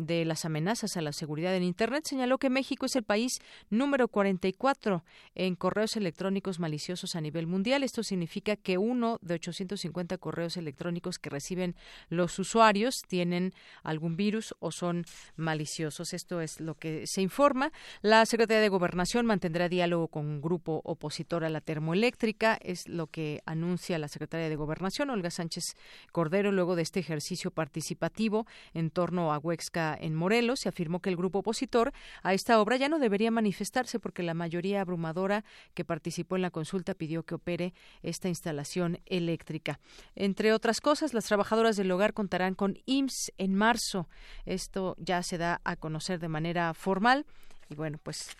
de 0.05 0.25
las 0.25 0.45
amenazas 0.45 0.97
a 0.97 1.01
la 1.01 1.13
seguridad 1.13 1.55
en 1.55 1.63
Internet 1.63 2.05
señaló 2.05 2.37
que 2.37 2.49
México 2.49 2.85
es 2.85 2.95
el 2.95 3.03
país 3.03 3.39
número 3.69 4.07
44 4.07 5.03
en 5.35 5.55
correos 5.55 5.95
electrónicos 5.95 6.59
maliciosos 6.59 7.15
a 7.15 7.21
nivel 7.21 7.47
mundial. 7.47 7.83
Esto 7.83 8.03
significa 8.03 8.55
que 8.55 8.77
uno 8.77 9.19
de 9.21 9.35
850 9.35 10.17
correos 10.17 10.57
electrónicos 10.57 11.19
que 11.19 11.29
reciben 11.29 11.75
los 12.09 12.37
usuarios 12.39 13.01
tienen 13.07 13.53
algún 13.83 14.15
virus 14.15 14.55
o 14.59 14.71
son 14.71 15.05
maliciosos. 15.35 16.13
Esto 16.13 16.41
es 16.41 16.59
lo 16.59 16.75
que 16.75 17.05
se 17.07 17.21
informa. 17.21 17.71
La 18.01 18.25
Secretaría 18.25 18.61
de 18.61 18.69
Gobernación 18.69 19.25
mantendrá 19.25 19.69
diálogo 19.69 20.07
con 20.07 20.25
un 20.25 20.41
grupo 20.41 20.81
opositor 20.83 21.43
a 21.43 21.49
la 21.49 21.61
termoeléctrica. 21.61 22.57
Es 22.61 22.87
lo 22.87 23.07
que 23.07 23.41
anuncia 23.45 23.99
la 23.99 24.07
Secretaría 24.07 24.49
de 24.49 24.55
Gobernación, 24.55 25.09
Olga 25.09 25.31
Sánchez 25.31 25.75
Cordero, 26.11 26.51
luego 26.51 26.75
de 26.75 26.81
este 26.81 26.99
ejercicio 26.99 27.51
participativo 27.51 28.45
en 28.73 28.89
torno 28.89 29.33
a 29.33 29.37
Huexca 29.37 29.90
en 29.99 30.15
Morelos, 30.15 30.61
se 30.61 30.69
afirmó 30.69 30.99
que 30.99 31.09
el 31.09 31.15
grupo 31.15 31.39
opositor 31.39 31.93
a 32.23 32.33
esta 32.33 32.59
obra 32.61 32.77
ya 32.77 32.89
no 32.89 32.99
debería 32.99 33.31
manifestarse 33.31 33.99
porque 33.99 34.23
la 34.23 34.33
mayoría 34.33 34.81
abrumadora 34.81 35.43
que 35.73 35.85
participó 35.85 36.35
en 36.35 36.41
la 36.43 36.51
consulta 36.51 36.93
pidió 36.93 37.23
que 37.23 37.35
opere 37.35 37.73
esta 38.03 38.29
instalación 38.29 38.99
eléctrica. 39.05 39.79
Entre 40.15 40.53
otras 40.53 40.81
cosas, 40.81 41.13
las 41.13 41.25
trabajadoras 41.25 41.75
del 41.75 41.91
hogar 41.91 42.13
contarán 42.13 42.55
con 42.55 42.77
IMSS 42.85 43.33
en 43.37 43.55
marzo. 43.55 44.07
Esto 44.45 44.95
ya 44.99 45.23
se 45.23 45.37
da 45.37 45.61
a 45.63 45.75
conocer 45.75 46.19
de 46.19 46.27
manera 46.27 46.73
formal 46.73 47.25
y 47.69 47.75
bueno, 47.75 47.99
pues 48.03 48.35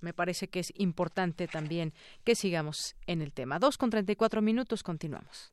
me 0.00 0.12
parece 0.12 0.48
que 0.48 0.60
es 0.60 0.72
importante 0.76 1.48
también 1.48 1.92
que 2.24 2.34
sigamos 2.34 2.94
en 3.06 3.22
el 3.22 3.32
tema. 3.32 3.58
Dos 3.58 3.78
con 3.78 3.90
treinta 3.90 4.12
y 4.12 4.16
cuatro 4.16 4.42
minutos, 4.42 4.82
continuamos. 4.82 5.52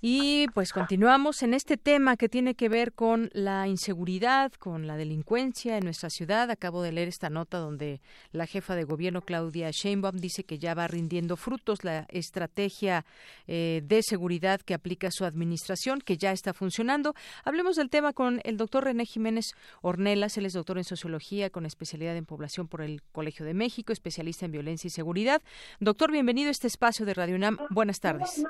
Y 0.00 0.46
pues 0.54 0.72
continuamos 0.72 1.42
en 1.42 1.54
este 1.54 1.76
tema 1.76 2.16
que 2.16 2.28
tiene 2.28 2.54
que 2.54 2.68
ver 2.68 2.92
con 2.92 3.30
la 3.32 3.66
inseguridad, 3.66 4.52
con 4.52 4.86
la 4.86 4.96
delincuencia 4.96 5.76
en 5.76 5.82
nuestra 5.82 6.08
ciudad. 6.08 6.52
Acabo 6.52 6.82
de 6.82 6.92
leer 6.92 7.08
esta 7.08 7.30
nota 7.30 7.58
donde 7.58 8.00
la 8.30 8.46
jefa 8.46 8.76
de 8.76 8.84
gobierno 8.84 9.22
Claudia 9.22 9.70
Sheinbaum 9.72 10.18
dice 10.18 10.44
que 10.44 10.60
ya 10.60 10.74
va 10.74 10.86
rindiendo 10.86 11.36
frutos 11.36 11.82
la 11.82 12.06
estrategia 12.10 13.04
eh, 13.48 13.82
de 13.84 14.02
seguridad 14.04 14.60
que 14.60 14.74
aplica 14.74 15.10
su 15.10 15.24
administración, 15.24 16.00
que 16.00 16.16
ya 16.16 16.30
está 16.30 16.52
funcionando. 16.54 17.14
Hablemos 17.44 17.74
del 17.74 17.90
tema 17.90 18.12
con 18.12 18.40
el 18.44 18.56
doctor 18.56 18.84
René 18.84 19.04
Jiménez 19.04 19.46
Ornelas. 19.82 20.38
Él 20.38 20.46
es 20.46 20.52
doctor 20.52 20.78
en 20.78 20.84
sociología 20.84 21.50
con 21.50 21.66
especialidad 21.66 22.16
en 22.16 22.24
población 22.24 22.68
por 22.68 22.82
el 22.82 23.02
Colegio 23.10 23.44
de 23.44 23.54
México, 23.54 23.92
especialista 23.92 24.46
en 24.46 24.52
violencia 24.52 24.86
y 24.86 24.90
seguridad. 24.90 25.42
Doctor, 25.80 26.12
bienvenido 26.12 26.50
a 26.50 26.52
este 26.52 26.68
espacio 26.68 27.04
de 27.04 27.14
Radio 27.14 27.34
UNAM. 27.34 27.58
Buenas 27.70 27.98
tardes. 27.98 28.44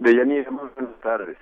Buenas 0.00 0.87
tardes. 1.00 1.38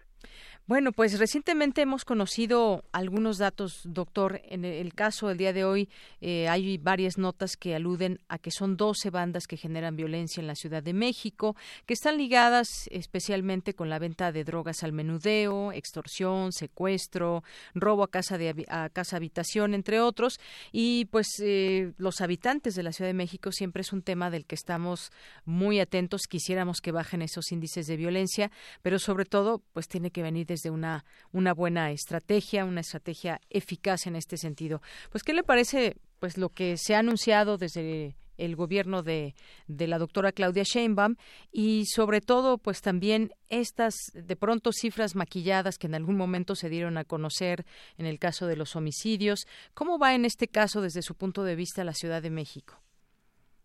Bueno, 0.69 0.91
pues 0.91 1.17
recientemente 1.21 1.83
hemos 1.83 2.05
conocido 2.05 2.83
algunos 2.91 3.39
datos, 3.39 3.83
doctor. 3.85 4.41
En 4.47 4.65
el 4.65 4.95
caso 4.95 5.29
del 5.29 5.39
día 5.39 5.53
de 5.53 5.65
hoy 5.65 5.89
eh, 6.21 6.49
hay 6.49 6.77
varias 6.77 7.19
notas 7.19 7.57
que 7.57 7.77
aluden 7.77 8.19
a 8.27 8.41
que 8.41 8.51
son 8.51 8.77
12 8.77 9.11
bandas 9.11 9.47
que 9.47 9.57
generan 9.57 9.95
violencia 9.95 10.41
en 10.41 10.49
la 10.49 10.57
Ciudad 10.57 10.83
de 10.83 10.93
México, 10.93 11.55
que 11.87 11.95
están 11.95 12.17
ligadas 12.17 12.89
especialmente 12.91 13.75
con 13.75 13.89
la 13.89 14.01
venta 14.01 14.33
de 14.33 14.43
drogas 14.43 14.83
al 14.83 14.93
menudeo, 14.93 15.71
extorsión, 15.71 16.51
secuestro, 16.51 17.45
robo 17.77 18.03
a 18.03 18.11
casa 18.11 18.37
de 18.37 18.67
a 18.69 18.89
casa 18.89 19.19
habitación, 19.19 19.73
entre 19.73 20.01
otros. 20.01 20.41
Y 20.73 21.05
pues 21.13 21.29
eh, 21.45 21.93
los 21.97 22.21
habitantes 22.21 22.75
de 22.75 22.83
la 22.83 22.91
Ciudad 22.91 23.11
de 23.11 23.15
México 23.15 23.53
siempre 23.53 23.83
es 23.83 23.93
un 23.93 24.03
tema 24.03 24.31
del 24.31 24.47
que 24.47 24.57
estamos 24.57 25.13
muy 25.45 25.79
atentos. 25.79 26.23
Quisiéramos 26.29 26.81
que 26.81 26.91
bajen 26.91 27.23
esos 27.23 27.53
índices 27.53 27.87
de 27.87 27.97
violencia, 27.97 28.51
pero 28.83 28.99
sobre 28.99 29.27
todo, 29.27 29.63
pues 29.73 29.87
tiene 29.87 30.11
que 30.11 30.23
venir 30.23 30.45
de 30.49 30.56
una, 30.65 31.05
una 31.33 31.53
buena 31.55 31.91
estrategia, 31.91 32.65
una 32.65 32.81
estrategia 32.81 33.41
eficaz 33.51 34.07
en 34.07 34.17
este 34.17 34.37
sentido. 34.37 34.81
Pues, 35.11 35.23
¿qué 35.23 35.35
le 35.35 35.43
parece 35.43 35.97
pues 36.19 36.39
lo 36.39 36.49
que 36.49 36.77
se 36.77 36.95
ha 36.95 37.01
anunciado 37.01 37.59
desde 37.59 38.17
el 38.39 38.57
gobierno 38.57 39.03
de, 39.03 39.35
de, 39.67 39.87
la 39.87 39.99
doctora 39.99 40.33
Claudia 40.33 40.63
Sheinbaum 40.63 41.17
y 41.53 41.85
sobre 41.87 42.21
todo 42.21 42.59
pues 42.59 42.83
también 42.83 43.31
estas 43.49 43.95
de 44.15 44.37
pronto 44.37 44.73
cifras 44.73 45.17
maquilladas 45.17 45.79
que 45.79 45.87
en 45.87 45.95
algún 45.95 46.17
momento 46.17 46.55
se 46.55 46.69
dieron 46.69 46.99
a 46.99 47.05
conocer 47.05 47.65
en 47.99 48.07
el 48.07 48.19
caso 48.19 48.47
de 48.47 48.57
los 48.57 48.77
homicidios. 48.77 49.47
¿Cómo 49.75 49.99
va 49.99 50.15
en 50.15 50.25
este 50.25 50.49
caso 50.49 50.83
desde 50.83 51.03
su 51.03 51.15
punto 51.15 51.45
de 51.45 51.57
vista 51.57 51.85
la 51.85 51.93
Ciudad 51.93 52.23
de 52.23 52.31
México? 52.31 52.75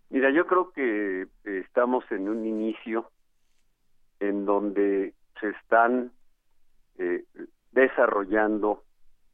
Mira, 0.09 0.29
yo 0.31 0.45
creo 0.45 0.71
que 0.71 1.27
estamos 1.45 2.03
en 2.11 2.27
un 2.27 2.45
inicio 2.45 3.09
en 4.19 4.45
donde 4.45 5.13
se 5.39 5.49
están 5.49 6.11
eh, 7.01 7.25
desarrollando 7.71 8.83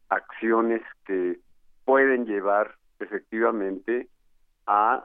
acciones 0.07 0.81
que 1.05 1.37
pueden 1.83 2.25
llevar 2.25 2.75
efectivamente 2.97 4.07
a 4.65 5.03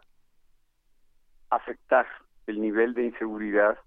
afectar 1.51 2.07
el 2.47 2.61
nivel 2.61 2.95
de 2.95 3.07
inseguridad 3.07 3.79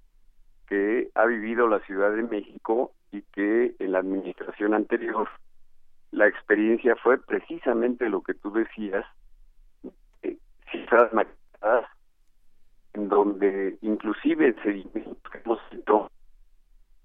que 0.68 1.10
ha 1.16 1.26
vivido 1.26 1.70
la 1.70 1.80
Ciudad 1.86 2.12
de 2.12 2.24
México 2.24 2.92
y 3.14 3.22
que 3.22 3.76
en 3.80 3.94
la 3.94 4.00
administración 4.00 4.74
anterior 4.74 5.30
la 6.12 6.28
experiencia 6.28 6.98
fue 6.98 7.18
precisamente 7.18 8.10
lo 8.10 8.22
que 8.24 8.34
tú 8.34 8.52
decías, 8.52 9.06
eh, 10.22 10.38
cifras 10.70 11.14
marcadas 11.14 11.90
en 12.94 13.08
donde 13.08 13.78
inclusive 13.82 14.54
seguimiento 14.64 15.30
que 15.32 15.38
hemos 15.46 15.60
hecho 15.72 16.12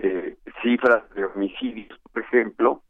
eh, 0.03 0.39
cifras 0.63 1.03
homicidios, 1.35 1.99
por 2.13 2.23
ejemplo, 2.23 2.83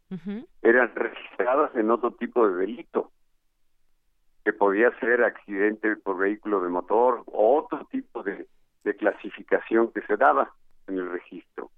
eran 0.61 0.93
registradas 0.93 1.73
en 1.75 1.89
otro 1.89 2.11
tipo 2.11 2.47
de 2.47 2.55
delito, 2.55 3.11
que 4.43 4.53
podía 4.53 4.91
ser 4.99 5.23
accidente 5.23 5.95
por 5.95 6.17
vehículo 6.17 6.61
de 6.61 6.69
motor 6.69 7.23
o 7.27 7.57
otro 7.59 7.85
tipo 7.91 8.23
de, 8.23 8.47
clasificación 8.97 9.91
que 9.93 10.01
se 10.01 10.17
daba 10.17 10.53
en 10.87 10.97
el 10.97 11.09
registro. 11.09 11.71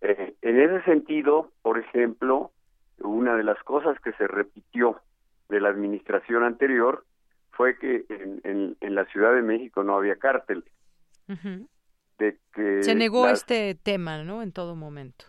Eh, 0.00 0.34
en 0.42 0.60
ese 0.60 0.82
sentido, 0.84 1.50
por 1.62 1.78
ejemplo, 1.78 2.52
una 2.98 3.34
de 3.34 3.42
las 3.42 3.60
cosas 3.64 3.98
que 4.00 4.12
se 4.12 4.26
repitió 4.26 5.00
de 5.48 5.60
la 5.60 5.70
administración 5.70 6.44
anterior 6.44 7.04
fue 7.50 7.78
que 7.78 8.04
en, 8.08 8.76
en, 8.80 8.94
la 8.94 9.04
Ciudad 9.06 9.34
de 9.34 9.42
México 9.42 9.82
no 9.82 9.96
había 9.96 10.16
cárteles 10.16 10.64
que... 12.16 12.82
Se 12.82 12.94
negó 12.94 13.28
este 13.28 13.74
tema, 13.74 14.22
¿no? 14.22 14.42
En 14.42 14.52
todo 14.52 14.74
momento. 14.74 15.26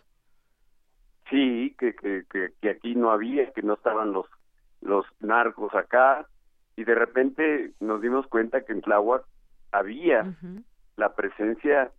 Sí, 1.30 1.74
que, 1.78 1.94
que, 1.94 2.24
que, 2.60 2.70
aquí 2.70 2.94
no 2.94 3.10
había, 3.10 3.50
que 3.52 3.62
no 3.62 3.74
estaban 3.74 4.12
los, 4.12 4.26
los 4.80 5.04
narcos 5.20 5.74
acá, 5.74 6.26
y 6.76 6.84
de 6.84 6.94
repente 6.94 7.72
nos 7.80 8.00
dimos 8.00 8.26
cuenta 8.28 8.62
que 8.62 8.72
en 8.72 8.80
Tláhuac 8.80 9.24
había 9.72 10.34
la 10.96 11.14
presencia 11.14 11.90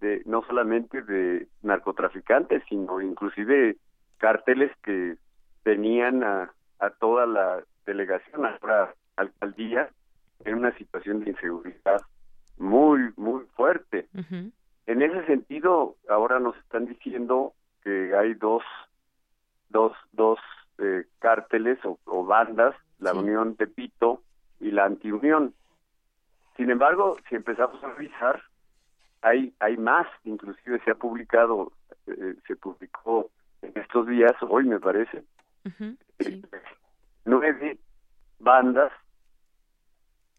de 0.00 0.22
no 0.24 0.42
solamente 0.46 1.02
de 1.02 1.48
narcotraficantes, 1.62 2.62
sino 2.68 3.00
inclusive 3.00 3.76
cárteles 4.18 4.70
que 4.82 5.16
tenían 5.62 6.24
a, 6.24 6.50
a 6.78 6.90
toda 6.90 7.26
la 7.26 7.62
delegación, 7.84 8.46
a 8.46 8.58
la 8.62 8.94
alcaldía, 9.16 9.90
en 10.44 10.54
una 10.56 10.76
situación 10.78 11.20
de 11.20 11.30
inseguridad 11.30 12.00
muy, 12.58 13.12
muy 13.16 13.44
fuerte. 13.56 14.06
En 14.86 15.02
ese 15.02 15.24
sentido, 15.26 15.96
ahora 16.08 16.40
nos 16.40 16.56
están 16.58 16.86
diciendo 16.86 17.52
que 17.82 18.14
hay 18.16 18.34
dos, 18.34 18.62
dos, 19.68 19.92
dos 20.12 20.38
eh, 20.78 21.04
cárteles 21.18 21.78
o, 21.84 22.24
bandas, 22.24 22.74
la 22.98 23.12
Unión 23.12 23.56
Tepito 23.56 24.22
y 24.60 24.70
la 24.70 24.84
Antiunión. 24.84 25.54
Sin 26.56 26.70
embargo, 26.70 27.16
si 27.28 27.36
empezamos 27.36 27.82
a 27.82 27.92
revisar, 27.94 28.42
hay, 29.22 29.54
hay 29.60 29.76
más, 29.76 30.06
inclusive 30.24 30.80
se 30.84 30.90
ha 30.90 30.94
publicado, 30.94 31.72
eh, 32.06 32.34
se 32.46 32.56
publicó 32.56 33.30
en 33.62 33.72
estos 33.74 34.06
días, 34.06 34.32
hoy 34.48 34.64
me 34.64 34.80
parece, 34.80 35.24
nueve 37.24 37.78
bandas 38.38 38.92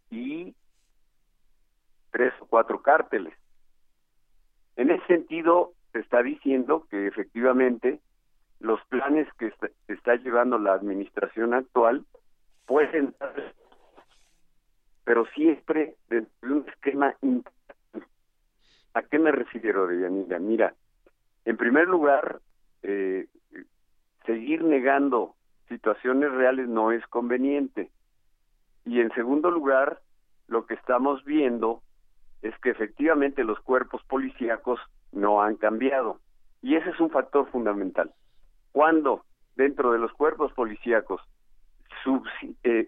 y 0.10 0.56
tres 2.12 2.34
o 2.42 2.46
cuatro 2.46 2.82
cárteles. 2.82 3.34
En 4.76 4.90
ese 4.90 5.06
sentido, 5.06 5.74
se 5.92 6.00
está 6.00 6.22
diciendo 6.24 6.88
que 6.90 7.08
efectivamente 7.08 8.00
los 8.60 8.80
planes 8.86 9.28
que 9.40 9.52
está, 9.88 10.16
llevando 10.16 10.58
la 10.58 10.74
administración 10.74 11.54
actual 11.54 12.06
pueden 12.66 13.16
pero 15.04 15.26
siempre 15.34 15.96
dentro 16.10 16.48
de 16.48 16.54
un 16.54 16.70
esquema 16.70 17.16
¿A 18.94 19.02
qué 19.04 19.20
me 19.20 19.32
refiero, 19.32 19.88
Deyanira? 19.88 20.40
Mira, 20.40 20.76
en 21.46 21.58
primer 21.58 21.88
lugar, 21.88 22.42
eh, 22.84 23.28
seguir 24.26 24.64
negando 24.64 25.36
situaciones 25.70 26.32
reales 26.32 26.68
no 26.68 26.92
es 26.92 27.06
conveniente. 27.08 27.90
Y 28.86 29.00
en 29.00 29.12
segundo 29.14 29.50
lugar, 29.50 30.02
lo 30.48 30.66
que 30.66 30.74
estamos 30.74 31.24
viendo 31.24 31.82
es 32.42 32.58
que 32.60 32.72
efectivamente 32.72 33.44
los 33.44 33.60
cuerpos 33.62 34.04
policíacos 34.04 34.80
no 35.12 35.42
han 35.42 35.56
cambiado. 35.56 36.20
Y 36.62 36.76
ese 36.76 36.90
es 36.90 37.00
un 37.00 37.10
factor 37.10 37.50
fundamental. 37.52 38.12
Cuando 38.72 39.24
dentro 39.56 39.92
de 39.92 40.00
los 40.00 40.12
cuerpos 40.14 40.54
policíacos 40.54 41.22
eh, 42.64 42.88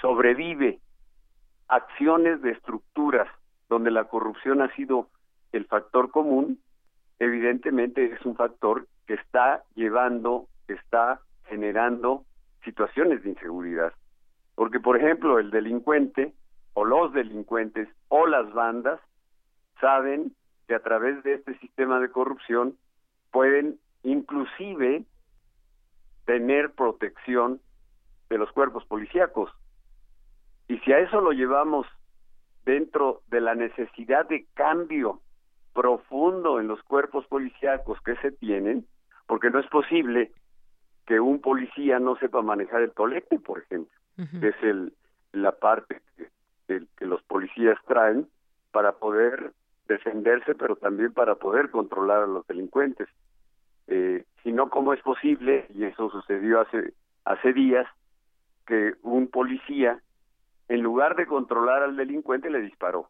sobrevive 0.00 0.80
acciones 1.68 2.42
de 2.42 2.50
estructuras 2.50 3.28
donde 3.68 3.90
la 3.90 4.04
corrupción 4.04 4.60
ha 4.60 4.74
sido 4.74 5.08
el 5.52 5.66
factor 5.66 6.10
común, 6.10 6.60
evidentemente 7.18 8.12
es 8.12 8.24
un 8.24 8.34
factor 8.36 8.86
que 9.06 9.14
está 9.14 9.62
llevando, 9.74 10.48
está 10.66 11.20
generando 11.44 12.24
situaciones 12.64 13.22
de 13.22 13.30
inseguridad. 13.30 13.92
Porque, 14.54 14.80
por 14.80 14.96
ejemplo, 14.96 15.38
el 15.38 15.50
delincuente 15.50 16.34
o 16.74 16.84
los 16.84 17.12
delincuentes 17.12 17.88
o 18.08 18.26
las 18.26 18.52
bandas 18.52 19.00
saben 19.80 20.34
que 20.70 20.76
a 20.76 20.82
través 20.84 21.20
de 21.24 21.34
este 21.34 21.58
sistema 21.58 21.98
de 21.98 22.12
corrupción 22.12 22.76
pueden 23.32 23.80
inclusive 24.04 25.04
tener 26.26 26.70
protección 26.74 27.60
de 28.28 28.38
los 28.38 28.52
cuerpos 28.52 28.84
policíacos. 28.84 29.50
Y 30.68 30.78
si 30.78 30.92
a 30.92 31.00
eso 31.00 31.20
lo 31.20 31.32
llevamos 31.32 31.88
dentro 32.64 33.22
de 33.30 33.40
la 33.40 33.56
necesidad 33.56 34.28
de 34.28 34.46
cambio 34.54 35.20
profundo 35.74 36.60
en 36.60 36.68
los 36.68 36.80
cuerpos 36.84 37.26
policíacos 37.26 38.00
que 38.02 38.14
se 38.18 38.30
tienen, 38.30 38.86
porque 39.26 39.50
no 39.50 39.58
es 39.58 39.66
posible 39.66 40.30
que 41.04 41.18
un 41.18 41.40
policía 41.40 41.98
no 41.98 42.14
sepa 42.18 42.42
manejar 42.42 42.82
el 42.82 42.92
tolete, 42.92 43.40
por 43.40 43.58
ejemplo, 43.58 43.98
que 44.40 44.46
es 44.46 44.62
el, 44.62 44.92
la 45.32 45.50
parte 45.50 46.00
que, 46.68 46.86
que 46.96 47.06
los 47.06 47.20
policías 47.24 47.76
traen 47.88 48.28
para 48.70 48.92
poder 48.92 49.52
defenderse, 49.88 50.54
pero 50.54 50.76
también 50.76 51.12
para 51.12 51.34
poder 51.34 51.70
controlar 51.70 52.22
a 52.22 52.26
los 52.26 52.46
delincuentes. 52.46 53.08
Eh, 53.86 54.24
si 54.42 54.52
no, 54.52 54.70
¿cómo 54.70 54.92
es 54.92 55.02
posible? 55.02 55.66
Y 55.74 55.84
eso 55.84 56.10
sucedió 56.10 56.60
hace, 56.60 56.94
hace 57.24 57.52
días, 57.52 57.86
que 58.66 58.94
un 59.02 59.28
policía, 59.28 60.00
en 60.68 60.82
lugar 60.82 61.16
de 61.16 61.26
controlar 61.26 61.82
al 61.82 61.96
delincuente, 61.96 62.50
le 62.50 62.60
disparó. 62.60 63.08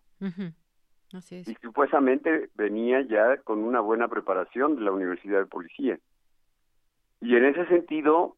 Y 1.13 1.55
supuestamente 1.61 2.51
venía 2.55 3.03
ya 3.03 3.37
con 3.39 3.59
una 3.59 3.81
buena 3.81 4.09
preparación 4.09 4.77
de 4.77 4.83
la 4.83 4.93
Universidad 4.93 5.41
de 5.41 5.47
Policía. 5.47 5.99
Y 7.21 7.37
en 7.37 7.45
ese 7.45 7.67
sentido, 7.67 8.37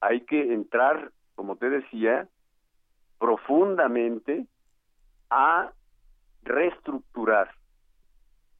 hay 0.00 0.20
que 0.20 0.52
entrar, 0.52 1.10
como 1.34 1.56
te 1.56 1.70
decía, 1.70 2.28
profundamente 3.18 4.46
a 5.30 5.72
reestructurar 6.44 7.50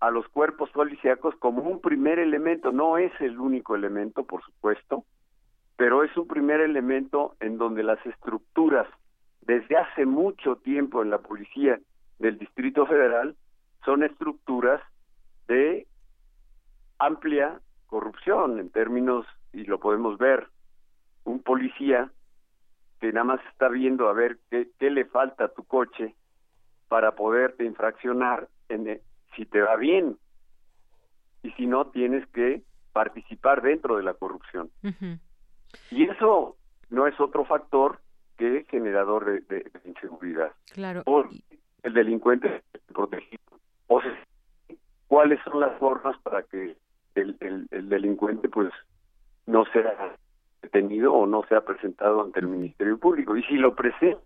a 0.01 0.11
los 0.11 0.27
cuerpos 0.29 0.71
policíacos 0.71 1.35
como 1.37 1.63
un 1.63 1.81
primer 1.81 2.19
elemento, 2.19 2.73
no 2.73 2.99
es 2.99 3.13
el 3.21 3.39
único 3.39 3.75
elemento, 3.75 4.25
por 4.25 4.43
supuesto, 4.45 5.05
pero 5.77 6.05
es 6.05 6.17
un 6.17 6.27
primer 6.27 6.61
elemento 6.61 7.37
en 7.41 7.59
donde 7.59 7.83
las 7.83 8.05
estructuras 8.05 8.87
desde 9.43 9.77
hace 9.77 10.07
mucho 10.07 10.57
tiempo 10.57 11.03
en 11.03 11.11
la 11.11 11.19
policía 11.19 11.79
del 12.19 12.39
Distrito 12.39 12.87
Federal 12.87 13.37
son 13.85 14.03
estructuras 14.03 14.81
de 15.47 15.87
amplia 16.99 17.61
corrupción 17.87 18.59
en 18.59 18.71
términos, 18.71 19.27
y 19.53 19.65
lo 19.65 19.79
podemos 19.79 20.19
ver, 20.19 20.49
un 21.25 21.43
policía 21.43 22.11
que 23.01 23.13
nada 23.13 23.25
más 23.25 23.41
está 23.53 23.69
viendo 23.69 24.09
a 24.09 24.13
ver 24.13 24.39
qué, 24.51 24.71
qué 24.79 24.91
le 24.91 25.05
falta 25.05 25.45
a 25.45 25.49
tu 25.49 25.65
coche 25.65 26.15
para 26.89 27.15
poderte 27.15 27.65
infraccionar 27.65 28.49
en, 28.69 29.01
si 29.37 29.47
te 29.47 29.61
va 29.61 29.77
bien 29.77 30.17
y 31.43 31.51
si 31.53 31.67
no 31.67 31.87
tienes 31.87 32.27
que 32.29 32.63
participar 32.93 33.63
dentro 33.63 33.97
de 33.97 34.03
la 34.03 34.15
corrupción. 34.15 34.71
Y 35.91 36.05
eso 36.05 36.57
no 36.91 37.07
es 37.07 37.19
otro 37.21 37.45
factor 37.45 38.01
que 38.37 38.65
generador 38.71 39.43
de, 39.47 39.71
inseguridad. 39.85 40.53
Claro. 40.73 41.03
O 41.07 41.25
el 41.83 41.93
delincuente 41.93 42.63
protegido. 42.93 43.43
O 43.89 44.01
sea, 44.01 44.17
cuáles 45.07 45.41
son 45.45 45.61
las 45.61 45.79
formas 45.79 46.17
para 46.23 46.43
que 46.43 46.77
el, 47.15 47.37
el, 47.71 47.89
delincuente 47.89 48.49
pues 48.49 48.73
no 49.47 49.65
sea 49.67 50.17
detenido 50.63 51.13
o 51.13 51.27
no 51.27 51.45
sea 51.49 51.61
presentado 51.61 52.23
ante 52.23 52.41
el 52.41 52.47
Ministerio 52.47 52.99
Público. 52.99 53.37
Y 53.37 53.43
si 53.45 53.55
lo 53.55 53.75
presenta, 53.75 54.23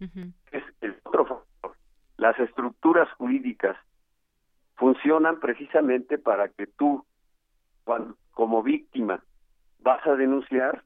es 0.00 0.64
el 0.80 0.96
otro 1.04 1.26
factor. 1.26 1.76
Las 2.16 2.38
estructuras 2.38 3.10
jurídicas 3.12 3.76
funcionan 4.76 5.40
precisamente 5.40 6.18
para 6.18 6.48
que 6.48 6.66
tú, 6.66 7.04
cuando, 7.84 8.16
como 8.32 8.62
víctima, 8.62 9.22
vas 9.80 10.06
a 10.06 10.14
denunciar, 10.14 10.82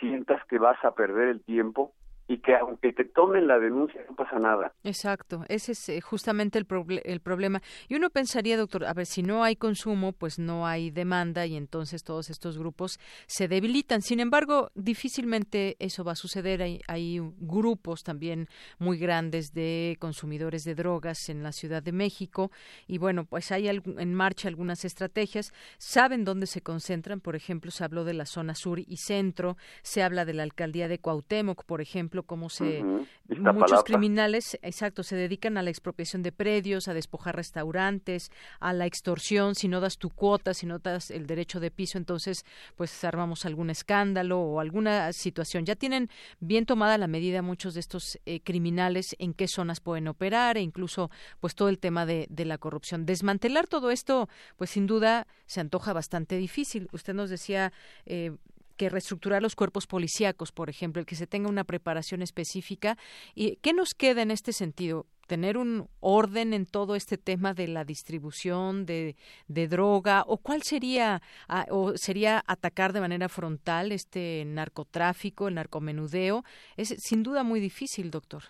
sientas 0.00 0.44
que 0.46 0.58
vas 0.58 0.82
a 0.84 0.94
perder 0.94 1.28
el 1.28 1.42
tiempo 1.42 1.92
y 2.28 2.38
que 2.38 2.54
aunque 2.54 2.92
te 2.92 3.04
tomen 3.04 3.46
la 3.46 3.58
denuncia 3.58 4.02
no 4.08 4.14
pasa 4.14 4.38
nada. 4.38 4.72
Exacto, 4.84 5.44
ese 5.48 5.72
es 5.72 5.88
eh, 5.88 6.00
justamente 6.00 6.58
el, 6.58 6.66
el 7.04 7.20
problema. 7.20 7.62
Y 7.88 7.96
uno 7.96 8.10
pensaría, 8.10 8.58
doctor, 8.58 8.84
a 8.84 8.92
ver, 8.92 9.06
si 9.06 9.22
no 9.22 9.42
hay 9.42 9.56
consumo, 9.56 10.12
pues 10.12 10.38
no 10.38 10.66
hay 10.66 10.90
demanda 10.90 11.46
y 11.46 11.56
entonces 11.56 12.04
todos 12.04 12.28
estos 12.28 12.58
grupos 12.58 13.00
se 13.26 13.48
debilitan. 13.48 14.02
Sin 14.02 14.20
embargo, 14.20 14.70
difícilmente 14.74 15.76
eso 15.78 16.04
va 16.04 16.12
a 16.12 16.16
suceder. 16.16 16.62
Hay, 16.62 16.82
hay 16.86 17.18
grupos 17.38 18.04
también 18.04 18.46
muy 18.78 18.98
grandes 18.98 19.54
de 19.54 19.96
consumidores 19.98 20.64
de 20.64 20.74
drogas 20.74 21.30
en 21.30 21.42
la 21.42 21.52
Ciudad 21.52 21.82
de 21.82 21.92
México 21.92 22.50
y 22.86 22.98
bueno, 22.98 23.24
pues 23.24 23.50
hay 23.52 23.68
en 23.68 24.14
marcha 24.14 24.48
algunas 24.48 24.84
estrategias. 24.84 25.52
Saben 25.78 26.24
dónde 26.24 26.46
se 26.46 26.60
concentran, 26.60 27.20
por 27.20 27.36
ejemplo, 27.36 27.70
se 27.70 27.84
habló 27.84 28.04
de 28.04 28.14
la 28.14 28.26
zona 28.26 28.54
sur 28.54 28.78
y 28.78 28.96
centro, 28.98 29.56
se 29.82 30.02
habla 30.02 30.26
de 30.26 30.34
la 30.34 30.42
alcaldía 30.42 30.88
de 30.88 30.98
Cuauhtémoc, 30.98 31.64
por 31.64 31.80
ejemplo, 31.80 32.17
cómo 32.22 32.48
se 32.48 32.84
muchos 33.28 33.84
criminales, 33.84 34.58
exacto, 34.62 35.02
se 35.02 35.16
dedican 35.16 35.58
a 35.58 35.62
la 35.62 35.70
expropiación 35.70 36.22
de 36.22 36.32
predios, 36.32 36.88
a 36.88 36.94
despojar 36.94 37.36
restaurantes, 37.36 38.30
a 38.60 38.72
la 38.72 38.86
extorsión, 38.86 39.54
si 39.54 39.68
no 39.68 39.80
das 39.80 39.98
tu 39.98 40.10
cuota, 40.10 40.54
si 40.54 40.66
no 40.66 40.78
das 40.78 41.10
el 41.10 41.26
derecho 41.26 41.60
de 41.60 41.70
piso, 41.70 41.98
entonces 41.98 42.44
pues 42.76 43.04
armamos 43.04 43.44
algún 43.44 43.70
escándalo 43.70 44.40
o 44.40 44.60
alguna 44.60 45.12
situación. 45.12 45.64
Ya 45.64 45.76
tienen 45.76 46.08
bien 46.40 46.66
tomada 46.66 46.98
la 46.98 47.06
medida 47.06 47.42
muchos 47.42 47.74
de 47.74 47.80
estos 47.80 48.18
eh, 48.24 48.40
criminales 48.40 49.14
en 49.18 49.34
qué 49.34 49.48
zonas 49.48 49.80
pueden 49.80 50.08
operar 50.08 50.56
e 50.56 50.60
incluso 50.60 51.10
pues 51.40 51.54
todo 51.54 51.68
el 51.68 51.78
tema 51.78 52.06
de, 52.06 52.26
de 52.30 52.44
la 52.44 52.58
corrupción. 52.58 53.06
Desmantelar 53.06 53.66
todo 53.66 53.90
esto, 53.90 54.28
pues 54.56 54.70
sin 54.70 54.86
duda 54.86 55.26
se 55.46 55.60
antoja 55.60 55.92
bastante 55.92 56.36
difícil. 56.36 56.88
Usted 56.92 57.14
nos 57.14 57.30
decía 57.30 57.72
eh, 58.06 58.32
que 58.78 58.88
reestructurar 58.88 59.42
los 59.42 59.54
cuerpos 59.54 59.86
policíacos, 59.86 60.52
por 60.52 60.70
ejemplo, 60.70 61.00
el 61.00 61.06
que 61.06 61.16
se 61.16 61.26
tenga 61.26 61.50
una 61.50 61.64
preparación 61.64 62.22
específica. 62.22 62.96
¿Y 63.34 63.56
qué 63.56 63.74
nos 63.74 63.90
queda 63.92 64.22
en 64.22 64.30
este 64.30 64.52
sentido? 64.52 65.04
tener 65.26 65.58
un 65.58 65.88
orden 66.00 66.54
en 66.54 66.64
todo 66.64 66.94
este 66.94 67.18
tema 67.18 67.52
de 67.52 67.68
la 67.68 67.84
distribución 67.84 68.86
de, 68.86 69.14
de 69.46 69.68
droga 69.68 70.24
o 70.26 70.38
cuál 70.38 70.62
sería 70.62 71.20
o 71.68 71.92
sería 71.96 72.42
atacar 72.46 72.94
de 72.94 73.02
manera 73.02 73.28
frontal 73.28 73.92
este 73.92 74.44
narcotráfico, 74.46 75.48
el 75.48 75.56
narcomenudeo 75.56 76.44
es 76.78 76.88
sin 76.98 77.22
duda 77.22 77.44
muy 77.44 77.60
difícil, 77.60 78.10
doctor. 78.10 78.42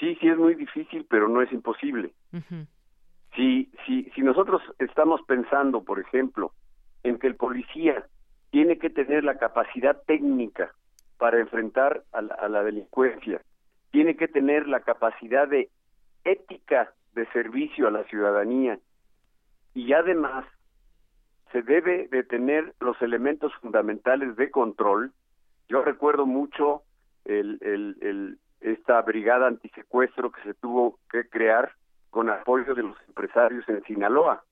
Sí, 0.00 0.16
sí 0.18 0.28
es 0.28 0.38
muy 0.38 0.54
difícil, 0.54 1.06
pero 1.08 1.28
no 1.28 1.42
es 1.42 1.52
imposible. 1.52 2.14
si, 3.36 3.70
si, 3.86 4.04
si 4.14 4.22
nosotros 4.22 4.62
estamos 4.78 5.20
pensando, 5.28 5.84
por 5.84 6.00
ejemplo, 6.00 6.52
en 7.02 7.18
que 7.18 7.26
el 7.26 7.36
policía 7.36 8.06
tiene 8.54 8.78
que 8.78 8.88
tener 8.88 9.24
la 9.24 9.36
capacidad 9.36 10.00
técnica 10.06 10.72
para 11.18 11.40
enfrentar 11.40 12.04
a 12.12 12.22
la, 12.22 12.62
delincuencia, 12.62 13.42
tiene 13.90 14.14
que 14.16 14.28
tener 14.28 14.68
la 14.68 14.78
capacidad 14.78 15.48
de 15.48 15.70
ética 16.22 16.92
de 17.16 17.26
servicio 17.32 17.88
a 17.88 17.90
la 17.90 18.04
ciudadanía. 18.04 18.78
Y 19.74 19.92
además 19.92 20.44
se 21.50 21.62
debe 21.62 22.06
de 22.12 22.22
tener 22.22 22.74
los 22.78 23.02
elementos 23.02 23.52
fundamentales 23.56 24.36
de 24.36 24.52
control. 24.52 25.10
Yo 25.68 25.82
recuerdo 25.82 26.24
mucho 26.24 26.82
el, 27.24 27.58
el, 27.60 28.38
esta 28.60 29.02
brigada 29.02 29.48
antisecuestro 29.48 30.30
que 30.30 30.42
se 30.42 30.54
tuvo 30.54 31.00
que 31.10 31.28
crear 31.28 31.72
con 32.10 32.30
apoyo 32.30 32.72
de 32.76 32.84
los 32.84 32.96
empresarios 33.08 33.68
en 33.68 33.82
Sinaloa, 33.82 34.44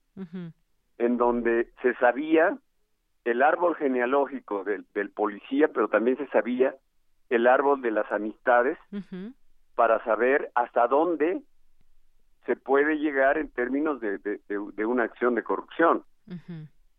en 0.97 1.15
donde 1.15 1.69
se 1.81 1.93
sabía 1.95 2.57
el 3.25 3.41
árbol 3.41 3.75
genealógico 3.75 4.63
del, 4.63 4.85
del, 4.93 5.09
policía, 5.11 5.69
pero 5.69 5.87
también 5.87 6.17
se 6.17 6.27
sabía 6.27 6.75
el 7.29 7.47
árbol 7.47 7.81
de 7.81 7.91
las 7.91 8.11
amistades 8.11 8.77
para 9.75 10.03
saber 10.03 10.51
hasta 10.55 10.87
dónde 10.87 11.41
se 12.45 12.55
puede 12.55 12.97
llegar 12.97 13.37
en 13.37 13.49
términos 13.49 14.01
de, 14.01 14.17
de, 14.17 14.85
una 14.85 15.03
acción 15.03 15.35
de 15.35 15.43
corrupción. 15.43 16.03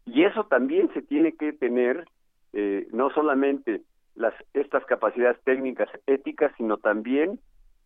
Y 0.07 0.25
eso 0.25 0.45
también 0.45 0.93
se 0.95 1.03
tiene 1.03 1.33
que 1.33 1.53
tener 1.53 2.07
eh, 2.53 2.89
no 2.93 3.11
solamente 3.11 3.83
las 4.15 4.35
estas 4.53 4.85
capacidades 4.87 5.41
técnicas 5.45 5.89
éticas, 6.07 6.53
sino 6.57 6.77
también 6.77 7.41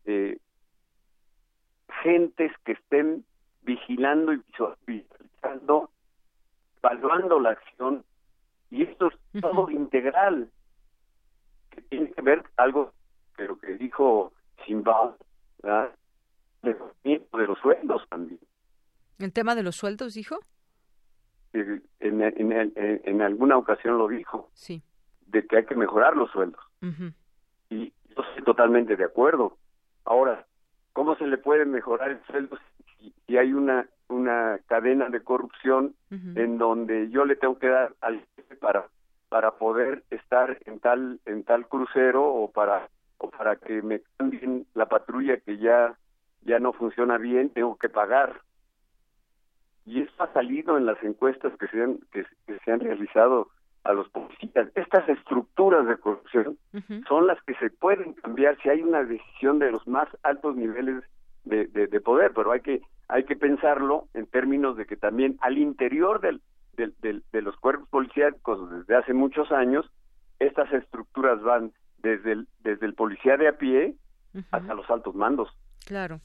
eh, 0.04 0.38
gentes 2.02 2.52
que 2.64 2.72
estén 2.72 3.24
vigilando 3.62 4.32
y 4.32 4.42
visualizando, 4.46 5.90
evaluando 6.82 7.40
la 7.40 7.50
acción 7.50 8.04
y 8.70 8.82
esto 8.82 9.08
es 9.08 9.40
todo 9.40 9.70
integral, 9.70 10.50
que 11.70 11.82
tiene 11.82 12.10
que 12.12 12.22
ver 12.22 12.44
algo 12.56 12.92
de 13.36 13.46
lo 13.48 13.58
que 13.58 13.74
dijo 13.74 14.32
Simba, 14.66 15.16
de 16.62 17.46
los 17.46 17.58
sueldos 17.60 18.02
también. 18.08 18.40
¿El 19.18 19.32
tema 19.32 19.54
de 19.54 19.62
los 19.62 19.76
sueldos, 19.76 20.14
dijo? 20.14 20.38
En, 21.52 21.82
en, 22.00 22.72
en, 22.76 23.22
alguna 23.22 23.56
ocasión 23.56 23.98
lo 23.98 24.08
dijo. 24.08 24.50
Sí. 24.52 24.82
De 25.26 25.46
que 25.46 25.58
hay 25.58 25.64
que 25.64 25.74
mejorar 25.74 26.16
los 26.16 26.30
sueldos. 26.30 26.60
Y 27.70 27.92
yo 28.14 28.22
estoy 28.22 28.44
totalmente 28.44 28.96
de 28.96 29.04
acuerdo. 29.04 29.56
Ahora, 30.04 30.46
¿cómo 30.92 31.16
se 31.16 31.26
le 31.26 31.38
puede 31.38 31.64
mejorar 31.64 32.10
el 32.10 32.24
sueldo 32.26 32.58
si, 33.26 33.36
hay 33.36 33.52
una 33.52 33.88
una 34.08 34.58
cadena 34.66 35.10
de 35.10 35.22
corrupción 35.22 35.94
en 36.10 36.56
donde 36.56 37.10
yo 37.10 37.26
le 37.26 37.36
tengo 37.36 37.58
que 37.58 37.68
dar 37.68 37.94
al 38.00 38.24
para 38.58 38.86
para 39.28 39.52
poder 39.52 40.04
estar 40.10 40.58
en 40.64 40.80
tal 40.80 41.20
en 41.26 41.44
tal 41.44 41.66
crucero 41.68 42.24
o 42.24 42.50
para 42.50 42.88
o 43.18 43.30
para 43.30 43.56
que 43.56 43.82
me 43.82 44.00
cambien 44.16 44.66
la 44.74 44.86
patrulla 44.86 45.38
que 45.38 45.58
ya 45.58 45.96
ya 46.42 46.58
no 46.58 46.72
funciona 46.72 47.18
bien 47.18 47.50
tengo 47.50 47.76
que 47.76 47.88
pagar. 47.88 48.40
Y 49.84 50.02
esto 50.02 50.22
ha 50.22 50.32
salido 50.32 50.76
en 50.76 50.86
las 50.86 51.02
encuestas 51.02 51.52
que 51.58 51.66
se 51.68 51.82
han 51.82 51.98
que, 52.12 52.24
se 52.64 52.72
han 52.72 52.80
realizado 52.80 53.48
a 53.84 53.92
los 53.92 54.08
policías. 54.10 54.68
Estas 54.74 55.08
estructuras 55.08 55.86
de 55.86 55.96
corrupción 55.96 56.58
son 57.08 57.26
las 57.26 57.42
que 57.44 57.54
se 57.54 57.70
pueden 57.70 58.12
cambiar 58.14 58.58
si 58.62 58.68
hay 58.68 58.82
una 58.82 59.02
decisión 59.02 59.58
de 59.58 59.72
los 59.72 59.86
más 59.86 60.08
altos 60.22 60.56
niveles 60.56 61.02
de, 61.44 61.66
de 61.66 62.00
poder 62.00 62.32
pero 62.34 62.52
hay 62.52 62.60
que 62.60 62.82
hay 63.08 63.24
que 63.24 63.36
pensarlo 63.36 64.06
en 64.12 64.26
términos 64.26 64.76
de 64.76 64.84
que 64.84 64.96
también 64.96 65.38
al 65.40 65.56
interior 65.56 66.20
del, 66.20 66.42
de 66.86 67.42
los 67.42 67.56
cuerpos 67.56 67.88
policíacos 67.88 68.70
desde 68.70 68.96
hace 68.96 69.12
muchos 69.12 69.50
años, 69.52 69.90
estas 70.38 70.72
estructuras 70.72 71.42
van 71.42 71.72
desde 71.98 72.32
el, 72.32 72.48
desde 72.60 72.86
el 72.86 72.94
policía 72.94 73.36
de 73.36 73.48
a 73.48 73.58
pie 73.58 73.96
hasta 74.52 74.74
los 74.74 74.88
altos 74.88 75.14
mandos. 75.14 75.48
Claro. 75.84 76.20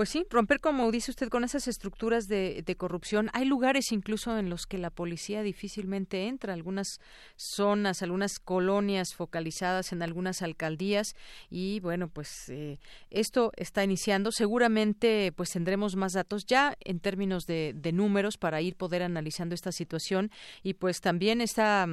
Pues 0.00 0.08
sí, 0.08 0.24
romper, 0.30 0.60
como 0.60 0.90
dice 0.90 1.10
usted, 1.10 1.28
con 1.28 1.44
esas 1.44 1.68
estructuras 1.68 2.26
de, 2.26 2.74
corrupción. 2.78 3.28
Hay 3.34 3.44
lugares 3.44 3.92
incluso 3.92 4.38
en 4.38 4.48
los 4.48 4.66
que 4.66 4.78
la 4.78 4.88
policía 4.88 5.42
difícilmente 5.42 6.26
entra, 6.26 6.54
algunas 6.54 7.02
zonas, 7.36 8.02
algunas 8.02 8.38
colonias 8.38 9.14
focalizadas 9.14 9.92
en 9.92 10.02
algunas 10.02 10.40
alcaldías 10.40 11.14
y 11.50 11.80
bueno, 11.80 12.08
pues 12.08 12.48
eh, 12.48 12.78
esto 13.10 13.52
está 13.56 13.84
iniciando. 13.84 14.32
Seguramente 14.32 15.34
pues 15.36 15.50
tendremos 15.50 15.96
más 15.96 16.14
datos 16.14 16.46
ya 16.46 16.78
en 16.82 16.98
términos 16.98 17.46
de, 17.46 17.74
números 17.92 18.38
para 18.38 18.62
ir 18.62 18.76
poder 18.76 19.02
analizando 19.02 19.54
esta 19.54 19.70
situación 19.70 20.30
y 20.62 20.74
pues 20.74 21.02
también 21.02 21.42
esta 21.42 21.86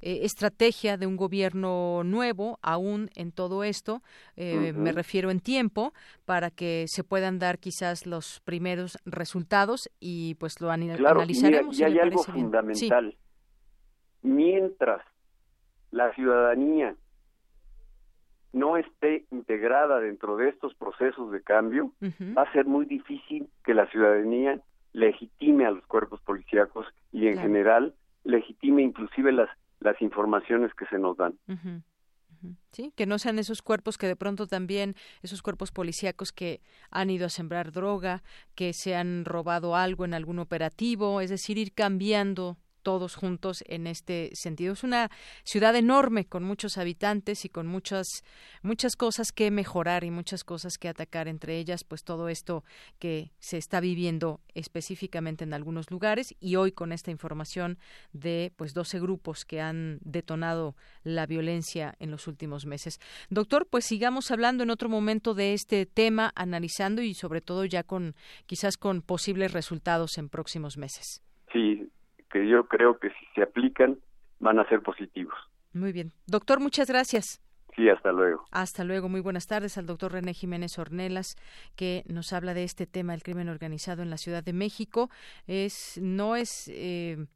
eh, 0.00 0.20
estrategia 0.22 0.96
de 0.96 1.06
un 1.06 1.16
gobierno 1.16 2.04
nuevo 2.04 2.60
aún 2.62 3.10
en 3.16 3.32
todo 3.32 3.64
esto, 3.64 4.00
eh, 4.36 4.72
me 4.76 4.92
refiero 4.92 5.32
en 5.32 5.40
tiempo, 5.40 5.92
para 6.24 6.50
que 6.52 6.84
se 6.86 7.02
puedan 7.02 7.40
dar 7.40 7.47
quizás 7.56 8.06
los 8.06 8.40
primeros 8.40 8.98
resultados 9.06 9.88
y 9.98 10.34
pues 10.34 10.60
lo 10.60 10.70
analizaremos. 10.70 11.80
y 11.80 11.84
hay 11.84 11.98
algo 11.98 12.22
fundamental. 12.22 13.16
Mientras 14.20 15.00
la 15.90 16.12
ciudadanía 16.12 16.94
no 18.52 18.76
esté 18.76 19.24
integrada 19.30 20.00
dentro 20.00 20.36
de 20.36 20.50
estos 20.50 20.74
procesos 20.74 21.32
de 21.32 21.42
cambio, 21.42 21.92
va 22.36 22.42
a 22.42 22.52
ser 22.52 22.66
muy 22.66 22.84
difícil 22.84 23.48
que 23.64 23.72
la 23.72 23.86
ciudadanía 23.86 24.60
legitime 24.92 25.64
a 25.64 25.70
los 25.70 25.86
cuerpos 25.86 26.20
policíacos 26.20 26.86
y 27.12 27.28
en 27.28 27.38
general 27.38 27.94
legitime 28.24 28.82
inclusive 28.82 29.32
las 29.32 29.48
las 29.80 30.00
informaciones 30.02 30.72
que 30.74 30.86
se 30.86 30.98
nos 30.98 31.16
dan. 31.16 31.34
Sí, 32.72 32.92
que 32.94 33.06
no 33.06 33.18
sean 33.18 33.38
esos 33.38 33.62
cuerpos 33.62 33.98
que 33.98 34.06
de 34.06 34.16
pronto 34.16 34.46
también, 34.46 34.94
esos 35.22 35.42
cuerpos 35.42 35.72
policíacos 35.72 36.32
que 36.32 36.60
han 36.90 37.10
ido 37.10 37.26
a 37.26 37.30
sembrar 37.30 37.72
droga, 37.72 38.22
que 38.54 38.72
se 38.72 38.94
han 38.94 39.24
robado 39.24 39.74
algo 39.74 40.04
en 40.04 40.14
algún 40.14 40.38
operativo, 40.38 41.20
es 41.20 41.30
decir, 41.30 41.58
ir 41.58 41.72
cambiando 41.72 42.58
todos 42.82 43.14
juntos 43.14 43.64
en 43.66 43.86
este 43.86 44.30
sentido. 44.34 44.72
Es 44.72 44.84
una 44.84 45.10
ciudad 45.44 45.74
enorme 45.76 46.26
con 46.26 46.44
muchos 46.44 46.78
habitantes 46.78 47.44
y 47.44 47.48
con 47.48 47.66
muchas 47.66 48.24
muchas 48.62 48.96
cosas 48.96 49.32
que 49.32 49.50
mejorar 49.50 50.04
y 50.04 50.10
muchas 50.10 50.44
cosas 50.44 50.78
que 50.78 50.88
atacar 50.88 51.28
entre 51.28 51.58
ellas, 51.58 51.84
pues 51.84 52.04
todo 52.04 52.28
esto 52.28 52.64
que 52.98 53.32
se 53.38 53.56
está 53.56 53.80
viviendo 53.80 54.40
específicamente 54.54 55.44
en 55.44 55.54
algunos 55.54 55.90
lugares 55.90 56.34
y 56.40 56.56
hoy 56.56 56.72
con 56.72 56.92
esta 56.92 57.10
información 57.10 57.78
de 58.12 58.52
pues 58.56 58.74
12 58.74 59.00
grupos 59.00 59.44
que 59.44 59.60
han 59.60 59.98
detonado 60.02 60.76
la 61.02 61.26
violencia 61.26 61.94
en 61.98 62.10
los 62.10 62.26
últimos 62.26 62.66
meses. 62.66 63.00
Doctor, 63.30 63.66
pues 63.66 63.84
sigamos 63.84 64.30
hablando 64.30 64.62
en 64.62 64.70
otro 64.70 64.88
momento 64.88 65.34
de 65.34 65.54
este 65.54 65.86
tema, 65.86 66.32
analizando 66.34 67.02
y 67.02 67.14
sobre 67.14 67.40
todo 67.40 67.64
ya 67.64 67.82
con 67.82 68.14
quizás 68.46 68.76
con 68.76 69.02
posibles 69.02 69.52
resultados 69.52 70.18
en 70.18 70.28
próximos 70.28 70.76
meses. 70.76 71.22
Sí, 71.52 71.88
que 72.30 72.48
yo 72.48 72.66
creo 72.66 72.98
que 72.98 73.10
si 73.10 73.26
se 73.34 73.42
aplican 73.42 73.98
van 74.40 74.58
a 74.58 74.68
ser 74.68 74.82
positivos. 74.82 75.34
Muy 75.72 75.92
bien. 75.92 76.12
Doctor, 76.26 76.60
muchas 76.60 76.88
gracias. 76.88 77.40
Sí, 77.76 77.88
hasta 77.88 78.10
luego. 78.10 78.44
Hasta 78.50 78.82
luego. 78.82 79.08
Muy 79.08 79.20
buenas 79.20 79.46
tardes 79.46 79.78
al 79.78 79.86
doctor 79.86 80.12
René 80.12 80.34
Jiménez 80.34 80.78
Ornelas, 80.78 81.36
que 81.76 82.02
nos 82.08 82.32
habla 82.32 82.52
de 82.52 82.64
este 82.64 82.86
tema 82.86 83.12
del 83.12 83.22
crimen 83.22 83.48
organizado 83.48 84.02
en 84.02 84.10
la 84.10 84.18
Ciudad 84.18 84.42
de 84.42 84.52
México. 84.52 85.10
Es, 85.46 85.98
no 86.02 86.34
es, 86.34 86.68
eh, 86.74 87.26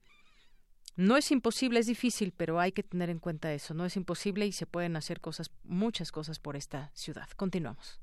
no 0.97 1.17
es 1.17 1.31
imposible, 1.31 1.79
es 1.79 1.87
difícil, 1.87 2.33
pero 2.37 2.59
hay 2.59 2.73
que 2.73 2.83
tener 2.83 3.09
en 3.09 3.21
cuenta 3.21 3.53
eso. 3.53 3.73
No 3.73 3.85
es 3.85 3.97
imposible 3.97 4.45
y 4.45 4.53
se 4.53 4.67
pueden 4.67 4.97
hacer 4.97 5.21
cosas, 5.21 5.53
muchas 5.63 6.11
cosas 6.11 6.41
por 6.41 6.57
esta 6.57 6.91
ciudad. 6.93 7.29
Continuamos. 7.37 8.01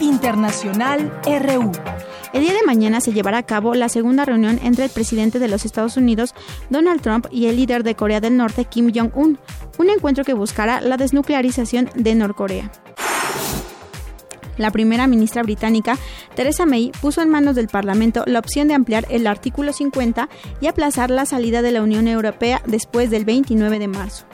Internacional 0.00 1.12
RU. 1.24 1.72
El 2.32 2.42
día 2.42 2.52
de 2.52 2.66
mañana 2.66 3.00
se 3.00 3.12
llevará 3.12 3.38
a 3.38 3.42
cabo 3.42 3.74
la 3.74 3.88
segunda 3.88 4.24
reunión 4.24 4.60
entre 4.62 4.84
el 4.84 4.90
presidente 4.90 5.38
de 5.38 5.48
los 5.48 5.64
Estados 5.64 5.96
Unidos, 5.96 6.34
Donald 6.70 7.00
Trump, 7.00 7.26
y 7.30 7.46
el 7.46 7.56
líder 7.56 7.82
de 7.82 7.94
Corea 7.94 8.20
del 8.20 8.36
Norte, 8.36 8.64
Kim 8.64 8.92
Jong-un, 8.94 9.38
un 9.78 9.90
encuentro 9.90 10.24
que 10.24 10.34
buscará 10.34 10.80
la 10.80 10.96
desnuclearización 10.96 11.90
de 11.94 12.14
Norcorea. 12.14 12.70
La 14.58 14.70
primera 14.70 15.06
ministra 15.06 15.42
británica, 15.42 15.96
Theresa 16.34 16.66
May, 16.66 16.92
puso 17.00 17.22
en 17.22 17.30
manos 17.30 17.54
del 17.54 17.68
Parlamento 17.68 18.24
la 18.26 18.40
opción 18.40 18.68
de 18.68 18.74
ampliar 18.74 19.06
el 19.08 19.26
artículo 19.26 19.72
50 19.72 20.28
y 20.60 20.66
aplazar 20.66 21.10
la 21.10 21.24
salida 21.26 21.62
de 21.62 21.72
la 21.72 21.82
Unión 21.82 22.08
Europea 22.08 22.60
después 22.66 23.08
del 23.10 23.24
29 23.24 23.78
de 23.78 23.88
marzo. 23.88 24.27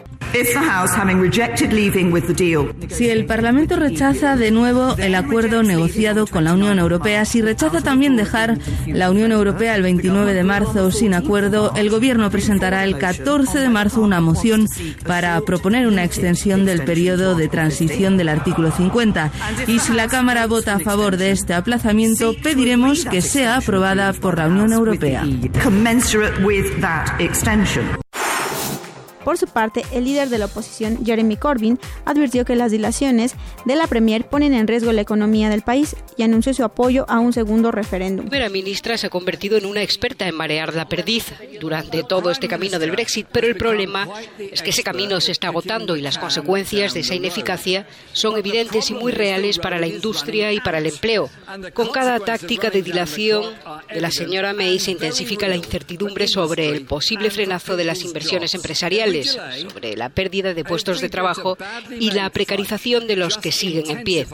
Si 2.88 3.08
el 3.08 3.24
Parlamento 3.26 3.76
rechaza 3.76 4.36
de 4.36 4.50
nuevo 4.50 4.96
el 4.98 5.14
acuerdo 5.14 5.62
negociado 5.62 6.26
con 6.26 6.44
la 6.44 6.54
Unión 6.54 6.78
Europea, 6.78 7.24
si 7.24 7.40
rechaza 7.40 7.80
también 7.82 8.16
dejar 8.16 8.58
la 8.86 9.10
Unión 9.10 9.32
Europea 9.32 9.76
el 9.76 9.82
29 9.82 10.34
de 10.34 10.44
marzo 10.44 10.90
sin 10.90 11.14
acuerdo, 11.14 11.72
el 11.76 11.90
Gobierno 11.90 12.30
presentará 12.30 12.84
el 12.84 12.98
14 12.98 13.58
de 13.60 13.68
marzo 13.68 14.00
una 14.00 14.20
moción 14.20 14.66
para 15.06 15.40
proponer 15.42 15.86
una 15.86 16.04
extensión 16.04 16.64
del 16.64 16.82
periodo 16.84 17.34
de 17.36 17.48
transición 17.48 18.16
del 18.16 18.28
artículo 18.28 18.70
50. 18.70 19.30
Y 19.66 19.78
si 19.78 19.92
la 19.92 20.08
Cámara 20.08 20.46
vota 20.46 20.74
a 20.74 20.80
favor 20.80 21.16
de 21.16 21.30
este 21.30 21.54
aplazamiento, 21.54 22.34
pediremos 22.42 23.04
que 23.04 23.22
sea 23.22 23.56
aprobada 23.56 24.12
por 24.12 24.38
la 24.38 24.48
Unión 24.48 24.72
Europea. 24.72 25.24
Por 29.24 29.38
su 29.38 29.46
parte, 29.46 29.84
el 29.92 30.04
líder 30.04 30.28
de 30.28 30.38
la 30.38 30.46
oposición, 30.46 31.04
Jeremy 31.04 31.36
Corbyn, 31.36 31.78
advirtió 32.04 32.44
que 32.44 32.56
las 32.56 32.70
dilaciones 32.70 33.34
de 33.64 33.74
la 33.74 33.86
Premier 33.86 34.26
ponen 34.28 34.52
en 34.52 34.68
riesgo 34.68 34.92
la 34.92 35.00
economía 35.00 35.48
del 35.48 35.62
país 35.62 35.96
y 36.18 36.22
anunció 36.22 36.52
su 36.52 36.62
apoyo 36.62 37.06
a 37.08 37.18
un 37.20 37.32
segundo 37.32 37.72
referéndum. 37.72 38.26
La 38.26 38.30
primera 38.30 38.50
ministra 38.50 38.98
se 38.98 39.06
ha 39.06 39.10
convertido 39.10 39.56
en 39.56 39.64
una 39.64 39.82
experta 39.82 40.28
en 40.28 40.34
marear 40.34 40.74
la 40.74 40.88
perdiz 40.88 41.32
durante 41.58 42.02
todo 42.02 42.30
este 42.30 42.48
camino 42.48 42.78
del 42.78 42.90
Brexit, 42.90 43.26
pero 43.32 43.46
el 43.46 43.56
problema 43.56 44.08
es 44.38 44.60
que 44.60 44.70
ese 44.70 44.82
camino 44.82 45.20
se 45.20 45.32
está 45.32 45.48
agotando 45.48 45.96
y 45.96 46.02
las 46.02 46.18
consecuencias 46.18 46.92
de 46.92 47.00
esa 47.00 47.14
ineficacia 47.14 47.86
son 48.12 48.36
evidentes 48.36 48.90
y 48.90 48.94
muy 48.94 49.12
reales 49.12 49.58
para 49.58 49.78
la 49.78 49.86
industria 49.86 50.52
y 50.52 50.60
para 50.60 50.78
el 50.78 50.86
empleo. 50.86 51.30
Con 51.72 51.88
cada 51.88 52.20
táctica 52.20 52.68
de 52.68 52.82
dilación 52.82 53.54
de 53.92 54.00
la 54.00 54.10
señora 54.10 54.52
May 54.52 54.78
se 54.78 54.90
intensifica 54.90 55.48
la 55.48 55.56
incertidumbre 55.56 56.28
sobre 56.28 56.68
el 56.68 56.84
posible 56.84 57.30
frenazo 57.30 57.76
de 57.76 57.84
las 57.84 58.02
inversiones 58.02 58.54
empresariales 58.54 59.13
sobre 59.22 59.96
la 59.96 60.08
pérdida 60.08 60.54
de 60.54 60.64
puestos 60.64 61.00
de 61.00 61.08
trabajo 61.08 61.56
y 61.98 62.10
la 62.10 62.30
precarización 62.30 63.06
de 63.06 63.16
los 63.16 63.38
que 63.38 63.52
siguen 63.52 63.90
en 63.90 64.04
pie. 64.04 64.26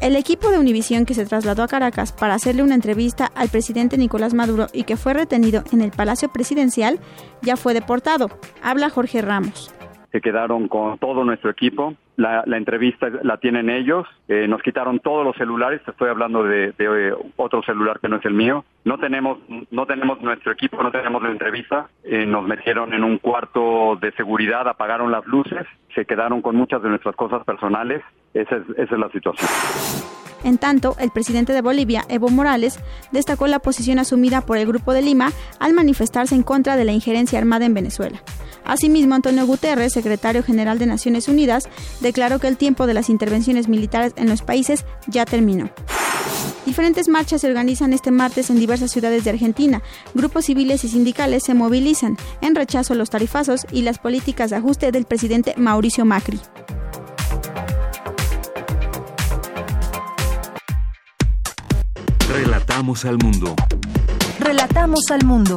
El 0.00 0.14
equipo 0.14 0.50
de 0.52 0.58
Univisión 0.58 1.04
que 1.04 1.14
se 1.14 1.26
trasladó 1.26 1.64
a 1.64 1.68
Caracas 1.68 2.12
para 2.12 2.34
hacerle 2.34 2.62
una 2.62 2.76
entrevista 2.76 3.26
al 3.34 3.48
presidente 3.48 3.98
Nicolás 3.98 4.32
Maduro 4.32 4.68
y 4.72 4.84
que 4.84 4.96
fue 4.96 5.12
retenido 5.12 5.64
en 5.72 5.82
el 5.82 5.90
Palacio 5.90 6.32
Presidencial 6.32 7.00
ya 7.42 7.56
fue 7.56 7.74
deportado. 7.74 8.30
Habla 8.62 8.90
Jorge 8.90 9.22
Ramos 9.22 9.72
se 10.12 10.20
quedaron 10.20 10.68
con 10.68 10.98
todo 10.98 11.24
nuestro 11.24 11.50
equipo. 11.50 11.94
La, 12.16 12.42
entrevista 12.46 13.08
la 13.22 13.36
tienen 13.36 13.70
ellos. 13.70 14.06
Eh, 14.26 14.48
nos 14.48 14.62
quitaron 14.62 15.00
todos 15.00 15.24
los 15.24 15.36
celulares. 15.36 15.80
Estoy 15.86 16.08
hablando 16.08 16.42
de, 16.42 16.74
eh, 16.78 17.12
otro 17.36 17.62
celular 17.62 18.00
que 18.00 18.08
no 18.08 18.16
es 18.16 18.24
el 18.24 18.34
mío. 18.34 18.64
No 18.84 18.98
tenemos, 18.98 19.38
no 19.70 19.86
tenemos 19.86 20.20
nuestro 20.22 20.52
equipo, 20.52 20.82
no 20.82 20.90
tenemos 20.90 21.22
la 21.22 21.30
entrevista. 21.30 21.88
Eh, 22.04 22.26
nos 22.26 22.44
metieron 22.44 22.94
en 22.94 23.04
un 23.04 23.18
cuarto 23.18 23.96
de 24.00 24.12
seguridad, 24.12 24.66
apagaron 24.66 25.12
las 25.12 25.26
luces, 25.26 25.66
se 25.94 26.06
quedaron 26.06 26.42
con 26.42 26.56
muchas 26.56 26.82
de 26.82 26.88
nuestras 26.88 27.16
cosas 27.16 27.44
personales 27.44 28.02
Esa 28.34 28.56
es, 28.56 28.62
esa 28.76 28.94
es 28.94 29.00
la 29.00 29.10
situación. 29.10 29.48
En 30.44 30.58
tanto, 30.58 30.96
el 31.00 31.10
presidente 31.10 31.52
de 31.52 31.62
Bolivia, 31.62 32.02
Evo 32.08 32.28
Morales, 32.28 32.78
destacó 33.12 33.46
la 33.48 33.58
posición 33.58 33.98
asumida 33.98 34.40
por 34.42 34.56
el 34.56 34.66
Grupo 34.66 34.92
de 34.92 35.02
Lima 35.02 35.30
al 35.58 35.74
manifestarse 35.74 36.34
en 36.34 36.42
contra 36.42 36.76
de 36.76 36.84
la 36.84 36.92
injerencia 36.92 37.38
armada 37.38 37.66
en 37.66 37.74
Venezuela. 37.74 38.22
Asimismo, 38.68 39.14
Antonio 39.14 39.46
Guterres, 39.46 39.94
secretario 39.94 40.44
general 40.44 40.78
de 40.78 40.86
Naciones 40.86 41.26
Unidas, 41.26 41.68
declaró 42.00 42.38
que 42.38 42.46
el 42.48 42.58
tiempo 42.58 42.86
de 42.86 42.94
las 42.94 43.08
intervenciones 43.08 43.66
militares 43.66 44.12
en 44.16 44.28
los 44.28 44.42
países 44.42 44.84
ya 45.08 45.24
terminó. 45.24 45.70
Diferentes 46.66 47.08
marchas 47.08 47.40
se 47.40 47.48
organizan 47.48 47.94
este 47.94 48.10
martes 48.10 48.50
en 48.50 48.60
diversas 48.60 48.90
ciudades 48.90 49.24
de 49.24 49.30
Argentina. 49.30 49.82
Grupos 50.12 50.44
civiles 50.44 50.84
y 50.84 50.88
sindicales 50.88 51.42
se 51.44 51.54
movilizan 51.54 52.18
en 52.42 52.54
rechazo 52.54 52.92
a 52.92 52.96
los 52.96 53.08
tarifazos 53.08 53.66
y 53.72 53.82
las 53.82 53.98
políticas 53.98 54.50
de 54.50 54.56
ajuste 54.56 54.92
del 54.92 55.06
presidente 55.06 55.54
Mauricio 55.56 56.04
Macri. 56.04 56.38
Relatamos 62.28 63.06
al 63.06 63.16
mundo. 63.16 63.56
Relatamos 64.38 65.00
al 65.10 65.24
mundo. 65.24 65.56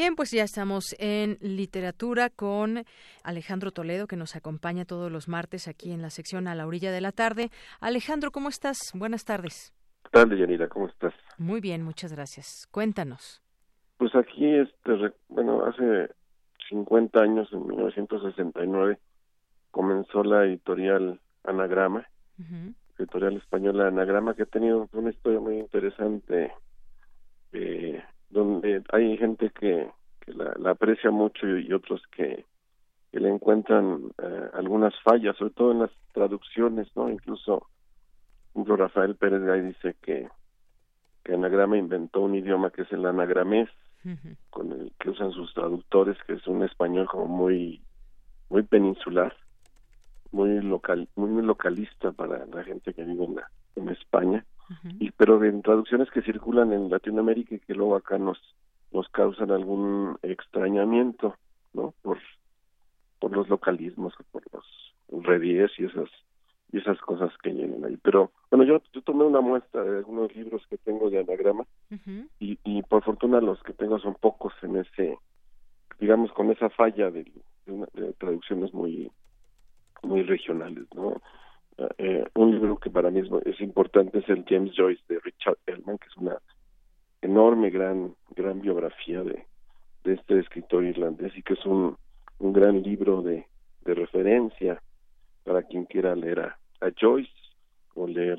Bien, 0.00 0.14
pues 0.14 0.30
ya 0.30 0.44
estamos 0.44 0.94
en 1.00 1.38
literatura 1.40 2.30
con 2.30 2.84
Alejandro 3.24 3.72
Toledo, 3.72 4.06
que 4.06 4.14
nos 4.14 4.36
acompaña 4.36 4.84
todos 4.84 5.10
los 5.10 5.26
martes 5.26 5.66
aquí 5.66 5.90
en 5.90 6.02
la 6.02 6.10
sección 6.10 6.46
A 6.46 6.54
la 6.54 6.68
orilla 6.68 6.92
de 6.92 7.00
la 7.00 7.10
tarde. 7.10 7.50
Alejandro, 7.80 8.30
¿cómo 8.30 8.48
estás? 8.48 8.78
Buenas 8.94 9.24
tardes. 9.24 9.74
¿Qué 10.04 10.10
tal, 10.12 10.38
Yanira? 10.38 10.68
¿Cómo 10.68 10.86
estás? 10.86 11.12
Muy 11.36 11.60
bien, 11.60 11.82
muchas 11.82 12.12
gracias. 12.12 12.68
Cuéntanos. 12.70 13.42
Pues 13.96 14.14
aquí, 14.14 14.46
este, 14.46 15.12
bueno, 15.30 15.64
hace 15.64 16.14
50 16.68 17.20
años, 17.20 17.48
en 17.52 17.66
1969, 17.66 19.00
comenzó 19.72 20.22
la 20.22 20.44
editorial 20.44 21.20
Anagrama, 21.42 22.06
editorial 22.96 23.36
española 23.38 23.88
Anagrama, 23.88 24.34
que 24.34 24.44
ha 24.44 24.46
tenido 24.46 24.88
una 24.92 25.10
historia 25.10 25.40
muy 25.40 25.58
interesante. 25.58 26.52
Eh, 27.52 28.00
donde 28.30 28.82
hay 28.92 29.16
gente 29.16 29.50
que, 29.50 29.90
la, 30.26 30.70
aprecia 30.70 31.10
mucho 31.10 31.46
y, 31.46 31.72
otros 31.72 32.02
que, 32.14 32.44
le 33.12 33.28
encuentran 33.30 34.12
eh, 34.22 34.50
algunas 34.52 34.94
fallas, 35.02 35.36
sobre 35.36 35.54
todo 35.54 35.72
en 35.72 35.80
las 35.80 35.90
traducciones, 36.12 36.86
¿no? 36.94 37.08
Incluso 37.10 37.66
Rafael 38.54 39.16
Pérez 39.16 39.42
Gay 39.42 39.60
dice 39.62 39.96
que, 40.02 40.28
que 41.24 41.34
Anagrama 41.34 41.78
inventó 41.78 42.20
un 42.20 42.34
idioma 42.34 42.70
que 42.70 42.82
es 42.82 42.92
el 42.92 43.06
anagramés, 43.06 43.68
con 44.50 44.72
el 44.72 44.92
que 45.00 45.10
usan 45.10 45.32
sus 45.32 45.52
traductores, 45.52 46.16
que 46.26 46.34
es 46.34 46.46
un 46.46 46.62
español 46.62 47.06
como 47.06 47.26
muy 47.26 47.82
muy 48.48 48.62
peninsular, 48.62 49.34
muy 50.30 50.60
local, 50.60 51.08
muy 51.16 51.42
localista 51.42 52.12
para 52.12 52.46
la 52.46 52.64
gente 52.64 52.94
que 52.94 53.04
vive 53.04 53.24
en, 53.24 53.40
en 53.76 53.88
España 53.90 54.44
y 54.98 55.10
pero 55.12 55.42
en 55.44 55.62
traducciones 55.62 56.10
que 56.10 56.22
circulan 56.22 56.72
en 56.72 56.90
Latinoamérica 56.90 57.54
y 57.54 57.60
que 57.60 57.74
luego 57.74 57.96
acá 57.96 58.18
nos 58.18 58.38
nos 58.92 59.08
causan 59.08 59.50
algún 59.50 60.18
extrañamiento 60.22 61.34
no 61.72 61.94
por 62.02 62.18
por 63.18 63.32
los 63.32 63.48
localismos 63.48 64.14
por 64.30 64.42
los 64.52 65.24
redies 65.24 65.70
y 65.78 65.84
esas 65.84 66.08
y 66.70 66.78
esas 66.78 66.98
cosas 66.98 67.32
que 67.42 67.50
llegan 67.50 67.82
ahí. 67.84 67.96
Pero 68.02 68.30
bueno 68.50 68.64
yo, 68.64 68.82
yo 68.92 69.02
tomé 69.02 69.24
una 69.24 69.40
muestra 69.40 69.82
de 69.84 69.98
algunos 69.98 70.34
libros 70.36 70.66
que 70.68 70.76
tengo 70.78 71.08
de 71.10 71.20
anagrama 71.20 71.64
y, 72.38 72.58
y 72.64 72.82
por 72.82 73.02
fortuna 73.04 73.40
los 73.40 73.62
que 73.62 73.72
tengo 73.72 73.98
son 73.98 74.14
pocos 74.14 74.52
en 74.62 74.76
ese 74.76 75.18
digamos 75.98 76.30
con 76.32 76.50
esa 76.50 76.68
falla 76.70 77.10
de, 77.10 77.24
de 77.66 78.12
traducciones 78.18 78.72
muy 78.72 79.10
muy 80.02 80.22
regionales 80.22 80.84
no 80.94 81.20
eh, 81.98 82.24
un 82.34 82.50
libro 82.50 82.76
que 82.78 82.90
para 82.90 83.10
mí 83.10 83.20
es, 83.44 83.60
importante 83.60 84.18
es 84.18 84.28
el 84.28 84.44
James 84.48 84.72
Joyce 84.76 85.02
de 85.08 85.20
Richard 85.20 85.58
Ellman, 85.66 85.98
que 85.98 86.08
es 86.08 86.16
una 86.16 86.36
enorme, 87.22 87.70
gran, 87.70 88.14
gran 88.34 88.60
biografía 88.60 89.22
de, 89.22 89.46
de 90.04 90.14
este 90.14 90.40
escritor 90.40 90.84
irlandés 90.84 91.36
y 91.36 91.42
que 91.42 91.54
es 91.54 91.64
un, 91.64 91.96
un 92.38 92.52
gran 92.52 92.82
libro 92.82 93.22
de, 93.22 93.46
de 93.84 93.94
referencia 93.94 94.82
para 95.44 95.62
quien 95.62 95.84
quiera 95.84 96.14
leer 96.16 96.40
a, 96.40 96.58
Joyce 97.00 97.32
o 97.94 98.06
leer 98.06 98.38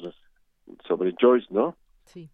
sobre 0.88 1.14
Joyce, 1.20 1.48
¿no? 1.50 1.76
Sí. 2.06 2.30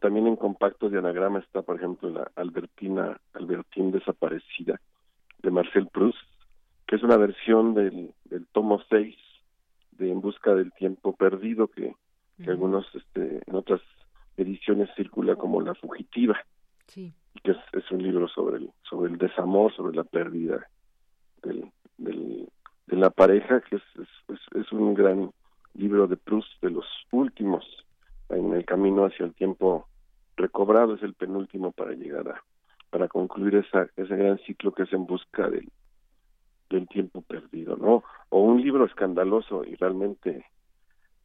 también 0.00 0.26
en 0.26 0.36
compactos 0.36 0.92
de 0.92 0.98
anagrama 0.98 1.38
está, 1.38 1.62
por 1.62 1.76
ejemplo, 1.76 2.10
la 2.10 2.30
Albertina, 2.36 3.18
Albertín 3.32 3.90
desaparecida 3.90 4.78
de 5.42 5.50
Marcel 5.50 5.88
Proust, 5.88 6.18
que 6.86 6.96
es 6.96 7.02
una 7.02 7.16
versión 7.16 7.74
del, 7.74 8.12
del 8.24 8.46
tomo 8.48 8.80
6 8.90 9.16
de 9.98 10.10
En 10.10 10.20
busca 10.20 10.54
del 10.54 10.72
tiempo 10.72 11.14
perdido 11.14 11.68
que, 11.68 11.94
algunos 12.46 12.86
este, 12.94 13.42
en 13.46 13.54
otras 13.56 13.80
ediciones 14.36 14.88
circula 14.96 15.34
como 15.34 15.60
La 15.60 15.74
fugitiva 15.74 16.38
sí. 16.86 17.12
que 17.42 17.50
es, 17.50 17.90
un 17.90 18.02
libro 18.02 18.28
sobre 18.28 18.58
el 18.58 18.70
sobre 18.88 19.10
el 19.10 19.18
desamor 19.18 19.74
sobre 19.74 19.96
la 19.96 20.04
pérdida 20.04 20.68
del, 21.42 21.68
del 21.96 22.48
de 22.86 22.96
la 22.96 23.10
pareja 23.10 23.60
que 23.62 23.76
es, 23.76 23.82
es, 24.28 24.40
es 24.54 24.70
un 24.70 24.94
gran 24.94 25.32
libro 25.74 26.06
de 26.06 26.16
Proust 26.16 26.48
de 26.62 26.70
los 26.70 26.86
últimos 27.10 27.64
en 28.28 28.52
el 28.54 28.64
camino 28.64 29.04
hacia 29.04 29.26
el 29.26 29.34
tiempo 29.34 29.88
recobrado 30.36 30.94
es 30.94 31.02
el 31.02 31.14
penúltimo 31.14 31.72
para 31.72 31.92
llegar 31.92 32.28
a 32.28 32.42
para 32.90 33.08
concluir 33.08 33.56
esa, 33.56 33.88
ese 33.96 34.16
gran 34.16 34.38
ciclo 34.46 34.72
que 34.72 34.84
es 34.84 34.92
en 34.92 35.06
busca 35.06 35.50
del, 35.50 35.68
del 36.70 36.88
tiempo 36.88 37.22
perdido, 37.22 37.76
¿no? 37.76 38.04
O 38.28 38.42
un 38.42 38.60
libro 38.60 38.84
escandaloso 38.84 39.64
y 39.64 39.74
realmente 39.76 40.44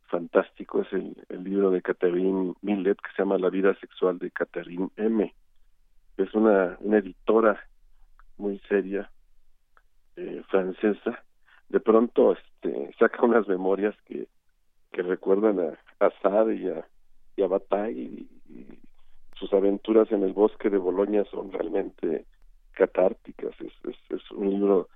fantástico 0.07 0.81
es 0.81 0.93
el, 0.93 1.15
libro 1.43 1.71
de 1.71 1.81
Catherine 1.81 2.53
Millet 2.61 2.95
que 2.97 3.11
se 3.15 3.23
llama 3.23 3.39
La 3.39 3.49
vida 3.49 3.73
sexual 3.79 4.19
de 4.19 4.29
Catherine 4.31 4.89
M. 4.95 5.33
Es 6.17 6.33
una, 6.35 6.77
editora 6.81 7.59
muy 8.37 8.59
seria 8.69 9.09
eh, 10.15 10.43
francesa. 10.49 11.23
De 11.67 11.79
pronto 11.79 12.33
este, 12.33 12.93
saca 12.99 13.25
unas 13.25 13.47
memorias 13.47 13.95
que, 14.05 14.27
que 14.91 15.01
recuerdan 15.01 15.59
a, 15.59 16.05
a 16.05 16.53
y 16.53 16.67
a, 16.67 16.85
y 17.35 17.41
Bataille 17.41 18.27
y, 18.49 18.79
sus 19.35 19.51
aventuras 19.51 20.09
en 20.11 20.23
el 20.23 20.31
bosque 20.31 20.69
de 20.69 20.77
Boloña 20.77 21.25
son 21.25 21.51
realmente 21.51 22.25
catárticas. 22.73 23.53
Es, 23.59 23.73
es 24.09 24.31
un 24.31 24.51
libro 24.51 24.87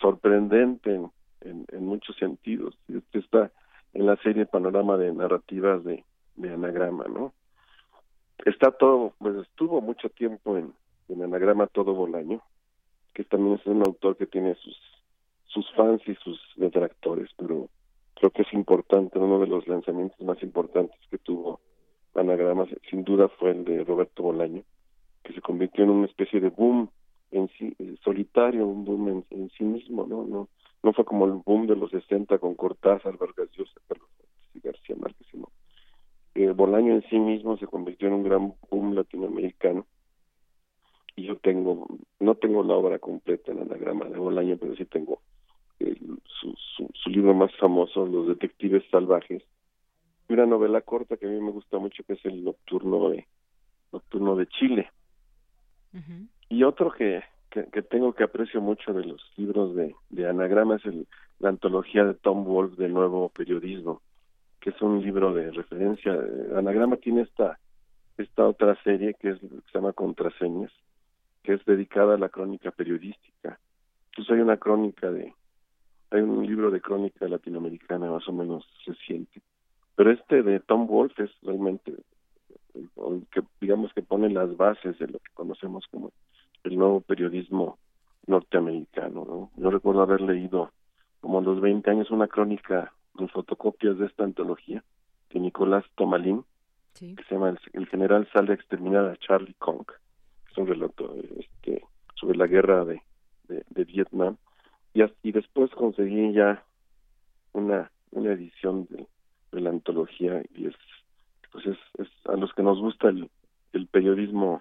sorprendente 0.00 0.94
en, 0.94 1.10
en, 1.40 1.86
muchos 1.86 2.16
sentidos. 2.16 2.76
Este 2.88 3.18
está 3.18 3.50
en 3.94 4.06
la 4.06 4.16
serie 4.16 4.46
Panorama 4.46 4.96
de 4.96 5.12
Narrativas 5.12 5.82
de, 5.84 6.04
de 6.36 6.52
Anagrama, 6.52 7.04
¿no? 7.08 7.32
Está 8.44 8.70
todo, 8.70 9.14
pues 9.18 9.36
estuvo 9.36 9.80
mucho 9.80 10.08
tiempo 10.10 10.56
en, 10.56 10.72
en 11.08 11.22
Anagrama 11.22 11.66
todo 11.66 11.94
Bolaño, 11.94 12.42
que 13.14 13.24
también 13.24 13.58
es 13.58 13.66
un 13.66 13.82
autor 13.84 14.16
que 14.16 14.26
tiene 14.26 14.54
sus 14.56 14.76
sus 15.48 15.70
fans 15.72 16.00
y 16.06 16.14
sus 16.16 16.40
detractores, 16.56 17.30
pero 17.36 17.68
creo 18.14 18.30
que 18.30 18.42
es 18.42 18.52
importante, 18.52 19.18
uno 19.18 19.40
de 19.40 19.46
los 19.46 19.66
lanzamientos 19.66 20.20
más 20.20 20.42
importantes 20.42 20.98
que 21.10 21.18
tuvo 21.18 21.60
Anagrama, 22.14 22.66
sin 22.90 23.04
duda 23.04 23.28
fue 23.28 23.52
el 23.52 23.64
de 23.64 23.84
Roberto 23.84 24.22
Bolaño, 24.22 24.62
que 25.24 25.32
se 25.32 25.40
convirtió 25.40 25.84
en 25.84 25.90
una 25.90 26.06
especie 26.06 26.40
de 26.40 26.50
boom 26.50 26.90
en 27.30 27.48
sí, 27.58 27.74
eh, 27.78 27.96
solitario, 28.02 28.66
un 28.66 28.84
boom 28.84 29.24
en, 29.30 29.50
sí 29.50 29.64
mismo, 29.64 30.06
¿no? 30.06 30.24
No 30.24 30.48
no 30.82 30.92
fue 30.92 31.04
como 31.04 31.26
el 31.26 31.32
boom 31.32 31.66
de 31.66 31.76
los 31.76 31.90
60 31.90 32.38
con 32.38 32.54
Cortázar, 32.54 33.16
Vargas 33.18 33.50
Llosa, 33.50 33.80
y 34.54 34.60
García 34.60 34.96
Márquez, 34.96 35.26
sino 35.30 35.50
eh, 36.34 36.50
Bolaño 36.50 36.94
en 36.94 37.02
sí 37.10 37.18
mismo 37.18 37.56
se 37.56 37.66
convirtió 37.66 38.08
en 38.08 38.14
un 38.14 38.22
gran 38.22 38.54
boom 38.70 38.94
latinoamericano 38.94 39.86
y 41.16 41.24
yo 41.24 41.36
tengo, 41.36 41.88
no 42.20 42.36
tengo 42.36 42.62
la 42.62 42.74
obra 42.74 43.00
completa 43.00 43.50
en 43.50 43.62
anagrama 43.62 44.04
de 44.04 44.18
Bolaño, 44.18 44.56
pero 44.56 44.76
sí 44.76 44.84
tengo 44.84 45.20
su, 45.78 46.54
su, 46.76 46.88
su, 46.94 47.10
libro 47.10 47.34
más 47.34 47.54
famoso, 47.56 48.06
Los 48.06 48.28
Detectives 48.28 48.84
Salvajes, 48.90 49.42
y 50.28 50.32
una 50.32 50.46
novela 50.46 50.80
corta 50.82 51.16
que 51.16 51.26
a 51.26 51.28
mí 51.28 51.40
me 51.40 51.50
gusta 51.50 51.78
mucho, 51.78 52.04
que 52.04 52.12
es 52.12 52.24
El 52.24 52.44
Nocturno 52.44 53.10
de, 53.10 53.26
Nocturno 53.92 54.36
de 54.36 54.46
Chile. 54.46 54.90
Y 56.48 56.62
otro 56.62 56.90
que, 56.90 57.22
que, 57.50 57.82
tengo 57.82 58.12
que 58.14 58.24
aprecio 58.24 58.60
mucho 58.60 58.92
de 58.92 59.04
los 59.04 59.22
libros 59.36 59.74
de, 59.74 59.94
de 60.10 60.28
Anagrama 60.28 60.76
es 60.76 60.84
el, 60.86 61.06
la 61.38 61.50
antología 61.50 62.04
de 62.04 62.14
Tom 62.14 62.44
Wolfe 62.44 62.82
de 62.82 62.88
Nuevo 62.88 63.28
Periodismo, 63.28 64.00
que 64.60 64.70
es 64.70 64.82
un 64.82 65.02
libro 65.02 65.34
de 65.34 65.50
referencia. 65.50 66.12
Anagrama 66.56 66.96
tiene 66.96 67.22
esta, 67.22 67.58
esta 68.16 68.46
otra 68.46 68.80
serie 68.82 69.14
que, 69.14 69.30
es, 69.30 69.40
que 69.40 69.48
se 69.48 69.72
llama 69.74 69.92
Contraseñas, 69.92 70.72
que 71.42 71.54
es 71.54 71.64
dedicada 71.64 72.14
a 72.14 72.18
la 72.18 72.28
crónica 72.28 72.70
periodística. 72.70 73.58
Entonces 74.10 74.34
hay 74.34 74.40
una 74.40 74.56
crónica 74.56 75.10
de, 75.10 75.34
hay 76.10 76.20
un 76.20 76.46
libro 76.46 76.70
de 76.70 76.80
crónica 76.80 77.28
latinoamericana 77.28 78.10
más 78.10 78.26
o 78.26 78.32
menos 78.32 78.66
reciente, 78.86 79.40
pero 79.94 80.10
este 80.10 80.42
de 80.42 80.60
Tom 80.60 80.86
Wolfe 80.86 81.24
es 81.24 81.30
realmente 81.42 81.92
que 83.32 83.42
digamos 83.60 83.92
que 83.92 84.02
pone 84.02 84.30
las 84.30 84.56
bases 84.56 84.98
de 84.98 85.08
lo 85.08 85.18
que 85.18 85.32
conocemos 85.34 85.84
como 85.90 86.12
el 86.64 86.76
nuevo 86.76 87.00
periodismo 87.00 87.78
norteamericano. 88.26 89.24
¿no? 89.24 89.50
Yo 89.56 89.70
recuerdo 89.70 90.02
haber 90.02 90.20
leído 90.20 90.72
como 91.20 91.38
a 91.38 91.42
los 91.42 91.60
20 91.60 91.90
años 91.90 92.10
una 92.10 92.28
crónica 92.28 92.92
en 93.18 93.28
fotocopias 93.28 93.98
de 93.98 94.06
esta 94.06 94.24
antología 94.24 94.84
de 95.30 95.40
Nicolás 95.40 95.84
Tomalín, 95.96 96.44
que 96.94 97.22
se 97.28 97.34
llama 97.34 97.54
el, 97.72 97.86
general 97.86 98.28
sale 98.32 98.52
a 98.52 98.54
exterminar 98.54 99.04
a 99.06 99.16
Charlie 99.16 99.54
Kong, 99.54 99.86
que 99.86 100.52
es 100.52 100.58
un 100.58 100.66
relato 100.66 101.14
este, 101.38 101.84
sobre 102.14 102.36
la 102.38 102.46
guerra 102.46 102.84
de, 102.84 103.02
de, 103.46 103.84
Vietnam. 103.84 104.36
Y, 104.94 105.02
y 105.22 105.32
después 105.32 105.70
conseguí 105.72 106.32
ya 106.32 106.64
una, 107.52 107.90
una 108.10 108.32
edición 108.32 108.86
de, 108.90 109.06
de 109.52 109.60
la 109.60 109.70
antología 109.70 110.42
y 110.54 110.66
es 110.66 110.74
pues 111.52 111.66
es, 111.66 111.78
es 111.98 112.08
a 112.26 112.36
los 112.36 112.52
que 112.52 112.62
nos 112.62 112.78
gusta 112.78 113.08
el, 113.08 113.30
el 113.72 113.86
periodismo 113.86 114.60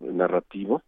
narrativo 0.00 0.82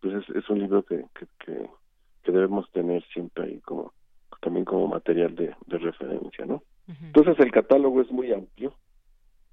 pues 0.00 0.14
es, 0.14 0.36
es 0.36 0.48
un 0.50 0.60
libro 0.60 0.82
que, 0.82 1.04
que, 1.14 1.26
que, 1.44 2.32
debemos 2.32 2.70
tener 2.72 3.02
siempre 3.14 3.44
ahí 3.44 3.60
como 3.60 3.94
también 4.42 4.66
como 4.66 4.86
material 4.86 5.34
de, 5.34 5.54
de 5.66 5.78
referencia 5.78 6.44
no 6.44 6.62
entonces 7.02 7.38
el 7.40 7.50
catálogo 7.50 8.00
es 8.00 8.10
muy 8.10 8.32
amplio. 8.32 8.72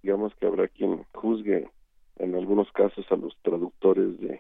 Digamos 0.02 0.34
que 0.36 0.48
habrá 0.48 0.68
quien 0.70 1.06
juzgue 1.14 1.70
en 2.18 2.36
algunos 2.36 2.72
casos 2.72 3.06
a 3.12 3.18
los 3.18 3.36
traductores 3.42 4.20
de, 4.22 4.40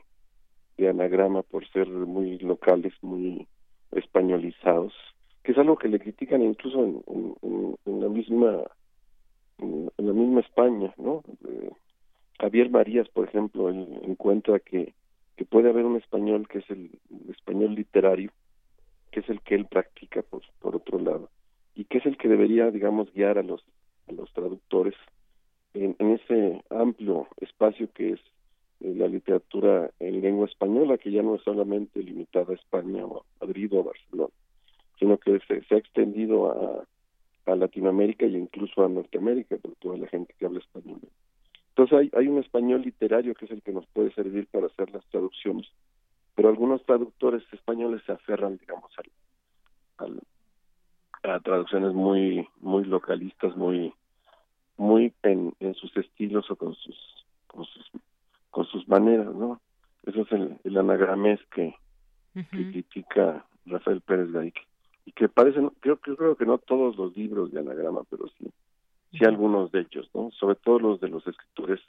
de 0.77 0.89
anagrama 0.89 1.41
por 1.41 1.67
ser 1.69 1.87
muy 1.89 2.37
locales 2.39 2.93
muy 3.01 3.47
españolizados 3.91 4.93
que 5.43 5.51
es 5.51 5.57
algo 5.57 5.77
que 5.77 5.89
le 5.89 5.99
critican 5.99 6.41
incluso 6.41 6.83
en, 6.83 7.03
en, 7.43 7.75
en 7.85 8.01
la 8.01 8.09
misma 8.09 8.63
en, 9.59 9.91
la 9.97 10.13
misma 10.13 10.41
España, 10.41 10.93
¿no? 10.97 11.23
Eh, 11.47 11.71
Javier 12.39 12.69
Marías, 12.69 13.07
por 13.09 13.27
ejemplo, 13.27 13.69
encuentra 13.69 14.59
que, 14.59 14.93
que 15.35 15.45
puede 15.45 15.69
haber 15.69 15.85
un 15.85 15.97
español 15.97 16.47
que 16.47 16.59
es 16.59 16.69
el, 16.69 16.91
español 17.29 17.75
literario, 17.75 18.31
que 19.11 19.19
es 19.21 19.29
el 19.29 19.41
que 19.41 19.55
él 19.55 19.65
practica 19.65 20.21
por, 20.21 20.43
otro 20.75 20.99
lado, 20.99 21.29
y 21.75 21.85
que 21.85 21.97
es 21.99 22.05
el 22.05 22.17
que 22.17 22.27
debería, 22.27 22.71
digamos, 22.71 23.13
guiar 23.13 23.37
a 23.37 23.43
los, 23.43 23.63
a 24.07 24.11
los 24.13 24.31
traductores 24.33 24.95
en, 25.73 25.95
en 25.99 26.11
ese 26.11 26.63
amplio 26.69 27.27
espacio 27.41 27.89
que 27.93 28.13
es 28.13 28.19
eh, 28.79 28.93
la 28.95 29.07
literatura 29.07 29.91
en 29.99 30.21
lengua 30.21 30.47
española, 30.47 30.97
que 30.97 31.11
ya 31.11 31.21
no 31.21 31.35
es 31.35 31.41
solamente 31.43 32.01
limitada 32.01 32.53
a 32.53 32.55
España 32.55 33.05
o 33.05 33.21
a 33.21 33.45
Madrid 33.45 33.73
o 33.73 33.79
a 33.81 33.83
Barcelona, 33.83 34.33
sino 34.99 35.17
que 35.17 35.39
se, 35.47 35.63
se 35.63 35.75
ha 35.75 35.77
extendido 35.77 36.51
a, 36.51 36.85
a 37.51 37.55
Latinoamérica 37.55 38.25
y 38.25 38.35
incluso 38.35 38.83
a 38.83 38.89
Norteamérica, 38.89 39.57
por 39.57 39.75
toda 39.75 39.97
la 39.97 40.07
gente 40.07 40.33
que 40.37 40.45
habla 40.45 40.59
español. 40.59 40.99
Entonces 41.77 41.97
hay, 41.97 42.11
hay 42.17 42.29
un 42.29 42.37
español 42.37 42.83
literario 42.83 43.35
que 43.35 43.43
es 43.43 43.51
el 43.51 43.61
que 43.61 43.73
nos 43.73 43.85
puede 43.87 44.13
servir 44.13 44.47
para 44.47 44.67
hacer 44.67 44.89
las 44.91 45.05
traducciones, 45.07 45.67
pero 46.33 46.47
algunos 46.47 46.85
traductores 46.85 47.43
españoles 47.51 48.01
se 48.05 48.13
aferran, 48.13 48.57
digamos, 48.57 48.89
al, 49.97 50.21
a 51.23 51.39
traducciones 51.41 51.93
muy 51.93 52.47
muy 52.61 52.85
localistas, 52.85 53.57
muy 53.57 53.93
muy 54.77 55.13
en, 55.23 55.53
en 55.59 55.73
sus 55.75 55.95
estilos 55.97 56.49
o 56.49 56.55
con 56.55 56.75
sus 56.75 57.25
con 57.47 57.65
sus 57.65 57.91
con 58.51 58.65
sus 58.67 58.87
maneras, 58.87 59.35
¿no? 59.35 59.59
Eso 60.05 60.21
es 60.21 60.31
el, 60.31 60.57
el 60.63 60.77
anagramés 60.77 61.41
que, 61.53 61.75
que 62.33 62.71
critica 62.71 63.45
Rafael 63.65 63.99
Pérez 63.99 64.31
Gaique 64.31 64.61
y 65.05 65.11
que 65.11 65.27
parecen, 65.27 65.71
creo, 65.81 65.97
creo 65.97 66.37
que 66.37 66.45
no 66.45 66.57
todos 66.57 66.95
los 66.95 67.17
libros 67.17 67.51
de 67.51 67.59
anagrama, 67.59 68.03
pero 68.09 68.27
sí, 68.37 68.49
sí 69.17 69.25
algunos 69.25 69.71
de 69.71 69.81
ellos, 69.81 70.09
¿no? 70.13 70.31
Sobre 70.31 70.55
todo 70.55 70.79
los 70.79 70.99
de 70.99 71.09
los 71.09 71.25
escritores 71.27 71.79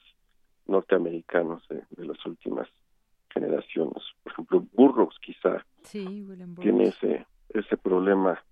norteamericanos 0.67 1.63
de, 1.69 1.83
las 2.05 2.25
últimas 2.27 2.69
generaciones. 3.31 4.03
Por 4.23 4.33
ejemplo, 4.33 4.65
Burroughs 4.73 5.19
quizá 5.21 5.65
tiene 5.91 6.85
ese, 6.85 7.27
ese 7.51 7.77
problema 7.77 8.43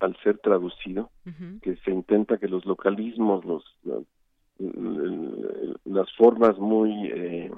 al 0.00 0.16
ser 0.22 0.38
traducido, 0.38 1.10
que 1.62 1.76
se 1.76 1.90
intenta 1.92 2.38
que 2.38 2.48
los 2.48 2.66
localismos, 2.66 3.44
los, 3.44 3.64
las 5.84 6.12
formas 6.16 6.58
muy 6.58 7.06
eh, 7.06 7.50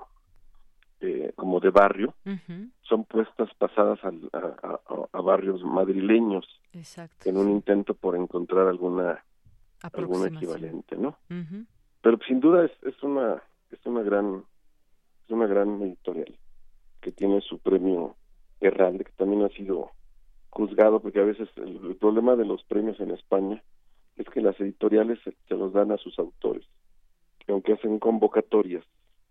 eh, 1.00 1.32
como 1.36 1.58
de 1.60 1.70
barrio, 1.70 2.14
son 2.82 3.04
puestas 3.04 3.48
pasadas 3.54 3.98
a, 4.04 5.20
barrios 5.22 5.64
madrileños 5.64 6.46
en 7.24 7.38
un 7.38 7.50
intento 7.50 7.94
por 7.94 8.14
encontrar 8.14 8.68
alguna 8.68 9.24
algún 9.92 10.26
equivalente, 10.26 10.96
¿no? 10.96 11.16
Pero 12.00 12.18
sin 12.26 12.40
duda 12.40 12.64
es, 12.64 12.72
es 12.82 13.02
una 13.02 13.42
es 13.70 13.84
una 13.86 14.02
gran 14.02 14.44
es 15.24 15.30
una 15.30 15.46
gran 15.46 15.80
editorial 15.82 16.36
que 17.00 17.12
tiene 17.12 17.40
su 17.40 17.58
premio 17.58 18.16
Herralde 18.60 19.04
que 19.04 19.12
también 19.12 19.42
ha 19.42 19.48
sido 19.50 19.90
juzgado 20.50 21.00
porque 21.00 21.20
a 21.20 21.24
veces 21.24 21.48
el, 21.56 21.96
problema 21.96 22.36
de 22.36 22.44
los 22.44 22.62
premios 22.64 23.00
en 23.00 23.10
España 23.10 23.62
es 24.16 24.26
que 24.28 24.40
las 24.40 24.58
editoriales 24.60 25.18
se, 25.24 25.34
se 25.48 25.54
los 25.54 25.72
dan 25.72 25.90
a 25.92 25.96
sus 25.98 26.18
autores 26.18 26.66
que 27.40 27.52
aunque 27.52 27.72
hacen 27.72 27.98
convocatorias 27.98 28.84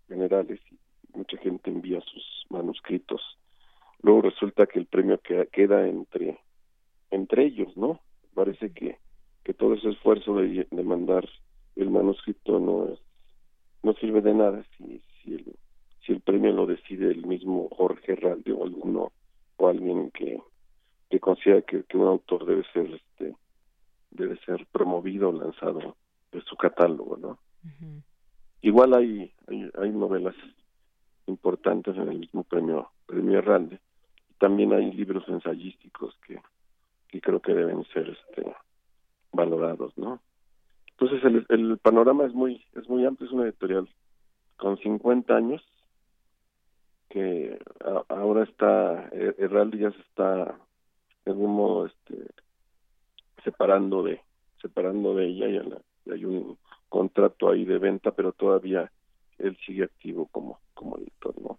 generales 0.08 0.60
y 0.70 0.78
mucha 1.16 1.36
gente 1.38 1.70
envía 1.70 2.00
sus 2.00 2.46
manuscritos. 2.50 3.20
Luego 4.02 4.22
resulta 4.22 4.66
que 4.66 4.78
el 4.78 4.86
premio 4.86 5.18
queda 5.50 5.86
entre 5.86 6.38
entre 7.10 7.44
ellos, 7.44 7.76
¿no? 7.76 8.00
Parece 8.34 8.72
que, 8.72 8.98
que 9.44 9.54
todo 9.54 9.74
ese 9.74 9.90
esfuerzo 9.90 10.36
de, 10.36 10.66
de 10.70 10.82
mandar 10.82 11.28
el 11.76 11.90
manuscrito 11.90 12.58
no 12.58 12.88
es, 12.88 12.98
no 13.82 13.92
sirve 13.94 14.20
de 14.22 14.34
nada 14.34 14.64
si, 14.76 15.02
si, 15.22 15.34
el, 15.34 15.56
si 16.04 16.12
el 16.12 16.20
premio 16.20 16.52
lo 16.52 16.66
decide 16.66 17.10
el 17.10 17.26
mismo 17.26 17.68
Jorge 17.70 18.12
Herralde 18.12 18.52
o 18.52 18.64
alguno 18.64 19.12
o 19.56 19.68
alguien 19.68 20.10
que, 20.10 20.40
que 21.10 21.20
considera 21.20 21.62
que, 21.62 21.84
que 21.84 21.96
un 21.96 22.08
autor 22.08 22.46
debe 22.46 22.64
ser 22.72 22.86
este 22.92 23.36
debe 24.10 24.36
ser 24.46 24.64
promovido 24.70 25.30
o 25.30 25.32
lanzado 25.32 25.96
de 26.30 26.40
su 26.42 26.56
catálogo, 26.56 27.16
¿no? 27.16 27.38
Igual 28.62 28.94
hay, 28.94 29.32
hay, 29.48 29.70
hay 29.76 29.90
novelas 29.90 30.36
importantes 31.26 31.96
en 31.96 32.08
el 32.08 32.18
mismo 32.20 32.44
premio 32.44 32.90
premio 33.06 33.38
Herralde 33.38 33.80
también 34.38 34.72
hay 34.72 34.92
libros 34.92 35.24
ensayísticos 35.28 36.14
que, 36.26 36.38
que 37.08 37.20
creo 37.20 37.40
que 37.40 37.54
deben 37.54 37.84
ser 37.92 38.10
este 38.10 38.54
valorados 39.34 39.96
no 39.96 40.20
entonces 40.90 41.24
el, 41.24 41.46
el 41.48 41.78
panorama 41.78 42.24
es 42.24 42.34
muy 42.34 42.64
es 42.74 42.88
muy 42.88 43.04
amplio 43.04 43.28
es 43.28 43.34
una 43.34 43.44
editorial 43.44 43.88
con 44.56 44.78
50 44.78 45.34
años 45.34 45.62
que 47.08 47.58
ahora 48.08 48.44
está 48.44 49.08
Herralde 49.12 49.78
ya 49.78 49.90
se 49.90 50.00
está 50.00 50.58
de 51.24 51.32
algún 51.32 51.54
modo 51.54 51.86
este 51.86 52.26
separando 53.44 54.02
de 54.02 54.20
separando 54.60 55.14
de 55.14 55.26
ella 55.26 55.48
y 55.48 56.10
hay 56.10 56.24
un 56.24 56.56
contrato 56.88 57.50
ahí 57.50 57.64
de 57.64 57.78
venta 57.78 58.12
pero 58.12 58.32
todavía 58.32 58.90
él 59.38 59.56
sigue 59.66 59.84
activo 59.84 60.26
como, 60.26 60.58
como 60.74 60.96
editor, 60.98 61.34
¿no? 61.40 61.58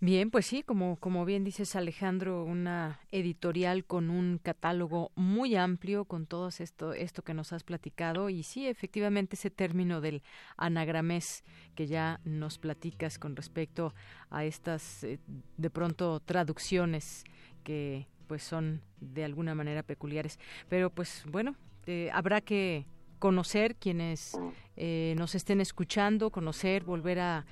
Bien, 0.00 0.30
pues 0.30 0.44
sí, 0.44 0.62
como, 0.62 0.96
como 0.96 1.24
bien 1.24 1.44
dices 1.44 1.76
Alejandro, 1.76 2.44
una 2.44 3.00
editorial 3.10 3.86
con 3.86 4.10
un 4.10 4.38
catálogo 4.42 5.12
muy 5.14 5.56
amplio 5.56 6.04
con 6.04 6.26
todo 6.26 6.48
esto, 6.48 6.92
esto 6.92 7.22
que 7.22 7.32
nos 7.32 7.54
has 7.54 7.62
platicado 7.64 8.28
y 8.28 8.42
sí, 8.42 8.66
efectivamente 8.66 9.36
ese 9.36 9.50
término 9.50 10.02
del 10.02 10.22
anagramés 10.58 11.42
que 11.74 11.86
ya 11.86 12.20
nos 12.24 12.58
platicas 12.58 13.18
con 13.18 13.34
respecto 13.34 13.94
a 14.28 14.44
estas 14.44 15.04
eh, 15.04 15.20
de 15.56 15.70
pronto 15.70 16.20
traducciones 16.20 17.24
que 17.62 18.06
pues 18.26 18.42
son 18.42 18.82
de 19.00 19.24
alguna 19.24 19.54
manera 19.54 19.82
peculiares. 19.82 20.38
Pero 20.68 20.90
pues 20.90 21.24
bueno, 21.30 21.56
eh, 21.86 22.10
habrá 22.12 22.42
que 22.42 22.84
conocer 23.18 23.76
quienes 23.76 24.38
eh, 24.76 25.14
nos 25.16 25.34
estén 25.34 25.60
escuchando, 25.60 26.30
conocer, 26.30 26.84
volver 26.84 27.20
a, 27.20 27.44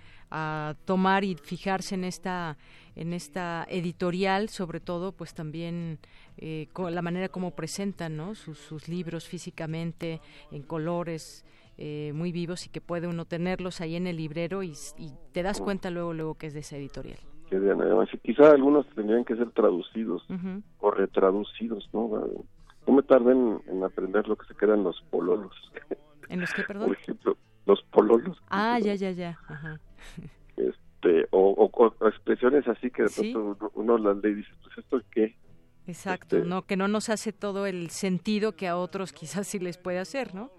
tomar 0.86 1.24
y 1.24 1.34
fijarse 1.34 1.94
en 1.94 2.04
esta 2.04 2.56
en 2.96 3.12
esta 3.12 3.66
editorial, 3.68 4.48
sobre 4.48 4.80
todo, 4.80 5.12
pues 5.12 5.34
también 5.34 5.98
eh, 6.38 6.68
con 6.72 6.94
la 6.94 7.02
manera 7.02 7.28
como 7.28 7.50
presentan 7.50 8.16
¿no? 8.16 8.34
sus, 8.34 8.88
libros 8.88 9.28
físicamente, 9.28 10.22
en 10.50 10.62
colores. 10.62 11.44
Eh, 11.78 12.12
muy 12.14 12.32
vivos 12.32 12.66
y 12.66 12.68
que 12.68 12.82
puede 12.82 13.08
uno 13.08 13.24
tenerlos 13.24 13.80
ahí 13.80 13.96
en 13.96 14.06
el 14.06 14.18
librero 14.18 14.62
y, 14.62 14.74
te 15.32 15.42
das 15.42 15.58
cuenta 15.58 15.90
luego 15.90 16.12
luego 16.12 16.34
que 16.34 16.48
es 16.48 16.54
de 16.54 16.60
esa 16.60 16.76
editorial. 16.76 17.18
Quizá 18.22 18.50
algunos 18.50 18.86
tendrían 18.94 19.24
que 19.24 19.36
ser 19.36 19.50
traducidos 19.52 20.22
o 20.80 20.90
retraducidos, 20.90 21.88
¿no? 21.94 22.10
No 22.86 22.94
me 22.94 23.02
tardé 23.02 23.32
en, 23.32 23.84
aprender 23.84 24.26
lo 24.28 24.36
que 24.36 24.46
se 24.46 24.54
quedan 24.54 24.84
los 24.84 25.00
pololos. 25.10 25.54
¿En 26.28 26.40
los 26.40 26.52
qué, 26.52 26.62
perdón? 26.62 26.88
Por 26.88 26.96
ejemplo, 26.96 27.36
los 27.66 27.82
pololos. 27.84 28.42
Ah, 28.48 28.78
ya, 28.80 28.94
ya, 28.94 29.10
ya. 29.10 29.38
este 30.56 31.26
o, 31.30 31.92
expresiones 32.06 32.66
así 32.68 32.90
que 32.90 33.04
de 33.04 33.32
pronto 33.32 33.70
uno, 33.74 33.98
las 33.98 34.16
lee 34.18 34.30
y 34.30 34.34
dice, 34.34 34.50
pues 34.62 34.78
esto 34.78 34.98
es 34.98 35.04
qué. 35.10 35.36
Exacto, 35.86 36.36
este 36.36 36.48
no 36.48 36.62
que 36.62 36.76
no 36.76 36.88
nos 36.88 37.08
hace 37.08 37.32
todo 37.32 37.66
el 37.66 37.90
sentido 37.90 38.52
que 38.52 38.68
a 38.68 38.76
otros 38.76 39.12
quizás 39.12 39.46
sí 39.46 39.58
les 39.58 39.78
puede 39.78 39.98
hacer, 39.98 40.34
¿no? 40.34 40.50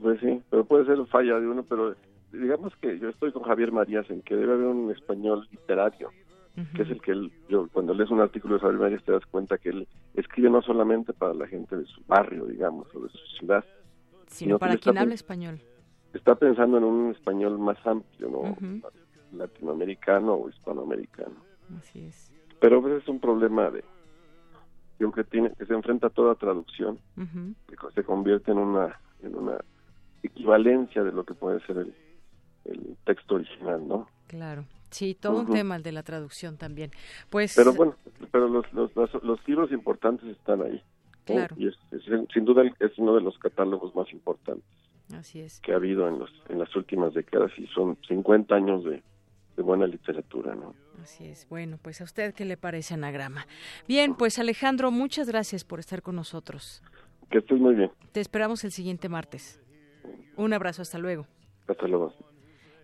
Pues 0.00 0.18
sí, 0.20 0.42
pero 0.50 0.64
puede 0.64 0.86
ser 0.86 1.04
falla 1.06 1.38
de 1.38 1.46
uno, 1.46 1.62
pero 1.62 1.94
digamos 2.32 2.74
que 2.76 2.98
yo 2.98 3.08
estoy 3.08 3.32
con 3.32 3.42
Javier 3.42 3.72
Marías 3.72 4.08
en 4.10 4.22
que 4.22 4.34
debe 4.34 4.54
haber 4.54 4.66
un 4.66 4.90
español 4.90 5.46
literario, 5.50 6.10
que 6.74 6.82
es 6.82 6.90
el 6.90 7.00
que 7.00 7.12
él, 7.12 7.32
yo, 7.48 7.68
cuando 7.72 7.94
lees 7.94 8.10
un 8.10 8.20
artículo 8.20 8.54
de 8.54 8.60
Javier 8.60 8.80
Marías 8.80 9.04
te 9.04 9.12
das 9.12 9.24
cuenta 9.26 9.56
que 9.58 9.70
él 9.70 9.88
escribe 10.14 10.50
no 10.50 10.60
solamente 10.62 11.12
para 11.12 11.32
la 11.32 11.46
gente 11.46 11.76
de 11.76 11.86
su 11.86 12.02
barrio, 12.06 12.44
digamos, 12.46 12.94
o 12.94 13.00
de 13.00 13.08
su 13.08 13.26
ciudad, 13.38 13.64
sino, 14.26 14.58
para 14.58 14.76
quien 14.76 14.98
habla 14.98 15.14
español. 15.14 15.60
Está 16.12 16.34
pensando 16.34 16.76
en 16.76 16.84
un 16.84 17.10
español 17.10 17.58
más 17.58 17.78
amplio, 17.86 18.28
¿no? 18.28 18.56
Latinoamericano 19.32 20.34
o 20.34 20.48
hispanoamericano. 20.50 21.36
Así 21.78 22.04
es. 22.04 22.30
Pero 22.60 22.82
pues 22.82 23.02
es 23.02 23.08
un 23.08 23.18
problema 23.18 23.70
de 23.70 23.82
que 25.10 25.24
tiene 25.24 25.50
que 25.58 25.66
se 25.66 25.74
enfrenta 25.74 26.06
a 26.06 26.10
toda 26.10 26.36
traducción, 26.36 26.98
que 27.16 27.76
se 27.94 28.04
convierte 28.04 28.52
en 28.52 28.58
una 28.58 29.00
en 29.22 29.34
una 29.34 29.58
equivalencia 30.22 31.02
de 31.02 31.10
lo 31.10 31.24
que 31.24 31.34
puede 31.34 31.60
ser 31.66 31.78
el, 31.78 31.94
el 32.66 32.96
texto 33.04 33.36
original, 33.36 33.88
¿no? 33.88 34.06
Claro. 34.28 34.64
Sí, 34.92 35.14
todo 35.14 35.40
un 35.40 35.50
tema 35.50 35.76
el 35.76 35.82
de 35.82 35.90
la 35.92 36.02
traducción 36.02 36.56
también. 36.56 36.90
Pues 37.30 37.54
Pero 37.56 37.72
bueno, 37.72 37.96
pero 38.30 38.46
los, 38.46 38.70
los, 38.72 38.92
los, 38.94 39.48
libros 39.48 39.72
importantes 39.72 40.28
están 40.28 40.62
ahí. 40.62 40.82
Claro. 41.24 41.56
Y 41.58 41.68
es, 41.68 41.74
sin 42.32 42.44
duda 42.44 42.62
es 42.78 42.98
uno 42.98 43.14
de 43.14 43.22
los 43.22 43.38
catálogos 43.38 43.94
más 43.94 44.12
importantes. 44.12 44.64
Así 45.16 45.40
es. 45.40 45.60
que 45.60 45.72
ha 45.72 45.76
habido 45.76 46.08
en 46.08 46.18
los 46.18 46.30
en 46.48 46.58
las 46.58 46.74
últimas 46.74 47.12
décadas 47.12 47.50
y 47.58 47.66
son 47.66 47.98
50 48.08 48.54
años 48.54 48.84
de, 48.84 49.02
de 49.56 49.62
buena 49.62 49.86
literatura, 49.86 50.54
¿no? 50.54 50.74
Así 51.02 51.26
es. 51.26 51.46
Bueno, 51.48 51.78
pues 51.80 52.00
a 52.00 52.04
usted 52.04 52.34
qué 52.34 52.44
le 52.44 52.56
parece 52.56 52.94
anagrama. 52.94 53.46
Bien, 53.88 54.14
pues 54.14 54.38
Alejandro, 54.38 54.90
muchas 54.90 55.28
gracias 55.28 55.64
por 55.64 55.80
estar 55.80 56.02
con 56.02 56.16
nosotros. 56.16 56.82
Que 57.30 57.38
estés 57.38 57.58
muy 57.58 57.74
bien. 57.74 57.90
Te 58.12 58.20
esperamos 58.20 58.64
el 58.64 58.72
siguiente 58.72 59.08
martes. 59.08 59.60
Un 60.36 60.52
abrazo, 60.52 60.82
hasta 60.82 60.98
luego. 60.98 61.26
Hasta 61.66 61.86
luego. 61.86 62.14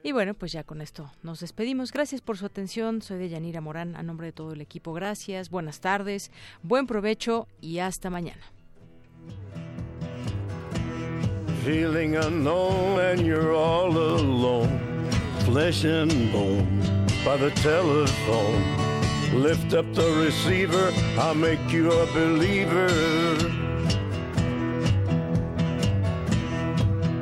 Y 0.03 0.13
bueno, 0.13 0.35
pues 0.35 0.53
ya 0.53 0.63
con 0.65 0.81
esto 0.81 1.13
nos 1.23 1.41
despedimos. 1.41 1.93
Gracias 1.93 2.21
por 2.21 2.39
su 2.39 2.47
atención. 2.47 3.03
Soy 3.03 3.19
de 3.19 3.29
Yanira 3.29 3.61
Morán, 3.61 3.97
a 3.97 4.03
nombre 4.03 4.27
de 4.29 4.33
todo 4.33 4.53
el 4.53 4.61
equipo. 4.61 4.93
Gracias, 4.93 5.51
buenas 5.51 5.81
tardes, 5.81 6.31
buen 6.63 6.87
provecho 6.87 7.49
y 7.61 7.81
hasta 7.81 8.11
mañana. 8.11 8.43
Feeling 11.65 12.17
unknown 12.17 12.99
and 13.01 13.21
you're 13.27 13.53
all 13.53 13.95
alone, 13.95 14.81
flesh 15.45 15.85
and 15.85 16.33
bone 16.33 16.81
by 17.25 17.37
the 17.37 17.51
telephone. 17.61 18.63
Lift 19.35 19.75
up 19.75 19.85
the 19.93 20.11
receiver, 20.25 20.91
I'll 21.19 21.35
make 21.35 21.61
you 21.71 21.91
a 21.91 22.07
believer. 22.15 23.68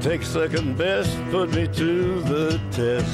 Take 0.06 0.22
second 0.22 0.78
best, 0.78 1.18
put 1.32 1.50
me 1.50 1.66
to 1.66 2.20
the 2.20 2.60
test. 2.70 3.12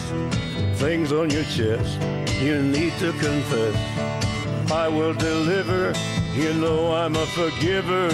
Things 0.78 1.10
on 1.10 1.30
your 1.30 1.44
chest, 1.44 1.98
you 2.38 2.62
need 2.62 2.92
to 2.98 3.12
confess. 3.12 3.74
I 4.70 4.88
will 4.88 5.14
deliver, 5.14 5.94
you 6.34 6.52
know 6.52 6.92
I'm 6.92 7.16
a 7.16 7.24
forgiver. 7.28 8.08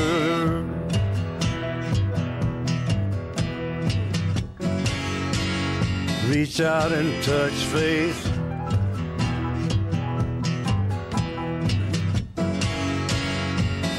Reach 6.29 6.61
out 6.61 6.93
and 6.93 7.21
touch 7.25 7.59
faith. 7.75 8.31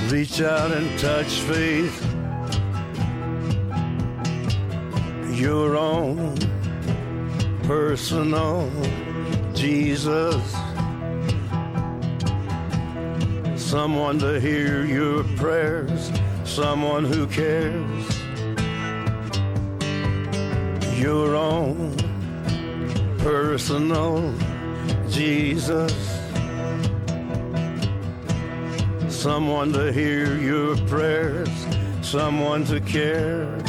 Reach 0.09 0.39
out 0.39 0.71
and 0.71 0.97
touch 0.97 1.41
faith. 1.41 2.08
Your 5.39 5.77
own 5.77 6.37
personal 7.63 8.69
Jesus. 9.53 10.43
Someone 13.55 14.19
to 14.19 14.39
hear 14.41 14.83
your 14.83 15.23
prayers, 15.37 16.11
someone 16.43 17.05
who 17.05 17.25
cares. 17.27 18.19
Your 20.99 21.35
own 21.35 21.95
personal 23.19 24.33
Jesus. 25.07 25.93
Someone 29.07 29.71
to 29.71 29.93
hear 29.93 30.35
your 30.37 30.75
prayers, 30.87 31.49
someone 32.01 32.65
to 32.65 32.81
care. 32.81 33.68